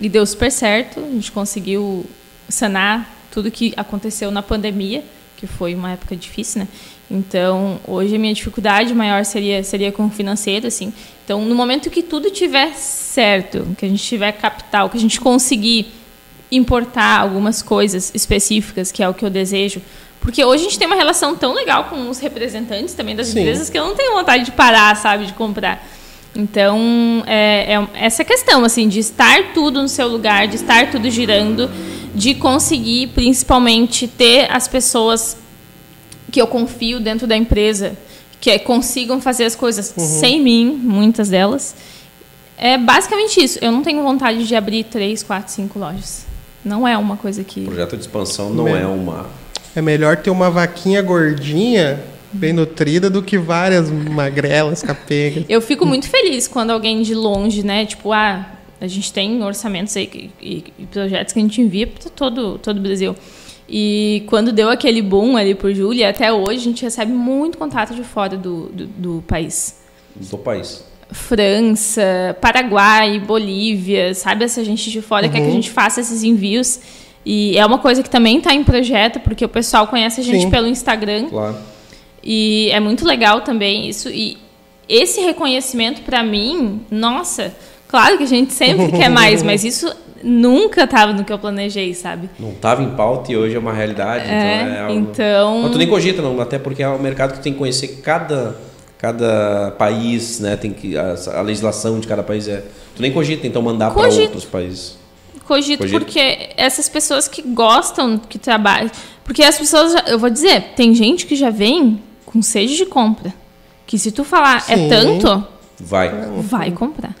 e 0.00 0.08
deu 0.08 0.24
super 0.24 0.50
certo. 0.50 1.00
A 1.00 1.10
gente 1.10 1.30
conseguiu 1.32 2.06
sanar 2.48 3.10
tudo 3.30 3.50
que 3.50 3.74
aconteceu 3.76 4.30
na 4.30 4.42
pandemia, 4.42 5.02
que 5.36 5.46
foi 5.46 5.74
uma 5.74 5.92
época 5.92 6.14
difícil, 6.16 6.60
né? 6.60 6.68
Então, 7.10 7.78
hoje 7.86 8.14
a 8.16 8.18
minha 8.18 8.32
dificuldade 8.32 8.94
maior 8.94 9.24
seria 9.24 9.62
seria 9.62 9.92
com 9.92 10.06
o 10.06 10.10
financeiro, 10.10 10.66
assim. 10.66 10.92
Então, 11.24 11.44
no 11.44 11.54
momento 11.54 11.90
que 11.90 12.02
tudo 12.02 12.30
tiver 12.30 12.72
certo, 12.74 13.66
que 13.76 13.84
a 13.84 13.88
gente 13.88 14.02
tiver 14.02 14.32
capital, 14.32 14.88
que 14.88 14.96
a 14.96 15.00
gente 15.00 15.20
conseguir 15.20 15.86
importar 16.50 17.20
algumas 17.20 17.62
coisas 17.62 18.12
específicas, 18.14 18.92
que 18.92 19.02
é 19.02 19.08
o 19.08 19.14
que 19.14 19.24
eu 19.24 19.30
desejo, 19.30 19.82
porque 20.20 20.42
hoje 20.44 20.62
a 20.62 20.64
gente 20.64 20.78
tem 20.78 20.86
uma 20.86 20.96
relação 20.96 21.34
tão 21.36 21.52
legal 21.52 21.84
com 21.84 22.08
os 22.08 22.18
representantes 22.18 22.94
também 22.94 23.14
das 23.14 23.28
Sim. 23.28 23.40
empresas 23.40 23.68
que 23.68 23.78
eu 23.78 23.84
não 23.84 23.94
tenho 23.94 24.14
vontade 24.14 24.44
de 24.44 24.52
parar, 24.52 24.96
sabe, 24.96 25.26
de 25.26 25.34
comprar. 25.34 25.86
Então, 26.34 27.22
é, 27.26 27.74
é 27.74 27.88
essa 27.94 28.24
questão, 28.24 28.64
assim, 28.64 28.88
de 28.88 28.98
estar 28.98 29.52
tudo 29.54 29.80
no 29.80 29.88
seu 29.88 30.08
lugar, 30.08 30.48
de 30.48 30.56
estar 30.56 30.90
tudo 30.90 31.08
girando, 31.10 31.70
de 32.14 32.34
conseguir, 32.34 33.08
principalmente, 33.08 34.08
ter 34.08 34.50
as 34.50 34.66
pessoas 34.66 35.36
que 36.32 36.40
eu 36.40 36.46
confio 36.46 36.98
dentro 36.98 37.26
da 37.26 37.36
empresa, 37.36 37.96
que 38.40 38.50
é- 38.50 38.58
consigam 38.58 39.20
fazer 39.20 39.44
as 39.44 39.54
coisas 39.54 39.94
sem 39.96 40.40
mim, 40.40 40.72
muitas 40.82 41.28
delas. 41.28 41.74
É 42.58 42.76
basicamente 42.76 43.42
isso. 43.42 43.58
Eu 43.62 43.70
não 43.70 43.82
tenho 43.82 44.02
vontade 44.02 44.46
de 44.46 44.54
abrir 44.54 44.84
três, 44.84 45.22
quatro, 45.22 45.52
cinco 45.52 45.78
lojas. 45.78 46.26
Não 46.64 46.86
é 46.86 46.96
uma 46.96 47.16
coisa 47.16 47.44
que. 47.44 47.60
O 47.60 47.66
projeto 47.66 47.96
de 47.96 48.02
expansão 48.02 48.50
não 48.50 48.64
Meu. 48.64 48.76
é 48.76 48.86
uma. 48.86 49.26
É 49.76 49.82
melhor 49.82 50.16
ter 50.16 50.30
uma 50.30 50.50
vaquinha 50.50 51.02
gordinha, 51.02 52.00
bem 52.34 52.52
nutrida, 52.52 53.08
do 53.08 53.22
que 53.22 53.38
várias 53.38 53.90
magrelas, 53.90 54.82
capengas. 54.82 55.44
Eu 55.48 55.60
fico 55.60 55.86
muito 55.86 56.08
feliz 56.08 56.48
quando 56.48 56.70
alguém 56.70 57.02
de 57.02 57.14
longe, 57.14 57.64
né? 57.64 57.86
Tipo, 57.86 58.12
ah, 58.12 58.46
a 58.80 58.86
gente 58.86 59.12
tem 59.12 59.42
orçamentos 59.42 59.96
aí 59.96 60.30
e, 60.40 60.64
e 60.78 60.86
projetos 60.86 61.32
que 61.32 61.38
a 61.38 61.42
gente 61.42 61.60
envia 61.60 61.86
para 61.86 62.10
todo, 62.10 62.58
todo 62.58 62.78
o 62.78 62.80
Brasil. 62.80 63.14
E 63.68 64.24
quando 64.26 64.52
deu 64.52 64.68
aquele 64.68 65.00
boom 65.00 65.36
ali 65.36 65.54
por 65.54 65.72
Júlia, 65.72 66.10
até 66.10 66.32
hoje 66.32 66.60
a 66.60 66.64
gente 66.64 66.82
recebe 66.82 67.12
muito 67.12 67.56
contato 67.56 67.94
de 67.94 68.02
fora 68.02 68.36
do, 68.36 68.66
do, 68.66 68.86
do 68.86 69.24
país. 69.26 69.80
do 70.14 70.36
país. 70.36 70.84
França, 71.10 72.36
Paraguai, 72.40 73.18
Bolívia, 73.20 74.14
sabe? 74.14 74.44
Essa 74.44 74.64
gente 74.64 74.90
de 74.90 75.00
fora 75.00 75.28
quer 75.28 75.40
que 75.40 75.46
a 75.46 75.50
gente 75.50 75.70
faça 75.70 76.00
esses 76.00 76.22
envios. 76.22 76.80
E 77.24 77.56
é 77.56 77.64
uma 77.64 77.78
coisa 77.78 78.02
que 78.02 78.10
também 78.10 78.38
está 78.38 78.52
em 78.52 78.62
projeto, 78.62 79.18
porque 79.20 79.44
o 79.44 79.48
pessoal 79.48 79.86
conhece 79.86 80.20
a 80.20 80.24
gente 80.24 80.42
Sim. 80.42 80.50
pelo 80.50 80.66
Instagram. 80.66 81.28
Claro. 81.30 81.56
E 82.24 82.70
é 82.72 82.80
muito 82.80 83.04
legal 83.06 83.42
também 83.42 83.88
isso. 83.88 84.08
E 84.08 84.38
esse 84.88 85.20
reconhecimento 85.20 86.02
para 86.02 86.22
mim, 86.22 86.80
nossa, 86.90 87.54
claro 87.88 88.16
que 88.16 88.24
a 88.24 88.28
gente 88.28 88.52
sempre 88.52 88.90
quer 88.92 89.08
mais, 89.10 89.42
mas 89.42 89.62
isso 89.64 89.92
nunca 90.22 90.84
estava 90.84 91.12
no 91.12 91.22
que 91.22 91.30
eu 91.32 91.38
planejei, 91.38 91.92
sabe? 91.92 92.30
Não 92.40 92.50
estava 92.50 92.82
em 92.82 92.90
pauta 92.90 93.30
e 93.30 93.36
hoje 93.36 93.54
é 93.56 93.58
uma 93.58 93.72
realidade. 93.74 94.24
É, 94.26 94.56
então, 94.62 94.74
é 94.74 94.80
algo... 94.80 94.98
então- 94.98 95.62
Mas 95.64 95.72
tu 95.72 95.78
nem 95.78 95.86
cogita, 95.86 96.22
não, 96.22 96.40
até 96.40 96.58
porque 96.58 96.82
é 96.82 96.88
um 96.88 96.98
mercado 96.98 97.32
que 97.32 97.40
tu 97.40 97.42
tem 97.42 97.52
que 97.52 97.58
conhecer 97.58 98.00
cada, 98.02 98.56
cada 98.96 99.72
país, 99.78 100.40
né? 100.40 100.56
Tem 100.56 100.72
que, 100.72 100.96
a, 100.96 101.14
a 101.36 101.40
legislação 101.42 102.00
de 102.00 102.06
cada 102.08 102.22
país 102.22 102.48
é. 102.48 102.64
Tu 102.96 103.02
nem 103.02 103.12
cogita, 103.12 103.46
então, 103.46 103.60
mandar 103.60 103.90
para 103.92 104.08
outros 104.08 104.44
países. 104.46 104.96
Cogito, 105.46 105.80
Cogito. 105.80 105.98
porque 106.00 106.48
essas 106.56 106.88
pessoas 106.88 107.28
que 107.28 107.42
gostam, 107.42 108.16
que 108.16 108.38
trabalham. 108.38 108.90
Porque 109.24 109.42
as 109.42 109.58
pessoas, 109.58 109.92
já- 109.92 110.04
eu 110.06 110.18
vou 110.18 110.30
dizer, 110.30 110.72
tem 110.74 110.94
gente 110.94 111.26
que 111.26 111.36
já 111.36 111.50
vem 111.50 112.00
com 112.24 112.40
sede 112.42 112.76
de 112.76 112.86
compra. 112.86 113.32
Que 113.86 113.98
se 113.98 114.10
tu 114.10 114.24
falar 114.24 114.60
Sim. 114.62 114.72
é 114.72 114.88
tanto, 114.88 115.46
Vai. 115.80 116.10
vai 116.40 116.70
comprar. 116.70 117.14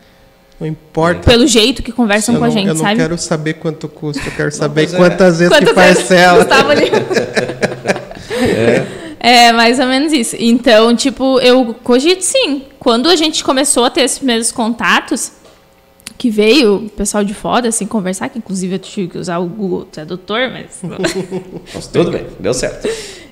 Não 0.58 0.66
importa. 0.66 1.28
Pelo 1.28 1.46
jeito 1.46 1.82
que 1.82 1.90
conversam 1.92 2.34
eu 2.34 2.38
com 2.38 2.44
a 2.44 2.48
não, 2.48 2.54
gente, 2.54 2.68
eu 2.68 2.74
não 2.74 2.82
sabe? 2.82 2.96
quero 2.96 3.18
saber 3.18 3.54
quanto 3.54 3.88
custa, 3.88 4.22
eu 4.26 4.32
quero 4.32 4.52
saber 4.52 4.82
mas 4.82 4.94
é- 4.94 4.96
quantas 4.96 5.38
vezes 5.40 5.52
que 5.58 5.64
Quantas 5.64 5.84
vezes 5.84 6.02
parcela. 6.08 6.46
Ali? 6.70 6.90
É, 9.20 9.52
mais 9.52 9.78
ou 9.78 9.86
menos 9.86 10.12
isso. 10.12 10.36
Então, 10.38 10.94
tipo, 10.94 11.40
eu 11.40 11.74
cogito 11.82 12.22
sim. 12.22 12.62
Quando 12.78 13.08
a 13.08 13.16
gente 13.16 13.42
começou 13.42 13.84
a 13.84 13.90
ter 13.90 14.02
esses 14.02 14.18
primeiros 14.18 14.52
contatos, 14.52 15.32
que 16.16 16.30
veio 16.30 16.76
o 16.76 16.88
pessoal 16.88 17.24
de 17.24 17.34
fora, 17.34 17.68
assim, 17.68 17.86
conversar, 17.86 18.28
que 18.28 18.38
inclusive 18.38 18.74
eu 18.74 18.78
tive 18.78 19.08
que 19.08 19.18
usar 19.18 19.38
o 19.38 19.46
Google 19.46 19.84
Tradutor, 19.84 20.50
mas... 20.50 20.80
Mas 21.74 21.86
tudo 21.88 22.10
bem, 22.10 22.26
deu 22.38 22.54
certo. 22.54 22.88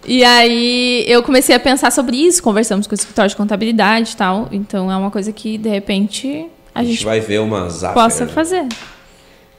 e 0.06 0.24
aí 0.24 1.04
eu 1.06 1.22
comecei 1.22 1.54
a 1.54 1.60
pensar 1.60 1.92
sobre 1.92 2.16
isso, 2.16 2.42
conversamos 2.42 2.86
com 2.86 2.92
o 2.92 2.94
escritório 2.94 3.30
de 3.30 3.36
contabilidade 3.36 4.12
e 4.12 4.16
tal. 4.16 4.48
Então, 4.50 4.90
é 4.90 4.96
uma 4.96 5.10
coisa 5.10 5.32
que, 5.32 5.56
de 5.56 5.68
repente, 5.68 6.46
a, 6.74 6.80
A 6.80 6.82
gente 6.82 6.94
gente 6.94 7.04
vai 7.04 7.20
ver 7.20 7.40
uma 7.40 7.68
Zaffer. 7.68 7.94
possa 7.94 8.24
né? 8.26 8.32
fazer. 8.32 8.66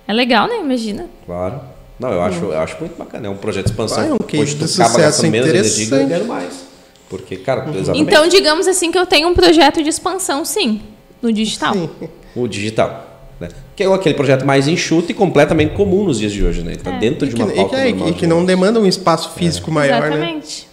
É 0.08 0.14
legal, 0.14 0.48
né? 0.48 0.60
Imagina. 0.60 1.06
Claro. 1.26 1.62
Não, 2.00 2.12
eu 2.12 2.22
acho, 2.22 2.44
eu 2.44 2.60
acho 2.60 2.78
muito 2.80 2.98
bacana. 2.98 3.28
É 3.28 3.30
um 3.30 3.38
projeto 3.38 3.66
de 3.66 3.72
expansão. 3.72 3.98
Vai, 3.98 4.12
um 4.12 4.42
Hoje 4.42 4.56
case 4.56 4.56
tu 4.56 4.66
de 4.66 4.74
acaba 4.74 4.90
sucesso 4.90 5.00
gastando 5.00 5.32
menos 5.32 5.50
energia 5.50 5.86
e 5.86 5.90
ganhando 5.90 6.26
mais. 6.26 6.66
Porque, 7.10 7.38
cara, 7.38 7.70
exatamente. 7.70 8.02
Então, 8.02 8.28
digamos 8.28 8.68
assim 8.68 8.92
que 8.92 8.98
eu 8.98 9.06
tenho 9.06 9.30
um 9.30 9.34
projeto 9.34 9.82
de 9.82 9.90
expansão, 9.90 10.44
sim, 10.44 10.82
no 11.22 11.32
digital. 11.32 11.74
Sim. 11.74 11.90
O 12.36 12.48
digital. 12.48 13.13
Né? 13.40 13.50
Que 13.76 13.84
é 13.84 13.94
aquele 13.94 14.16
projeto 14.16 14.46
mais 14.46 14.68
enxuto 14.68 15.12
e 15.12 15.14
completamente 15.14 15.74
comum 15.76 16.04
nos 16.04 16.20
dias 16.20 16.32
de 16.32 16.44
hoje, 16.46 16.62
né? 16.64 16.74
Ele 16.74 16.82
tá 16.82 16.92
É. 16.96 17.00
dentro 17.00 17.26
E 17.26 17.30
de 17.30 17.36
que, 17.36 17.42
uma 17.44 17.52
e 17.52 17.56
pauta 17.56 17.76
que, 17.76 17.82
é- 17.82 17.90
normal 17.90 18.08
e 18.08 18.12
de 18.12 18.18
que 18.20 18.28
não 18.28 18.46
demanda 18.46 18.80
um 18.80 18.86
espaço 18.86 19.32
físico 19.32 19.72
maior, 19.72 20.02
né? 20.02 20.08
Exatamente. 20.18 20.68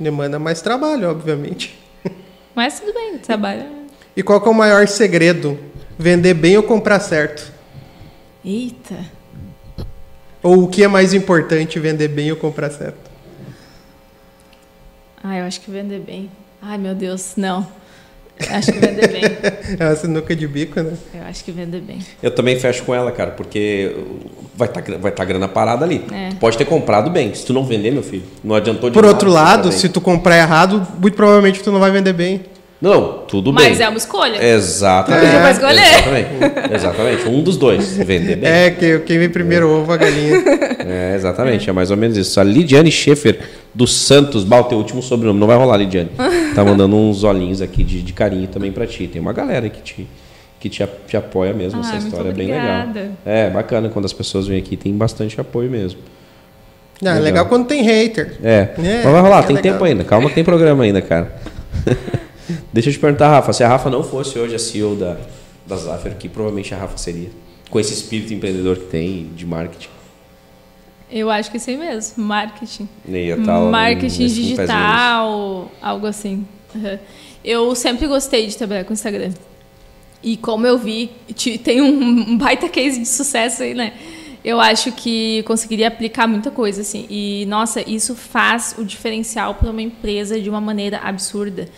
Demanda 0.00 0.38
mais 0.38 0.60
trabalho, 0.62 1.10
obviamente. 1.10 1.78
Mas 2.54 2.80
tudo 2.80 2.92
bem, 2.94 3.18
trabalha. 3.18 3.66
E 4.16 4.22
qual 4.22 4.40
que 4.40 4.48
é 4.48 4.50
o 4.50 4.54
maior 4.54 4.86
segredo? 4.88 5.58
Vender 5.98 6.34
bem 6.34 6.56
ou 6.56 6.62
comprar 6.62 7.00
certo? 7.00 7.52
Eita. 8.44 8.96
Ou 10.42 10.64
o 10.64 10.68
que 10.68 10.82
é 10.84 10.88
mais 10.88 11.12
importante, 11.14 11.78
vender 11.80 12.08
bem 12.08 12.30
ou 12.30 12.36
comprar 12.36 12.70
certo? 12.70 13.08
Ah, 15.22 15.36
eu 15.38 15.44
acho 15.44 15.60
que 15.60 15.70
vender 15.70 15.98
bem. 16.00 16.30
Ai, 16.62 16.78
meu 16.78 16.94
Deus, 16.94 17.32
não. 17.36 17.66
Acho 18.50 18.72
que 18.72 18.78
vender 18.78 19.08
bem. 19.08 19.22
É 19.78 19.84
uma 19.84 19.96
sinuca 19.96 20.34
de 20.34 20.48
bico, 20.48 20.80
né? 20.80 20.94
Eu 21.14 21.22
acho 21.24 21.44
que 21.44 21.52
vender 21.52 21.80
bem. 21.80 21.98
Eu 22.22 22.30
também 22.30 22.58
fecho 22.58 22.82
com 22.84 22.94
ela, 22.94 23.12
cara, 23.12 23.32
porque 23.32 23.94
vai 24.56 24.68
estar 24.68 24.82
vai 24.98 25.12
tá 25.12 25.24
grana 25.24 25.46
parada 25.46 25.84
ali. 25.84 26.04
É. 26.10 26.30
Tu 26.30 26.36
pode 26.36 26.56
ter 26.56 26.64
comprado 26.64 27.10
bem. 27.10 27.34
Se 27.34 27.44
tu 27.44 27.52
não 27.52 27.64
vender, 27.64 27.90
meu 27.90 28.02
filho, 28.02 28.24
não 28.42 28.54
adiantou 28.54 28.88
de 28.88 28.94
Por 28.94 29.02
nada 29.02 29.14
outro 29.14 29.30
lado, 29.30 29.70
se 29.70 29.88
tu 29.88 30.00
comprar 30.00 30.38
errado, 30.38 30.86
muito 30.98 31.14
provavelmente 31.14 31.62
tu 31.62 31.70
não 31.70 31.78
vai 31.78 31.90
vender 31.90 32.12
bem. 32.12 32.42
Não, 32.80 33.24
tudo 33.26 33.52
bem. 33.52 33.70
Mas 33.70 33.80
é 33.80 33.88
uma 33.88 33.98
escolha. 33.98 34.40
Exatamente. 34.40 35.26
É. 35.26 35.40
Pra 35.40 35.50
escolher. 35.50 35.80
Exatamente. 35.82 36.74
Exatamente. 36.74 37.28
Um 37.28 37.42
dos 37.42 37.56
dois. 37.56 37.96
Vender 37.96 38.36
bem. 38.36 38.48
É, 38.48 38.70
que, 38.70 39.00
quem 39.00 39.18
vem 39.18 39.28
primeiro 39.28 39.66
o 39.68 39.80
ovo, 39.80 39.92
a 39.92 39.96
galinha. 39.96 40.38
É, 40.90 41.14
exatamente, 41.14 41.68
é. 41.68 41.72
mais 41.72 41.90
ou 41.90 41.98
menos 41.98 42.16
isso. 42.16 42.40
A 42.40 42.42
Lidiane 42.44 42.90
Schaefer 42.90 43.40
dos 43.74 43.94
Santos, 43.94 44.42
bah, 44.42 44.60
o 44.60 44.64
teu 44.64 44.78
último 44.78 45.02
sobrenome, 45.02 45.38
não 45.38 45.46
vai 45.46 45.56
rolar, 45.56 45.76
Lidiane. 45.76 46.10
Tá 46.54 46.64
mandando 46.64 46.96
uns 46.96 47.24
olhinhos 47.24 47.60
aqui 47.60 47.84
de, 47.84 48.00
de 48.00 48.12
carinho 48.14 48.46
também 48.48 48.72
pra 48.72 48.86
ti. 48.86 49.06
Tem 49.06 49.20
uma 49.20 49.32
galera 49.34 49.68
que 49.68 49.82
te, 49.82 50.08
que 50.58 50.68
te, 50.70 50.82
te 51.06 51.16
apoia 51.16 51.52
mesmo. 51.52 51.78
Ah, 51.80 51.82
Essa 51.82 51.92
muito 51.96 52.06
história 52.06 52.30
é 52.30 52.32
bem 52.32 52.46
legal. 52.48 52.86
É, 53.26 53.50
bacana 53.50 53.88
quando 53.90 54.06
as 54.06 54.12
pessoas 54.14 54.46
vêm 54.46 54.58
aqui, 54.58 54.76
tem 54.76 54.92
bastante 54.94 55.38
apoio 55.40 55.68
mesmo. 55.70 56.00
Ah, 57.04 57.08
é 57.08 57.08
Legal. 57.10 57.22
legal 57.24 57.46
quando 57.46 57.66
tem 57.66 57.82
hater. 57.82 58.38
É, 58.42 58.68
É, 58.78 59.00
mas 59.04 59.12
vai 59.12 59.20
rolar, 59.20 59.40
é 59.40 59.42
tem 59.46 59.56
legal. 59.56 59.72
tempo 59.74 59.84
ainda. 59.84 60.04
Calma 60.04 60.28
que 60.30 60.34
tem 60.34 60.44
programa 60.44 60.84
ainda, 60.84 61.02
cara. 61.02 61.30
Deixa 62.72 62.88
eu 62.88 62.92
te 62.92 62.98
perguntar, 62.98 63.30
Rafa, 63.30 63.52
se 63.52 63.62
a 63.62 63.68
Rafa 63.68 63.90
não 63.90 64.02
fosse 64.02 64.38
hoje 64.38 64.54
a 64.54 64.58
CEO 64.58 64.96
da, 64.96 65.16
da 65.66 65.76
Zaffer, 65.76 66.16
que 66.16 66.28
provavelmente 66.28 66.74
a 66.74 66.78
Rafa 66.78 66.96
seria? 66.96 67.30
Com 67.70 67.78
esse 67.78 67.92
espírito 67.92 68.32
empreendedor 68.32 68.76
que 68.76 68.86
tem 68.86 69.30
de 69.34 69.44
marketing. 69.44 69.88
Eu 71.10 71.30
acho 71.30 71.50
que 71.50 71.58
sim 71.58 71.76
mesmo. 71.76 72.22
Marketing. 72.22 72.88
Marketing 73.70 74.26
digital, 74.26 75.70
algo 75.80 76.06
assim. 76.06 76.46
Uhum. 76.74 76.98
Eu 77.44 77.74
sempre 77.74 78.06
gostei 78.06 78.46
de 78.46 78.56
trabalhar 78.56 78.84
com 78.84 78.92
Instagram. 78.92 79.32
E 80.22 80.36
como 80.36 80.66
eu 80.66 80.76
vi, 80.76 81.10
tem 81.62 81.80
um, 81.80 82.30
um 82.30 82.38
baita 82.38 82.68
case 82.68 82.98
de 82.98 83.06
sucesso 83.06 83.62
aí, 83.62 83.74
né? 83.74 83.92
Eu 84.44 84.60
acho 84.60 84.92
que 84.92 85.42
conseguiria 85.44 85.88
aplicar 85.88 86.26
muita 86.26 86.50
coisa, 86.50 86.80
assim. 86.80 87.06
E, 87.08 87.46
nossa, 87.46 87.82
isso 87.88 88.14
faz 88.14 88.74
o 88.78 88.84
diferencial 88.84 89.54
para 89.54 89.70
uma 89.70 89.82
empresa 89.82 90.40
de 90.40 90.48
uma 90.48 90.60
maneira 90.60 90.98
absurda. 90.98 91.68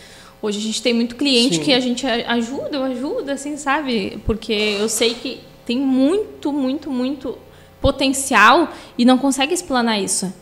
Hoje 0.43 0.59
a 0.59 0.63
gente 0.63 0.81
tem 0.83 0.95
muito 0.95 1.17
cliente 1.17 1.57
Sim. 1.57 1.63
que 1.63 1.73
a 1.73 1.81
gente 1.81 2.07
ajuda, 2.07 2.77
eu 2.77 2.83
ajudo, 2.85 3.31
assim, 3.31 3.57
sabe? 3.57 4.19
Porque 4.25 4.53
eu 4.53 4.89
sei 4.89 5.15
que 5.15 5.41
tem 5.67 5.79
muito, 5.79 6.53
muito, 6.53 6.91
muito 6.91 7.37
potencial 7.81 8.73
e 8.97 9.05
não 9.05 9.19
consegue 9.19 9.53
explanar 9.53 10.01
isso. 10.01 10.33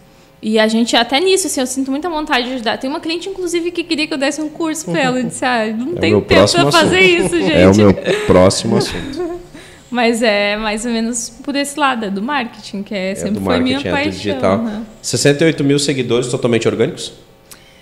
E 0.40 0.56
a 0.58 0.68
gente, 0.68 0.94
até 0.94 1.18
nisso, 1.18 1.48
assim, 1.48 1.60
eu 1.60 1.66
sinto 1.66 1.90
muita 1.90 2.08
vontade 2.08 2.46
de 2.46 2.54
ajudar. 2.54 2.78
Tem 2.78 2.88
uma 2.88 3.00
cliente, 3.00 3.28
inclusive, 3.28 3.72
que 3.72 3.82
queria 3.82 4.06
que 4.06 4.14
eu 4.14 4.18
desse 4.18 4.40
um 4.40 4.48
curso 4.48 4.84
para 4.84 5.00
ela. 5.00 5.18
Eu 5.18 5.24
disse, 5.24 5.44
ah, 5.44 5.66
não 5.76 5.96
É 5.96 6.00
tenho 6.00 6.20
tempo 6.20 6.52
para 6.52 6.70
fazer 6.70 7.00
isso, 7.00 7.36
gente. 7.36 7.52
É 7.58 7.68
o 7.68 7.74
meu 7.74 7.92
próximo 8.26 8.76
assunto. 8.76 9.38
Mas 9.90 10.22
é 10.22 10.56
mais 10.56 10.84
ou 10.84 10.92
menos 10.92 11.30
por 11.42 11.56
esse 11.56 11.78
lado, 11.80 12.04
é 12.04 12.10
do 12.10 12.22
marketing, 12.22 12.82
que 12.82 12.94
é, 12.94 13.12
É 13.12 13.14
sempre 13.14 13.42
foi 13.42 13.58
minha 13.58 13.78
é 13.78 13.82
do 13.82 13.90
paixão. 13.90 14.12
digital. 14.12 14.52
aham. 14.60 14.86
68 15.00 15.64
mil 15.64 15.78
seguidores 15.78 16.28
totalmente 16.28 16.68
orgânicos? 16.68 17.12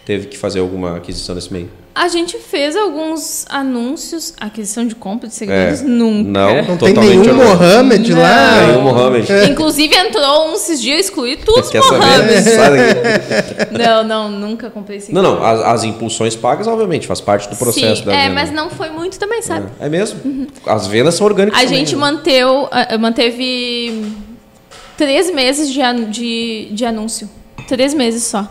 Teve 0.07 0.29
que 0.29 0.39
fazer 0.39 0.61
alguma 0.61 0.97
aquisição 0.97 1.35
nesse 1.35 1.53
meio? 1.53 1.69
A 1.93 2.09
gente 2.09 2.39
fez 2.39 2.77
alguns 2.77 3.45
anúncios, 3.49 4.35
aquisição 4.39 4.87
de 4.87 4.95
compra 4.95 5.29
de 5.29 5.35
seguidores, 5.35 5.81
É. 5.81 5.85
nunca. 5.85 6.31
Não. 6.31 6.63
Não 6.63 6.77
tem 6.77 6.93
nenhum. 6.93 7.35
Mohamed 7.35 8.13
lá. 8.15 8.67
Nenhum 8.67 8.83
Mohamed. 8.83 9.27
Inclusive 9.51 9.97
entrou 9.97 10.51
um 10.51 10.55
esses 10.55 10.81
dias, 10.81 11.07
excluí 11.07 11.37
todos 11.39 11.69
os? 11.69 11.75
Mohamed. 11.75 12.45
Não, 13.77 14.05
não, 14.05 14.31
nunca 14.31 14.71
comprei 14.71 14.99
Não, 14.99 15.07
seguidor. 15.07 15.23
não. 15.23 15.45
As, 15.45 15.61
as 15.61 15.85
impulsões 15.85 16.37
pagas, 16.37 16.67
obviamente, 16.67 17.07
faz 17.07 17.21
parte 17.21 17.49
do 17.49 17.57
processo 17.57 18.03
Sim, 18.03 18.05
da 18.07 18.15
é, 18.15 18.23
venda. 18.29 18.35
mas 18.35 18.53
não 18.53 18.71
foi 18.71 18.91
muito 18.91 19.19
também, 19.19 19.43
sabe? 19.43 19.67
É 19.81 19.89
mesmo? 19.89 20.47
As 20.67 20.87
vendas 20.87 21.15
são 21.15 21.27
orgânicas 21.27 21.59
A 21.59 21.65
também, 21.65 21.79
gente 21.81 21.95
né? 21.95 22.01
manteu, 22.01 22.69
manteve 23.01 24.13
três 24.97 25.31
meses 25.33 25.71
de, 25.71 25.81
de, 26.11 26.69
de 26.73 26.85
anúncio. 26.85 27.29
Três 27.67 27.93
meses 27.95 28.23
só. 28.25 28.47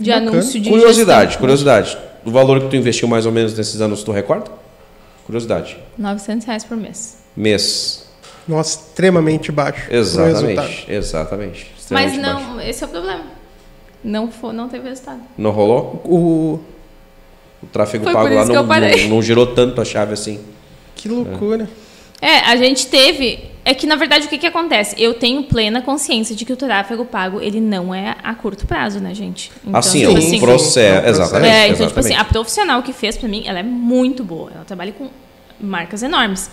De 0.00 0.10
Bacana. 0.10 0.30
anúncio 0.30 0.60
de 0.60 0.70
Curiosidade, 0.70 1.22
gestão. 1.26 1.40
curiosidade. 1.40 1.98
O 2.24 2.30
valor 2.30 2.60
que 2.60 2.68
tu 2.68 2.76
investiu 2.76 3.06
mais 3.06 3.26
ou 3.26 3.32
menos 3.32 3.56
nesses 3.56 3.80
anos, 3.80 4.02
tu 4.02 4.12
recorda? 4.12 4.50
Curiosidade. 5.26 5.76
900 5.98 6.46
reais 6.46 6.64
por 6.64 6.76
mês. 6.76 7.18
Mês. 7.36 8.06
Nossa, 8.48 8.80
extremamente 8.80 9.52
baixo. 9.52 9.86
Exatamente. 9.92 10.86
Exatamente. 10.88 11.72
Mas 11.90 12.16
não, 12.16 12.56
baixo. 12.56 12.68
esse 12.68 12.82
é 12.82 12.86
o 12.86 12.90
problema. 12.90 13.24
Não, 14.02 14.30
foi, 14.30 14.52
não 14.52 14.68
teve 14.68 14.88
resultado. 14.88 15.20
Não 15.36 15.50
rolou? 15.50 16.02
O... 16.04 16.60
O 17.62 17.66
tráfego 17.66 18.04
Foi 18.04 18.12
pago 18.14 18.34
lá 18.34 18.46
não, 18.46 18.64
não, 18.64 19.08
não 19.08 19.22
girou 19.22 19.48
tanto 19.48 19.82
a 19.82 19.84
chave 19.84 20.14
assim. 20.14 20.40
Que 20.96 21.08
loucura. 21.08 21.68
É, 22.20 22.38
a 22.38 22.56
gente 22.56 22.86
teve. 22.86 23.49
É 23.64 23.74
que 23.74 23.86
na 23.86 23.96
verdade 23.96 24.26
o 24.26 24.28
que, 24.28 24.38
que 24.38 24.46
acontece? 24.46 24.94
Eu 24.98 25.14
tenho 25.14 25.42
plena 25.42 25.82
consciência 25.82 26.34
de 26.34 26.44
que 26.44 26.52
o 26.52 26.56
tráfego 26.56 27.04
pago 27.04 27.40
ele 27.40 27.60
não 27.60 27.94
é 27.94 28.16
a 28.22 28.34
curto 28.34 28.66
prazo, 28.66 29.00
né, 29.00 29.14
gente? 29.14 29.52
Então, 29.62 29.78
assim, 29.78 30.00
tipo 30.00 30.10
é 30.10 30.14
um 30.14 30.18
assim, 30.18 30.40
processo. 30.40 31.06
é. 31.06 31.08
Exatamente. 31.10 31.52
É, 31.52 31.68
então, 31.68 31.86
tipo 31.86 32.00
assim, 32.00 32.08
exatamente. 32.10 32.30
a 32.30 32.32
profissional 32.32 32.82
que 32.82 32.92
fez 32.92 33.16
pra 33.16 33.28
mim, 33.28 33.42
ela 33.46 33.58
é 33.58 33.62
muito 33.62 34.24
boa. 34.24 34.50
Ela 34.54 34.64
trabalha 34.64 34.92
com 34.92 35.08
marcas 35.60 36.02
enormes. 36.02 36.50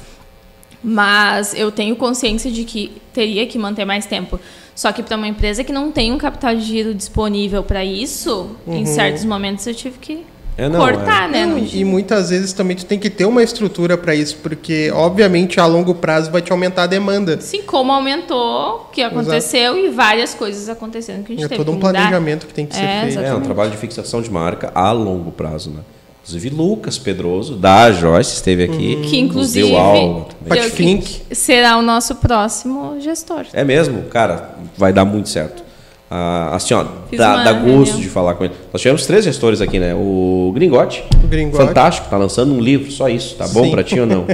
Mas 0.84 1.54
eu 1.54 1.72
tenho 1.72 1.96
consciência 1.96 2.52
de 2.52 2.64
que 2.64 3.02
teria 3.14 3.48
que 3.48 3.58
manter 3.58 3.86
mais 3.86 4.06
tempo. 4.06 4.40
Só 4.76 4.92
que 4.92 5.02
para 5.02 5.18
uma 5.18 5.28
empresa 5.28 5.64
que 5.64 5.74
não 5.74 5.92
tem 5.92 6.12
um 6.14 6.20
capital 6.20 6.56
de 6.56 6.62
giro 6.62 6.94
disponível 6.94 7.64
para 7.64 7.84
isso, 7.84 8.56
em 8.68 8.86
certos 8.86 9.26
momentos 9.26 9.66
eu 9.66 9.74
tive 9.74 9.98
que 9.98 10.24
É, 10.58 10.68
não, 10.68 10.80
cortar, 10.80 11.30
né? 11.30 11.46
Não, 11.46 11.60
e 11.60 11.86
muitas 11.86 12.32
vezes 12.32 12.52
também 12.52 12.76
tu 12.76 12.84
tem 12.86 12.98
que 12.98 13.12
ter 13.12 13.26
uma 13.26 13.44
estrutura 13.44 13.96
para 13.96 14.16
isso, 14.16 14.38
porque 14.42 14.90
obviamente 14.92 15.60
a 15.60 15.68
longo 15.68 15.94
prazo 15.94 16.32
vai 16.32 16.42
te 16.42 16.52
aumentar 16.52 16.84
a 16.84 16.88
demanda. 16.88 17.36
Assim 17.36 17.62
como 17.62 17.92
aumentou, 17.92 18.88
o 18.88 18.92
que 18.92 19.04
aconteceu 19.04 19.78
e 19.78 19.90
várias 19.90 20.34
coisas 20.34 20.68
acontecendo 20.68 21.24
que 21.24 21.34
a 21.34 21.36
gente 21.36 21.46
É 21.46 21.48
teve 21.48 21.64
todo 21.64 21.72
um 21.72 21.76
que 21.76 21.82
planejamento 21.82 22.48
que 22.48 22.54
tem 22.54 22.66
que 22.66 22.76
ser 22.76 22.82
É, 22.82 22.88
feito. 23.02 23.08
exatamente. 23.10 23.34
É 23.34 23.38
um 23.38 23.42
trabalho 23.42 23.70
de 23.70 23.78
fixação 23.78 24.20
de 24.22 24.32
marca 24.32 24.72
a 24.74 24.92
longo 24.92 25.32
prazo, 25.32 25.70
né? 25.70 25.82
Inclusive 26.24 26.50
Lucas 26.50 26.98
Pedroso, 26.98 27.56
da 27.56 27.90
Joyce, 27.92 28.34
esteve 28.34 28.64
aqui. 28.64 28.96
Que 29.04 29.22
nos 29.22 29.30
inclusive 29.30 29.68
deu 29.70 29.78
aula. 29.78 30.26
será 31.32 31.78
o 31.78 31.82
nosso 31.82 32.16
próximo 32.16 33.00
gestor. 33.00 33.46
É 33.54 33.64
mesmo? 33.64 34.04
Cara, 34.10 34.56
vai 34.76 34.92
dar 34.92 35.06
muito 35.06 35.30
certo. 35.30 35.67
Ah, 36.10 36.52
assim, 36.56 36.74
ó, 36.74 36.86
dá, 37.18 37.44
dá 37.44 37.52
gosto 37.52 37.66
reunião. 37.66 38.00
de 38.00 38.08
falar 38.08 38.34
com 38.36 38.46
ele. 38.46 38.54
Nós 38.72 38.82
tivemos 38.82 39.06
três 39.06 39.26
gestores 39.26 39.60
aqui, 39.60 39.78
né? 39.78 39.94
O 39.94 40.52
Gringote, 40.56 41.04
O 41.24 41.28
Gringote. 41.28 41.66
fantástico, 41.66 42.08
tá 42.10 42.16
lançando 42.18 42.54
um 42.54 42.62
livro, 42.62 42.90
só 42.92 43.10
isso. 43.10 43.36
Tá 43.36 43.46
bom 43.50 43.70
pra 43.72 43.84
ti 43.84 44.00
ou 44.00 44.06
não? 44.06 44.26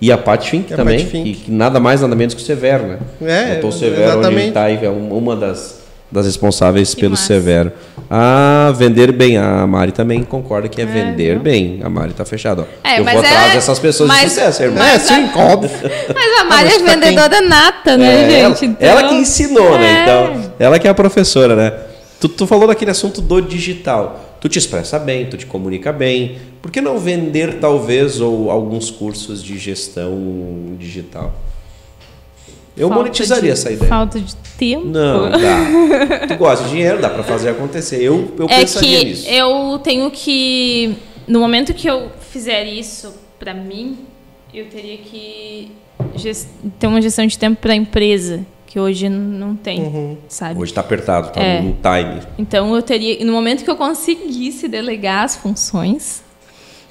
E 0.00 0.12
a 0.12 0.18
Pat 0.18 0.44
Fink 0.46 0.70
E 0.70 0.74
a 0.74 0.76
também, 0.76 0.98
Pat 0.98 1.08
Fink. 1.10 1.32
Que, 1.32 1.40
que 1.44 1.50
nada 1.50 1.80
mais, 1.80 2.02
nada 2.02 2.14
menos 2.14 2.34
que 2.34 2.42
o 2.42 2.44
Severo, 2.44 2.84
né? 2.86 2.98
É, 3.22 3.54
Botou 3.54 3.70
o 3.70 3.72
Severo 3.72 3.94
onde 4.02 4.02
ele 4.10 4.18
exatamente. 4.20 4.52
tá 4.52 4.64
aí, 4.64 4.78
é 4.84 4.90
um- 4.90 5.16
uma 5.16 5.34
das, 5.34 5.80
das 6.10 6.26
responsáveis 6.26 6.94
Que 6.94 7.00
pelo 7.00 7.12
massa. 7.12 7.26
Severo. 7.26 7.72
Ah, 8.14 8.70
vender 8.76 9.10
bem. 9.10 9.38
A 9.38 9.66
Mari 9.66 9.90
também 9.90 10.22
concorda 10.22 10.68
que 10.68 10.82
é, 10.82 10.84
vender 10.84 11.38
bem. 11.38 11.80
A 11.82 11.88
Mari 11.88 12.12
tá 12.12 12.26
fechada. 12.26 12.62
ó. 12.62 12.86
É, 12.86 13.00
Eu 13.00 13.04
vou 13.04 13.18
atrás 13.18 13.52
é- 13.52 13.54
dessas 13.54 13.78
pessoas 13.78 14.06
mas- 14.08 14.20
de 14.24 14.28
sucesso, 14.28 14.62
irmão. 14.64 14.84
É, 14.84 14.98
sim, 14.98 15.30
óbvio. 15.34 15.70
Mas 16.14 16.40
a 16.40 16.44
Mari 16.44 16.64
mas 16.64 16.74
é 16.74 16.78
pra 16.78 16.92
quem- 16.92 17.00
vendedora 17.00 17.40
nata, 17.40 17.96
né, 17.96 18.12
É, 18.12 18.28
gente? 18.30 18.64
ela, 18.66 18.72
Então- 18.72 18.88
ela 18.88 19.08
que 19.08 19.14
ensinou, 19.14 19.78
né? 19.78 19.86
É. 19.98 20.02
Então, 20.02 20.52
ela 20.58 20.78
que 20.78 20.86
é 20.86 20.90
a 20.90 20.94
professora, 20.94 21.56
né? 21.56 21.72
Tu, 22.20 22.28
tu 22.28 22.46
falou 22.46 22.66
daquele 22.68 22.90
assunto 22.90 23.22
do 23.22 23.40
digital. 23.40 24.20
Tu 24.40 24.48
te 24.48 24.58
expressa 24.58 24.98
bem, 24.98 25.26
tu 25.26 25.36
te 25.38 25.46
comunica 25.46 25.90
bem. 25.90 26.36
Por 26.60 26.70
que 26.70 26.80
não 26.82 26.98
vender, 26.98 27.60
talvez, 27.60 28.20
ou 28.20 28.50
alguns 28.50 28.90
cursos 28.90 29.42
de 29.42 29.56
gestão 29.56 30.74
digital? 30.78 31.32
Eu 32.76 32.88
Falta 32.88 33.02
monetizaria 33.02 33.42
de- 33.42 33.50
essa 33.50 33.70
ideia. 33.70 33.88
Falta 33.88 34.18
de 34.20 34.34
tempo. 34.56 34.86
Não, 34.86 35.28
dá. 35.30 36.26
tu 36.26 36.36
gosta 36.36 36.64
de 36.64 36.70
dinheiro, 36.70 37.00
dá 37.00 37.10
pra 37.10 37.22
fazer 37.22 37.50
acontecer. 37.50 38.02
Eu, 38.02 38.32
eu 38.38 38.46
é 38.48 38.60
pensaria 38.60 38.98
que 39.00 39.04
nisso. 39.04 39.28
eu 39.28 39.78
tenho 39.82 40.10
que. 40.10 40.94
No 41.26 41.40
momento 41.40 41.74
que 41.74 41.88
eu 41.88 42.10
fizer 42.30 42.64
isso 42.64 43.14
pra 43.38 43.52
mim, 43.52 43.98
eu 44.54 44.66
teria 44.66 44.96
que 44.98 45.70
ter 46.78 46.86
uma 46.86 47.00
gestão 47.02 47.26
de 47.26 47.38
tempo 47.38 47.60
pra 47.60 47.74
empresa, 47.74 48.40
que 48.66 48.80
hoje 48.80 49.08
não 49.08 49.54
tem, 49.54 50.16
sabe? 50.28 50.58
Hoje 50.60 50.72
tá 50.72 50.80
apertado, 50.80 51.30
tá 51.30 51.40
É. 51.42 51.60
no 51.60 51.72
time. 51.74 52.22
Então 52.38 52.74
eu 52.74 52.82
teria. 52.82 53.22
No 53.24 53.32
momento 53.32 53.64
que 53.64 53.70
eu 53.70 53.76
conseguisse 53.76 54.66
delegar 54.66 55.24
as 55.24 55.36
funções 55.36 56.22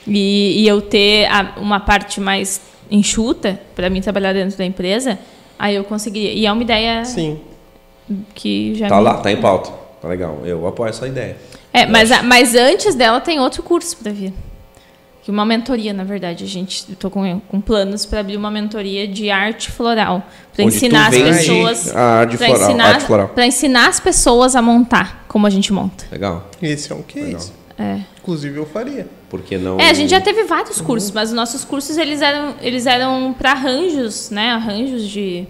e, 0.08 0.62
e 0.62 0.68
eu 0.68 0.80
ter 0.82 1.26
a- 1.26 1.56
uma 1.58 1.80
parte 1.80 2.22
mais 2.22 2.62
enxuta 2.90 3.60
para 3.76 3.90
mim 3.90 4.00
trabalhar 4.02 4.34
dentro 4.34 4.58
da 4.58 4.66
empresa, 4.66 5.18
aí 5.62 5.76
eu 5.76 5.84
conseguiria. 5.84 6.34
E 6.34 6.46
é 6.46 6.52
uma 6.52 6.62
ideia 6.62 7.06
Sim. 7.06 7.40
que 8.34 8.76
já 8.76 8.88
Tá 8.90 8.98
me- 8.98 9.04
lá, 9.04 9.14
tá 9.18 9.32
em 9.32 9.38
pauta. 9.40 9.72
Tá 10.02 10.08
legal. 10.08 10.40
Eu 10.44 10.66
apoio 10.68 10.90
essa 10.90 11.08
ideia. 11.08 11.38
É, 11.72 11.86
mas, 11.86 12.12
a- 12.12 12.24
mas 12.24 12.56
antes 12.56 12.96
dela 12.96 13.22
tem 13.22 13.40
outro 13.40 13.62
curso 13.64 13.96
para 13.98 14.12
vir. 14.12 14.34
Que 15.24 15.30
uma 15.30 15.46
mentoria, 15.46 15.94
na 15.94 16.04
verdade. 16.04 16.44
A 16.44 16.48
gente 16.48 16.84
eu 16.90 16.96
tô 16.96 17.10
com, 17.12 17.40
com 17.42 17.62
planos 17.62 18.08
para 18.08 18.22
abrir 18.22 18.36
uma 18.36 18.50
mentoria 18.50 19.08
de 19.08 19.30
arte 19.30 19.70
floral. 19.72 20.24
Para 20.56 20.66
ensinar 20.66 21.10
as 21.10 21.16
pessoas. 21.18 21.96
a 21.96 22.02
arte 22.22 22.38
pra 22.38 22.48
floral, 22.48 22.64
ensinar, 22.70 22.86
arte 22.88 23.06
floral. 23.06 23.28
pra 23.30 23.46
ensinar 23.46 23.88
as 23.90 24.00
pessoas 24.00 24.56
a 24.56 24.62
montar 24.64 25.24
como 25.28 25.46
a 25.46 25.50
gente 25.52 25.72
monta. 25.72 26.06
Legal. 26.12 26.50
Esse 26.60 26.92
é 26.92 26.96
um 26.96 27.04
case. 27.04 27.52
É. 27.58 27.61
Inclusive 28.20 28.58
eu 28.58 28.66
faria. 28.66 29.08
Porque 29.30 29.58
não. 29.58 29.80
É, 29.80 29.90
a 29.90 29.94
gente 29.94 30.10
já 30.10 30.22
teve 30.22 30.44
vários 30.44 30.80
cursos, 30.82 31.12
mas 31.12 31.30
os 31.30 31.36
nossos 31.36 31.64
cursos 31.64 31.98
eles 31.98 32.22
eram, 32.22 32.56
eles 32.62 32.86
eram 32.86 33.34
para 33.38 33.52
arranjos, 33.52 34.30
né? 34.30 34.52
Arranjos 34.52 35.08
de. 35.08 35.48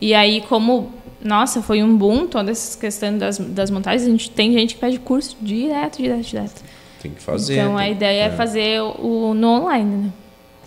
E 0.00 0.14
aí, 0.14 0.40
como, 0.48 0.90
nossa, 1.22 1.60
foi 1.60 1.82
um 1.82 1.94
boom 1.96 2.26
toda 2.26 2.50
essa 2.50 2.78
questão 2.78 3.16
das, 3.18 3.38
das 3.38 3.70
montagens, 3.70 4.04
a 4.06 4.10
gente 4.10 4.30
tem 4.30 4.52
gente 4.52 4.74
que 4.74 4.80
pede 4.80 4.98
curso 4.98 5.36
direto, 5.40 5.98
direto, 5.98 6.22
direto. 6.22 6.62
Tem 7.02 7.10
que 7.12 7.20
fazer. 7.22 7.54
então 7.58 7.76
a 7.76 7.88
ideia 7.88 8.24
é, 8.24 8.30
fazer 8.30 8.80
o, 8.82 9.30
o- 9.30 9.34
no 9.34 9.48
online, 9.60 9.96
né? 10.06 10.12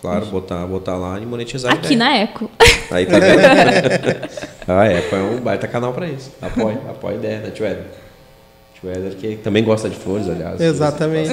Claro, 0.00 0.26
botar, 0.26 0.66
botar 0.66 0.96
lá 0.96 1.18
e 1.18 1.24
monetizar. 1.24 1.72
a 1.72 1.76
Aqui 1.76 1.96
na 1.96 2.14
Eco. 2.16 2.50
Aí 2.90 3.06
tá 3.06 3.18
vendo? 3.18 3.40
ah, 4.68 4.86
é, 4.86 4.98
é 5.10 5.16
um 5.34 5.40
baita 5.40 5.66
canal 5.66 5.92
pra 5.94 6.06
isso. 6.06 6.30
Apoia, 6.42 6.78
apoia 6.90 7.14
a 7.14 7.18
ideia, 7.18 7.40
né, 7.40 7.50
Tio? 7.50 7.64
Tio 8.84 8.90
Éder 8.90 9.14
que 9.16 9.36
também 9.36 9.64
gosta 9.64 9.88
de 9.88 9.96
flores, 9.96 10.28
aliás. 10.28 10.60
Exatamente. 10.60 11.32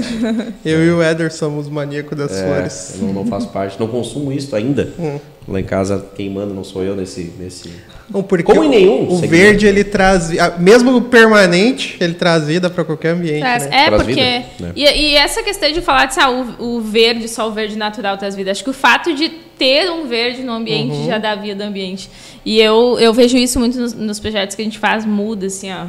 Eu 0.65 0.83
e 0.85 0.91
o 0.91 1.01
Éder 1.01 1.31
somos 1.33 1.67
maníacos 1.69 2.17
das 2.17 2.31
É, 2.31 2.45
flores. 2.45 2.95
eu 2.99 3.07
não, 3.07 3.13
não 3.13 3.25
faço 3.25 3.49
parte, 3.49 3.79
não 3.79 3.87
consumo 3.87 4.31
isso 4.31 4.55
ainda. 4.55 4.93
Hum. 4.99 5.19
Lá 5.47 5.59
em 5.59 5.63
casa, 5.63 6.05
quem 6.15 6.29
manda 6.29 6.53
não 6.53 6.63
sou 6.63 6.83
eu 6.83 6.95
nesse. 6.95 7.33
nesse... 7.39 7.69
Não, 8.09 8.21
porque 8.21 8.43
Como 8.43 8.63
em 8.63 8.69
nenhum 8.69 9.07
o 9.11 9.17
verde 9.17 9.65
ele 9.65 9.83
traz, 9.83 10.29
mesmo 10.59 11.01
permanente, 11.03 11.95
ele 11.99 12.13
traz 12.13 12.43
vida 12.45 12.69
para 12.69 12.83
qualquer 12.83 13.09
ambiente. 13.11 13.39
Traz- 13.39 13.63
né? 13.63 13.69
É, 13.71 13.85
Traz 13.87 14.03
porque. 14.03 14.21
vida, 14.21 14.45
né? 14.59 14.71
E, 14.75 14.83
e 14.83 15.15
essa 15.15 15.41
questão 15.41 15.71
de 15.71 15.81
falar 15.81 16.05
de 16.07 16.19
ah, 16.19 16.29
o, 16.29 16.77
o 16.77 16.81
verde, 16.81 17.27
só 17.29 17.47
o 17.47 17.51
verde 17.53 17.77
natural 17.77 18.17
traz 18.17 18.35
vida. 18.35 18.51
Acho 18.51 18.63
que 18.63 18.69
o 18.69 18.73
fato 18.73 19.13
de 19.15 19.29
ter 19.29 19.89
um 19.89 20.07
verde 20.07 20.43
no 20.43 20.51
ambiente 20.51 20.93
Uhum. 20.93 21.05
já 21.05 21.17
dá 21.17 21.35
vida 21.35 21.63
ao 21.63 21.69
ambiente. 21.69 22.09
E 22.45 22.59
eu, 22.59 22.97
eu 22.99 23.13
vejo 23.13 23.37
isso 23.37 23.57
muito 23.59 23.79
nos, 23.79 23.93
nos 23.93 24.19
projetos 24.19 24.55
que 24.55 24.61
a 24.61 24.65
gente 24.65 24.77
faz, 24.77 25.05
muda, 25.05 25.45
assim, 25.47 25.71
ó. 25.71 25.85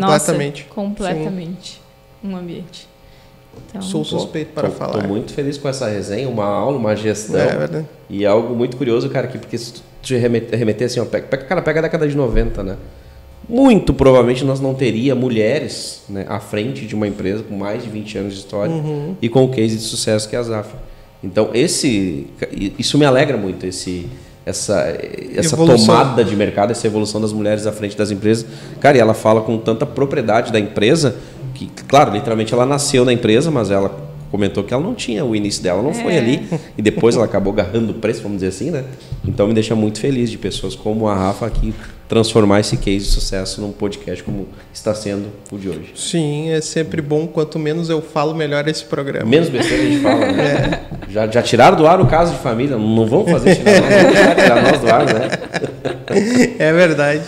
Completamente. 0.00 0.62
Nossa, 0.62 0.74
completamente. 0.74 1.80
Um 2.22 2.36
ambiente. 2.36 2.88
Então, 3.68 3.80
Sou 3.82 4.04
suspeito 4.04 4.52
para 4.52 4.68
tô, 4.68 4.74
falar. 4.74 5.02
Tô 5.02 5.08
muito 5.08 5.32
feliz 5.32 5.56
com 5.56 5.68
essa 5.68 5.86
resenha, 5.88 6.28
uma 6.28 6.44
aula, 6.44 6.76
uma 6.76 6.96
gestão. 6.96 7.38
É 7.40 7.56
verdade. 7.56 7.86
E 8.10 8.26
algo 8.26 8.54
muito 8.56 8.76
curioso, 8.76 9.08
cara, 9.08 9.26
que 9.28 9.38
porque 9.38 9.56
se 9.56 9.74
tu 9.74 9.82
te 10.02 10.16
remeter, 10.16 10.58
remeter 10.58 10.86
assim, 10.86 11.00
ó, 11.00 11.04
pega, 11.04 11.26
pega- 11.28 11.44
cara, 11.44 11.62
pega 11.62 11.78
a 11.78 11.82
década 11.82 12.08
de 12.08 12.16
90, 12.16 12.62
né? 12.64 12.76
Muito 13.48 13.92
provavelmente 13.92 14.42
nós 14.44 14.58
não 14.58 14.74
teria 14.74 15.14
mulheres 15.14 16.02
né, 16.08 16.24
à 16.28 16.40
frente 16.40 16.86
de 16.86 16.94
uma 16.94 17.06
empresa 17.06 17.42
com 17.42 17.54
mais 17.54 17.82
de 17.82 17.90
20 17.90 18.18
anos 18.18 18.32
de 18.32 18.38
história 18.40 18.72
Uhum. 18.74 19.14
e 19.20 19.28
com 19.28 19.44
o 19.44 19.50
case 19.50 19.76
de 19.76 19.82
sucesso 19.82 20.28
que 20.28 20.34
é 20.34 20.38
a 20.38 20.42
Zafra. 20.42 20.78
Então, 21.22 21.50
esse 21.54 22.26
isso 22.78 22.96
me 22.98 23.04
alegra 23.04 23.36
muito, 23.36 23.64
esse 23.66 24.08
essa 24.46 24.80
essa 25.34 25.54
Evolução. 25.54 25.86
tomada 25.86 26.24
de 26.24 26.36
mercado, 26.36 26.70
essa 26.70 26.86
evolução 26.86 27.20
das 27.20 27.32
mulheres 27.32 27.66
à 27.66 27.72
frente 27.72 27.96
das 27.96 28.10
empresas. 28.10 28.46
Cara, 28.80 28.96
e 28.96 29.00
ela 29.00 29.14
fala 29.14 29.40
com 29.40 29.56
tanta 29.58 29.86
propriedade 29.86 30.52
da 30.52 30.60
empresa 30.60 31.16
que, 31.54 31.70
claro, 31.88 32.12
literalmente 32.12 32.52
ela 32.52 32.66
nasceu 32.66 33.04
na 33.04 33.12
empresa, 33.12 33.50
mas 33.50 33.70
ela 33.70 34.13
comentou 34.34 34.64
que 34.64 34.74
ela 34.74 34.82
não 34.82 34.96
tinha 34.96 35.24
o 35.24 35.36
início 35.36 35.62
dela, 35.62 35.80
não 35.80 35.94
foi 35.94 36.14
É. 36.14 36.18
ali 36.18 36.42
e 36.76 36.82
depois 36.82 37.14
ela 37.14 37.24
acabou 37.24 37.52
agarrando 37.52 37.92
o 37.92 37.94
preço, 37.94 38.20
vamos 38.20 38.38
dizer 38.38 38.48
assim, 38.48 38.72
né? 38.72 38.82
Então 39.24 39.46
me 39.46 39.54
deixa 39.54 39.76
muito 39.76 40.00
feliz 40.00 40.28
de 40.28 40.36
pessoas 40.36 40.74
como 40.74 41.06
a 41.06 41.14
Rafa 41.14 41.46
aqui 41.46 41.72
transformar 42.08 42.58
esse 42.58 42.76
case 42.76 43.06
de 43.06 43.12
sucesso 43.12 43.60
num 43.60 43.70
podcast 43.70 44.24
como 44.24 44.48
está 44.72 44.92
sendo 44.92 45.28
o 45.52 45.56
de 45.56 45.68
hoje. 45.68 45.92
Sim, 45.94 46.50
é 46.50 46.60
sempre 46.60 47.00
bom. 47.00 47.28
Quanto 47.28 47.60
menos 47.60 47.88
eu 47.88 48.02
falo, 48.02 48.34
melhor 48.34 48.66
esse 48.66 48.84
programa. 48.84 49.24
Menos 49.24 49.48
besteira 49.48 49.84
a 49.84 49.86
gente 49.86 50.00
fala, 50.02 50.32
né? 50.32 50.80
É. 51.08 51.12
Já, 51.12 51.26
já 51.28 51.40
tiraram 51.40 51.76
do 51.76 51.86
ar 51.86 52.00
o 52.00 52.06
caso 52.06 52.32
de 52.32 52.38
família, 52.40 52.76
não 52.76 53.06
vamos 53.06 53.30
fazer 53.30 53.54
tirar 53.54 53.80
nós, 53.80 53.88
vamos 54.02 54.12
deixar 54.12 54.34
tirar 54.34 54.62
nós 54.64 54.80
do 54.80 54.90
ar, 54.90 55.04
né? 55.06 55.28
É 56.58 56.72
verdade. 56.72 57.22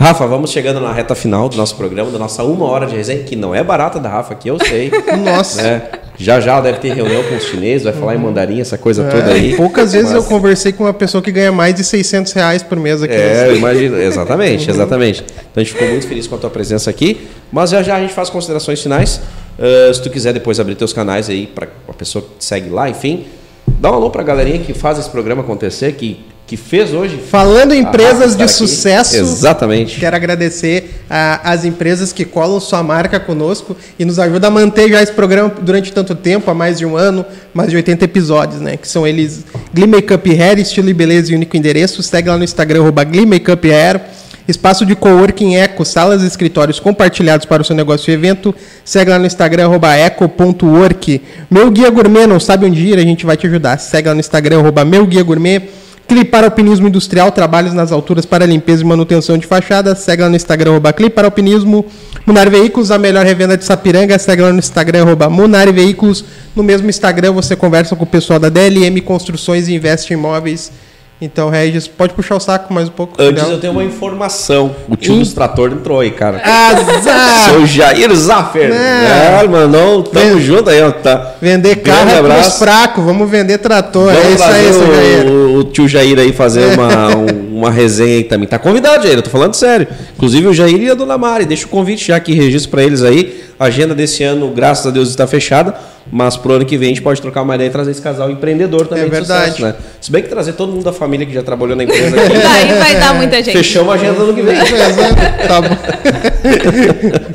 Rafa, 0.00 0.26
vamos 0.28 0.50
chegando 0.52 0.78
na 0.78 0.92
reta 0.92 1.14
final 1.16 1.48
do 1.48 1.56
nosso 1.56 1.74
programa, 1.74 2.10
da 2.12 2.18
nossa 2.18 2.44
uma 2.44 2.66
hora 2.66 2.86
de 2.86 2.94
resenha, 2.94 3.24
que 3.24 3.34
não 3.34 3.52
é 3.52 3.64
barata 3.64 3.98
da 3.98 4.08
Rafa, 4.08 4.32
que 4.34 4.48
eu 4.48 4.56
sei. 4.64 4.92
Nossa. 5.24 5.60
né? 5.60 5.82
Já 6.16 6.38
já 6.40 6.60
deve 6.60 6.78
ter 6.78 6.92
reunião 6.94 7.22
com 7.24 7.34
os 7.36 7.44
chineses, 7.44 7.82
vai 7.82 7.92
falar 7.92 8.14
em 8.14 8.18
mandarim, 8.18 8.60
essa 8.60 8.78
coisa 8.78 9.04
toda 9.04 9.32
aí. 9.32 9.54
É, 9.54 9.56
poucas 9.58 9.92
vezes 9.92 10.12
Mas- 10.12 10.22
eu 10.22 10.28
conversei 10.28 10.72
com 10.72 10.84
uma 10.84 10.94
pessoa 10.94 11.20
que 11.20 11.32
ganha 11.32 11.50
mais 11.50 11.74
de 11.74 11.82
600 11.82 12.32
reais 12.32 12.62
por 12.62 12.78
mês 12.78 13.02
aqui. 13.02 13.12
É, 13.12 13.48
eu 13.48 13.56
imagino, 13.56 13.96
exatamente, 14.00 14.70
exatamente. 14.70 15.22
Então 15.22 15.46
a 15.56 15.60
gente 15.60 15.72
ficou 15.72 15.88
muito 15.88 16.06
feliz 16.06 16.26
com 16.28 16.36
a 16.36 16.38
tua 16.38 16.50
presença 16.50 16.88
aqui, 16.90 17.28
mas 17.50 17.70
já 17.70 17.82
já 17.82 17.96
a 17.96 18.00
gente 18.00 18.14
faz 18.14 18.30
considerações 18.30 18.80
finais. 18.80 19.20
Ah, 19.58 19.92
se 19.92 20.00
tu 20.00 20.10
quiser 20.10 20.32
depois 20.32 20.60
abrir 20.60 20.76
teus 20.76 20.92
canais 20.92 21.28
aí 21.28 21.46
para 21.48 21.66
a 21.88 21.92
pessoa 21.92 22.22
que 22.24 22.38
te 22.38 22.44
segue 22.44 22.70
lá, 22.70 22.88
enfim, 22.88 23.26
dá 23.66 23.90
um 23.90 23.94
alô 23.94 24.10
pra 24.10 24.22
galerinha 24.22 24.60
que 24.60 24.72
faz 24.72 24.98
esse 24.98 25.10
programa 25.10 25.42
acontecer, 25.42 25.92
que, 25.92 26.24
que 26.48 26.56
fez 26.56 26.94
hoje. 26.94 27.20
Falando 27.30 27.74
em 27.74 27.80
empresas 27.80 28.34
de 28.34 28.42
aqui. 28.42 28.52
sucesso, 28.52 29.16
Exatamente. 29.16 30.00
quero 30.00 30.16
agradecer 30.16 31.02
as 31.44 31.66
empresas 31.66 32.10
que 32.10 32.24
colam 32.24 32.58
sua 32.58 32.82
marca 32.82 33.20
conosco 33.20 33.76
e 33.98 34.04
nos 34.04 34.18
ajudam 34.18 34.48
a 34.48 34.50
manter 34.50 34.88
já 34.88 35.02
esse 35.02 35.12
programa 35.12 35.52
durante 35.60 35.92
tanto 35.92 36.14
tempo, 36.14 36.50
há 36.50 36.54
mais 36.54 36.78
de 36.78 36.86
um 36.86 36.96
ano, 36.96 37.24
mais 37.52 37.68
de 37.68 37.76
80 37.76 38.02
episódios, 38.06 38.62
né? 38.62 38.78
Que 38.78 38.88
são 38.88 39.06
eles 39.06 39.44
Glee 39.74 39.86
Makeup 39.86 40.26
Hair, 40.30 40.58
estilo 40.58 40.88
e 40.88 40.94
beleza 40.94 41.30
e 41.32 41.34
único 41.34 41.54
endereço. 41.54 42.02
Segue 42.02 42.30
lá 42.30 42.38
no 42.38 42.44
Instagram, 42.44 42.80
arroba 42.80 43.04
Glee 43.04 43.26
Makeup 43.26 43.70
Hair. 43.70 44.00
Espaço 44.48 44.86
de 44.86 44.96
coworking 44.96 45.56
Eco, 45.56 45.84
salas 45.84 46.22
e 46.22 46.26
escritórios 46.26 46.80
compartilhados 46.80 47.44
para 47.44 47.60
o 47.60 47.64
seu 47.64 47.76
negócio 47.76 48.10
e 48.10 48.14
evento. 48.14 48.54
Segue 48.82 49.10
lá 49.10 49.18
no 49.18 49.26
Instagram, 49.26 49.66
arroba 49.66 49.94
eco.work. 49.94 51.20
Meu 51.50 51.70
Guia 51.70 51.90
Gourmet, 51.90 52.26
não 52.26 52.40
sabe 52.40 52.64
onde 52.64 52.80
ir? 52.86 52.98
A 52.98 53.02
gente 53.02 53.26
vai 53.26 53.36
te 53.36 53.46
ajudar. 53.46 53.78
Segue 53.78 54.08
lá 54.08 54.14
no 54.14 54.20
Instagram, 54.20 54.60
arroba 54.60 54.86
Meu 54.86 55.04
Guia 55.04 55.22
Gourmet. 55.22 55.68
Clipar 56.08 56.42
Alpinismo 56.42 56.88
Industrial, 56.88 57.30
trabalhos 57.30 57.74
nas 57.74 57.92
alturas 57.92 58.24
para 58.24 58.46
limpeza 58.46 58.82
e 58.82 58.86
manutenção 58.86 59.36
de 59.36 59.46
fachada. 59.46 59.94
Segue 59.94 60.22
lá 60.22 60.30
no 60.30 60.36
Instagram, 60.36 60.70
arroba 60.70 60.90
Clipar 60.90 61.26
Alpinismo. 61.26 61.84
Munar 62.24 62.48
Veículos, 62.48 62.90
a 62.90 62.96
melhor 62.96 63.26
revenda 63.26 63.58
de 63.58 63.64
Sapiranga. 63.66 64.18
Segue 64.18 64.40
lá 64.40 64.50
no 64.50 64.58
Instagram, 64.58 65.02
arroba 65.02 65.28
Munar 65.28 65.70
Veículos. 65.70 66.24
No 66.56 66.62
mesmo 66.62 66.88
Instagram, 66.88 67.32
você 67.32 67.54
conversa 67.54 67.94
com 67.94 68.04
o 68.04 68.06
pessoal 68.06 68.38
da 68.38 68.48
DLM 68.48 68.98
Construções 69.02 69.68
e 69.68 69.74
investe 69.74 70.14
em 70.14 70.16
imóveis. 70.16 70.72
Então, 71.20 71.50
Regis, 71.50 71.88
pode 71.88 72.14
puxar 72.14 72.36
o 72.36 72.40
saco 72.40 72.72
mais 72.72 72.86
um 72.88 72.92
pouco. 72.92 73.20
Antes 73.20 73.42
Não? 73.42 73.50
eu 73.50 73.58
tenho 73.58 73.72
uma 73.72 73.82
informação. 73.82 74.74
O 74.88 74.94
tio 74.94 75.14
Hum? 75.14 75.18
dos 75.18 75.32
trator 75.32 75.72
entrou 75.72 75.98
aí, 75.98 76.12
cara. 76.12 76.40
Azar! 76.44 77.50
Seu 77.50 77.66
Jair 77.66 78.14
Zaffer. 78.14 78.70
É. 78.72 79.40
É, 79.42 79.48
mandou. 79.48 80.04
Tamo 80.04 80.40
junto 80.40 80.70
aí, 80.70 80.80
ó. 80.80 80.92
Tá. 80.92 81.34
Vender 81.42 81.74
carro 81.76 82.08
é 82.08 82.22
pros 82.22 82.58
fracos, 82.58 83.04
vamos 83.04 83.28
vender 83.28 83.58
trator. 83.58 84.12
Vamos 84.12 84.24
é 84.26 84.30
isso 84.32 84.44
aí, 84.44 84.72
seu 84.72 84.86
Jair. 84.94 85.26
o, 85.26 85.58
o 85.58 85.64
tio 85.64 85.88
Jair 85.88 86.18
aí 86.20 86.32
fazer 86.32 86.66
uma, 86.74 87.16
um- 87.16 87.58
uma 87.58 87.70
resenha 87.72 88.18
aí 88.18 88.24
também. 88.24 88.46
Tá 88.46 88.56
convidado, 88.58 89.02
Jair, 89.02 89.16
eu 89.18 89.22
tô 89.22 89.30
falando 89.30 89.54
sério. 89.54 89.88
Inclusive 90.14 90.46
o 90.46 90.54
Jair 90.54 90.80
e 90.80 90.88
a 90.90 90.94
Dona 90.94 91.18
Mari. 91.18 91.44
Deixa 91.46 91.66
o 91.66 91.68
convite 91.68 92.06
já 92.06 92.16
aqui, 92.16 92.32
registro 92.32 92.70
pra 92.70 92.84
eles 92.84 93.02
aí. 93.02 93.42
A 93.58 93.64
agenda 93.64 93.92
desse 93.92 94.22
ano, 94.22 94.52
graças 94.54 94.86
a 94.86 94.90
Deus, 94.90 95.08
está 95.08 95.26
fechada. 95.26 95.74
Mas 96.10 96.36
pro 96.36 96.52
ano 96.54 96.64
que 96.64 96.76
vem 96.78 96.86
a 96.86 96.90
gente 96.90 97.02
pode 97.02 97.20
trocar 97.20 97.42
uma 97.42 97.54
ideia 97.54 97.68
e 97.68 97.70
trazer 97.70 97.90
esse 97.90 98.00
casal 98.02 98.30
empreendedor 98.30 98.86
também 98.86 99.04
É 99.04 99.06
de 99.06 99.10
verdade. 99.10 99.50
sucesso, 99.52 99.62
né? 99.62 99.74
Se 100.00 100.10
bem 100.10 100.22
que 100.22 100.28
trazer 100.28 100.54
todo 100.54 100.72
mundo 100.72 100.84
da 100.84 100.92
família 100.92 101.26
que 101.26 101.32
já 101.34 101.42
trabalhou 101.42 101.76
na 101.76 101.84
empresa 101.84 102.16
aqui, 102.20 102.36
Aí 102.36 102.72
vai 102.78 102.96
dar 102.96 103.14
muita 103.14 103.36
gente. 103.42 103.52
fechamos 103.56 103.92
a 103.92 103.94
agenda 103.96 104.20
ano 104.22 104.34
que 104.34 104.42
vem. 104.42 104.56
Beleza, 104.56 105.02
tá 105.46 105.60
bom. 105.60 105.68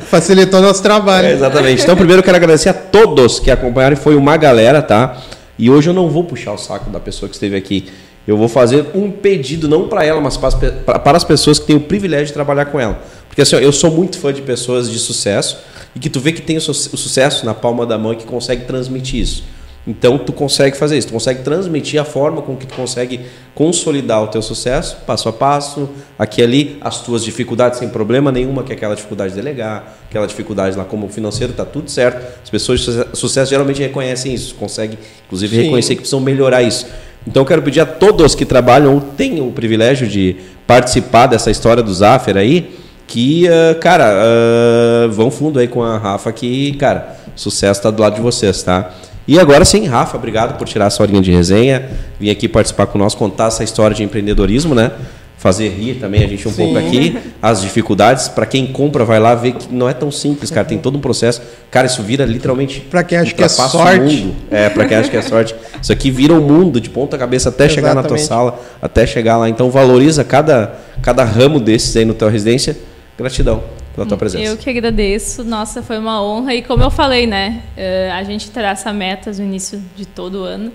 Facilitou 0.06 0.60
nosso 0.60 0.82
trabalho. 0.82 1.28
É, 1.28 1.32
exatamente. 1.32 1.82
Então, 1.82 1.96
primeiro 1.96 2.20
eu 2.20 2.24
quero 2.24 2.36
agradecer 2.36 2.68
a 2.68 2.74
todos 2.74 3.38
que 3.40 3.50
acompanharam. 3.50 3.96
Foi 3.96 4.16
uma 4.16 4.36
galera, 4.36 4.82
tá? 4.82 5.16
E 5.58 5.70
hoje 5.70 5.90
eu 5.90 5.94
não 5.94 6.08
vou 6.08 6.24
puxar 6.24 6.52
o 6.52 6.58
saco 6.58 6.90
da 6.90 7.00
pessoa 7.00 7.28
que 7.28 7.34
esteve 7.36 7.56
aqui. 7.56 7.86
Eu 8.26 8.36
vou 8.38 8.48
fazer 8.48 8.86
um 8.94 9.10
pedido, 9.10 9.68
não 9.68 9.86
para 9.86 10.04
ela, 10.04 10.20
mas 10.20 10.36
para 10.38 11.16
as 11.16 11.24
pessoas 11.24 11.58
que 11.58 11.66
têm 11.66 11.76
o 11.76 11.80
privilégio 11.80 12.26
de 12.26 12.32
trabalhar 12.32 12.64
com 12.66 12.80
ela. 12.80 12.98
Porque 13.34 13.42
assim, 13.42 13.56
ó, 13.56 13.58
eu 13.58 13.72
sou 13.72 13.90
muito 13.90 14.16
fã 14.16 14.32
de 14.32 14.42
pessoas 14.42 14.88
de 14.88 14.96
sucesso 14.96 15.58
e 15.92 15.98
que 15.98 16.08
tu 16.08 16.20
vê 16.20 16.30
que 16.30 16.40
tem 16.40 16.56
o, 16.56 16.60
su- 16.60 16.70
o 16.94 16.96
sucesso 16.96 17.44
na 17.44 17.52
palma 17.52 17.84
da 17.84 17.98
mão 17.98 18.12
e 18.12 18.16
que 18.16 18.24
consegue 18.24 18.64
transmitir 18.64 19.20
isso. 19.20 19.42
Então, 19.84 20.16
tu 20.16 20.32
consegue 20.32 20.76
fazer 20.78 20.96
isso, 20.96 21.08
tu 21.08 21.12
consegue 21.12 21.42
transmitir 21.42 22.00
a 22.00 22.04
forma 22.04 22.40
com 22.42 22.56
que 22.56 22.64
tu 22.64 22.74
consegue 22.74 23.20
consolidar 23.54 24.22
o 24.22 24.28
teu 24.28 24.40
sucesso, 24.40 24.96
passo 25.06 25.28
a 25.28 25.32
passo, 25.32 25.90
aqui 26.18 26.40
e 26.40 26.44
ali, 26.44 26.78
as 26.80 27.00
tuas 27.02 27.24
dificuldades 27.24 27.80
sem 27.80 27.88
problema 27.88 28.30
nenhuma, 28.32 28.62
que 28.62 28.72
é 28.72 28.76
aquela 28.76 28.94
dificuldade 28.94 29.30
de 29.34 29.36
delegar, 29.36 29.98
aquela 30.08 30.26
dificuldade 30.26 30.76
lá 30.76 30.84
como 30.84 31.08
financeiro, 31.08 31.52
tá 31.52 31.64
tudo 31.64 31.90
certo. 31.90 32.24
As 32.42 32.48
pessoas 32.48 32.78
de 32.80 32.86
suce- 32.86 33.06
sucesso 33.14 33.50
geralmente 33.50 33.82
reconhecem 33.82 34.32
isso, 34.32 34.54
conseguem, 34.54 34.96
inclusive, 35.26 35.54
Sim. 35.56 35.62
reconhecer 35.64 35.94
que 35.96 36.00
precisam 36.02 36.20
melhorar 36.20 36.62
isso. 36.62 36.86
Então, 37.26 37.42
eu 37.42 37.46
quero 37.46 37.60
pedir 37.62 37.80
a 37.80 37.86
todos 37.86 38.34
que 38.34 38.46
trabalham 38.46 38.94
ou 38.94 39.00
tenham 39.00 39.48
o 39.48 39.52
privilégio 39.52 40.06
de 40.06 40.36
participar 40.66 41.26
dessa 41.26 41.50
história 41.50 41.82
do 41.82 41.92
Zaffer 41.92 42.36
aí, 42.38 42.74
que, 43.06 43.48
ah, 43.48 43.74
cara, 43.80 44.12
ah, 44.12 45.08
vão 45.08 45.30
fundo 45.30 45.58
aí 45.58 45.68
com 45.68 45.82
a 45.82 45.98
Rafa, 45.98 46.32
que, 46.32 46.72
cara, 46.74 47.16
sucesso 47.36 47.80
está 47.80 47.90
do 47.90 48.00
lado 48.00 48.16
de 48.16 48.20
vocês, 48.20 48.62
tá? 48.62 48.90
E 49.26 49.38
agora 49.38 49.64
sim, 49.64 49.86
Rafa, 49.86 50.16
obrigado 50.16 50.58
por 50.58 50.68
tirar 50.68 50.86
essa 50.86 51.02
horinha 51.02 51.20
de 51.20 51.32
resenha, 51.32 51.88
vir 52.20 52.30
aqui 52.30 52.46
participar 52.46 52.86
com 52.86 52.98
nós, 52.98 53.14
contar 53.14 53.46
essa 53.46 53.64
história 53.64 53.96
de 53.96 54.02
empreendedorismo, 54.02 54.74
né? 54.74 54.92
Fazer 55.38 55.68
rir 55.68 55.96
também 55.96 56.24
a 56.24 56.26
gente 56.26 56.46
um 56.46 56.52
pouco 56.52 56.78
aqui, 56.78 57.18
as 57.42 57.60
dificuldades. 57.60 58.28
Para 58.28 58.46
quem 58.46 58.66
compra, 58.66 59.04
vai 59.04 59.20
lá 59.20 59.34
ver 59.34 59.52
que 59.52 59.74
não 59.74 59.88
é 59.88 59.92
tão 59.92 60.10
simples, 60.10 60.50
cara. 60.50 60.66
Tem 60.66 60.78
todo 60.78 60.96
um 60.96 61.00
processo. 61.00 61.42
Cara, 61.70 61.86
isso 61.86 62.02
vira 62.02 62.24
literalmente. 62.24 62.80
Pra 62.80 63.04
quem 63.04 63.18
acha 63.18 63.34
que 63.34 63.42
é 63.42 63.46
o 63.46 63.48
sorte. 63.50 64.22
mundo. 64.22 64.36
É, 64.50 64.70
para 64.70 64.86
quem 64.86 64.96
acha 64.96 65.10
que 65.10 65.16
é 65.16 65.20
sorte. 65.20 65.54
Isso 65.82 65.92
aqui 65.92 66.10
vira 66.10 66.32
um 66.32 66.40
mundo 66.40 66.80
de 66.80 66.88
ponta 66.88 67.18
cabeça 67.18 67.50
até 67.50 67.68
chegar 67.68 67.94
na 67.94 68.02
tua 68.02 68.16
Exatamente. 68.16 68.54
sala, 68.54 68.60
até 68.80 69.06
chegar 69.06 69.36
lá. 69.36 69.46
Então 69.46 69.70
valoriza 69.70 70.24
cada, 70.24 70.76
cada 71.02 71.24
ramo 71.24 71.60
desses 71.60 71.94
aí 71.94 72.06
no 72.06 72.14
tua 72.14 72.30
residência. 72.30 72.74
Gratidão 73.16 73.62
pela 73.94 74.06
tua 74.06 74.16
presença. 74.16 74.44
Eu 74.44 74.56
que 74.56 74.68
agradeço. 74.68 75.44
Nossa, 75.44 75.82
foi 75.82 75.98
uma 75.98 76.22
honra. 76.22 76.54
E 76.54 76.62
como 76.62 76.82
eu 76.82 76.90
falei, 76.90 77.26
né? 77.26 77.62
eh, 77.76 78.10
A 78.12 78.22
gente 78.24 78.50
traça 78.50 78.92
metas 78.92 79.38
no 79.38 79.44
início 79.44 79.80
de 79.96 80.04
todo 80.04 80.42
ano. 80.42 80.72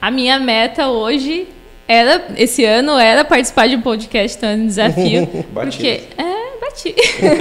A 0.00 0.10
minha 0.10 0.38
meta 0.38 0.88
hoje 0.88 1.48
era, 1.88 2.26
esse 2.36 2.64
ano, 2.64 2.98
era 2.98 3.24
participar 3.24 3.66
de 3.68 3.76
um 3.76 3.80
podcast 3.80 4.36
então 4.36 4.50
é 4.50 4.54
um 4.54 4.66
desafio. 4.66 5.26
Porque, 5.54 6.02
é, 6.18 6.60
bati. 6.60 6.94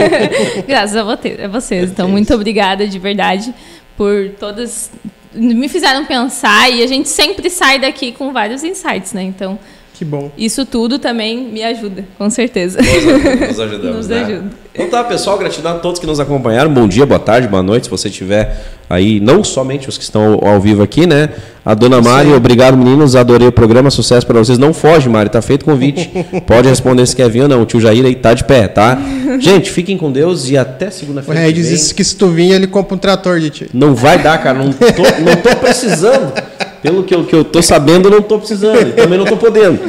Graças 0.66 0.96
a 0.96 1.04
vote- 1.04 1.38
a 1.44 1.48
vocês. 1.50 1.92
Então, 1.92 2.08
muito 2.08 2.34
obrigada 2.34 2.88
de 2.88 2.98
verdade 2.98 3.54
por 3.98 4.30
todas. 4.40 4.90
Me 5.34 5.68
fizeram 5.68 6.06
pensar 6.06 6.72
e 6.72 6.82
a 6.82 6.88
gente 6.88 7.10
sempre 7.10 7.50
sai 7.50 7.78
daqui 7.80 8.12
com 8.14 8.32
vários 8.32 8.64
insights, 8.64 9.12
né? 9.14 9.24
Então, 9.24 9.60
Que 9.98 10.06
bom. 10.06 10.30
isso 10.38 10.64
tudo 10.64 11.00
também 11.00 11.42
me 11.52 11.64
ajuda, 11.64 12.06
com 12.20 12.30
certeza. 12.30 12.78
Nós, 12.78 13.50
nos 13.50 13.60
ajudamos. 13.60 13.98
Nos 13.98 14.08
né? 14.08 14.20
ajuda. 14.22 14.50
Então 14.76 14.90
tá, 14.92 15.04
pessoal, 15.04 15.40
gratidão 15.40 15.72
a 15.72 15.80
todos 15.80 16.00
que 16.00 16.06
nos 16.06 16.20
acompanharam. 16.20 16.72
Bom 16.72 16.88
dia, 16.88 17.04
boa 17.04 17.20
tarde, 17.20 17.48
boa 17.48 17.64
noite. 17.64 17.86
Se 17.86 17.90
você 17.90 18.08
tiver 18.08 18.64
aí, 18.88 19.20
não 19.20 19.44
somente 19.44 19.90
os 19.90 19.98
que 19.98 20.04
estão 20.04 20.40
ao, 20.40 20.62
vivo 20.62 20.84
aqui, 20.84 21.08
né? 21.08 21.30
A 21.66 21.74
dona 21.74 22.00
Mari, 22.00 22.32
obrigado, 22.32 22.78
meninos. 22.78 23.16
Adorei 23.16 23.48
o 23.48 23.52
programa, 23.52 23.90
sucesso 23.90 24.28
para 24.28 24.38
vocês. 24.38 24.60
Não 24.60 24.72
foge, 24.72 25.10
Mari, 25.10 25.32
tá 25.32 25.42
feito 25.42 25.64
o 25.64 25.66
convite. 25.66 26.12
Pode 26.46 26.70
responder 26.70 27.04
se 27.08 27.16
quer 27.16 27.28
vir 27.28 27.42
ou 27.42 27.48
não. 27.48 27.64
O 27.64 27.66
tio 27.66 27.82
Jair 27.82 28.06
aí 28.06 28.14
tá 28.14 28.36
de 28.36 28.44
pé, 28.44 28.68
tá? 28.68 29.02
Gente, 29.40 29.72
fiquem 29.72 29.98
com 29.98 30.12
Deus 30.12 30.48
e 30.48 30.56
até 30.56 30.92
segunda-feira. 30.92 31.42
vem. 31.42 31.54
disse 31.54 31.92
que 31.96 32.04
se 32.04 32.16
tu 32.16 32.28
vir, 32.28 32.52
ele 32.52 32.68
compra 32.68 32.94
um 32.94 33.00
trator 33.00 33.40
de 33.40 33.50
ti. 33.50 33.70
Não 33.74 33.96
vai 33.96 34.22
dar, 34.22 34.38
cara. 34.44 34.60
Não 34.60 34.72
tô, 34.72 35.02
não 35.24 35.36
tô 35.42 35.56
precisando. 35.56 36.34
Pelo 36.82 37.04
que 37.04 37.14
eu, 37.14 37.26
que 37.26 37.36
eu 37.36 37.44
tô 37.44 37.62
sabendo, 37.62 38.08
eu 38.08 38.12
não 38.12 38.22
tô 38.22 38.38
precisando. 38.38 38.90
E 38.90 38.94
também 38.94 39.18
não 39.18 39.26
tô 39.26 39.38
podendo. 39.38 39.80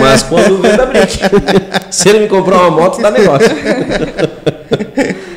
Mas 0.00 0.22
quando 0.22 0.60
vem, 0.60 0.76
dá 0.76 0.86
briga. 0.86 1.06
Se 1.90 2.08
ele 2.08 2.20
me 2.20 2.28
comprar 2.28 2.58
uma 2.58 2.70
moto, 2.70 3.00
dá 3.00 3.10
negócio. 3.10 3.48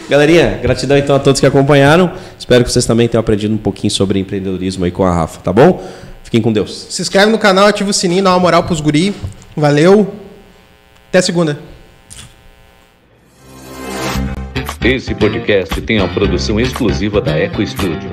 Galerinha, 0.10 0.60
gratidão 0.62 0.98
então 0.98 1.16
a 1.16 1.20
todos 1.20 1.40
que 1.40 1.48
acompanharam. 1.48 2.12
Espero 2.38 2.64
que 2.64 2.72
vocês 2.72 2.86
também 2.86 3.08
tenham 3.08 3.20
aprendido 3.22 3.54
um 3.54 3.58
pouquinho 3.58 3.90
sobre 3.90 4.20
empreendedorismo 4.20 4.86
aí 4.86 4.92
com 4.92 5.04
a 5.04 5.12
Rafa, 5.12 5.40
tá 5.42 5.52
bom? 5.52 5.84
Fiquem 6.24 6.42
com 6.42 6.52
Deus. 6.52 6.88
Se 6.90 7.02
inscreve 7.02 7.32
no 7.32 7.40
canal, 7.40 7.68
ativa 7.68 7.90
o 7.90 7.94
sininho, 7.94 8.24
dá 8.24 8.32
uma 8.32 8.40
moral 8.40 8.64
pros 8.64 8.80
guri. 8.80 9.14
Valeu. 9.56 10.14
Até 11.10 11.22
segunda. 11.22 11.58
Esse 14.84 15.16
podcast 15.16 15.80
tem 15.82 16.00
a 16.00 16.08
produção 16.10 16.60
exclusiva 16.60 17.22
da 17.22 17.38
Eco 17.38 17.66
Studio. 17.66 18.12